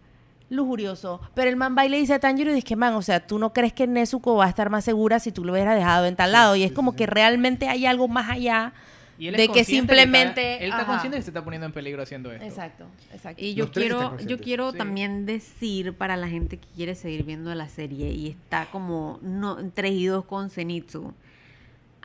lujurioso, 0.53 1.19
pero 1.33 1.49
el 1.49 1.55
man 1.55 1.75
va 1.77 1.85
y 1.85 1.89
le 1.89 1.97
dice 1.97 2.13
a 2.13 2.19
Tanjiro 2.19 2.51
y 2.51 2.53
dice 2.55 2.65
que 2.67 2.75
man, 2.75 2.93
o 2.93 3.01
sea, 3.01 3.25
tú 3.25 3.39
no 3.39 3.51
crees 3.53 3.73
que 3.73 3.87
Nezuko 3.87 4.35
va 4.35 4.45
a 4.45 4.49
estar 4.49 4.69
más 4.69 4.83
segura 4.85 5.19
si 5.19 5.31
tú 5.31 5.43
lo 5.43 5.53
hubieras 5.53 5.75
dejado 5.75 6.05
en 6.05 6.15
tal 6.15 6.31
lado 6.31 6.55
y 6.55 6.63
es 6.63 6.71
como 6.71 6.91
sí, 6.91 6.97
que 6.97 7.05
realmente 7.07 7.67
hay 7.67 7.85
algo 7.85 8.07
más 8.07 8.29
allá 8.29 8.73
Y 9.19 9.27
él 9.27 9.35
es 9.35 9.41
de 9.41 9.47
que 9.49 9.59
está- 9.61 9.71
simplemente 9.71 10.57
él 10.57 10.71
está 10.71 10.77
ajá. 10.81 10.85
consciente 10.87 11.17
que 11.17 11.23
se 11.23 11.29
está 11.29 11.43
poniendo 11.43 11.65
en 11.67 11.71
peligro 11.73 12.01
haciendo 12.01 12.31
esto. 12.31 12.45
Exacto, 12.45 12.85
exacto. 13.13 13.43
Y 13.43 13.53
yo 13.53 13.65
Los 13.65 13.73
quiero, 13.73 14.17
yo 14.19 14.39
quiero 14.39 14.71
Sí. 14.71 14.77
también 14.77 15.25
decir 15.25 15.93
para 15.93 16.17
la 16.17 16.27
gente 16.27 16.57
que 16.57 16.67
quiere 16.75 16.95
seguir 16.95 17.23
viendo 17.23 17.53
la 17.55 17.69
serie 17.69 18.11
y 18.11 18.29
está 18.29 18.67
como 18.71 19.19
no 19.21 19.57
tres 19.73 19.93
y 19.93 20.05
dos 20.07 20.25
con 20.25 20.49
Zenitsu. 20.49 21.13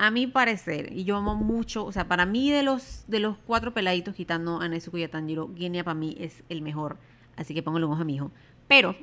A 0.01 0.13
mi 0.13 0.29
parecer, 0.29 0.93
y 0.93 1.03
yo 1.03 1.17
amo 1.17 1.35
mucho, 1.35 1.85
o 1.85 1.91
sea, 1.91 2.07
para 2.07 2.25
mí 2.25 2.53
de 2.53 2.63
los 2.63 3.03
de 3.09 3.19
los 3.19 3.37
cuatro 3.49 3.75
peladitos 3.75 4.15
quitando 4.15 4.61
a 4.61 4.69
Nezuko 4.69 4.97
y 4.99 5.03
a 5.03 5.11
Tanjiro, 5.11 5.51
Genya 5.59 5.83
para 5.83 5.95
mí 5.95 6.15
es 6.21 6.45
el 6.49 6.63
mejor, 6.63 6.99
así 7.39 7.55
que 7.55 7.63
póngale 7.63 7.87
un 7.87 7.93
ojo 7.93 8.03
a 8.03 8.05
mi 8.05 8.17
hijo. 8.17 8.31
Pero 8.69 8.95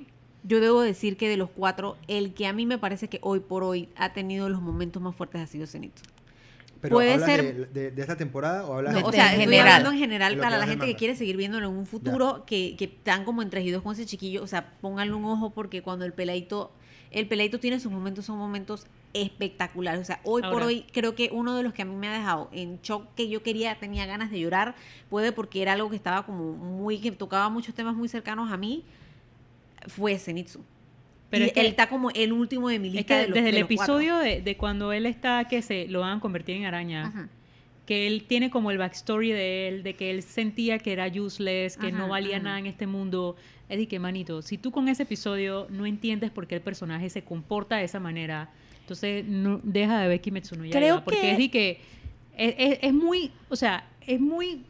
yo 0.43 0.59
debo 0.59 0.81
decir 0.81 1.17
que 1.17 1.27
de 1.27 1.38
los 1.38 1.49
cuatro, 1.49 1.97
el 2.07 2.33
que 2.36 2.45
a 2.47 2.53
mí 2.53 2.65
me 2.67 2.77
parece 2.77 3.07
que 3.07 3.19
hoy 3.23 3.39
por 3.39 3.63
hoy 3.63 3.89
ha 3.95 4.13
tenido 4.13 4.47
los 4.49 4.61
momentos 4.61 5.01
más 5.01 5.15
fuertes 5.15 5.41
ha 5.41 5.47
sido 5.47 5.65
Zenitsu. 5.65 6.03
pero 6.81 6.97
puede 6.97 7.13
¿hablas 7.13 7.27
ser- 7.29 7.69
de, 7.71 7.81
de, 7.81 7.91
de 7.91 8.01
esta 8.01 8.15
temporada 8.15 8.65
o 8.67 8.73
hablas 8.75 8.93
No, 8.93 8.99
de 8.99 9.05
o 9.05 9.11
de- 9.11 9.17
sea, 9.17 9.33
en 9.33 9.39
general. 9.39 9.67
hablando 9.67 9.91
en 9.93 9.97
general 9.97 10.38
para 10.38 10.57
la 10.59 10.67
gente 10.67 10.86
que 10.86 10.95
quiere 10.95 11.15
seguir 11.15 11.36
viéndolo 11.38 11.67
en 11.67 11.73
un 11.75 11.88
futuro, 11.88 12.43
que, 12.45 12.75
que 12.77 12.86
están 12.86 13.25
como 13.25 13.41
entre 13.41 13.63
y 13.63 13.71
dos 13.71 13.81
con 13.81 13.93
ese 13.93 14.05
chiquillo. 14.05 14.43
O 14.43 14.47
sea, 14.47 14.73
pónganle 14.81 15.13
un 15.15 15.25
ojo 15.25 15.49
porque 15.49 15.81
cuando 15.81 16.05
el 16.05 16.13
peladito, 16.13 16.71
el 17.09 17.27
peladito 17.27 17.59
tiene 17.59 17.79
sus 17.79 17.91
momentos, 17.91 18.25
son 18.25 18.38
momentos 18.38 18.86
espectaculares. 19.16 20.01
O 20.01 20.03
sea, 20.03 20.20
hoy 20.24 20.41
por 20.43 20.61
hoy 20.63 20.86
creo 20.91 21.16
que 21.16 21.30
uno 21.32 21.55
de 21.55 21.63
los 21.63 21.74
que 21.74 21.82
a 21.82 21.86
mí 21.86 21.95
me 21.95 22.07
ha 22.07 22.13
dejado 22.13 22.49
en 22.51 22.80
shock, 22.82 23.07
que 23.16 23.28
yo 23.30 23.41
quería, 23.41 23.76
tenía 23.80 24.05
ganas 24.05 24.30
de 24.30 24.39
llorar, 24.39 24.76
puede 25.09 25.32
porque 25.32 25.61
era 25.61 25.74
algo 25.74 25.89
que 25.89 25.95
estaba 25.95 26.26
como 26.26 26.53
muy, 26.53 26.99
que 26.99 27.11
tocaba 27.11 27.49
muchos 27.49 27.74
temas 27.74 27.95
muy 27.95 28.07
cercanos 28.09 28.51
a 28.51 28.57
mí, 28.57 28.84
fue 29.88 30.18
Zenitsu. 30.18 30.61
Pero 31.30 31.45
y 31.45 31.47
es 31.47 31.53
que- 31.53 31.61
él 31.61 31.68
está 31.68 31.88
como 31.89 32.11
el 32.11 32.32
último 32.34 32.70
de 32.70 32.80
mi 32.80 32.89
Es 32.89 32.93
lista 32.93 33.16
que 33.16 33.22
de 33.22 33.28
los- 33.28 33.34
desde 33.36 33.43
de 33.45 33.49
el 33.57 33.61
los 33.61 33.66
episodio 33.72 34.18
de, 34.18 34.41
de 34.41 34.57
cuando 34.57 34.91
él 34.93 35.05
está 35.05 35.47
que 35.47 35.61
se 35.61 35.88
lo 35.88 36.01
van 36.01 36.18
a 36.18 36.22
convertir 36.22 36.55
en 36.57 36.66
araña, 36.66 37.07
Ajá. 37.07 37.30
que 37.86 38.07
él 38.07 38.26
tiene 38.28 38.49
como 38.49 38.72
el 38.72 38.78
backstory 38.78 39.32
de 39.32 39.68
él, 39.68 39.84
de 39.84 39.95
que 39.95 40.11
él 40.11 40.24
sentía 40.24 40.80
que 40.80 40.91
era 40.93 41.07
useless, 41.07 41.78
que 41.78 41.91
no 41.91 42.07
valía 42.09 42.38
ajá. 42.38 42.43
nada 42.43 42.59
en 42.59 42.66
este 42.68 42.88
mundo. 42.88 43.36
Es 43.70 43.78
de 43.80 43.88
que, 43.88 43.97
manito, 43.99 44.41
si 44.43 44.57
tú 44.59 44.72
con 44.72 44.88
ese 44.88 45.03
episodio 45.03 45.68
no 45.72 45.86
entiendes 45.88 46.30
por 46.32 46.45
qué 46.47 46.55
el 46.55 46.61
personaje 46.61 47.09
se 47.09 47.24
comporta 47.24 47.78
de 47.78 47.84
esa 47.86 47.99
manera, 47.99 48.51
entonces 48.86 49.25
no, 49.25 49.59
deja 49.63 49.99
de 49.99 50.07
ver 50.07 50.21
Kimetsu 50.21 50.55
no 50.55 50.63
Yaiba, 50.63 50.79
Creo 50.79 51.03
porque 51.03 51.19
que- 51.21 51.31
es 51.31 51.38
de 51.39 51.49
que 51.49 51.79
es, 52.38 52.55
es- 52.57 52.79
es 52.83 52.93
muy, 52.93 53.31
o 53.49 53.55
sea, 53.55 53.88
es 54.05 54.19
muy 54.19 54.61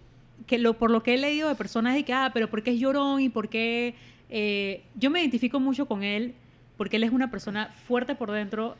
que 0.47 0.57
lo 0.57 0.75
por 0.77 0.89
lo 0.89 1.03
que 1.03 1.15
he 1.15 1.17
leído 1.17 1.49
de 1.49 1.55
personas 1.55 1.95
de 1.95 2.03
que 2.05 2.13
ah, 2.13 2.31
pero 2.33 2.49
por 2.49 2.63
qué 2.63 2.71
es 2.71 2.79
llorón 2.79 3.19
y 3.21 3.27
por 3.29 3.49
qué 3.49 3.95
eh, 4.29 4.83
yo 4.95 5.09
me 5.09 5.19
identifico 5.19 5.59
mucho 5.59 5.85
con 5.87 6.03
él 6.03 6.33
porque 6.77 6.95
él 6.97 7.03
es 7.03 7.11
una 7.11 7.29
persona 7.29 7.67
fuerte 7.87 8.15
por 8.15 8.31
dentro, 8.31 8.75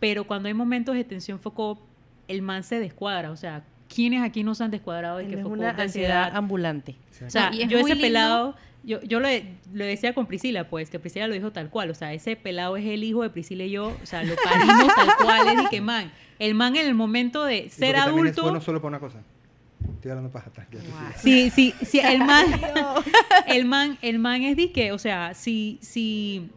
pero 0.00 0.24
cuando 0.26 0.46
hay 0.48 0.54
momentos 0.54 0.94
de 0.94 1.02
tensión 1.04 1.38
foco 1.40 1.80
el 2.28 2.42
man 2.42 2.62
se 2.62 2.78
descuadra, 2.80 3.30
o 3.32 3.36
sea, 3.36 3.64
¿quiénes 3.92 4.22
aquí 4.22 4.42
no 4.44 4.54
se 4.54 4.62
han 4.64 4.70
descuadrado 4.70 5.20
y 5.20 5.24
Él 5.26 5.30
que 5.34 5.38
es 5.40 5.44
una 5.44 5.72
de 5.72 5.82
ansiedad 5.82 5.82
ansiedad? 6.24 6.36
ambulante. 6.36 6.96
O 7.26 7.30
sea, 7.30 7.50
No, 7.50 7.56
y 7.56 7.62
es 7.62 7.68
yo 7.68 7.78
ese 7.78 7.88
lindo. 7.90 8.02
pelado, 8.02 8.56
yo, 8.86 9.02
yo 9.02 9.18
lo, 9.18 9.28
lo 9.74 9.84
decía 9.84 10.14
con 10.14 10.26
Priscila, 10.26 10.68
pues, 10.68 10.90
que 10.90 11.00
Priscila 11.00 11.26
lo 11.26 11.34
dijo 11.34 11.50
tal 11.50 11.70
cual. 11.70 11.90
O 11.90 11.94
sea, 11.94 12.14
ese 12.14 12.36
pelado 12.36 12.76
es 12.76 12.86
el 12.86 13.02
hijo 13.02 13.22
de 13.22 13.30
Priscila 13.30 13.64
y 13.64 13.70
yo. 13.70 13.96
O 14.00 14.06
sea, 14.06 14.22
lo 14.22 14.34
parimos 14.36 14.94
tal 14.94 15.08
cual. 15.16 15.48
Es 15.48 15.64
de 15.64 15.68
que, 15.68 15.80
man, 15.80 16.12
el 16.38 16.54
man 16.54 16.76
en 16.76 16.86
el 16.86 16.94
momento 16.94 17.44
de 17.44 17.64
Y 17.66 17.68
ser 17.68 17.96
adulto. 17.96 18.42
Es 18.42 18.42
bueno 18.42 18.60
solo 18.60 18.80
para 18.80 18.88
una 18.90 19.00
cosa. 19.00 19.18
Estoy 19.94 20.10
hablando 20.12 20.30
para 20.30 20.46
atrás. 20.46 20.68
Sí, 21.16 21.50
sí, 21.50 21.74
sí, 21.82 21.98
el 21.98 22.18
man, 22.18 22.46
el 23.48 23.64
man, 23.64 23.98
el 24.02 24.18
man 24.20 24.42
es 24.42 24.56
de 24.56 24.70
que, 24.70 24.92
o 24.92 24.98
sea, 24.98 25.34
si, 25.34 25.78
si, 25.82 26.48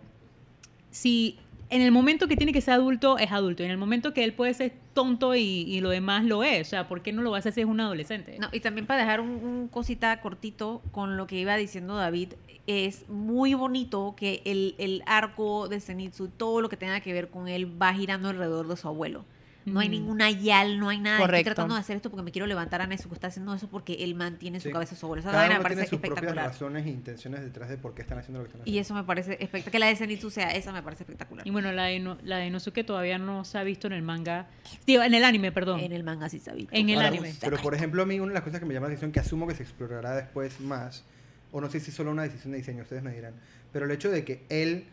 si 0.92 1.38
en 1.70 1.82
el 1.82 1.92
momento 1.92 2.28
que 2.28 2.36
tiene 2.36 2.52
que 2.52 2.62
ser 2.62 2.76
adulto, 2.76 3.18
es 3.18 3.32
adulto. 3.32 3.64
Y 3.64 3.66
en 3.66 3.72
el 3.72 3.78
momento 3.78 4.14
que 4.14 4.24
él 4.24 4.34
puede 4.34 4.54
ser 4.54 4.74
tonto 4.94 5.36
y, 5.36 5.80
lo 5.82 5.90
demás 5.90 6.26
lo 6.26 6.44
es. 6.44 6.68
O 6.68 6.70
sea, 6.70 6.88
¿por 6.88 7.02
qué 7.02 7.14
no 7.14 7.22
lo 7.22 7.32
va 7.32 7.38
a 7.38 7.40
hacer 7.40 7.54
si 7.54 7.62
es 7.62 7.68
un 7.68 7.80
adolescente? 7.80 8.38
No, 8.40 8.50
y 8.52 8.60
también 8.60 8.88
para 8.88 9.02
dejar 9.02 9.22
un, 9.22 9.30
un 9.30 9.68
cosita 9.68 10.20
cortito 10.22 10.82
con 10.92 11.16
lo 11.16 11.28
que 11.28 11.38
iba 11.38 11.56
diciendo 11.58 11.96
David, 11.96 12.34
es 12.68 13.08
muy 13.10 13.54
bonito 13.54 14.14
que 14.16 14.42
el, 14.46 14.76
el 14.78 15.04
arco 15.06 15.68
de 15.68 15.80
Zenitsu, 15.80 16.28
todo 16.28 16.62
lo 16.62 16.70
que 16.70 16.78
tenga 16.78 17.00
que 17.02 17.14
ver 17.14 17.30
con 17.30 17.48
él, 17.48 17.82
va 17.82 17.94
girando 17.94 18.30
alrededor 18.30 18.68
de 18.68 18.78
su 18.78 18.88
abuelo. 18.88 19.26
No 19.72 19.80
hay 19.80 19.88
Mm. 19.88 19.92
ninguna 19.92 20.32
yal, 20.32 20.80
no 20.80 20.90
hay 20.90 21.00
nada. 21.00 21.18
Estoy 21.18 21.28
Correcto. 21.28 21.46
tratando 21.50 21.76
de 21.76 21.82
hacer 21.82 21.96
esto 21.96 22.10
porque 22.10 22.24
me 22.24 22.32
quiero 22.32 22.48
levantar 22.48 22.82
a 22.82 22.88
Nezuko. 22.88 23.16
Está 23.16 23.28
haciendo 23.28 23.54
eso 23.54 23.68
porque 23.70 23.94
él 24.04 24.16
mantiene 24.16 24.60
su 24.60 24.68
Sí. 24.70 24.74
cabeza 24.74 24.96
abuelo. 25.02 25.22
Esa 25.22 25.32
Cada 25.32 25.44
vaina 25.44 25.56
uno 25.56 25.64
me 25.64 25.70
tiene 25.70 25.76
parece 25.82 25.90
sus 25.90 26.00
propias 26.00 26.18
espectacular. 26.18 26.46
razones 26.52 26.86
e 26.86 26.90
intenciones 26.90 27.42
detrás 27.42 27.70
de 27.70 27.78
por 27.78 27.94
qué 27.94 28.02
están 28.02 28.18
haciendo 28.20 28.40
lo 28.40 28.46
que 28.46 28.50
están 28.50 28.62
haciendo. 28.62 28.76
Y 28.78 28.80
eso 28.80 28.94
me 28.94 29.04
parece 29.04 29.34
espectacular. 29.34 29.72
Que 29.72 29.80
la 29.80 29.86
de 29.88 29.96
Zenitsu 29.96 30.30
sea 30.32 30.50
esa 30.52 30.72
me 30.72 30.82
parece 30.84 31.04
espectacular. 31.04 31.48
Y 31.48 31.52
bueno, 31.52 31.72
la 31.72 31.86
de, 31.86 32.00
no, 32.00 32.18
la 32.24 32.38
de 32.38 32.48
Inosuke 32.48 32.84
todavía 32.84 33.18
no 33.18 33.46
se 33.46 33.58
ha 33.58 33.64
visto 33.64 33.88
en 33.88 33.94
el 33.94 34.02
manga. 34.02 34.48
Digo, 34.86 35.04
en 35.04 35.14
el 35.14 35.24
anime, 35.24 35.52
perdón. 35.52 35.80
En 35.80 35.92
el 35.92 36.04
manga 36.04 36.30
sí 36.30 36.40
sabía. 36.40 36.68
En 36.72 36.90
el 36.90 36.96
Ahora, 36.96 37.08
anime. 37.10 37.34
Pero 37.40 37.58
por 37.58 37.74
ejemplo, 37.76 38.02
a 38.04 38.06
mí 38.06 38.20
una 38.20 38.30
de 38.30 38.34
las 38.36 38.44
cosas 38.44 38.60
que 38.60 38.66
me 38.66 38.74
llama 38.74 38.88
la 38.88 38.94
atención, 38.94 39.12
que 39.12 39.20
asumo 39.20 39.48
que 39.48 39.56
se 39.56 39.64
explorará 39.64 40.16
después 40.16 40.60
más, 40.62 41.04
o 41.52 41.62
no 41.62 41.70
sé 41.70 41.80
si 41.80 41.90
es 41.92 41.96
solo 41.96 42.12
una 42.12 42.24
decisión 42.24 42.52
de 42.52 42.58
diseño, 42.60 42.84
ustedes 42.84 43.02
me 43.04 43.12
dirán, 43.14 43.34
pero 43.74 43.86
el 43.86 43.92
hecho 43.92 44.10
de 44.12 44.24
que 44.24 44.44
él 44.50 44.86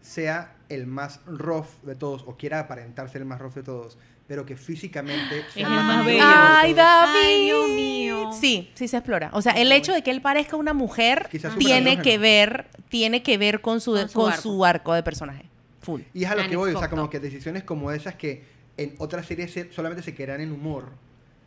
sea 0.00 0.56
el 0.68 0.86
más 0.86 1.20
rough 1.26 1.68
de 1.84 1.94
todos, 1.94 2.24
o 2.26 2.36
quiera 2.36 2.58
aparentar 2.58 3.08
ser 3.08 3.22
el 3.22 3.28
más 3.28 3.40
rough 3.40 3.54
de 3.54 3.62
todos, 3.62 3.96
pero 4.26 4.46
que 4.46 4.56
físicamente 4.56 5.44
el 5.56 5.62
el 5.64 5.68
más 5.70 5.84
más 5.84 6.06
bello. 6.06 6.18
bello 6.18 6.26
de 6.26 6.34
Ay. 6.34 6.74
David. 6.74 7.12
Ay, 7.24 7.44
Dios 7.44 7.68
mío. 7.70 8.30
Sí, 8.32 8.70
sí 8.74 8.88
se 8.88 8.96
explora. 8.96 9.30
O 9.34 9.42
sea, 9.42 9.52
el 9.52 9.70
hecho 9.72 9.92
de 9.92 10.02
que 10.02 10.10
él 10.10 10.20
parezca 10.22 10.56
una 10.56 10.72
mujer 10.72 11.28
Quizás 11.30 11.56
tiene 11.58 12.00
que 12.00 12.18
ver, 12.18 12.66
tiene 12.88 13.22
que 13.22 13.38
ver 13.38 13.60
con 13.60 13.80
su, 13.80 13.92
Con 13.92 14.08
su 14.08 14.18
con 14.20 14.30
arco. 14.32 14.42
su 14.42 14.64
arco 14.64 14.94
de 14.94 15.02
personaje. 15.02 15.44
Full. 15.82 16.02
Y 16.14 16.24
es 16.24 16.30
a 16.30 16.34
lo 16.36 16.42
And 16.42 16.50
que 16.50 16.56
voy, 16.56 16.72
o 16.74 16.78
sea, 16.78 16.88
como 16.88 17.10
que 17.10 17.18
decisiones 17.20 17.64
como 17.64 17.90
esas 17.90 18.14
que 18.14 18.44
en 18.76 18.94
otras 18.98 19.26
series 19.26 19.52
se- 19.52 19.72
solamente 19.72 20.02
se 20.02 20.14
quedan 20.14 20.40
en 20.40 20.52
humor, 20.52 20.90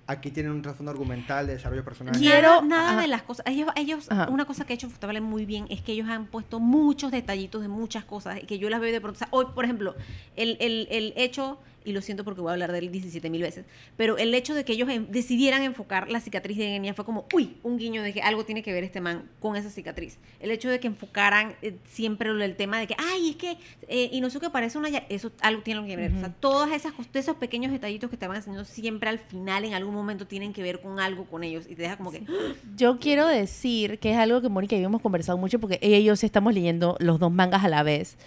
aquí 0.08 0.30
tienen 0.30 0.52
un 0.52 0.62
trasfondo 0.62 0.92
argumental 0.92 1.48
de 1.48 1.54
desarrollo 1.54 1.84
personal. 1.84 2.16
Quiero- 2.16 2.62
nada, 2.62 2.92
ajá. 2.92 3.02
de 3.02 3.08
las 3.08 3.24
cosas. 3.24 3.46
Ellos, 3.48 3.70
ellos 3.76 4.12
Ajá. 4.12 4.28
una 4.30 4.46
cosa 4.46 4.66
que 4.66 4.74
ha 4.74 4.76
hecho 4.76 4.90
Futable 4.90 5.22
muy 5.22 5.46
bien 5.46 5.66
es 5.70 5.82
que 5.82 5.94
ellos 5.94 6.08
han 6.10 6.28
puesto 6.28 6.60
muchos 6.60 7.12
detallitos 7.12 7.62
de 7.62 7.68
muchas 7.70 8.04
cosas 8.04 8.38
y 8.44 8.46
que 8.46 8.60
yo 8.60 8.70
las 8.70 8.80
veo 8.82 8.92
de 8.92 9.02
pronto. 9.02 9.16
o 9.18 9.20
sea, 9.20 9.28
hoy, 9.32 9.46
por 9.56 9.64
ejemplo, 9.66 9.96
el, 10.36 10.58
el, 10.60 10.88
el 10.92 11.14
hecho, 11.16 11.58
y 11.86 11.94
lo 11.94 12.02
siento 12.02 12.24
porque 12.24 12.42
voy 12.42 12.50
a 12.50 12.54
hablar 12.54 12.72
de 12.72 12.80
él 12.80 12.92
17 12.92 13.30
mil 13.30 13.42
veces, 13.42 13.66
pero 13.96 14.18
el 14.18 14.34
hecho 14.34 14.54
de 14.56 14.66
que 14.66 14.74
ellos 14.74 14.90
en- 14.90 15.12
decidieran 15.12 15.64
enfocar 15.64 16.10
la 16.10 16.20
cicatriz 16.20 16.58
de 16.58 16.66
Genia 16.66 16.94
fue 16.94 17.06
como, 17.06 17.26
uy, 17.34 17.58
un 17.64 17.78
guiño 17.78 18.02
de 18.04 18.12
que 18.14 18.22
algo 18.22 18.44
tiene 18.46 18.64
que 18.64 18.74
ver 18.74 18.84
este 18.84 19.02
man 19.02 19.30
con 19.40 19.56
esa 19.56 19.70
cicatriz. 19.70 20.18
El 20.40 20.52
hecho 20.52 20.70
de 20.70 20.80
que 20.80 20.88
enfocaran 20.88 21.56
eh, 21.62 21.78
siempre 21.88 22.30
el 22.30 22.56
tema 22.56 22.80
de 22.80 22.88
que, 22.88 22.96
ay, 22.98 23.30
es 23.32 23.36
que 23.36 23.58
eh, 23.88 24.10
Inosuke 24.12 24.50
parece 24.50 24.78
una. 24.78 24.90
ya-", 24.90 25.06
Eso 25.10 25.32
algo 25.42 25.62
tiene 25.62 25.86
que 25.88 25.96
ver. 25.96 26.12
O 26.14 26.20
sea, 26.20 26.30
todas 26.34 26.72
esas 26.72 26.94
esos 27.14 27.36
pequeños 27.38 27.72
detallitos 27.72 28.10
que 28.10 28.18
te 28.18 28.28
van 28.28 28.38
enseñando 28.38 28.66
siempre 28.66 29.10
al 29.10 29.20
final, 29.20 29.64
en 29.66 29.74
algún 29.74 29.94
momento, 29.94 30.28
tienen 30.28 30.52
que 30.54 30.62
ver 30.64 30.82
con 30.82 31.00
algo 31.00 31.26
con 31.26 31.44
ellos 31.44 31.66
y 31.70 31.76
te 31.76 31.84
deja 31.84 31.98
como 31.98 32.12
que. 32.12 32.24
Yo 32.76 33.00
quiero 33.00 33.28
decir 33.28 34.00
que 34.00 34.12
es 34.12 34.18
algo 34.18 34.42
que 34.42 34.50
Mónica 34.50 34.76
y 34.76 34.80
yo 34.82 34.86
hemos 34.88 35.02
conversado 35.02 35.38
mucho 35.38 35.60
porque 35.60 35.80
ella 35.82 35.98
y 35.98 36.04
yo 36.04 36.16
sí 36.16 36.26
estamos 36.26 36.54
leyendo 36.54 36.96
los 37.00 37.20
dos 37.20 37.32
mangas 37.32 37.64
a 37.64 37.70
la 37.70 37.84
vez. 37.84 38.18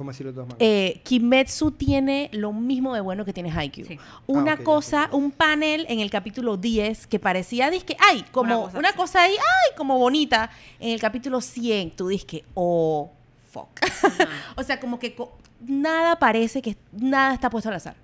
¿Cómo 0.00 0.12
así 0.12 0.24
los 0.24 0.34
dos 0.34 0.44
mangas? 0.46 0.56
Eh, 0.60 1.02
Kimetsu 1.04 1.72
tiene 1.72 2.30
lo 2.32 2.54
mismo 2.54 2.94
de 2.94 3.02
bueno 3.02 3.26
que 3.26 3.34
tiene 3.34 3.52
Haikyuu. 3.52 3.86
Sí. 3.86 3.98
Una 4.26 4.52
Ah, 4.52 4.56
ya 4.56 4.64
cosa, 4.64 5.08
un 5.12 5.30
panel 5.30 5.84
en 5.90 6.00
el 6.00 6.10
capítulo 6.10 6.56
10 6.56 7.06
que 7.06 7.18
parecía, 7.18 7.68
disque, 7.70 7.98
ay, 8.00 8.24
como 8.32 8.64
Una 8.64 8.78
una 8.78 8.92
cosa 8.94 9.24
ahí, 9.24 9.32
ay, 9.34 9.76
como 9.76 9.98
bonita. 9.98 10.48
En 10.78 10.88
el 10.88 11.00
capítulo 11.00 11.42
100 11.42 11.90
tú 11.90 12.08
dices 12.08 12.44
oh, 12.54 13.10
fuck. 13.52 13.68
o 14.56 14.62
sea, 14.62 14.80
como 14.80 14.98
que 14.98 15.14
co- 15.14 15.36
nada 15.66 16.18
parece 16.18 16.62
que 16.62 16.78
nada 16.92 17.34
está 17.34 17.50
puesto 17.50 17.68
al 17.68 17.74
azar. 17.74 17.94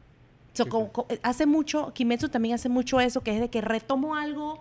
So, 0.53 0.65
Sí, 0.65 0.69
co- 0.69 0.93
co- 0.93 1.07
hace 1.23 1.47
mucho, 1.47 1.95
Kimetsu 1.95 2.29
también 2.29 2.57
hace 2.57 2.69
mucho 2.69 3.01
eso, 3.01 3.23
que 3.23 3.33
es 3.35 3.41
de 3.41 3.49
que 3.49 3.63
retomo 3.63 4.17
algo 4.17 4.61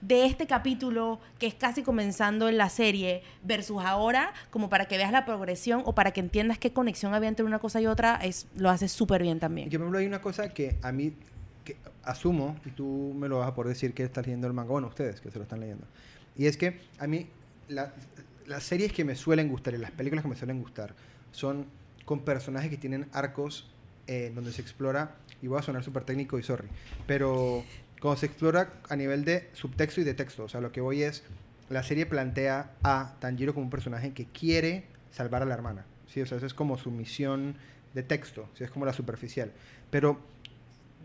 de 0.00 0.24
este 0.26 0.46
capítulo 0.46 1.20
que 1.38 1.46
es 1.46 1.54
casi 1.54 1.82
comenzando 1.82 2.48
en 2.48 2.56
la 2.56 2.68
serie 2.68 3.22
versus 3.44 3.82
ahora, 3.84 4.32
como 4.50 4.68
para 4.70 4.86
que 4.86 4.96
veas 4.96 5.12
la 5.12 5.24
progresión 5.26 5.82
o 5.84 5.94
para 5.94 6.12
que 6.12 6.20
entiendas 6.20 6.58
qué 6.58 6.72
conexión 6.72 7.12
había 7.14 7.28
entre 7.28 7.44
una 7.44 7.58
cosa 7.58 7.80
y 7.80 7.86
otra, 7.86 8.16
es, 8.16 8.46
lo 8.56 8.70
hace 8.70 8.88
súper 8.88 9.22
bien 9.22 9.38
también. 9.40 9.68
que, 9.68 9.78
por 9.78 9.84
ejemplo, 9.84 9.98
hay 9.98 10.06
una 10.06 10.20
cosa 10.20 10.48
que 10.48 10.76
a 10.82 10.92
mí 10.92 11.14
asumo, 12.02 12.56
y 12.64 12.70
tú 12.70 13.14
me 13.16 13.28
lo 13.28 13.38
vas 13.38 13.48
a 13.48 13.54
poder 13.54 13.68
decir 13.74 13.92
que 13.94 14.02
estás 14.02 14.24
leyendo 14.26 14.46
el 14.46 14.52
manga, 14.54 14.70
bueno, 14.72 14.88
ustedes 14.88 15.20
que 15.20 15.30
se 15.30 15.36
lo 15.38 15.42
están 15.42 15.60
leyendo. 15.60 15.86
Y 16.36 16.46
es 16.46 16.56
que 16.56 16.80
a 16.98 17.06
mí 17.06 17.26
la- 17.68 17.92
las 18.46 18.64
series 18.64 18.92
que 18.92 19.04
me 19.04 19.14
suelen 19.14 19.48
gustar 19.48 19.74
y 19.74 19.78
las 19.78 19.90
películas 19.90 20.22
que 20.24 20.28
me 20.30 20.36
suelen 20.36 20.60
gustar 20.60 20.94
son 21.30 21.66
con 22.04 22.20
personajes 22.20 22.70
que 22.70 22.76
tienen 22.78 23.06
arcos 23.12 23.70
eh, 24.06 24.32
donde 24.34 24.50
se 24.52 24.60
explora, 24.62 25.14
y 25.42 25.46
voy 25.46 25.58
a 25.58 25.62
sonar 25.62 25.84
súper 25.84 26.02
técnico 26.04 26.38
y 26.38 26.42
sorry, 26.42 26.66
pero 27.06 27.62
cuando 28.00 28.18
se 28.18 28.26
explora 28.26 28.72
a 28.88 28.96
nivel 28.96 29.24
de 29.24 29.48
subtexto 29.52 30.00
y 30.00 30.04
de 30.04 30.14
texto, 30.14 30.44
o 30.44 30.48
sea, 30.48 30.60
lo 30.60 30.72
que 30.72 30.80
voy 30.80 31.02
es, 31.02 31.22
la 31.68 31.82
serie 31.82 32.06
plantea 32.06 32.72
a 32.82 33.14
Tanjiro 33.20 33.54
como 33.54 33.64
un 33.64 33.70
personaje 33.70 34.12
que 34.12 34.24
quiere 34.26 34.84
salvar 35.12 35.42
a 35.42 35.46
la 35.46 35.54
hermana, 35.54 35.84
¿sí? 36.12 36.20
O 36.22 36.26
sea, 36.26 36.38
eso 36.38 36.46
es 36.46 36.54
como 36.54 36.78
su 36.78 36.90
misión 36.90 37.56
de 37.94 38.02
texto, 38.02 38.48
¿sí? 38.56 38.64
es 38.64 38.70
como 38.70 38.86
la 38.86 38.92
superficial. 38.92 39.52
Pero 39.90 40.18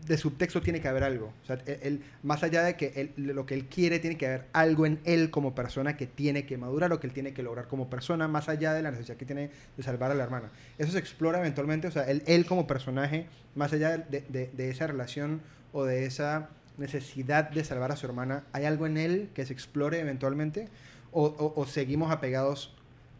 de 0.06 0.16
subtexto 0.18 0.60
tiene 0.60 0.80
que 0.80 0.86
haber 0.88 1.02
algo. 1.02 1.32
O 1.42 1.46
sea, 1.46 1.56
él, 1.66 1.78
él- 1.82 2.02
más 2.22 2.42
allá 2.44 2.62
de 2.62 2.76
que 2.76 2.92
él- 2.96 3.12
lo 3.16 3.44
que 3.46 3.54
él 3.54 3.64
quiere, 3.66 3.98
tiene 3.98 4.16
que 4.16 4.26
haber 4.26 4.44
algo 4.52 4.86
en 4.86 5.00
él 5.04 5.30
como 5.30 5.54
persona 5.54 5.96
que 5.96 6.06
tiene 6.06 6.46
que 6.46 6.56
madurar 6.58 6.92
o 6.92 7.00
que 7.00 7.06
él 7.08 7.12
tiene 7.12 7.32
que 7.32 7.42
lograr 7.42 7.66
como 7.66 7.88
persona, 7.90 8.28
más 8.28 8.48
allá 8.48 8.72
de 8.72 8.82
la 8.82 8.90
necesidad 8.92 9.16
que 9.16 9.24
tiene 9.26 9.50
de 9.76 9.82
salvar 9.82 10.10
a 10.10 10.14
la 10.14 10.22
hermana. 10.22 10.50
Eso 10.78 10.92
se 10.92 10.98
explora 10.98 11.40
eventualmente, 11.40 11.88
o 11.88 11.90
sea, 11.90 12.04
él, 12.04 12.22
él 12.26 12.46
como 12.46 12.66
personaje, 12.68 13.26
más 13.56 13.72
allá 13.72 13.96
de, 13.98 14.20
de- 14.28 14.50
de 14.52 14.70
esa 14.70 14.86
relación 14.86 15.40
o 15.72 15.84
de 15.84 16.04
esa 16.06 16.50
necesidad 16.78 17.50
de 17.50 17.64
salvar 17.64 17.92
a 17.92 17.96
su 17.96 18.06
hermana, 18.06 18.44
¿hay 18.52 18.64
algo 18.64 18.86
en 18.86 18.96
él 18.96 19.30
que 19.34 19.44
se 19.46 19.52
explore 19.52 19.98
eventualmente? 20.00 20.68
¿O, 21.12 21.24
o- 21.24 21.60
o 21.60 21.66
seguimos 21.66 22.10
apegados 22.10 22.74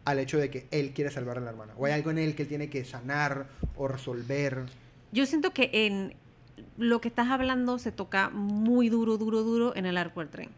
al 0.05 0.19
hecho 0.19 0.37
de 0.37 0.49
que 0.49 0.67
él 0.71 0.91
quiere 0.93 1.09
salvar 1.11 1.37
a 1.37 1.41
la 1.41 1.49
hermana? 1.49 1.73
¿O 1.77 1.85
hay 1.85 1.93
algo 1.93 2.11
en 2.11 2.19
él 2.19 2.35
que 2.35 2.43
él 2.43 2.47
tiene 2.49 2.69
que 2.69 2.85
sanar 2.85 3.47
o 3.75 3.87
resolver? 3.87 4.63
Yo 5.11 5.25
siento 5.25 5.51
que 5.51 5.69
en 5.73 6.13
lo 6.77 7.01
que 7.01 7.07
estás 7.07 7.29
hablando 7.29 7.79
se 7.79 7.91
toca 7.91 8.29
muy 8.29 8.89
duro, 8.89 9.17
duro, 9.17 9.43
duro 9.43 9.75
en 9.75 9.85
el 9.85 9.97
arco 9.97 10.19
del 10.21 10.29
tren. 10.29 10.49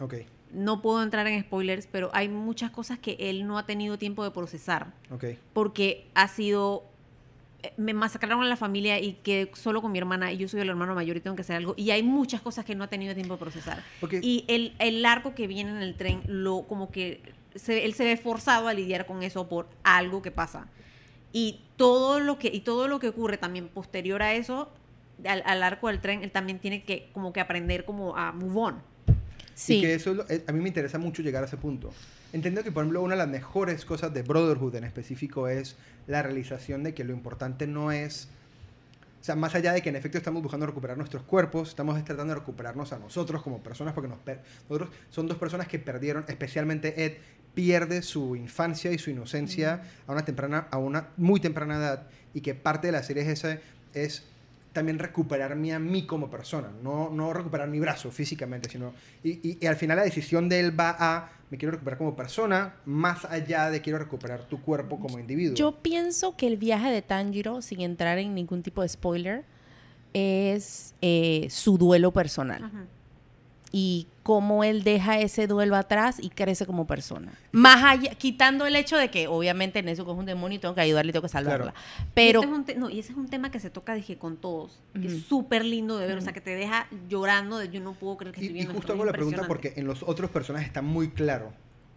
Ok, 0.00 0.14
No 0.52 0.82
puedo 0.82 1.02
entrar 1.02 1.26
en 1.26 1.40
spoilers, 1.42 1.86
pero 1.90 2.10
hay 2.12 2.28
muchas 2.28 2.70
cosas 2.70 2.98
que 2.98 3.16
él 3.18 3.46
no 3.46 3.58
ha 3.58 3.66
tenido 3.66 3.98
tiempo 3.98 4.22
de 4.24 4.30
procesar. 4.30 4.92
ok. 5.10 5.24
Porque 5.52 6.06
ha 6.14 6.28
sido. 6.28 6.84
Eh, 7.64 7.72
Me 7.76 7.94
masacraron 7.94 8.42
a 8.42 8.46
la 8.46 8.56
familia 8.56 9.00
y 9.00 9.14
que 9.14 9.50
solo 9.54 9.80
con 9.82 9.90
mi 9.92 9.98
hermana 9.98 10.32
y 10.32 10.36
yo 10.38 10.48
soy 10.48 10.60
el 10.60 10.68
hermano 10.68 10.94
mayor 10.94 11.16
y 11.16 11.20
tengo 11.20 11.34
que 11.36 11.42
hacer 11.42 11.56
algo. 11.56 11.74
Y 11.76 11.90
hay 11.90 12.02
muchas 12.02 12.40
cosas 12.40 12.64
que 12.64 12.74
no 12.74 12.84
ha 12.84 12.88
tenido 12.88 13.14
tiempo 13.14 13.34
de 13.34 13.40
procesar. 13.40 13.82
Porque- 14.00 14.20
Y 14.22 14.44
el, 14.48 14.74
el 14.78 15.04
arco 15.04 15.34
que 15.34 15.46
viene 15.46 15.70
en 15.70 15.78
el 15.78 15.94
tren, 15.96 16.22
lo 16.26 16.62
como 16.68 16.90
que 16.90 17.20
se- 17.54 17.84
él 17.84 17.94
se 17.94 18.04
ve 18.04 18.16
forzado 18.16 18.68
a 18.68 18.74
lidiar 18.74 19.06
con 19.06 19.22
eso 19.22 19.48
por 19.48 19.68
algo 19.82 20.22
que 20.22 20.30
pasa. 20.30 20.68
Y 21.32 21.60
todo 21.76 22.20
lo 22.20 22.38
que, 22.38 22.48
y 22.48 22.60
todo 22.60 22.86
lo 22.88 23.00
que 23.00 23.08
ocurre 23.08 23.38
también 23.38 23.68
posterior 23.68 24.22
a 24.22 24.34
eso, 24.34 24.70
al, 25.24 25.42
al 25.46 25.62
arco 25.62 25.88
del 25.88 26.00
tren, 26.00 26.22
él 26.22 26.30
también 26.30 26.58
tiene 26.58 26.84
que 26.84 27.08
como 27.12 27.32
que 27.32 27.40
aprender 27.40 27.84
como 27.84 28.16
a 28.16 28.32
move 28.32 28.60
on. 28.60 28.82
Sí. 29.54 29.76
Y 29.78 29.80
que 29.82 29.94
eso 29.94 30.10
es 30.12 30.16
lo- 30.16 30.28
eh, 30.28 30.44
a 30.46 30.52
mí 30.52 30.60
me 30.60 30.68
interesa 30.68 30.98
mucho 30.98 31.22
llegar 31.22 31.42
a 31.42 31.46
ese 31.46 31.56
punto. 31.56 31.92
Entiendo 32.34 32.64
que, 32.64 32.72
por 32.72 32.82
ejemplo, 32.82 33.00
una 33.00 33.14
de 33.14 33.18
las 33.18 33.28
mejores 33.28 33.84
cosas 33.84 34.12
de 34.12 34.22
Brotherhood 34.22 34.74
en 34.74 34.82
específico 34.82 35.46
es 35.46 35.76
la 36.08 36.20
realización 36.20 36.82
de 36.82 36.92
que 36.92 37.04
lo 37.04 37.12
importante 37.12 37.68
no 37.68 37.92
es... 37.92 38.28
O 39.20 39.24
sea, 39.24 39.36
más 39.36 39.54
allá 39.54 39.72
de 39.72 39.82
que 39.82 39.88
en 39.88 39.94
efecto 39.94 40.18
estamos 40.18 40.42
buscando 40.42 40.66
recuperar 40.66 40.98
nuestros 40.98 41.22
cuerpos, 41.22 41.68
estamos 41.68 41.94
tratando 42.04 42.34
de 42.34 42.40
recuperarnos 42.40 42.92
a 42.92 42.98
nosotros 42.98 43.40
como 43.40 43.62
personas, 43.62 43.94
porque 43.94 44.08
nos 44.08 44.18
per- 44.18 44.40
nosotros 44.68 44.90
son 45.10 45.28
dos 45.28 45.38
personas 45.38 45.68
que 45.68 45.78
perdieron, 45.78 46.24
especialmente 46.26 47.04
Ed, 47.06 47.12
pierde 47.54 48.02
su 48.02 48.34
infancia 48.34 48.90
y 48.90 48.98
su 48.98 49.10
inocencia 49.10 49.82
a 50.08 50.12
una 50.12 50.24
temprana, 50.24 50.66
a 50.72 50.78
una 50.78 51.10
muy 51.16 51.38
temprana 51.38 51.76
edad, 51.76 52.08
y 52.34 52.40
que 52.40 52.54
parte 52.56 52.88
de 52.88 52.92
la 52.92 53.04
serie 53.04 53.22
es 53.22 53.28
esa, 53.28 53.58
es 53.94 54.24
también 54.72 54.98
recuperarme 54.98 55.72
a 55.72 55.78
mí 55.78 56.04
como 56.04 56.28
persona, 56.28 56.68
no, 56.82 57.08
no 57.10 57.32
recuperar 57.32 57.68
mi 57.68 57.78
brazo 57.78 58.10
físicamente, 58.10 58.68
sino... 58.68 58.92
Y, 59.22 59.30
y- 59.48 59.58
y 59.60 59.66
al 59.66 59.76
final 59.76 59.98
la 59.98 60.02
decisión 60.04 60.48
de 60.48 60.58
él 60.58 60.78
va 60.78 60.96
a, 60.98 61.30
me 61.54 61.58
quiero 61.58 61.70
recuperar 61.70 61.98
como 61.98 62.16
persona, 62.16 62.74
más 62.84 63.24
allá 63.26 63.70
de 63.70 63.80
quiero 63.80 64.00
recuperar 64.00 64.42
tu 64.42 64.60
cuerpo 64.60 64.98
como 64.98 65.20
individuo. 65.20 65.54
Yo 65.54 65.70
pienso 65.82 66.36
que 66.36 66.48
el 66.48 66.56
viaje 66.56 66.90
de 66.90 67.00
Tanjiro, 67.00 67.62
sin 67.62 67.80
entrar 67.80 68.18
en 68.18 68.34
ningún 68.34 68.64
tipo 68.64 68.82
de 68.82 68.88
spoiler, 68.88 69.44
es 70.14 70.96
eh, 71.00 71.46
su 71.50 71.78
duelo 71.78 72.10
personal. 72.10 72.64
Ujú. 72.64 72.78
Y 73.76 74.06
cómo 74.22 74.62
él 74.62 74.84
deja 74.84 75.18
ese 75.18 75.48
duelo 75.48 75.74
atrás 75.74 76.18
y 76.22 76.30
crece 76.30 76.64
como 76.64 76.86
persona. 76.86 77.32
Más 77.50 77.82
allá, 77.82 78.14
quitando 78.14 78.66
el 78.66 78.76
hecho 78.76 78.96
de 78.96 79.10
que 79.10 79.26
obviamente 79.26 79.82
Nezuko 79.82 80.12
es 80.12 80.18
un 80.20 80.26
demonio 80.26 80.58
y 80.58 80.60
tengo 80.60 80.76
que 80.76 80.80
ayudarle 80.80 81.10
y 81.10 81.12
tengo 81.12 81.24
que 81.24 81.28
salvarla. 81.28 81.72
Claro. 81.72 81.78
Pero 82.14 82.40
Y, 82.40 82.44
este 82.44 82.52
es 82.54 82.58
un 82.58 82.64
te- 82.66 82.74
no, 82.76 82.88
y 82.88 83.00
ese 83.00 83.10
es 83.10 83.18
un 83.18 83.26
tema 83.28 83.50
que 83.50 83.58
se 83.58 83.70
toca, 83.70 83.94
dije, 83.96 84.16
con 84.16 84.36
todos. 84.36 84.78
Que 84.92 85.08
es 85.08 85.24
súper 85.24 85.64
lindo 85.64 85.98
de 85.98 86.06
ver. 86.06 86.16
O 86.16 86.20
sea, 86.20 86.32
que 86.32 86.40
te 86.40 86.54
deja 86.54 86.86
llorando 87.08 87.58
de 87.58 87.68
yo 87.68 87.80
no 87.80 87.94
puedo 87.94 88.16
creer 88.16 88.32
que 88.36 88.42
Y, 88.42 88.44
estoy 88.44 88.50
y 88.52 88.54
viendo 88.60 88.74
justo 88.74 88.92
esto, 88.92 89.02
hago 89.02 89.04
la 89.06 89.12
pregunta 89.12 89.44
porque 89.48 89.72
en 89.74 89.88
los 89.88 90.04
otros 90.04 90.30
personajes 90.30 90.68
está 90.68 90.80
muy 90.80 91.10
claro 91.10 91.52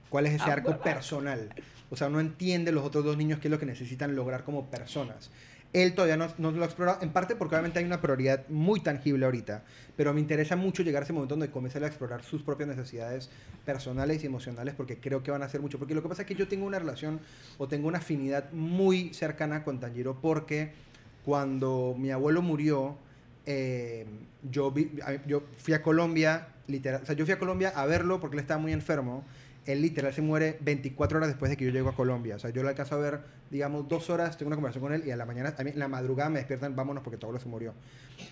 cuál 0.10 0.26
es 0.26 0.34
ese 0.34 0.50
Ah, 0.50 0.54
arco 0.54 0.80
personal. 0.80 1.54
O 1.92 1.96
sea, 1.96 2.10
no 2.10 2.20
entiende 2.20 2.72
los 2.72 2.84
otros 2.86 3.06
dos 3.06 3.18
niños 3.18 3.38
qué 3.40 3.50
es 3.50 3.52
lo 3.52 3.60
que 3.60 3.68
necesitan 3.68 4.16
lograr 4.16 4.44
como 4.44 4.66
personas. 4.66 5.30
Él 5.74 5.94
todavía 5.94 6.18
no, 6.18 6.52
lo 6.52 6.62
ha 6.64 6.66
explorado, 6.66 7.00
en 7.02 7.10
parte 7.12 7.36
porque 7.36 7.56
obviamente 7.56 7.80
hay 7.80 7.86
una 7.86 8.02
prioridad 8.02 8.48
muy 8.48 8.80
tangible 8.80 9.26
ahorita, 9.26 9.64
pero 9.96 10.14
me 10.14 10.20
interesa 10.22 10.56
mucho 10.56 10.82
llegar 10.82 11.02
a 11.02 11.06
ese 11.06 11.14
momento 11.14 11.36
donde 11.36 11.52
comience 11.52 11.78
a 11.78 11.86
explorar 11.88 12.24
sus 12.24 12.42
propias 12.42 12.70
necesidades 12.70 13.30
personales 13.66 14.24
y 14.24 14.28
emocionales 14.28 14.74
porque 14.76 14.98
creo 14.98 15.24
que 15.24 15.32
van 15.32 15.44
a 15.44 15.46
hacer 15.46 15.62
mucho. 15.62 15.78
Porque 15.78 15.94
lo 15.94 16.02
que 16.02 16.10
pasa 16.10 16.22
es 16.24 16.28
que 16.28 16.36
yo 16.36 16.48
tengo 16.48 16.66
una 16.66 16.80
relación 16.80 17.20
o 17.58 17.68
tengo 17.68 17.88
una 17.90 17.98
afinidad 18.00 18.52
muy 18.54 19.14
cercana 19.14 19.64
con 19.64 19.80
Tanjiro 19.80 20.18
porque 20.22 20.72
cuando 21.26 21.96
mi 21.98 22.12
abuelo 22.12 22.42
murió, 22.42 22.98
eh, 23.46 24.06
yo, 24.50 24.72
vi- 24.72 24.92
yo 25.28 25.44
fui 25.58 25.74
a 25.74 25.82
Colombia, 25.82 26.48
literal, 26.68 27.02
o 27.04 27.06
sea, 27.06 27.16
yo 27.16 27.26
fui 27.26 27.34
a 27.34 27.40
Colombia 27.40 27.70
a 27.76 27.86
verlo 27.86 28.20
porque 28.20 28.38
él 28.38 28.42
estaba 28.42 28.60
muy 28.62 28.72
enfermo. 28.74 29.24
Él 29.68 29.82
literal 29.82 30.14
se 30.14 30.22
muere 30.22 30.58
24 30.62 31.18
horas 31.18 31.30
después 31.30 31.52
de 31.52 31.58
que 31.58 31.66
yo 31.66 31.72
llego 31.72 31.90
a 31.90 31.96
Colombia. 31.96 32.38
O 32.38 32.40
sea, 32.40 32.50
yo 32.52 32.64
lo 32.64 32.70
alcanzo 32.70 32.96
a 32.96 33.00
ver, 33.00 33.20
digamos, 33.52 33.88
dos 33.88 34.10
horas, 34.10 34.38
tengo 34.38 34.48
una 34.48 34.56
conversación 34.56 34.84
con 34.84 34.94
él 34.94 35.04
y 35.06 35.12
a 35.12 35.18
la 35.18 35.26
mañana, 35.26 35.54
a 35.58 35.64
mí, 35.64 35.72
en 35.72 35.80
la 35.80 35.90
madrugada 35.90 36.30
me 36.30 36.40
despiertan, 36.40 36.76
vámonos 36.76 37.04
porque 37.04 37.18
tu 37.18 37.26
abuelo 37.26 37.42
se 37.42 37.50
murió. 37.50 37.74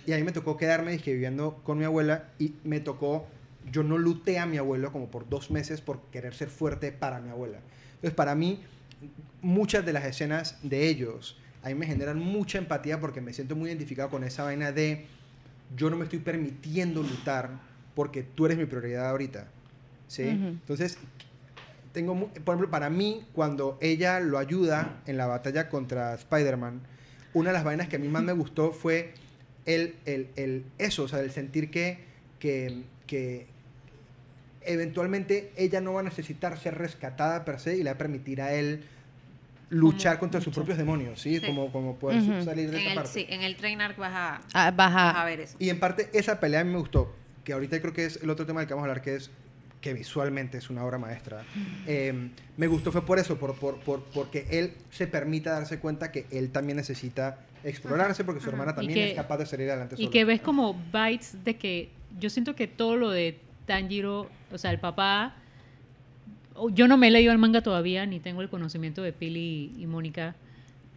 Y 0.08 0.14
a 0.14 0.18
mí 0.18 0.24
me 0.24 0.32
tocó 0.32 0.56
quedarme, 0.56 0.94
dije, 0.94 1.12
viviendo 1.12 1.62
con 1.64 1.78
mi 1.78 1.84
abuela 1.84 2.30
y 2.40 2.56
me 2.64 2.80
tocó, 2.80 3.28
yo 3.72 3.84
no 3.84 3.98
luté 3.98 4.40
a 4.40 4.46
mi 4.46 4.58
abuelo 4.58 4.92
como 4.92 5.12
por 5.12 5.28
dos 5.28 5.52
meses 5.52 5.82
por 5.82 6.02
querer 6.12 6.34
ser 6.34 6.50
fuerte 6.50 6.92
para 6.94 7.20
mi 7.20 7.30
abuela. 7.30 7.60
Entonces, 7.96 8.14
para 8.14 8.34
mí, 8.34 8.64
muchas 9.42 9.86
de 9.86 9.92
las 9.94 10.06
escenas 10.06 10.58
de 10.64 10.88
ellos, 10.88 11.38
a 11.64 11.68
mí 11.70 11.76
me 11.76 11.86
generan 11.86 12.20
mucha 12.20 12.60
empatía 12.60 13.00
porque 13.00 13.22
me 13.22 13.34
siento 13.34 13.56
muy 13.56 13.70
identificado 13.70 14.10
con 14.10 14.24
esa 14.24 14.44
vaina 14.44 14.72
de 14.72 15.08
yo 15.76 15.90
no 15.90 15.98
me 15.98 16.04
estoy 16.04 16.20
permitiendo 16.20 17.02
luchar 17.02 17.50
porque 17.96 18.24
tú 18.24 18.46
eres 18.46 18.58
mi 18.58 18.66
prioridad 18.66 19.10
ahorita. 19.10 19.48
Entonces, 20.18 20.98
tengo, 21.94 22.16
por 22.28 22.56
ejemplo, 22.56 22.70
para 22.70 22.90
mí, 22.90 23.26
cuando 23.34 23.78
ella 23.82 24.20
lo 24.20 24.38
ayuda 24.38 25.02
en 25.06 25.18
la 25.18 25.28
batalla 25.28 25.70
contra 25.70 26.14
Spider-Man, 26.16 26.82
una 27.34 27.50
de 27.50 27.54
las 27.54 27.64
vainas 27.64 27.88
que 27.88 27.96
a 27.98 28.00
mí 28.00 28.08
más 28.08 28.24
me 28.24 28.34
gustó 28.34 28.72
fue 28.72 29.14
el, 29.66 29.96
el, 30.06 30.30
el- 30.36 30.66
eso, 30.78 31.04
o 31.04 31.08
sea, 31.08 31.20
el 31.20 31.32
sentir 31.32 31.72
que, 31.72 32.00
que, 32.40 32.84
que 33.08 33.48
eventualmente 34.62 35.52
ella 35.58 35.82
no 35.82 35.94
va 35.94 36.00
a 36.02 36.04
necesitar 36.04 36.58
ser 36.60 36.76
rescatada 36.78 37.46
per 37.46 37.60
se 37.60 37.76
y 37.78 37.84
le 37.84 37.86
va 37.92 37.96
a 37.96 37.98
permitir 37.98 38.42
a 38.42 38.54
él 38.54 38.84
luchar 39.70 40.20
contra 40.20 40.42
sus 40.42 40.54
propios 40.54 40.78
demonios, 40.78 41.20
¿sí? 41.22 41.40
Sí. 41.40 41.46
Como, 41.46 41.72
como 41.72 41.96
poder. 41.96 42.18
En 42.18 42.46
salir 42.46 42.70
de 42.72 42.78
esa 42.80 42.90
el, 42.90 42.96
parte. 42.96 43.10
sí, 43.12 43.26
en 43.30 43.42
el 43.42 43.56
train 43.58 43.82
arc 43.82 43.98
vas 43.98 44.14
a, 44.14 44.36
ah, 44.54 44.72
vas 44.72 44.92
a 44.94 44.94
baja. 45.14 45.26
ver 45.26 45.40
eso. 45.42 45.56
Y 45.60 45.70
en 45.70 45.80
parte 45.80 46.10
esa 46.14 46.40
pelea 46.40 46.62
a 46.62 46.64
mí 46.64 46.72
me 46.72 46.78
gustó, 46.80 47.14
que 47.44 47.54
ahorita 47.54 47.80
creo 47.82 47.94
que 47.94 48.06
es 48.06 48.22
el 48.22 48.30
otro 48.30 48.46
tema 48.46 48.62
del 48.62 48.68
que 48.68 48.74
vamos 48.74 48.88
a 48.88 48.92
hablar, 48.92 49.04
que 49.04 49.16
es 49.16 49.32
que 49.82 49.94
visualmente 49.94 50.58
es 50.58 50.70
una 50.70 50.84
obra 50.84 50.98
maestra. 50.98 51.44
Eh, 51.86 52.30
me 52.58 52.68
gustó 52.68 52.92
fue 52.92 53.06
por 53.06 53.20
eso, 53.20 53.38
por, 53.38 53.56
por, 53.56 53.80
por- 53.82 54.04
porque 54.06 54.48
él 54.50 54.74
se 54.90 55.06
permite 55.08 55.50
darse 55.50 55.80
cuenta 55.80 56.12
que 56.12 56.26
él 56.32 56.50
también 56.52 56.78
necesita 56.78 57.40
explorarse, 57.64 58.24
porque 58.24 58.42
su 58.42 58.50
hermana 58.50 58.72
Y 58.72 58.76
también 58.76 58.94
que- 58.96 59.10
es 59.12 59.16
capaz 59.16 59.38
de 59.38 59.46
salir 59.46 59.70
adelante 59.70 59.96
Y 59.96 60.04
sola. 60.06 60.12
que 60.12 60.26
ves 60.26 60.42
como 60.42 60.74
bites 60.92 61.44
de 61.44 61.56
que 61.58 61.90
yo 62.20 62.30
siento 62.30 62.56
que 62.56 62.68
todo 62.68 62.96
lo 62.96 63.10
de 63.12 63.40
Tanjiro, 63.68 64.30
o 64.52 64.58
sea, 64.58 64.72
el 64.72 64.80
papá, 64.80 65.36
yo 66.72 66.88
no 66.88 66.98
me 66.98 67.08
he 67.08 67.12
leído 67.12 67.32
el 67.32 67.38
manga 67.38 67.62
todavía, 67.62 68.06
ni 68.06 68.20
tengo 68.20 68.42
el 68.42 68.50
conocimiento 68.50 69.02
de 69.02 69.12
Pili 69.12 69.74
y, 69.78 69.84
y 69.84 69.88
Mónica 69.88 70.36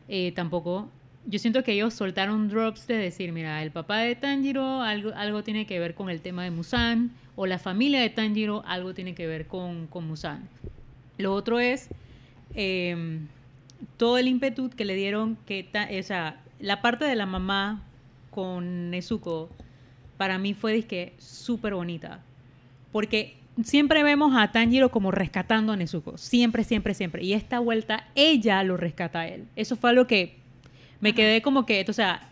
eh, 0.09 0.33
tampoco. 0.33 0.89
Yo 1.27 1.39
siento 1.39 1.63
que 1.63 1.73
ellos 1.73 1.95
soltaron 1.95 2.49
drops 2.49 2.87
de 2.87 2.97
decir, 2.97 3.33
mira, 3.33 3.63
el 3.63 3.71
papá 3.71 3.99
de 3.99 4.15
Tanjiro 4.15 4.83
algo, 4.83 5.13
algo 5.15 5.43
tiene 5.43 5.67
que 5.67 5.79
ver 5.79 5.95
con 5.95 6.09
el 6.09 6.21
tema 6.21 6.45
de 6.45 6.51
Musan, 6.51 7.11
o 7.37 7.47
la 7.47 7.59
familia 7.59 8.01
de 8.01 8.09
Tanjiro 8.11 8.63
algo 8.67 8.95
tiene 8.95 9.15
que 9.15 9.27
ver 9.27 9.47
con, 9.47 9.87
con 9.89 10.07
Musan. 10.07 10.49
Lo 11.19 11.35
otro 11.35 11.61
es 11.61 11.89
eh, 12.55 13.19
todo 13.97 14.19
el 14.19 14.29
ímpetu 14.29 14.71
que 14.71 14.85
le 14.85 14.95
dieron, 14.95 15.37
que 15.47 15.69
o 15.73 16.35
la 16.61 16.83
parte 16.83 17.05
de 17.05 17.15
la 17.15 17.27
mamá 17.27 17.83
con 18.31 18.91
Nezuko, 18.91 19.49
para 20.17 20.39
mí 20.39 20.55
fue 20.55 20.73
súper 21.19 21.75
bonita. 21.75 22.21
Porque 22.93 23.37
siempre 23.63 24.03
vemos 24.03 24.35
a 24.37 24.51
Tanjiro 24.51 24.91
como 24.91 25.11
rescatando 25.11 25.73
a 25.73 25.77
Nezuko. 25.77 26.19
Siempre, 26.19 26.65
siempre, 26.65 26.95
siempre. 26.95 27.25
Y 27.25 27.33
esta 27.33 27.59
vuelta, 27.61 28.09
ella 28.15 28.63
lo 28.63 28.77
rescata 28.77 29.21
a 29.21 29.29
él. 29.29 29.47
Eso 29.57 29.77
fue 29.77 29.91
algo 29.91 30.07
que 30.07 30.37
me 31.01 31.15
quedé 31.15 31.43
como 31.43 31.65
que, 31.67 31.85
o 31.89 31.93
sea, 31.93 32.29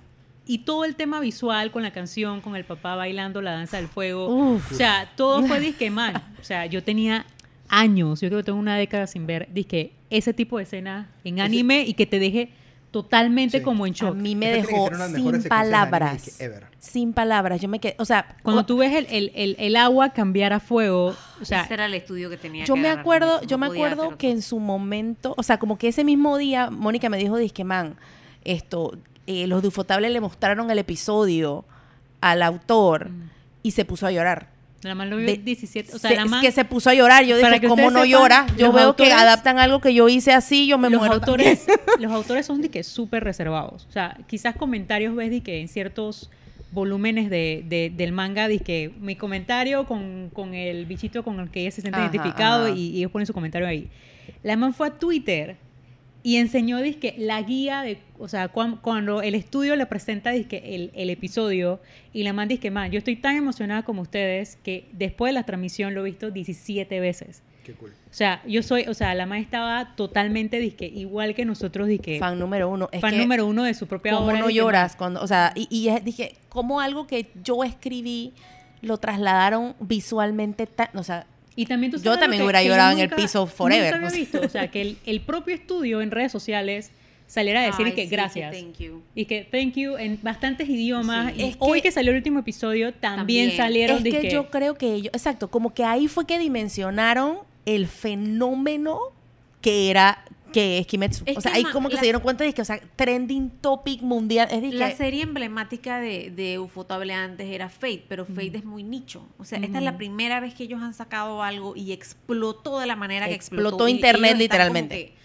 y 0.46 0.58
todo 0.58 0.84
el 0.84 0.94
tema 0.94 1.18
visual 1.20 1.70
con 1.72 1.82
la 1.82 1.92
canción, 1.92 2.40
con 2.40 2.54
el 2.56 2.64
papá 2.64 2.94
bailando 2.94 3.42
la 3.42 3.52
danza 3.52 3.78
del 3.78 3.88
fuego. 3.88 4.28
Uf. 4.28 4.72
O 4.72 4.74
sea, 4.74 5.10
todo 5.16 5.42
fue 5.46 5.58
disque 5.60 5.90
man. 5.90 6.14
O 6.40 6.44
sea, 6.44 6.66
yo 6.66 6.82
tenía 6.84 7.26
años, 7.68 8.20
yo 8.20 8.28
creo 8.28 8.40
que 8.40 8.44
tengo 8.44 8.58
una 8.58 8.76
década 8.76 9.06
sin 9.08 9.26
ver 9.26 9.48
disque 9.52 9.92
ese 10.10 10.32
tipo 10.32 10.56
de 10.58 10.62
escena 10.64 11.10
en 11.24 11.40
anime 11.40 11.82
y 11.82 11.94
que 11.94 12.06
te 12.06 12.20
deje 12.20 12.50
totalmente 12.92 13.58
Sí. 13.58 13.64
como 13.64 13.86
en 13.86 13.92
A 13.92 13.96
shock. 13.96 14.14
mí 14.14 14.36
me 14.36 14.50
dejó 14.52 14.88
sin 15.14 15.42
palabras. 15.48 16.38
Sin 16.78 17.12
palabras. 17.12 17.60
Yo 17.60 17.68
me 17.68 17.80
quedé, 17.80 17.96
o 17.98 18.04
sea, 18.04 18.36
Cuando 18.42 18.62
o- 18.62 18.66
tú 18.66 18.78
ves 18.78 18.94
el, 18.94 19.06
el, 19.10 19.32
el, 19.34 19.56
el 19.58 19.76
agua 19.76 20.10
cambiar 20.10 20.52
a 20.52 20.60
fuego, 20.60 21.14
o 21.42 21.44
sea, 21.44 21.62
Ese 21.64 21.74
era 21.74 21.86
el 21.86 21.94
estudio 21.94 22.30
que 22.30 22.36
tenía 22.36 22.64
yo 22.64 22.74
que 22.74 22.80
me 22.80 22.86
agarrar, 22.86 23.00
acuerdo, 23.02 23.40
no 23.42 23.46
yo 23.46 23.58
me 23.58 23.66
acuerdo 23.66 24.16
que 24.16 24.30
en 24.30 24.40
su 24.42 24.60
momento, 24.60 25.34
o 25.36 25.42
sea, 25.42 25.58
como 25.58 25.76
que 25.76 25.88
ese 25.88 26.04
mismo 26.04 26.38
día 26.38 26.70
Mónica 26.70 27.08
me 27.08 27.18
dijo, 27.18 27.36
disque 27.36 27.64
man, 27.64 27.96
esto, 28.46 28.96
eh, 29.26 29.46
los 29.46 29.62
de 29.62 29.68
Ufotable 29.68 30.08
le 30.10 30.20
mostraron 30.20 30.70
el 30.70 30.78
episodio 30.78 31.64
al 32.20 32.42
autor 32.42 33.10
Mm. 33.10 33.30
y 33.62 33.70
se 33.72 33.84
puso 33.84 34.06
a 34.06 34.12
llorar. 34.12 34.54
la 34.82 34.94
man 34.94 35.10
lo 35.10 35.16
vio 35.16 35.26
De- 35.26 35.38
17, 35.38 35.96
o 35.96 35.98
sea, 35.98 36.10
Se- 36.10 36.16
la 36.16 36.22
es 36.24 36.30
man, 36.30 36.40
que 36.40 36.52
se 36.52 36.64
puso 36.64 36.90
a 36.90 36.94
llorar. 36.94 37.24
Yo 37.24 37.36
dije, 37.36 37.60
que 37.60 37.66
¿cómo 37.66 37.90
no 37.90 38.02
sepan, 38.04 38.08
llora? 38.08 38.46
Yo 38.56 38.70
veo 38.72 38.94
que 38.94 39.04
autores- 39.06 39.12
adaptan 39.20 39.58
algo 39.58 39.80
que 39.80 39.92
yo 39.92 40.08
hice 40.08 40.32
así, 40.32 40.68
yo 40.68 40.78
me 40.78 40.90
los 40.90 41.00
muero. 41.00 41.14
autores, 41.14 41.66
los 41.98 42.12
autores 42.12 42.46
son 42.46 42.62
de 42.62 42.68
que 42.68 42.84
súper 42.84 43.24
reservados. 43.24 43.84
O 43.88 43.92
sea, 43.92 44.16
quizás 44.28 44.54
comentarios 44.54 45.16
ves 45.16 45.30
de 45.30 45.40
que 45.40 45.60
en 45.60 45.66
ciertos 45.66 46.30
volúmenes 46.70 47.30
de, 47.30 47.64
de- 47.66 47.90
del 47.96 48.12
manga, 48.12 48.46
de 48.46 48.60
que 48.60 48.92
mi 49.00 49.16
comentario 49.16 49.86
con, 49.86 50.30
con 50.32 50.54
el 50.54 50.86
bichito 50.86 51.24
con 51.24 51.40
el 51.40 51.50
que 51.50 51.62
ella 51.62 51.70
se 51.72 51.80
siente 51.80 51.98
Ajá, 51.98 52.08
identificado 52.10 52.66
ajá. 52.66 52.74
y, 52.76 52.90
y 52.90 52.98
ellos 52.98 53.10
ponen 53.10 53.26
su 53.26 53.32
comentario 53.32 53.66
ahí. 53.66 53.88
La 54.44 54.56
man 54.56 54.72
fue 54.72 54.86
a 54.86 54.90
Twitter 54.90 55.56
y 56.26 56.38
enseñó 56.38 56.82
dizque, 56.82 57.14
la 57.18 57.40
guía 57.42 57.82
de, 57.82 57.98
o 58.18 58.26
sea, 58.26 58.48
cuan- 58.48 58.78
cuando 58.78 59.22
el 59.22 59.36
estudio 59.36 59.76
le 59.76 59.86
presenta 59.86 60.30
dizque, 60.32 60.74
el, 60.74 60.90
el 60.94 61.08
episodio 61.10 61.78
y 62.12 62.24
la 62.24 62.32
man 62.32 62.48
dice, 62.48 62.72
man, 62.72 62.90
yo 62.90 62.98
estoy 62.98 63.14
tan 63.14 63.36
emocionada 63.36 63.84
como 63.84 64.02
ustedes 64.02 64.56
que 64.64 64.88
después 64.92 65.30
de 65.30 65.34
la 65.34 65.44
transmisión 65.44 65.94
lo 65.94 66.00
he 66.00 66.10
visto 66.10 66.32
17 66.32 66.98
veces. 66.98 67.42
Qué 67.64 67.74
cool. 67.74 67.90
O 68.10 68.12
sea, 68.12 68.42
yo 68.44 68.64
soy, 68.64 68.86
o 68.88 68.94
sea, 68.94 69.14
la 69.14 69.24
man 69.26 69.38
estaba 69.38 69.94
totalmente 69.94 70.58
disque, 70.58 70.86
igual 70.86 71.34
que 71.36 71.44
nosotros, 71.44 71.86
disque, 71.86 72.18
fan, 72.18 72.30
Fan 72.30 72.38
número 72.40 72.68
uno. 72.70 72.88
Es 72.90 73.00
que, 73.04 73.12
número 73.18 73.46
uno 73.46 73.62
de 73.62 73.74
su 73.74 73.86
propia 73.86 74.12
¿Cómo 74.14 74.26
obra. 74.26 74.40
no 74.40 74.50
lloras? 74.50 74.96
Cuando, 74.96 75.22
o 75.22 75.26
sea, 75.28 75.52
y, 75.54 75.68
y 75.70 75.90
es- 75.90 76.04
dije, 76.04 76.34
¿cómo 76.48 76.80
algo 76.80 77.06
que 77.06 77.28
yo 77.44 77.62
escribí 77.62 78.32
lo 78.82 78.98
trasladaron 78.98 79.74
visualmente 79.80 80.66
tan, 80.66 80.88
o 80.94 81.02
sea, 81.02 81.26
Y 81.56 81.66
también 81.66 81.90
tú 81.90 81.98
Yo 81.98 82.18
también 82.18 82.40
que- 82.40 82.44
hubiera 82.44 82.58
que 82.60 82.66
yo 82.66 82.72
llorado 82.72 82.92
en 82.92 82.98
el 83.00 83.08
piso 83.10 83.46
forever, 83.46 83.94
Nunca 83.94 84.06
había 84.08 84.18
visto, 84.20 84.40
o 84.42 84.48
sea, 84.48 84.70
que 84.70 84.82
el, 84.82 84.98
el 85.06 85.20
propio 85.22 85.54
estudio 85.54 86.02
en 86.02 86.10
redes 86.10 86.30
sociales 86.30 86.90
saliera 87.26 87.62
a 87.62 87.66
decir 87.66 87.86
y 87.86 87.90
Ay, 87.90 87.96
que 87.96 88.04
sí, 88.04 88.08
gracias. 88.10 88.52
que 88.54 88.62
thank 88.62 88.78
you. 88.78 89.02
Y 89.14 89.24
que 89.24 89.42
thank 89.50 89.72
you 89.74 89.96
en 89.96 90.18
bastantes 90.22 90.68
idiomas. 90.68 91.32
Sí. 91.34 91.40
Y 91.40 91.44
Es 91.48 91.56
hoy 91.58 91.78
que- 91.80 91.88
que 91.88 91.92
salió 91.92 92.10
el 92.12 92.18
último 92.18 92.38
episodio 92.40 92.92
también, 92.92 93.48
También. 93.48 93.56
salieron 93.56 93.96
es 93.96 94.02
que 94.04 94.10
dizque- 94.22 94.30
yo 94.30 94.50
creo 94.50 94.74
que 94.76 94.92
ellos, 94.94 95.10
exacto, 95.14 95.48
como 95.50 95.72
que 95.74 95.82
ahí 95.82 96.06
fue 96.08 96.26
que 96.26 96.38
dimensionaron 96.38 97.38
el 97.64 97.86
fenómeno 97.88 99.00
que 99.60 99.90
era 99.90 100.22
que 100.56 100.78
es 100.78 100.86
Kimetsu. 100.86 101.22
Es 101.26 101.36
o 101.36 101.40
sea, 101.42 101.52
ahí 101.52 101.64
como 101.64 101.88
que 101.90 101.96
la- 101.96 102.00
se 102.00 102.06
dieron 102.06 102.22
cuenta 102.22 102.42
de 102.42 102.54
que, 102.54 102.62
o 102.62 102.64
sea, 102.64 102.80
trending 102.96 103.50
topic 103.60 104.00
mundial. 104.00 104.48
Es 104.50 104.62
de 104.62 104.72
La 104.72 104.88
que- 104.88 104.96
serie 104.96 105.22
emblemática 105.22 106.00
de, 106.00 106.30
de 106.34 106.58
Ufotable 106.58 107.12
antes 107.12 107.46
era 107.50 107.68
Fate, 107.68 108.04
pero 108.08 108.24
Fate 108.24 108.56
es 108.56 108.64
muy 108.64 108.82
nicho. 108.82 109.28
O 109.36 109.44
sea, 109.44 109.58
esta 109.58 109.76
es 109.76 109.84
la 109.84 109.98
primera 109.98 110.40
vez 110.40 110.54
que 110.54 110.64
ellos 110.64 110.80
han 110.80 110.94
sacado 110.94 111.42
algo 111.42 111.76
y 111.76 111.92
explotó 111.92 112.80
de 112.80 112.86
la 112.86 112.96
manera 112.96 113.28
que 113.28 113.34
explotó. 113.34 113.86
Internet, 113.86 114.36
literalmente. 114.38 114.94
que, 114.94 115.16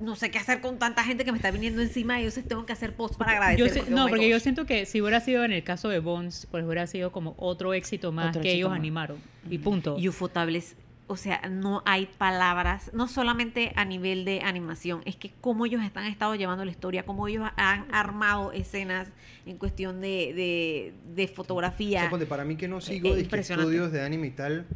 no 0.00 0.16
sé 0.16 0.30
qué 0.30 0.38
hacer 0.38 0.60
con 0.62 0.78
tanta 0.78 1.04
gente 1.04 1.24
que 1.26 1.30
me 1.32 1.36
está 1.38 1.50
viniendo 1.50 1.82
encima 1.82 2.16
y 2.18 2.24
entonces 2.24 2.48
tengo 2.48 2.64
que 2.64 2.72
hacer 2.72 2.94
post 2.96 3.16
para 3.16 3.32
agradecer. 3.32 3.66
Yo 3.66 3.72
sé- 3.72 3.80
porque, 3.80 3.92
oh 3.92 3.96
no, 3.96 4.08
porque 4.08 4.28
yo 4.30 4.40
siento 4.40 4.64
que 4.66 4.86
si 4.86 5.00
hubiera 5.02 5.20
sido 5.20 5.44
en 5.44 5.52
el 5.52 5.62
caso 5.62 5.88
de 5.90 5.98
Bones, 5.98 6.48
pues 6.50 6.64
hubiera 6.64 6.86
sido 6.86 7.12
como 7.12 7.34
otro 7.36 7.74
éxito 7.74 8.12
más 8.12 8.30
Otro 8.30 8.40
que 8.40 8.48
éxito 8.48 8.56
ellos 8.60 8.70
más. 8.70 8.78
animaron. 8.78 9.18
Y 9.50 9.58
punto. 9.58 9.96
Y 9.98 10.08
Ufotable 10.08 10.58
es 10.58 10.74
o 11.06 11.16
sea, 11.16 11.42
no 11.50 11.82
hay 11.84 12.06
palabras, 12.06 12.90
no 12.94 13.08
solamente 13.08 13.72
a 13.76 13.84
nivel 13.84 14.24
de 14.24 14.40
animación, 14.40 15.02
es 15.04 15.16
que 15.16 15.32
cómo 15.42 15.66
ellos 15.66 15.82
están 15.82 16.04
estado 16.06 16.34
llevando 16.34 16.64
la 16.64 16.70
historia, 16.70 17.04
cómo 17.04 17.28
ellos 17.28 17.46
han 17.56 17.86
armado 17.94 18.52
escenas 18.52 19.08
en 19.44 19.58
cuestión 19.58 20.00
de, 20.00 20.32
de, 20.34 20.94
de 21.14 21.24
O 21.24 21.26
sea, 21.26 21.36
fotografía. 21.36 22.10
para 22.28 22.44
mí 22.44 22.56
que 22.56 22.68
no 22.68 22.80
sigo 22.80 23.14
eh, 23.14 23.20
impresionante. 23.20 23.70
estudios 23.70 23.92
de 23.92 24.02
anime 24.02 24.28
y 24.28 24.30
tal. 24.30 24.66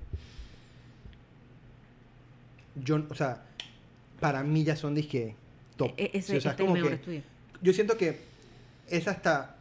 Yo, 2.76 3.03
o 3.09 3.14
sea, 3.14 3.43
para 4.20 4.43
mí 4.45 4.64
ya 4.64 4.76
son 4.76 4.95
disque 4.95 5.35
top. 5.76 5.93
E- 5.97 6.11
ese 6.14 6.37
o 6.37 6.41
sea, 6.41 6.53
este 6.53 6.53
es 6.53 6.55
es 6.55 6.61
el 6.61 6.66
como 6.66 6.72
mejor 6.74 6.89
que- 6.91 6.95
estudio. 6.97 7.22
Yo 7.62 7.72
siento 7.72 7.97
que 7.97 8.20
es 8.89 9.09
hasta. 9.09 9.57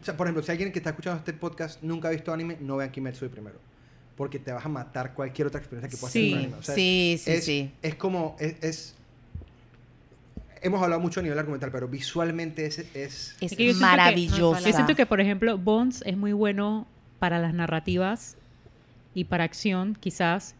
O 0.00 0.04
sea, 0.04 0.16
por 0.16 0.26
ejemplo, 0.26 0.42
si 0.42 0.50
alguien 0.52 0.70
que 0.72 0.78
está 0.78 0.90
escuchando 0.90 1.18
este 1.18 1.32
podcast 1.32 1.82
nunca 1.82 2.08
ha 2.08 2.10
visto 2.12 2.32
anime, 2.32 2.56
no 2.60 2.76
vean 2.76 2.90
Kimetsu 2.92 3.24
de 3.24 3.28
primero. 3.30 3.58
Porque 4.20 4.38
te 4.38 4.52
vas 4.52 4.66
a 4.66 4.68
matar 4.68 5.14
cualquier 5.14 5.46
otra 5.46 5.60
experiencia 5.60 5.88
que 5.88 5.96
puedas 5.96 6.12
Sí, 6.12 6.30
tener. 6.34 6.52
O 6.52 6.62
sea, 6.62 6.74
sí, 6.74 7.18
sí, 7.18 7.30
es, 7.30 7.42
sí. 7.42 7.70
Es 7.80 7.94
como. 7.94 8.36
Es, 8.38 8.54
es- 8.62 8.94
hemos 10.60 10.82
hablado 10.82 11.00
mucho 11.00 11.20
a 11.20 11.22
nivel 11.22 11.38
argumental, 11.38 11.70
pero 11.72 11.88
visualmente 11.88 12.66
es. 12.66 12.80
es 12.80 13.34
Es 13.40 13.56
que 13.56 13.64
yo 13.64 13.72
siento 13.72 13.78
que- 13.78 13.80
maravillosa. 13.80 14.60
Yo 14.68 14.74
siento 14.74 14.94
que, 14.94 15.06
por 15.06 15.22
ejemplo, 15.22 15.56
Bonds 15.56 16.02
es 16.04 16.18
muy 16.18 16.34
bueno 16.34 16.86
para 17.18 17.38
las 17.38 17.54
narrativas 17.54 18.36
y 19.14 19.24
para 19.24 19.44
acción, 19.44 19.96
quizás. 19.98 20.54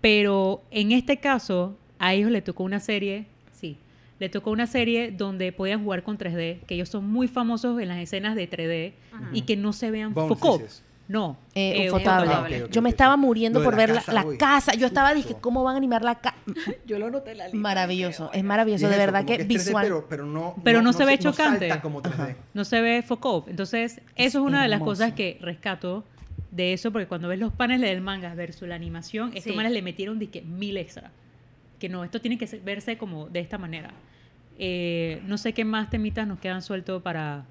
Pero 0.00 0.60
en 0.72 0.90
este 0.90 1.18
caso, 1.18 1.76
a 2.00 2.12
ellos 2.12 2.32
le 2.32 2.42
tocó 2.42 2.64
una 2.64 2.80
serie, 2.80 3.26
sí, 3.52 3.78
le 4.18 4.28
tocó 4.30 4.50
una 4.50 4.66
serie 4.66 5.12
donde 5.12 5.52
podían 5.52 5.84
jugar 5.84 6.02
con 6.02 6.18
3D, 6.18 6.58
que 6.66 6.74
ellos 6.74 6.88
son 6.88 7.06
muy 7.08 7.28
famosos 7.28 7.80
en 7.80 7.86
las 7.86 7.98
escenas 7.98 8.34
de 8.34 8.50
3D 8.50 8.94
Ajá. 9.12 9.30
y 9.32 9.42
que 9.42 9.56
no 9.56 9.72
se 9.72 9.92
vean 9.92 10.12
Bones. 10.12 10.82
No. 11.06 11.36
Eh, 11.54 11.84
eh, 11.84 11.88
Ufotable. 11.90 12.64
Ok, 12.64 12.70
Yo 12.70 12.80
me 12.80 12.88
estaba 12.88 13.16
muriendo 13.16 13.62
por 13.62 13.74
la 13.74 13.78
ver 13.78 13.88
la, 13.90 13.94
casa, 13.96 14.12
la 14.12 14.24
uy. 14.24 14.38
casa. 14.38 14.72
Yo 14.74 14.86
estaba, 14.86 15.12
dije. 15.12 15.36
¿cómo 15.40 15.62
van 15.62 15.74
a 15.74 15.76
animar 15.76 16.02
la 16.02 16.14
casa? 16.14 16.36
Yo 16.86 16.98
lo 16.98 17.10
noté 17.10 17.34
la 17.34 17.48
Maravilloso. 17.52 18.30
Es 18.32 18.42
maravilloso, 18.42 18.86
de 18.88 18.92
eso, 18.94 19.00
verdad 19.00 19.24
que, 19.26 19.34
es 19.34 19.40
3D, 19.40 19.48
visual. 19.48 19.84
pero, 19.84 20.06
pero 20.08 20.26
no, 20.26 20.54
Pero 20.64 20.80
no 20.82 20.92
se 20.94 21.04
ve 21.04 21.18
chocante. 21.18 21.68
como 21.82 22.02
3D. 22.02 22.12
Ajá. 22.12 22.36
no 22.54 22.64
se 22.64 22.80
ve 22.80 23.02
focop. 23.02 23.48
Entonces, 23.48 24.00
eso 24.16 24.38
es 24.38 24.44
una 24.44 24.62
de 24.62 24.68
las 24.68 24.80
cosas 24.80 25.12
que 25.12 25.38
rescato 25.42 26.04
de 26.50 26.72
eso, 26.72 26.90
porque 26.92 27.06
cuando 27.06 27.28
ves 27.28 27.38
los 27.38 27.52
paneles 27.52 27.90
del 27.90 28.00
manga 28.00 28.34
versus 28.34 28.66
la 28.68 28.74
animación, 28.76 29.28
estos 29.34 29.52
Sí. 29.52 29.52
manes 29.52 29.72
le 29.72 29.82
metieron 29.82 30.18
de 30.18 30.28
que 30.30 30.40
mil 30.42 30.76
extra. 30.78 31.10
Que 31.78 31.88
no, 31.88 32.02
esto 32.04 32.20
tiene 32.20 32.38
que 32.38 32.46
verse 32.64 32.96
como 32.96 33.28
de 33.28 33.40
esta 33.40 33.58
manera. 33.58 33.90
Eh, 34.58 35.20
no 35.26 35.36
sé 35.36 35.52
qué 35.52 35.64
más 35.64 35.90
temitas 35.90 36.26
nos 36.26 36.38
quedan 36.38 36.62
sueltos 36.62 37.02
para... 37.02 37.44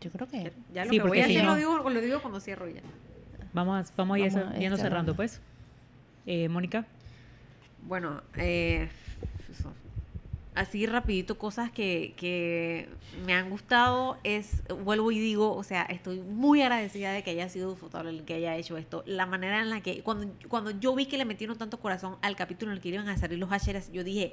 Yo 0.00 0.10
creo 0.10 0.28
que. 0.28 0.52
ya 0.72 0.84
lo 0.84 0.90
Sí, 0.90 0.96
que 0.96 1.02
voy 1.02 1.08
porque 1.08 1.22
a 1.22 1.26
si 1.26 1.32
hacer 1.32 1.44
no- 1.44 1.50
lo, 1.52 1.56
digo, 1.56 1.90
lo 1.90 2.00
digo 2.00 2.20
cuando 2.20 2.40
cierro 2.40 2.68
ya. 2.68 2.80
Vamos 3.52 3.92
vamos 3.96 4.16
a 4.16 4.18
ir 4.20 4.32
Vamos 4.32 4.52
a 4.54 4.58
yendo 4.58 4.76
cerrando, 4.76 5.14
pues. 5.14 5.40
Eh, 6.26 6.48
Mónica. 6.48 6.86
Bueno, 7.82 8.22
eh, 8.36 8.88
así 10.54 10.86
rapidito, 10.86 11.36
cosas 11.36 11.70
que, 11.70 12.14
que 12.16 12.88
me 13.26 13.34
han 13.34 13.50
gustado 13.50 14.18
es, 14.22 14.62
vuelvo 14.84 15.10
y 15.10 15.18
digo, 15.18 15.54
o 15.54 15.62
sea, 15.64 15.82
estoy 15.82 16.20
muy 16.20 16.62
agradecida 16.62 17.12
de 17.12 17.22
que 17.24 17.30
haya 17.32 17.48
sido 17.48 17.72
Ufotable 17.72 18.10
el 18.10 18.24
que 18.24 18.34
haya 18.34 18.56
hecho 18.56 18.76
esto. 18.76 19.02
La 19.06 19.26
manera 19.26 19.60
en 19.60 19.68
la 19.70 19.80
que, 19.80 20.02
cuando, 20.02 20.32
cuando 20.48 20.70
yo 20.70 20.94
vi 20.94 21.06
que 21.06 21.18
le 21.18 21.24
metieron 21.24 21.58
tanto 21.58 21.80
corazón 21.80 22.16
al 22.22 22.36
capítulo 22.36 22.70
en 22.72 22.76
el 22.76 22.82
que 22.82 22.88
iban 22.90 23.08
a 23.08 23.16
salir 23.18 23.38
los 23.38 23.50
Hasheras, 23.50 23.90
yo 23.92 24.04
dije, 24.04 24.32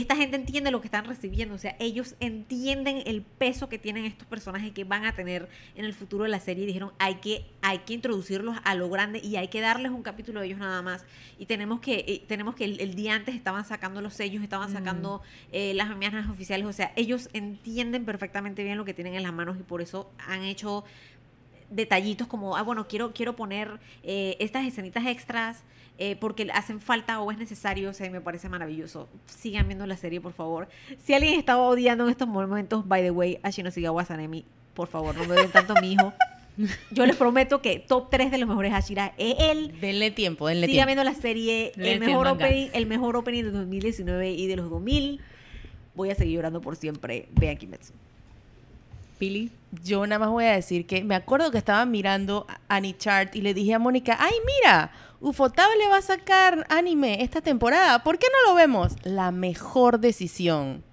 esta 0.00 0.16
gente 0.16 0.36
entiende 0.36 0.70
lo 0.70 0.80
que 0.80 0.88
están 0.88 1.04
recibiendo, 1.04 1.54
o 1.54 1.58
sea, 1.58 1.76
ellos 1.78 2.16
entienden 2.20 3.02
el 3.06 3.22
peso 3.22 3.68
que 3.68 3.78
tienen 3.78 4.04
estos 4.04 4.26
personajes 4.26 4.72
que 4.72 4.84
van 4.84 5.04
a 5.04 5.14
tener 5.14 5.48
en 5.74 5.84
el 5.84 5.94
futuro 5.94 6.24
de 6.24 6.30
la 6.30 6.40
serie 6.40 6.64
y 6.64 6.66
dijeron, 6.66 6.92
hay 6.98 7.16
que, 7.16 7.46
hay 7.62 7.78
que 7.78 7.94
introducirlos 7.94 8.56
a 8.64 8.74
lo 8.74 8.88
grande 8.90 9.20
y 9.22 9.36
hay 9.36 9.48
que 9.48 9.60
darles 9.60 9.92
un 9.92 10.02
capítulo 10.02 10.40
de 10.40 10.46
ellos 10.46 10.58
nada 10.58 10.82
más. 10.82 11.04
Y 11.38 11.46
tenemos 11.46 11.80
que, 11.80 12.04
eh, 12.06 12.22
tenemos 12.26 12.54
que 12.54 12.64
el, 12.64 12.80
el 12.80 12.94
día 12.94 13.14
antes 13.14 13.34
estaban 13.34 13.64
sacando 13.64 14.00
los 14.00 14.14
sellos, 14.14 14.42
estaban 14.42 14.70
sacando 14.70 15.22
eh, 15.52 15.72
las 15.74 15.90
amenazas 15.90 16.30
oficiales, 16.30 16.66
o 16.66 16.72
sea, 16.72 16.92
ellos 16.96 17.28
entienden 17.32 18.04
perfectamente 18.04 18.64
bien 18.64 18.76
lo 18.76 18.84
que 18.84 18.94
tienen 18.94 19.14
en 19.14 19.22
las 19.22 19.32
manos 19.32 19.56
y 19.58 19.62
por 19.62 19.80
eso 19.80 20.10
han 20.18 20.42
hecho 20.42 20.84
detallitos 21.70 22.26
como, 22.26 22.56
ah, 22.56 22.62
bueno, 22.62 22.86
quiero, 22.86 23.12
quiero 23.12 23.36
poner 23.36 23.80
eh, 24.02 24.36
estas 24.40 24.66
escenitas 24.66 25.06
extras 25.06 25.62
eh, 25.98 26.16
porque 26.16 26.48
hacen 26.52 26.80
falta 26.80 27.20
o 27.20 27.30
es 27.30 27.38
necesario, 27.38 27.90
o 27.90 27.92
sea, 27.92 28.10
me 28.10 28.20
parece 28.20 28.48
maravilloso. 28.48 29.08
Sigan 29.26 29.66
viendo 29.66 29.86
la 29.86 29.96
serie, 29.96 30.20
por 30.20 30.32
favor. 30.32 30.68
Si 31.04 31.14
alguien 31.14 31.38
estaba 31.38 31.62
odiando 31.62 32.04
en 32.04 32.10
estos 32.10 32.28
momentos, 32.28 32.86
by 32.86 33.02
the 33.02 33.10
way, 33.10 33.38
a 33.42 33.50
Shinosigawa 33.50 34.04
Sanemi, 34.04 34.44
por 34.74 34.88
favor, 34.88 35.16
no 35.16 35.24
me 35.24 35.34
den 35.34 35.50
tanto 35.50 35.74
a 35.76 35.80
mi 35.80 35.92
hijo. 35.92 36.12
Yo 36.90 37.06
les 37.06 37.16
prometo 37.16 37.60
que 37.60 37.78
top 37.78 38.08
3 38.10 38.30
de 38.30 38.38
los 38.38 38.48
mejores 38.48 38.72
Hashira 38.72 39.14
es 39.18 39.36
él. 39.38 39.78
Denle 39.80 40.10
tiempo, 40.10 40.48
denle 40.48 40.66
Sigan 40.66 40.86
tiempo. 40.86 41.02
viendo 41.02 41.04
la 41.04 41.14
serie, 41.14 41.72
el 41.76 42.00
mejor, 42.00 42.26
opening, 42.28 42.68
el 42.72 42.86
mejor 42.86 43.16
opening 43.16 43.44
de 43.44 43.50
2019 43.50 44.30
y 44.30 44.46
de 44.46 44.56
los 44.56 44.70
2000. 44.70 45.20
Voy 45.94 46.10
a 46.10 46.14
seguir 46.14 46.36
llorando 46.36 46.60
por 46.60 46.76
siempre. 46.76 47.28
Vean 47.32 47.56
Kimetsu. 47.56 47.92
Pili. 49.18 49.50
Yo 49.82 50.06
nada 50.06 50.18
más 50.18 50.30
voy 50.30 50.44
a 50.44 50.52
decir 50.52 50.86
que 50.86 51.02
me 51.04 51.14
acuerdo 51.14 51.50
que 51.50 51.58
estaba 51.58 51.84
mirando 51.86 52.46
Chart 52.98 53.34
y 53.34 53.40
le 53.40 53.54
dije 53.54 53.74
a 53.74 53.78
Mónica, 53.78 54.16
ay 54.20 54.34
mira, 54.46 54.90
Ufotable 55.26 55.88
va 55.90 55.96
a 55.98 56.02
sacar 56.02 56.66
anime 56.70 57.22
esta 57.22 57.40
temporada, 57.40 58.04
¿por 58.04 58.16
qué 58.18 58.26
no 58.32 58.48
lo 58.50 58.54
vemos? 58.56 58.92
La 59.02 59.32
mejor 59.32 59.98
decisión 59.98 60.84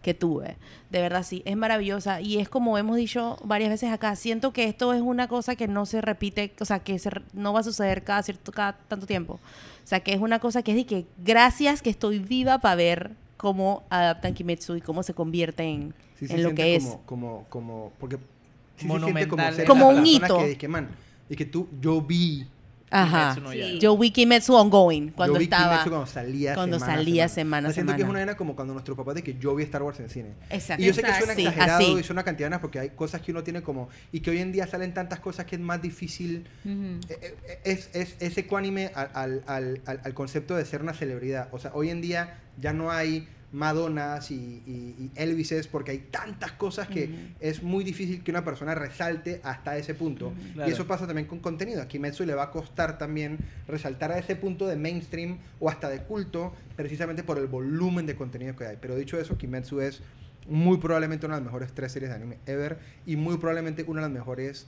que 0.00 0.14
tuve. 0.14 0.56
De 0.90 1.00
verdad 1.02 1.22
sí, 1.22 1.42
es 1.44 1.56
maravillosa 1.58 2.20
y 2.22 2.38
es 2.38 2.48
como 2.48 2.78
hemos 2.78 2.96
dicho 2.96 3.38
varias 3.44 3.68
veces 3.68 3.90
acá, 3.92 4.16
siento 4.16 4.52
que 4.54 4.64
esto 4.64 4.94
es 4.94 5.02
una 5.02 5.28
cosa 5.28 5.56
que 5.56 5.68
no 5.68 5.84
se 5.84 6.00
repite, 6.00 6.52
o 6.58 6.64
sea, 6.64 6.78
que 6.78 6.98
se 6.98 7.10
re- 7.10 7.22
no 7.34 7.52
va 7.52 7.60
a 7.60 7.62
suceder 7.64 8.02
cada 8.02 8.22
cierto 8.22 8.50
cada 8.50 8.72
tanto 8.88 9.06
tiempo. 9.06 9.34
O 9.34 9.86
sea, 9.86 10.00
que 10.00 10.14
es 10.14 10.20
una 10.20 10.38
cosa 10.38 10.62
que 10.62 10.70
es 10.70 10.76
de 10.78 10.86
que 10.86 11.06
gracias 11.18 11.82
que 11.82 11.90
estoy 11.90 12.18
viva 12.18 12.58
para 12.60 12.74
ver 12.76 13.10
cómo 13.36 13.82
adaptan 13.90 14.32
Kimetsu 14.32 14.76
y 14.76 14.80
cómo 14.80 15.02
se 15.02 15.12
convierte 15.12 15.64
en, 15.64 15.94
Sí 16.18 16.26
se 16.28 16.34
en 16.34 16.42
lo 16.44 16.48
siente 16.48 16.62
que 16.62 16.76
es. 16.76 16.84
como, 16.84 17.02
Como, 17.04 17.44
como, 17.50 17.92
porque 18.00 18.16
sí 18.16 18.22
se 18.22 18.88
siente 18.88 18.98
Monumental. 19.00 19.28
como, 19.28 19.52
ser 19.52 19.66
Como 19.66 19.90
esa 19.92 20.00
un 20.00 20.06
hito. 20.06 20.38
Que, 20.38 20.48
dije, 20.48 20.68
man, 20.68 20.88
y 21.28 21.36
que 21.36 21.44
tú, 21.44 21.68
yo 21.80 22.00
vi, 22.00 22.46
Ajá. 22.92 23.34
Kimetsu 23.34 23.40
no 23.42 23.52
Sí. 23.52 23.78
Yo 23.80 23.96
vi 23.98 24.10
Kimetsu 24.10 24.54
ongoing 24.54 25.08
cuando 25.08 25.34
yo 25.34 25.38
vi 25.38 25.44
estaba. 25.44 25.68
Kimetsu 25.84 25.90
cuando 25.90 26.06
salía 26.06 26.54
cuando 26.54 26.78
semana 26.78 26.94
salía 26.96 27.28
semana. 27.28 27.68
a 27.68 27.72
siento 27.72 27.96
que 27.96 28.02
es 28.02 28.08
una 28.08 28.18
vaina 28.20 28.36
como 28.36 28.54
cuando 28.54 28.72
nuestros 28.74 28.96
papás 28.96 29.14
de 29.16 29.22
que 29.22 29.34
yo 29.38 29.54
vi 29.54 29.64
Star 29.64 29.82
Wars 29.82 29.98
en 30.00 30.08
cine. 30.10 30.30
Exacto. 30.50 30.82
Y 30.82 30.86
yo 30.86 30.94
sé 30.94 31.02
que 31.02 31.12
suena 31.14 31.34
Sí, 31.34 31.42
exagerado 31.46 31.78
así. 31.80 31.92
y 31.98 32.02
suena 32.02 32.22
cantidad 32.22 32.50
de 32.50 32.58
porque 32.58 32.78
hay 32.78 32.90
cosas 32.90 33.20
que 33.22 33.32
uno 33.32 33.42
tiene 33.42 33.62
como... 33.62 33.88
Y 34.12 34.20
que 34.20 34.30
hoy 34.30 34.38
en 34.38 34.52
día 34.52 34.66
salen 34.66 34.92
tantas 34.94 35.20
cosas 35.20 35.46
que 35.46 35.56
es 35.56 35.60
más 35.62 35.80
difícil... 35.80 36.46
Eh, 36.64 37.36
Es, 37.64 37.88
es, 37.94 38.16
es 38.20 38.36
ecuánime 38.38 38.90
al, 38.94 39.42
al, 39.46 39.80
al- 39.86 40.00
al 40.04 40.14
concepto 40.14 40.54
de 40.56 40.64
ser 40.64 40.82
una 40.82 40.92
celebridad. 40.92 41.48
O 41.52 41.58
sea, 41.58 41.70
hoy 41.74 41.90
en 41.90 42.00
día 42.02 42.38
ya 42.60 42.72
no 42.72 42.90
hay 42.90 43.26
Madonas 43.52 44.30
y, 44.30 44.34
y- 44.34 44.96
y 44.98 45.10
Elvises 45.14 45.68
porque 45.68 45.90
hay 45.90 45.98
tantas 45.98 46.52
cosas 46.52 46.88
que 46.88 47.32
es 47.40 47.62
muy 47.62 47.84
difícil 47.84 48.22
que 48.24 48.30
una 48.30 48.44
persona 48.44 48.74
resalte 48.74 49.40
hasta 49.44 49.76
ese 49.76 49.94
punto. 49.94 50.32
Claro. 50.54 50.68
Y 50.70 50.72
eso 50.72 50.86
pasa 50.86 51.06
también 51.06 51.26
con 51.28 51.38
contenido. 51.40 51.82
A 51.82 51.88
Kimetsu 51.88 52.24
le 52.24 52.34
va 52.34 52.44
a 52.44 52.50
costar 52.50 52.96
también 52.98 53.38
resaltar 53.68 54.10
a 54.12 54.18
ese 54.18 54.36
punto 54.36 54.66
de 54.66 54.76
mainstream 54.76 55.38
o 55.60 55.68
hasta 55.68 55.88
de 55.90 56.02
culto 56.02 56.54
precisamente 56.76 57.22
por 57.22 57.38
el 57.38 57.46
volumen 57.46 58.06
de 58.06 58.16
contenido 58.16 58.56
que 58.56 58.64
hay. 58.66 58.78
Pero 58.80 58.96
dicho 58.96 59.18
eso, 59.20 59.36
Kimetsu 59.36 59.80
es 59.80 60.02
muy 60.48 60.78
probablemente 60.78 61.26
una 61.26 61.36
de 61.36 61.42
las 61.42 61.46
mejores 61.46 61.72
tres 61.72 61.92
series 61.92 62.10
de 62.10 62.16
anime 62.16 62.38
ever 62.46 62.78
y 63.06 63.16
muy 63.16 63.36
probablemente 63.36 63.84
una 63.86 64.00
de 64.00 64.08
las 64.08 64.12
mejores 64.12 64.66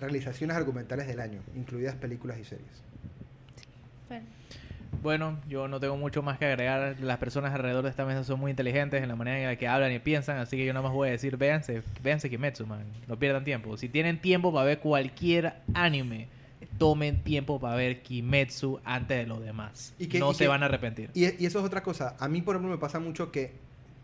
realizaciones 0.00 0.56
argumentales 0.56 1.06
del 1.06 1.20
año, 1.20 1.40
incluidas 1.54 1.94
películas 1.96 2.38
y 2.38 2.44
series. 2.44 2.82
Bueno, 5.02 5.38
yo 5.48 5.66
no 5.68 5.80
tengo 5.80 5.96
mucho 5.96 6.22
más 6.22 6.38
que 6.38 6.44
agregar. 6.46 6.96
Las 7.00 7.18
personas 7.18 7.54
alrededor 7.54 7.82
de 7.84 7.90
esta 7.90 8.04
mesa 8.04 8.22
son 8.24 8.38
muy 8.40 8.50
inteligentes 8.50 9.02
en 9.02 9.08
la 9.08 9.16
manera 9.16 9.38
en 9.40 9.46
la 9.46 9.56
que 9.56 9.66
hablan 9.66 9.92
y 9.92 9.98
piensan, 9.98 10.36
así 10.38 10.56
que 10.56 10.66
yo 10.66 10.72
nada 10.72 10.82
más 10.82 10.92
voy 10.92 11.08
a 11.08 11.12
decir, 11.12 11.36
véanse, 11.36 11.82
véanse 12.02 12.28
Kimetsu, 12.28 12.66
man. 12.66 12.84
No 13.08 13.16
pierdan 13.18 13.44
tiempo. 13.44 13.76
Si 13.76 13.88
tienen 13.88 14.20
tiempo 14.20 14.52
para 14.52 14.66
ver 14.66 14.80
cualquier 14.80 15.54
anime, 15.74 16.28
tomen 16.78 17.22
tiempo 17.22 17.58
para 17.60 17.76
ver 17.76 18.02
Kimetsu 18.02 18.80
antes 18.84 19.16
de 19.18 19.26
los 19.26 19.40
demás. 19.42 19.94
Y 19.98 20.06
que- 20.08 20.18
no 20.18 20.32
y 20.32 20.34
se 20.34 20.44
que- 20.44 20.48
van 20.48 20.62
a 20.62 20.66
arrepentir. 20.66 21.10
Y, 21.14 21.22
y 21.42 21.46
eso 21.46 21.60
es 21.60 21.64
otra 21.64 21.82
cosa. 21.82 22.16
A 22.18 22.28
mí, 22.28 22.42
por 22.42 22.56
ejemplo, 22.56 22.70
me 22.74 22.78
pasa 22.80 22.98
mucho 23.00 23.32
que 23.32 23.52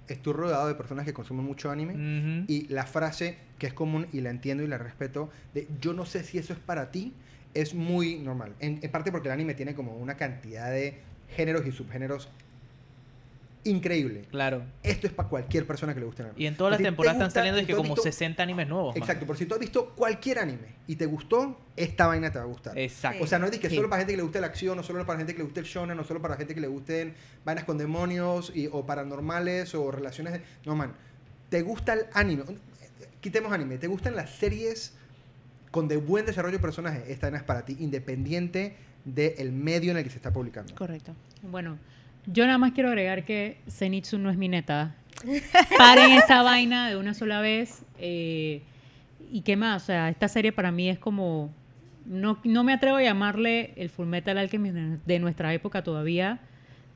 estoy 0.08 0.32
rodeado 0.32 0.68
de 0.68 0.74
personas 0.76 1.04
que 1.04 1.12
consumen 1.12 1.44
mucho 1.44 1.70
anime. 1.70 2.44
Y 2.48 2.68
la 2.68 2.86
frase 2.86 3.36
que 3.58 3.66
es 3.66 3.72
común 3.74 4.06
y 4.12 4.20
la 4.20 4.30
entiendo 4.30 4.62
y 4.62 4.66
la 4.68 4.78
respeto 4.78 5.30
de 5.52 5.66
yo 5.80 5.92
no 5.92 6.06
sé 6.06 6.22
si 6.22 6.38
eso 6.38 6.52
es 6.52 6.58
para 6.58 6.90
ti 6.90 7.12
es 7.60 7.74
muy 7.74 8.16
normal. 8.18 8.54
En, 8.60 8.78
en 8.82 8.90
parte 8.90 9.10
porque 9.12 9.28
el 9.28 9.32
anime 9.32 9.54
tiene 9.54 9.74
como 9.74 9.96
una 9.96 10.16
cantidad 10.16 10.70
de 10.70 10.98
géneros 11.36 11.66
y 11.66 11.72
subgéneros 11.72 12.28
increíble. 13.64 14.22
Claro. 14.30 14.62
Esto 14.84 15.08
es 15.08 15.12
para 15.12 15.28
cualquier 15.28 15.66
persona 15.66 15.92
que 15.92 15.98
le 15.98 16.06
guste 16.06 16.22
el 16.22 16.28
anime. 16.28 16.40
Y 16.44 16.46
en 16.46 16.56
todas 16.56 16.70
las 16.70 16.78
Si 16.78 16.84
temporadas 16.84 17.16
están 17.16 17.30
saliendo 17.32 17.60
si 17.60 17.66
como 17.72 17.94
visto- 17.94 18.02
60 18.02 18.40
animes 18.42 18.68
nuevos. 18.68 18.94
man. 18.94 19.02
Exacto, 19.02 19.26
por 19.26 19.36
si 19.36 19.44
tú 19.46 19.54
has 19.54 19.60
visto 19.60 19.92
cualquier 19.96 20.38
anime 20.38 20.68
y 20.86 20.94
te 20.94 21.06
gustó, 21.06 21.58
esta 21.74 22.06
vaina 22.06 22.30
te 22.30 22.38
va 22.38 22.44
a 22.44 22.48
gustar. 22.48 22.78
Exacto. 22.78 23.24
O 23.24 23.26
sea, 23.26 23.40
no 23.40 23.46
es 23.46 23.58
que 23.58 23.68
Sí. 23.68 23.74
solo 23.74 23.90
para 23.90 24.00
gente 24.02 24.12
que 24.12 24.18
le 24.18 24.22
guste 24.22 24.40
la 24.40 24.46
acción, 24.46 24.76
no 24.76 24.84
solo 24.84 25.04
para 25.04 25.18
gente 25.18 25.32
que 25.32 25.38
le 25.38 25.44
guste 25.44 25.60
el 25.60 25.66
shonen, 25.66 25.96
no 25.96 26.04
solo 26.04 26.22
para 26.22 26.36
gente 26.36 26.54
que 26.54 26.60
le 26.60 26.68
gusten 26.68 27.14
vainas 27.44 27.64
con 27.64 27.76
demonios 27.76 28.52
y, 28.54 28.68
o 28.70 28.86
paranormales 28.86 29.74
o 29.74 29.90
relaciones. 29.90 30.34
de- 30.34 30.42
No, 30.64 30.76
man. 30.76 30.92
¿Te 31.48 31.62
gusta 31.62 31.94
el 31.94 32.06
anime? 32.12 32.44
Quitemos 33.20 33.52
anime. 33.52 33.78
¿Te 33.78 33.88
gustan 33.88 34.14
las 34.14 34.30
series 34.30 34.94
con 35.76 35.88
de 35.88 35.98
buen 35.98 36.24
desarrollo 36.24 36.56
de 36.56 36.58
personajes? 36.58 37.02
Esta 37.06 37.28
es 37.28 37.42
para 37.42 37.66
ti, 37.66 37.76
independiente 37.80 38.76
del 39.04 39.52
medio 39.52 39.90
en 39.90 39.98
el 39.98 40.04
que 40.04 40.08
se 40.08 40.16
está 40.16 40.32
publicando. 40.32 40.74
Correcto. 40.74 41.12
Bueno, 41.42 41.76
yo 42.24 42.46
nada 42.46 42.56
más 42.56 42.72
quiero 42.72 42.88
agregar 42.88 43.26
que 43.26 43.58
Zenitsu 43.68 44.16
no 44.16 44.30
es 44.30 44.38
mi 44.38 44.48
neta. 44.48 44.94
Paren 45.78 46.12
esa 46.12 46.42
vaina 46.42 46.88
de 46.88 46.96
una 46.96 47.12
sola 47.12 47.42
vez. 47.42 47.82
eh, 47.98 48.62
¿Y 49.30 49.42
qué 49.42 49.56
más? 49.56 49.82
O 49.82 49.86
sea, 49.86 50.08
esta 50.08 50.28
serie 50.28 50.50
para 50.50 50.72
mí 50.72 50.88
es 50.88 50.98
como... 50.98 51.52
No, 52.06 52.38
no 52.42 52.64
me 52.64 52.72
atrevo 52.72 52.96
a 52.96 53.02
llamarle 53.02 53.74
el 53.76 53.90
Full 53.90 54.06
Metal 54.06 54.38
Alchemist 54.38 54.76
de 54.76 55.18
nuestra 55.18 55.52
época 55.52 55.84
todavía, 55.84 56.38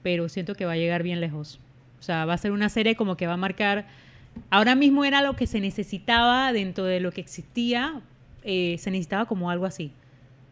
pero 0.02 0.30
siento 0.30 0.54
que 0.54 0.64
va 0.64 0.72
a 0.72 0.76
llegar 0.76 1.02
bien 1.02 1.20
lejos. 1.20 1.60
O 1.98 2.02
sea, 2.02 2.24
va 2.24 2.32
a 2.32 2.38
ser 2.38 2.52
una 2.52 2.70
serie 2.70 2.96
como 2.96 3.18
que 3.18 3.26
va 3.26 3.34
a 3.34 3.36
marcar... 3.36 3.86
Ahora 4.48 4.74
mismo 4.74 5.04
era 5.04 5.20
lo 5.20 5.36
que 5.36 5.46
se 5.46 5.60
necesitaba 5.60 6.50
dentro 6.54 6.84
de 6.84 7.00
lo 7.00 7.12
que 7.12 7.20
existía. 7.20 8.00
Eh, 8.42 8.76
se 8.78 8.90
necesitaba 8.90 9.26
como 9.26 9.50
algo 9.50 9.66
así. 9.66 9.92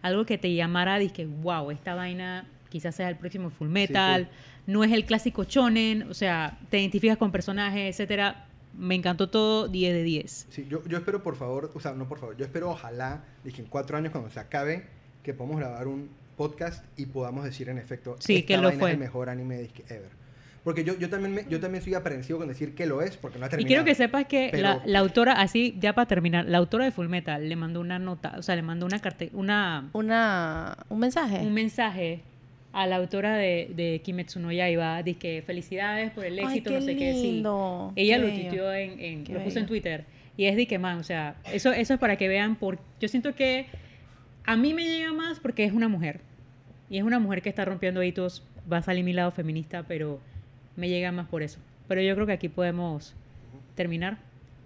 Algo 0.03 0.25
que 0.25 0.39
te 0.39 0.55
llamara, 0.55 0.99
dije, 0.99 1.27
wow, 1.27 1.71
esta 1.71 1.95
vaina 1.95 2.47
quizás 2.69 2.95
sea 2.95 3.09
el 3.09 3.17
próximo 3.17 3.51
Full 3.51 3.69
Metal. 3.69 4.29
No 4.67 4.85
es 4.85 4.93
el 4.93 5.05
clásico 5.07 5.45
shonen, 5.45 6.03
o 6.11 6.15
sea, 6.15 6.59
te 6.71 6.79
identificas 6.79 7.17
con 7.17 7.33
personajes, 7.33 7.95
etcétera. 7.95 8.47
Me 8.77 8.95
encantó 8.95 9.29
todo, 9.29 9.67
10 9.67 9.93
de 9.95 10.03
10. 10.03 10.47
Sí, 10.51 10.67
yo, 10.69 10.85
yo 10.87 10.99
espero, 10.99 11.23
por 11.23 11.35
favor, 11.37 11.73
o 11.75 11.81
sea, 11.81 11.93
no 11.95 12.07
por 12.07 12.19
favor, 12.21 12.37
yo 12.37 12.45
espero, 12.45 12.71
ojalá, 12.71 13.25
dije, 13.45 13.63
en 13.63 13.69
cuatro 13.69 13.97
años 13.97 14.13
cuando 14.13 14.31
se 14.31 14.39
acabe, 14.39 14.85
que 15.23 15.35
podamos 15.35 15.59
grabar 15.59 15.89
un 15.89 16.11
podcast 16.37 16.85
y 16.97 17.07
podamos 17.07 17.45
decir 17.45 17.69
en 17.71 17.79
efecto, 17.79 18.15
Sí, 18.21 18.37
esta 18.37 18.47
que 18.47 18.57
lo 18.59 18.65
vaina 18.69 18.79
fue. 18.79 18.91
es 18.91 18.95
el 18.95 19.01
mejor 19.01 19.29
anime 19.31 19.59
disque 19.59 19.83
ever. 19.89 20.11
Porque 20.65 20.85
yo, 20.85 20.99
yo, 20.99 21.09
también 21.09 21.35
me- 21.35 21.45
yo 21.49 21.61
también 21.61 21.83
soy 21.83 21.95
aprensivo 21.95 22.39
con 22.39 22.49
decir 22.49 22.75
que 22.75 22.85
lo 22.87 23.01
es, 23.01 23.17
porque 23.17 23.39
no 23.39 23.45
ha 23.45 23.49
Y 23.49 23.51
terminado. 23.51 23.69
quiero 23.69 23.85
que 23.85 23.95
sepas 23.95 24.27
que 24.27 24.49
Pero- 24.51 24.63
la, 24.63 24.83
la 24.85 24.99
autora, 24.99 25.33
así 25.35 25.77
ya 25.81 25.95
para 25.95 26.07
terminar, 26.07 26.45
la 26.47 26.59
autora 26.59 26.85
de 26.85 26.91
Full 26.93 27.09
Metal 27.09 27.49
le 27.49 27.57
mandó 27.57 27.81
una 27.81 27.99
nota, 27.99 28.35
o 28.39 28.43
sea, 28.43 28.55
le 28.57 28.63
mandó 28.63 28.85
una 28.87 28.99
carte, 28.99 29.31
una, 29.33 29.89
Una, 29.93 30.77
un 30.89 30.99
mensaje. 30.99 31.39
un 31.39 31.55
mensaje 31.55 32.21
a 32.73 32.87
la 32.87 32.97
autora 32.97 33.37
de, 33.37 33.71
de 33.75 34.01
Kimetsu 34.05 34.41
no 34.41 34.53
Yaiba, 34.53 35.03
dice 35.03 35.19
que 35.19 35.43
felicidades 35.47 36.11
por 36.11 36.25
el 36.27 36.39
Ay, 36.39 36.45
éxito, 36.45 36.71
qué 36.71 36.77
no 36.77 36.83
sé 36.83 36.97
qué, 36.97 37.13
sí. 37.15 37.23
lindo, 37.33 37.93
Ella 37.97 38.17
qué 38.19 38.23
lo 38.23 38.29
tuiteó 38.35 38.73
en, 38.75 39.19
lo 39.21 39.25
puso 39.41 39.45
bello. 39.47 39.61
en 39.61 39.67
Twitter. 39.67 40.05
Y 40.37 40.45
es 40.45 40.55
de 40.57 40.67
que 40.67 40.79
man, 40.79 40.99
o 40.99 41.03
sea, 41.03 41.35
eso, 41.53 41.73
eso 41.73 41.95
es 41.95 41.99
para 42.01 42.17
que 42.17 42.29
vean 42.29 42.57
por 42.57 42.79
yo 43.01 43.09
siento 43.09 43.35
que 43.35 43.67
a 44.45 44.57
mí 44.57 44.75
me 44.75 44.85
llega 44.85 45.13
más 45.13 45.41
porque 45.41 45.65
es 45.65 45.73
una 45.73 45.89
mujer. 45.89 46.21
Y 46.91 46.99
es 46.99 47.05
una 47.05 47.19
mujer 47.19 47.43
que 47.43 47.49
está 47.49 47.65
rompiendo 47.65 48.03
hitos, 48.03 48.43
va 48.71 48.79
a 48.79 48.83
salir 48.83 49.03
mi 49.05 49.13
lado 49.13 49.31
feminista, 49.33 49.83
pero 49.89 50.21
me 50.79 50.89
llega 50.89 51.13
más 51.13 51.27
por 51.27 51.43
eso. 51.43 51.59
Pero 51.89 52.01
yo 52.01 52.15
creo 52.15 52.27
que 52.27 52.33
aquí 52.33 52.49
podemos 52.49 53.15
terminar. 53.75 54.19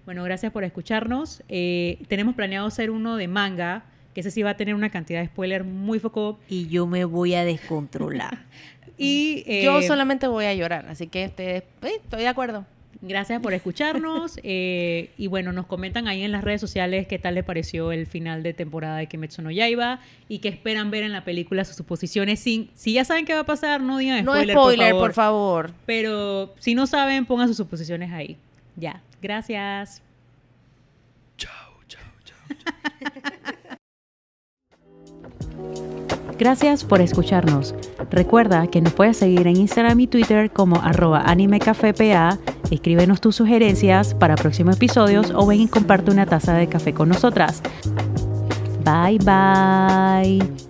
Bueno, 0.05 0.22
gracias 0.24 0.52
por 0.52 0.62
escucharnos. 0.62 1.43
Eh, 1.48 1.98
tenemos 2.09 2.34
planeado 2.34 2.66
hacer 2.66 2.90
uno 2.90 3.16
de 3.16 3.28
manga, 3.28 3.84
que 4.14 4.20
ese 4.20 4.30
sí 4.30 4.43
va 4.43 4.51
a 4.51 4.56
tener 4.56 4.74
una 4.74 4.90
cantidad 4.90 5.20
de 5.20 5.26
spoiler 5.26 5.64
muy 5.64 5.98
foco. 6.01 6.39
Y 6.48 6.68
yo 6.68 6.86
me 6.86 7.05
voy 7.05 7.34
a 7.34 7.44
descontrolar. 7.44 8.44
Y 8.98 9.43
eh, 9.47 9.64
Yo 9.64 9.80
solamente 9.82 10.28
voy 10.28 10.44
a 10.44 10.55
llorar, 10.55 10.84
así 10.86 11.09
que 11.09 11.24
ustedes, 11.26 11.62
eh, 11.80 11.93
estoy 12.05 12.20
de 12.20 12.28
acuerdo. 12.28 12.66
Gracias 13.03 13.43
por 13.43 13.53
escucharnos. 13.53 14.39
eh, 14.43 15.11
y 15.19 15.27
bueno, 15.27 15.53
nos 15.53 15.66
comentan 15.66 16.09
ahí 16.09 16.23
en 16.23 16.33
las 16.33 16.45
redes 16.45 16.61
sociales 16.61 17.07
qué 17.07 17.19
tal 17.19 17.35
les 17.35 17.45
pareció 17.45 17.93
el 17.93 18.07
final 18.07 18.43
de 18.43 18.55
temporada 18.55 18.99
de 18.99 19.09
Kimetsu 19.09 19.43
no 19.43 19.51
Yaiba 19.51 20.01
y 20.29 20.39
qué 20.39 20.49
esperan 20.49 20.91
ver 20.91 21.03
en 21.03 21.12
la 21.12 21.24
película, 21.24 21.65
sus 21.65 21.77
suposiciones. 21.77 22.41
Sin, 22.41 22.70
si 22.74 22.95
ya 22.95 23.05
saben 23.05 23.27
qué 23.27 23.35
va 23.35 23.41
a 23.41 23.47
pasar, 23.47 23.83
no 23.83 23.99
digan 23.99 24.24
No 24.24 24.33
spoiler, 24.33 24.57
spoiler, 24.57 24.93
por, 24.93 25.01
por 25.01 25.12
favor. 25.12 25.66
favor. 25.66 25.83
Pero 25.85 26.55
si 26.59 26.74
no 26.74 26.87
saben, 26.87 27.27
pongan 27.27 27.49
sus 27.49 27.57
suposiciones 27.57 28.12
ahí. 28.12 28.37
Ya. 28.77 29.03
Gracias. 29.20 30.03
Gracias 36.39 36.85
por 36.85 37.01
escucharnos. 37.01 37.74
Recuerda 38.11 38.66
que 38.66 38.81
nos 38.81 38.93
puedes 38.93 39.16
seguir 39.16 39.47
en 39.47 39.57
Instagram 39.57 39.99
y 40.01 40.07
Twitter 40.07 40.51
como 40.51 40.81
arroba 40.83 41.20
animecafepa. 41.20 42.39
Escríbenos 42.73 43.20
tus 43.20 43.36
sugerencias 43.36 44.15
para 44.15 44.35
próximos 44.35 44.77
episodios 44.77 45.31
o 45.35 45.44
ven 45.47 45.61
y 45.61 45.69
comparte 45.69 46.11
una 46.11 46.24
taza 46.24 46.55
de 46.55 46.69
café 46.69 46.94
con 46.94 47.11
nosotras. 47.11 47.62
Bye 48.82 49.19
bye. 49.19 50.61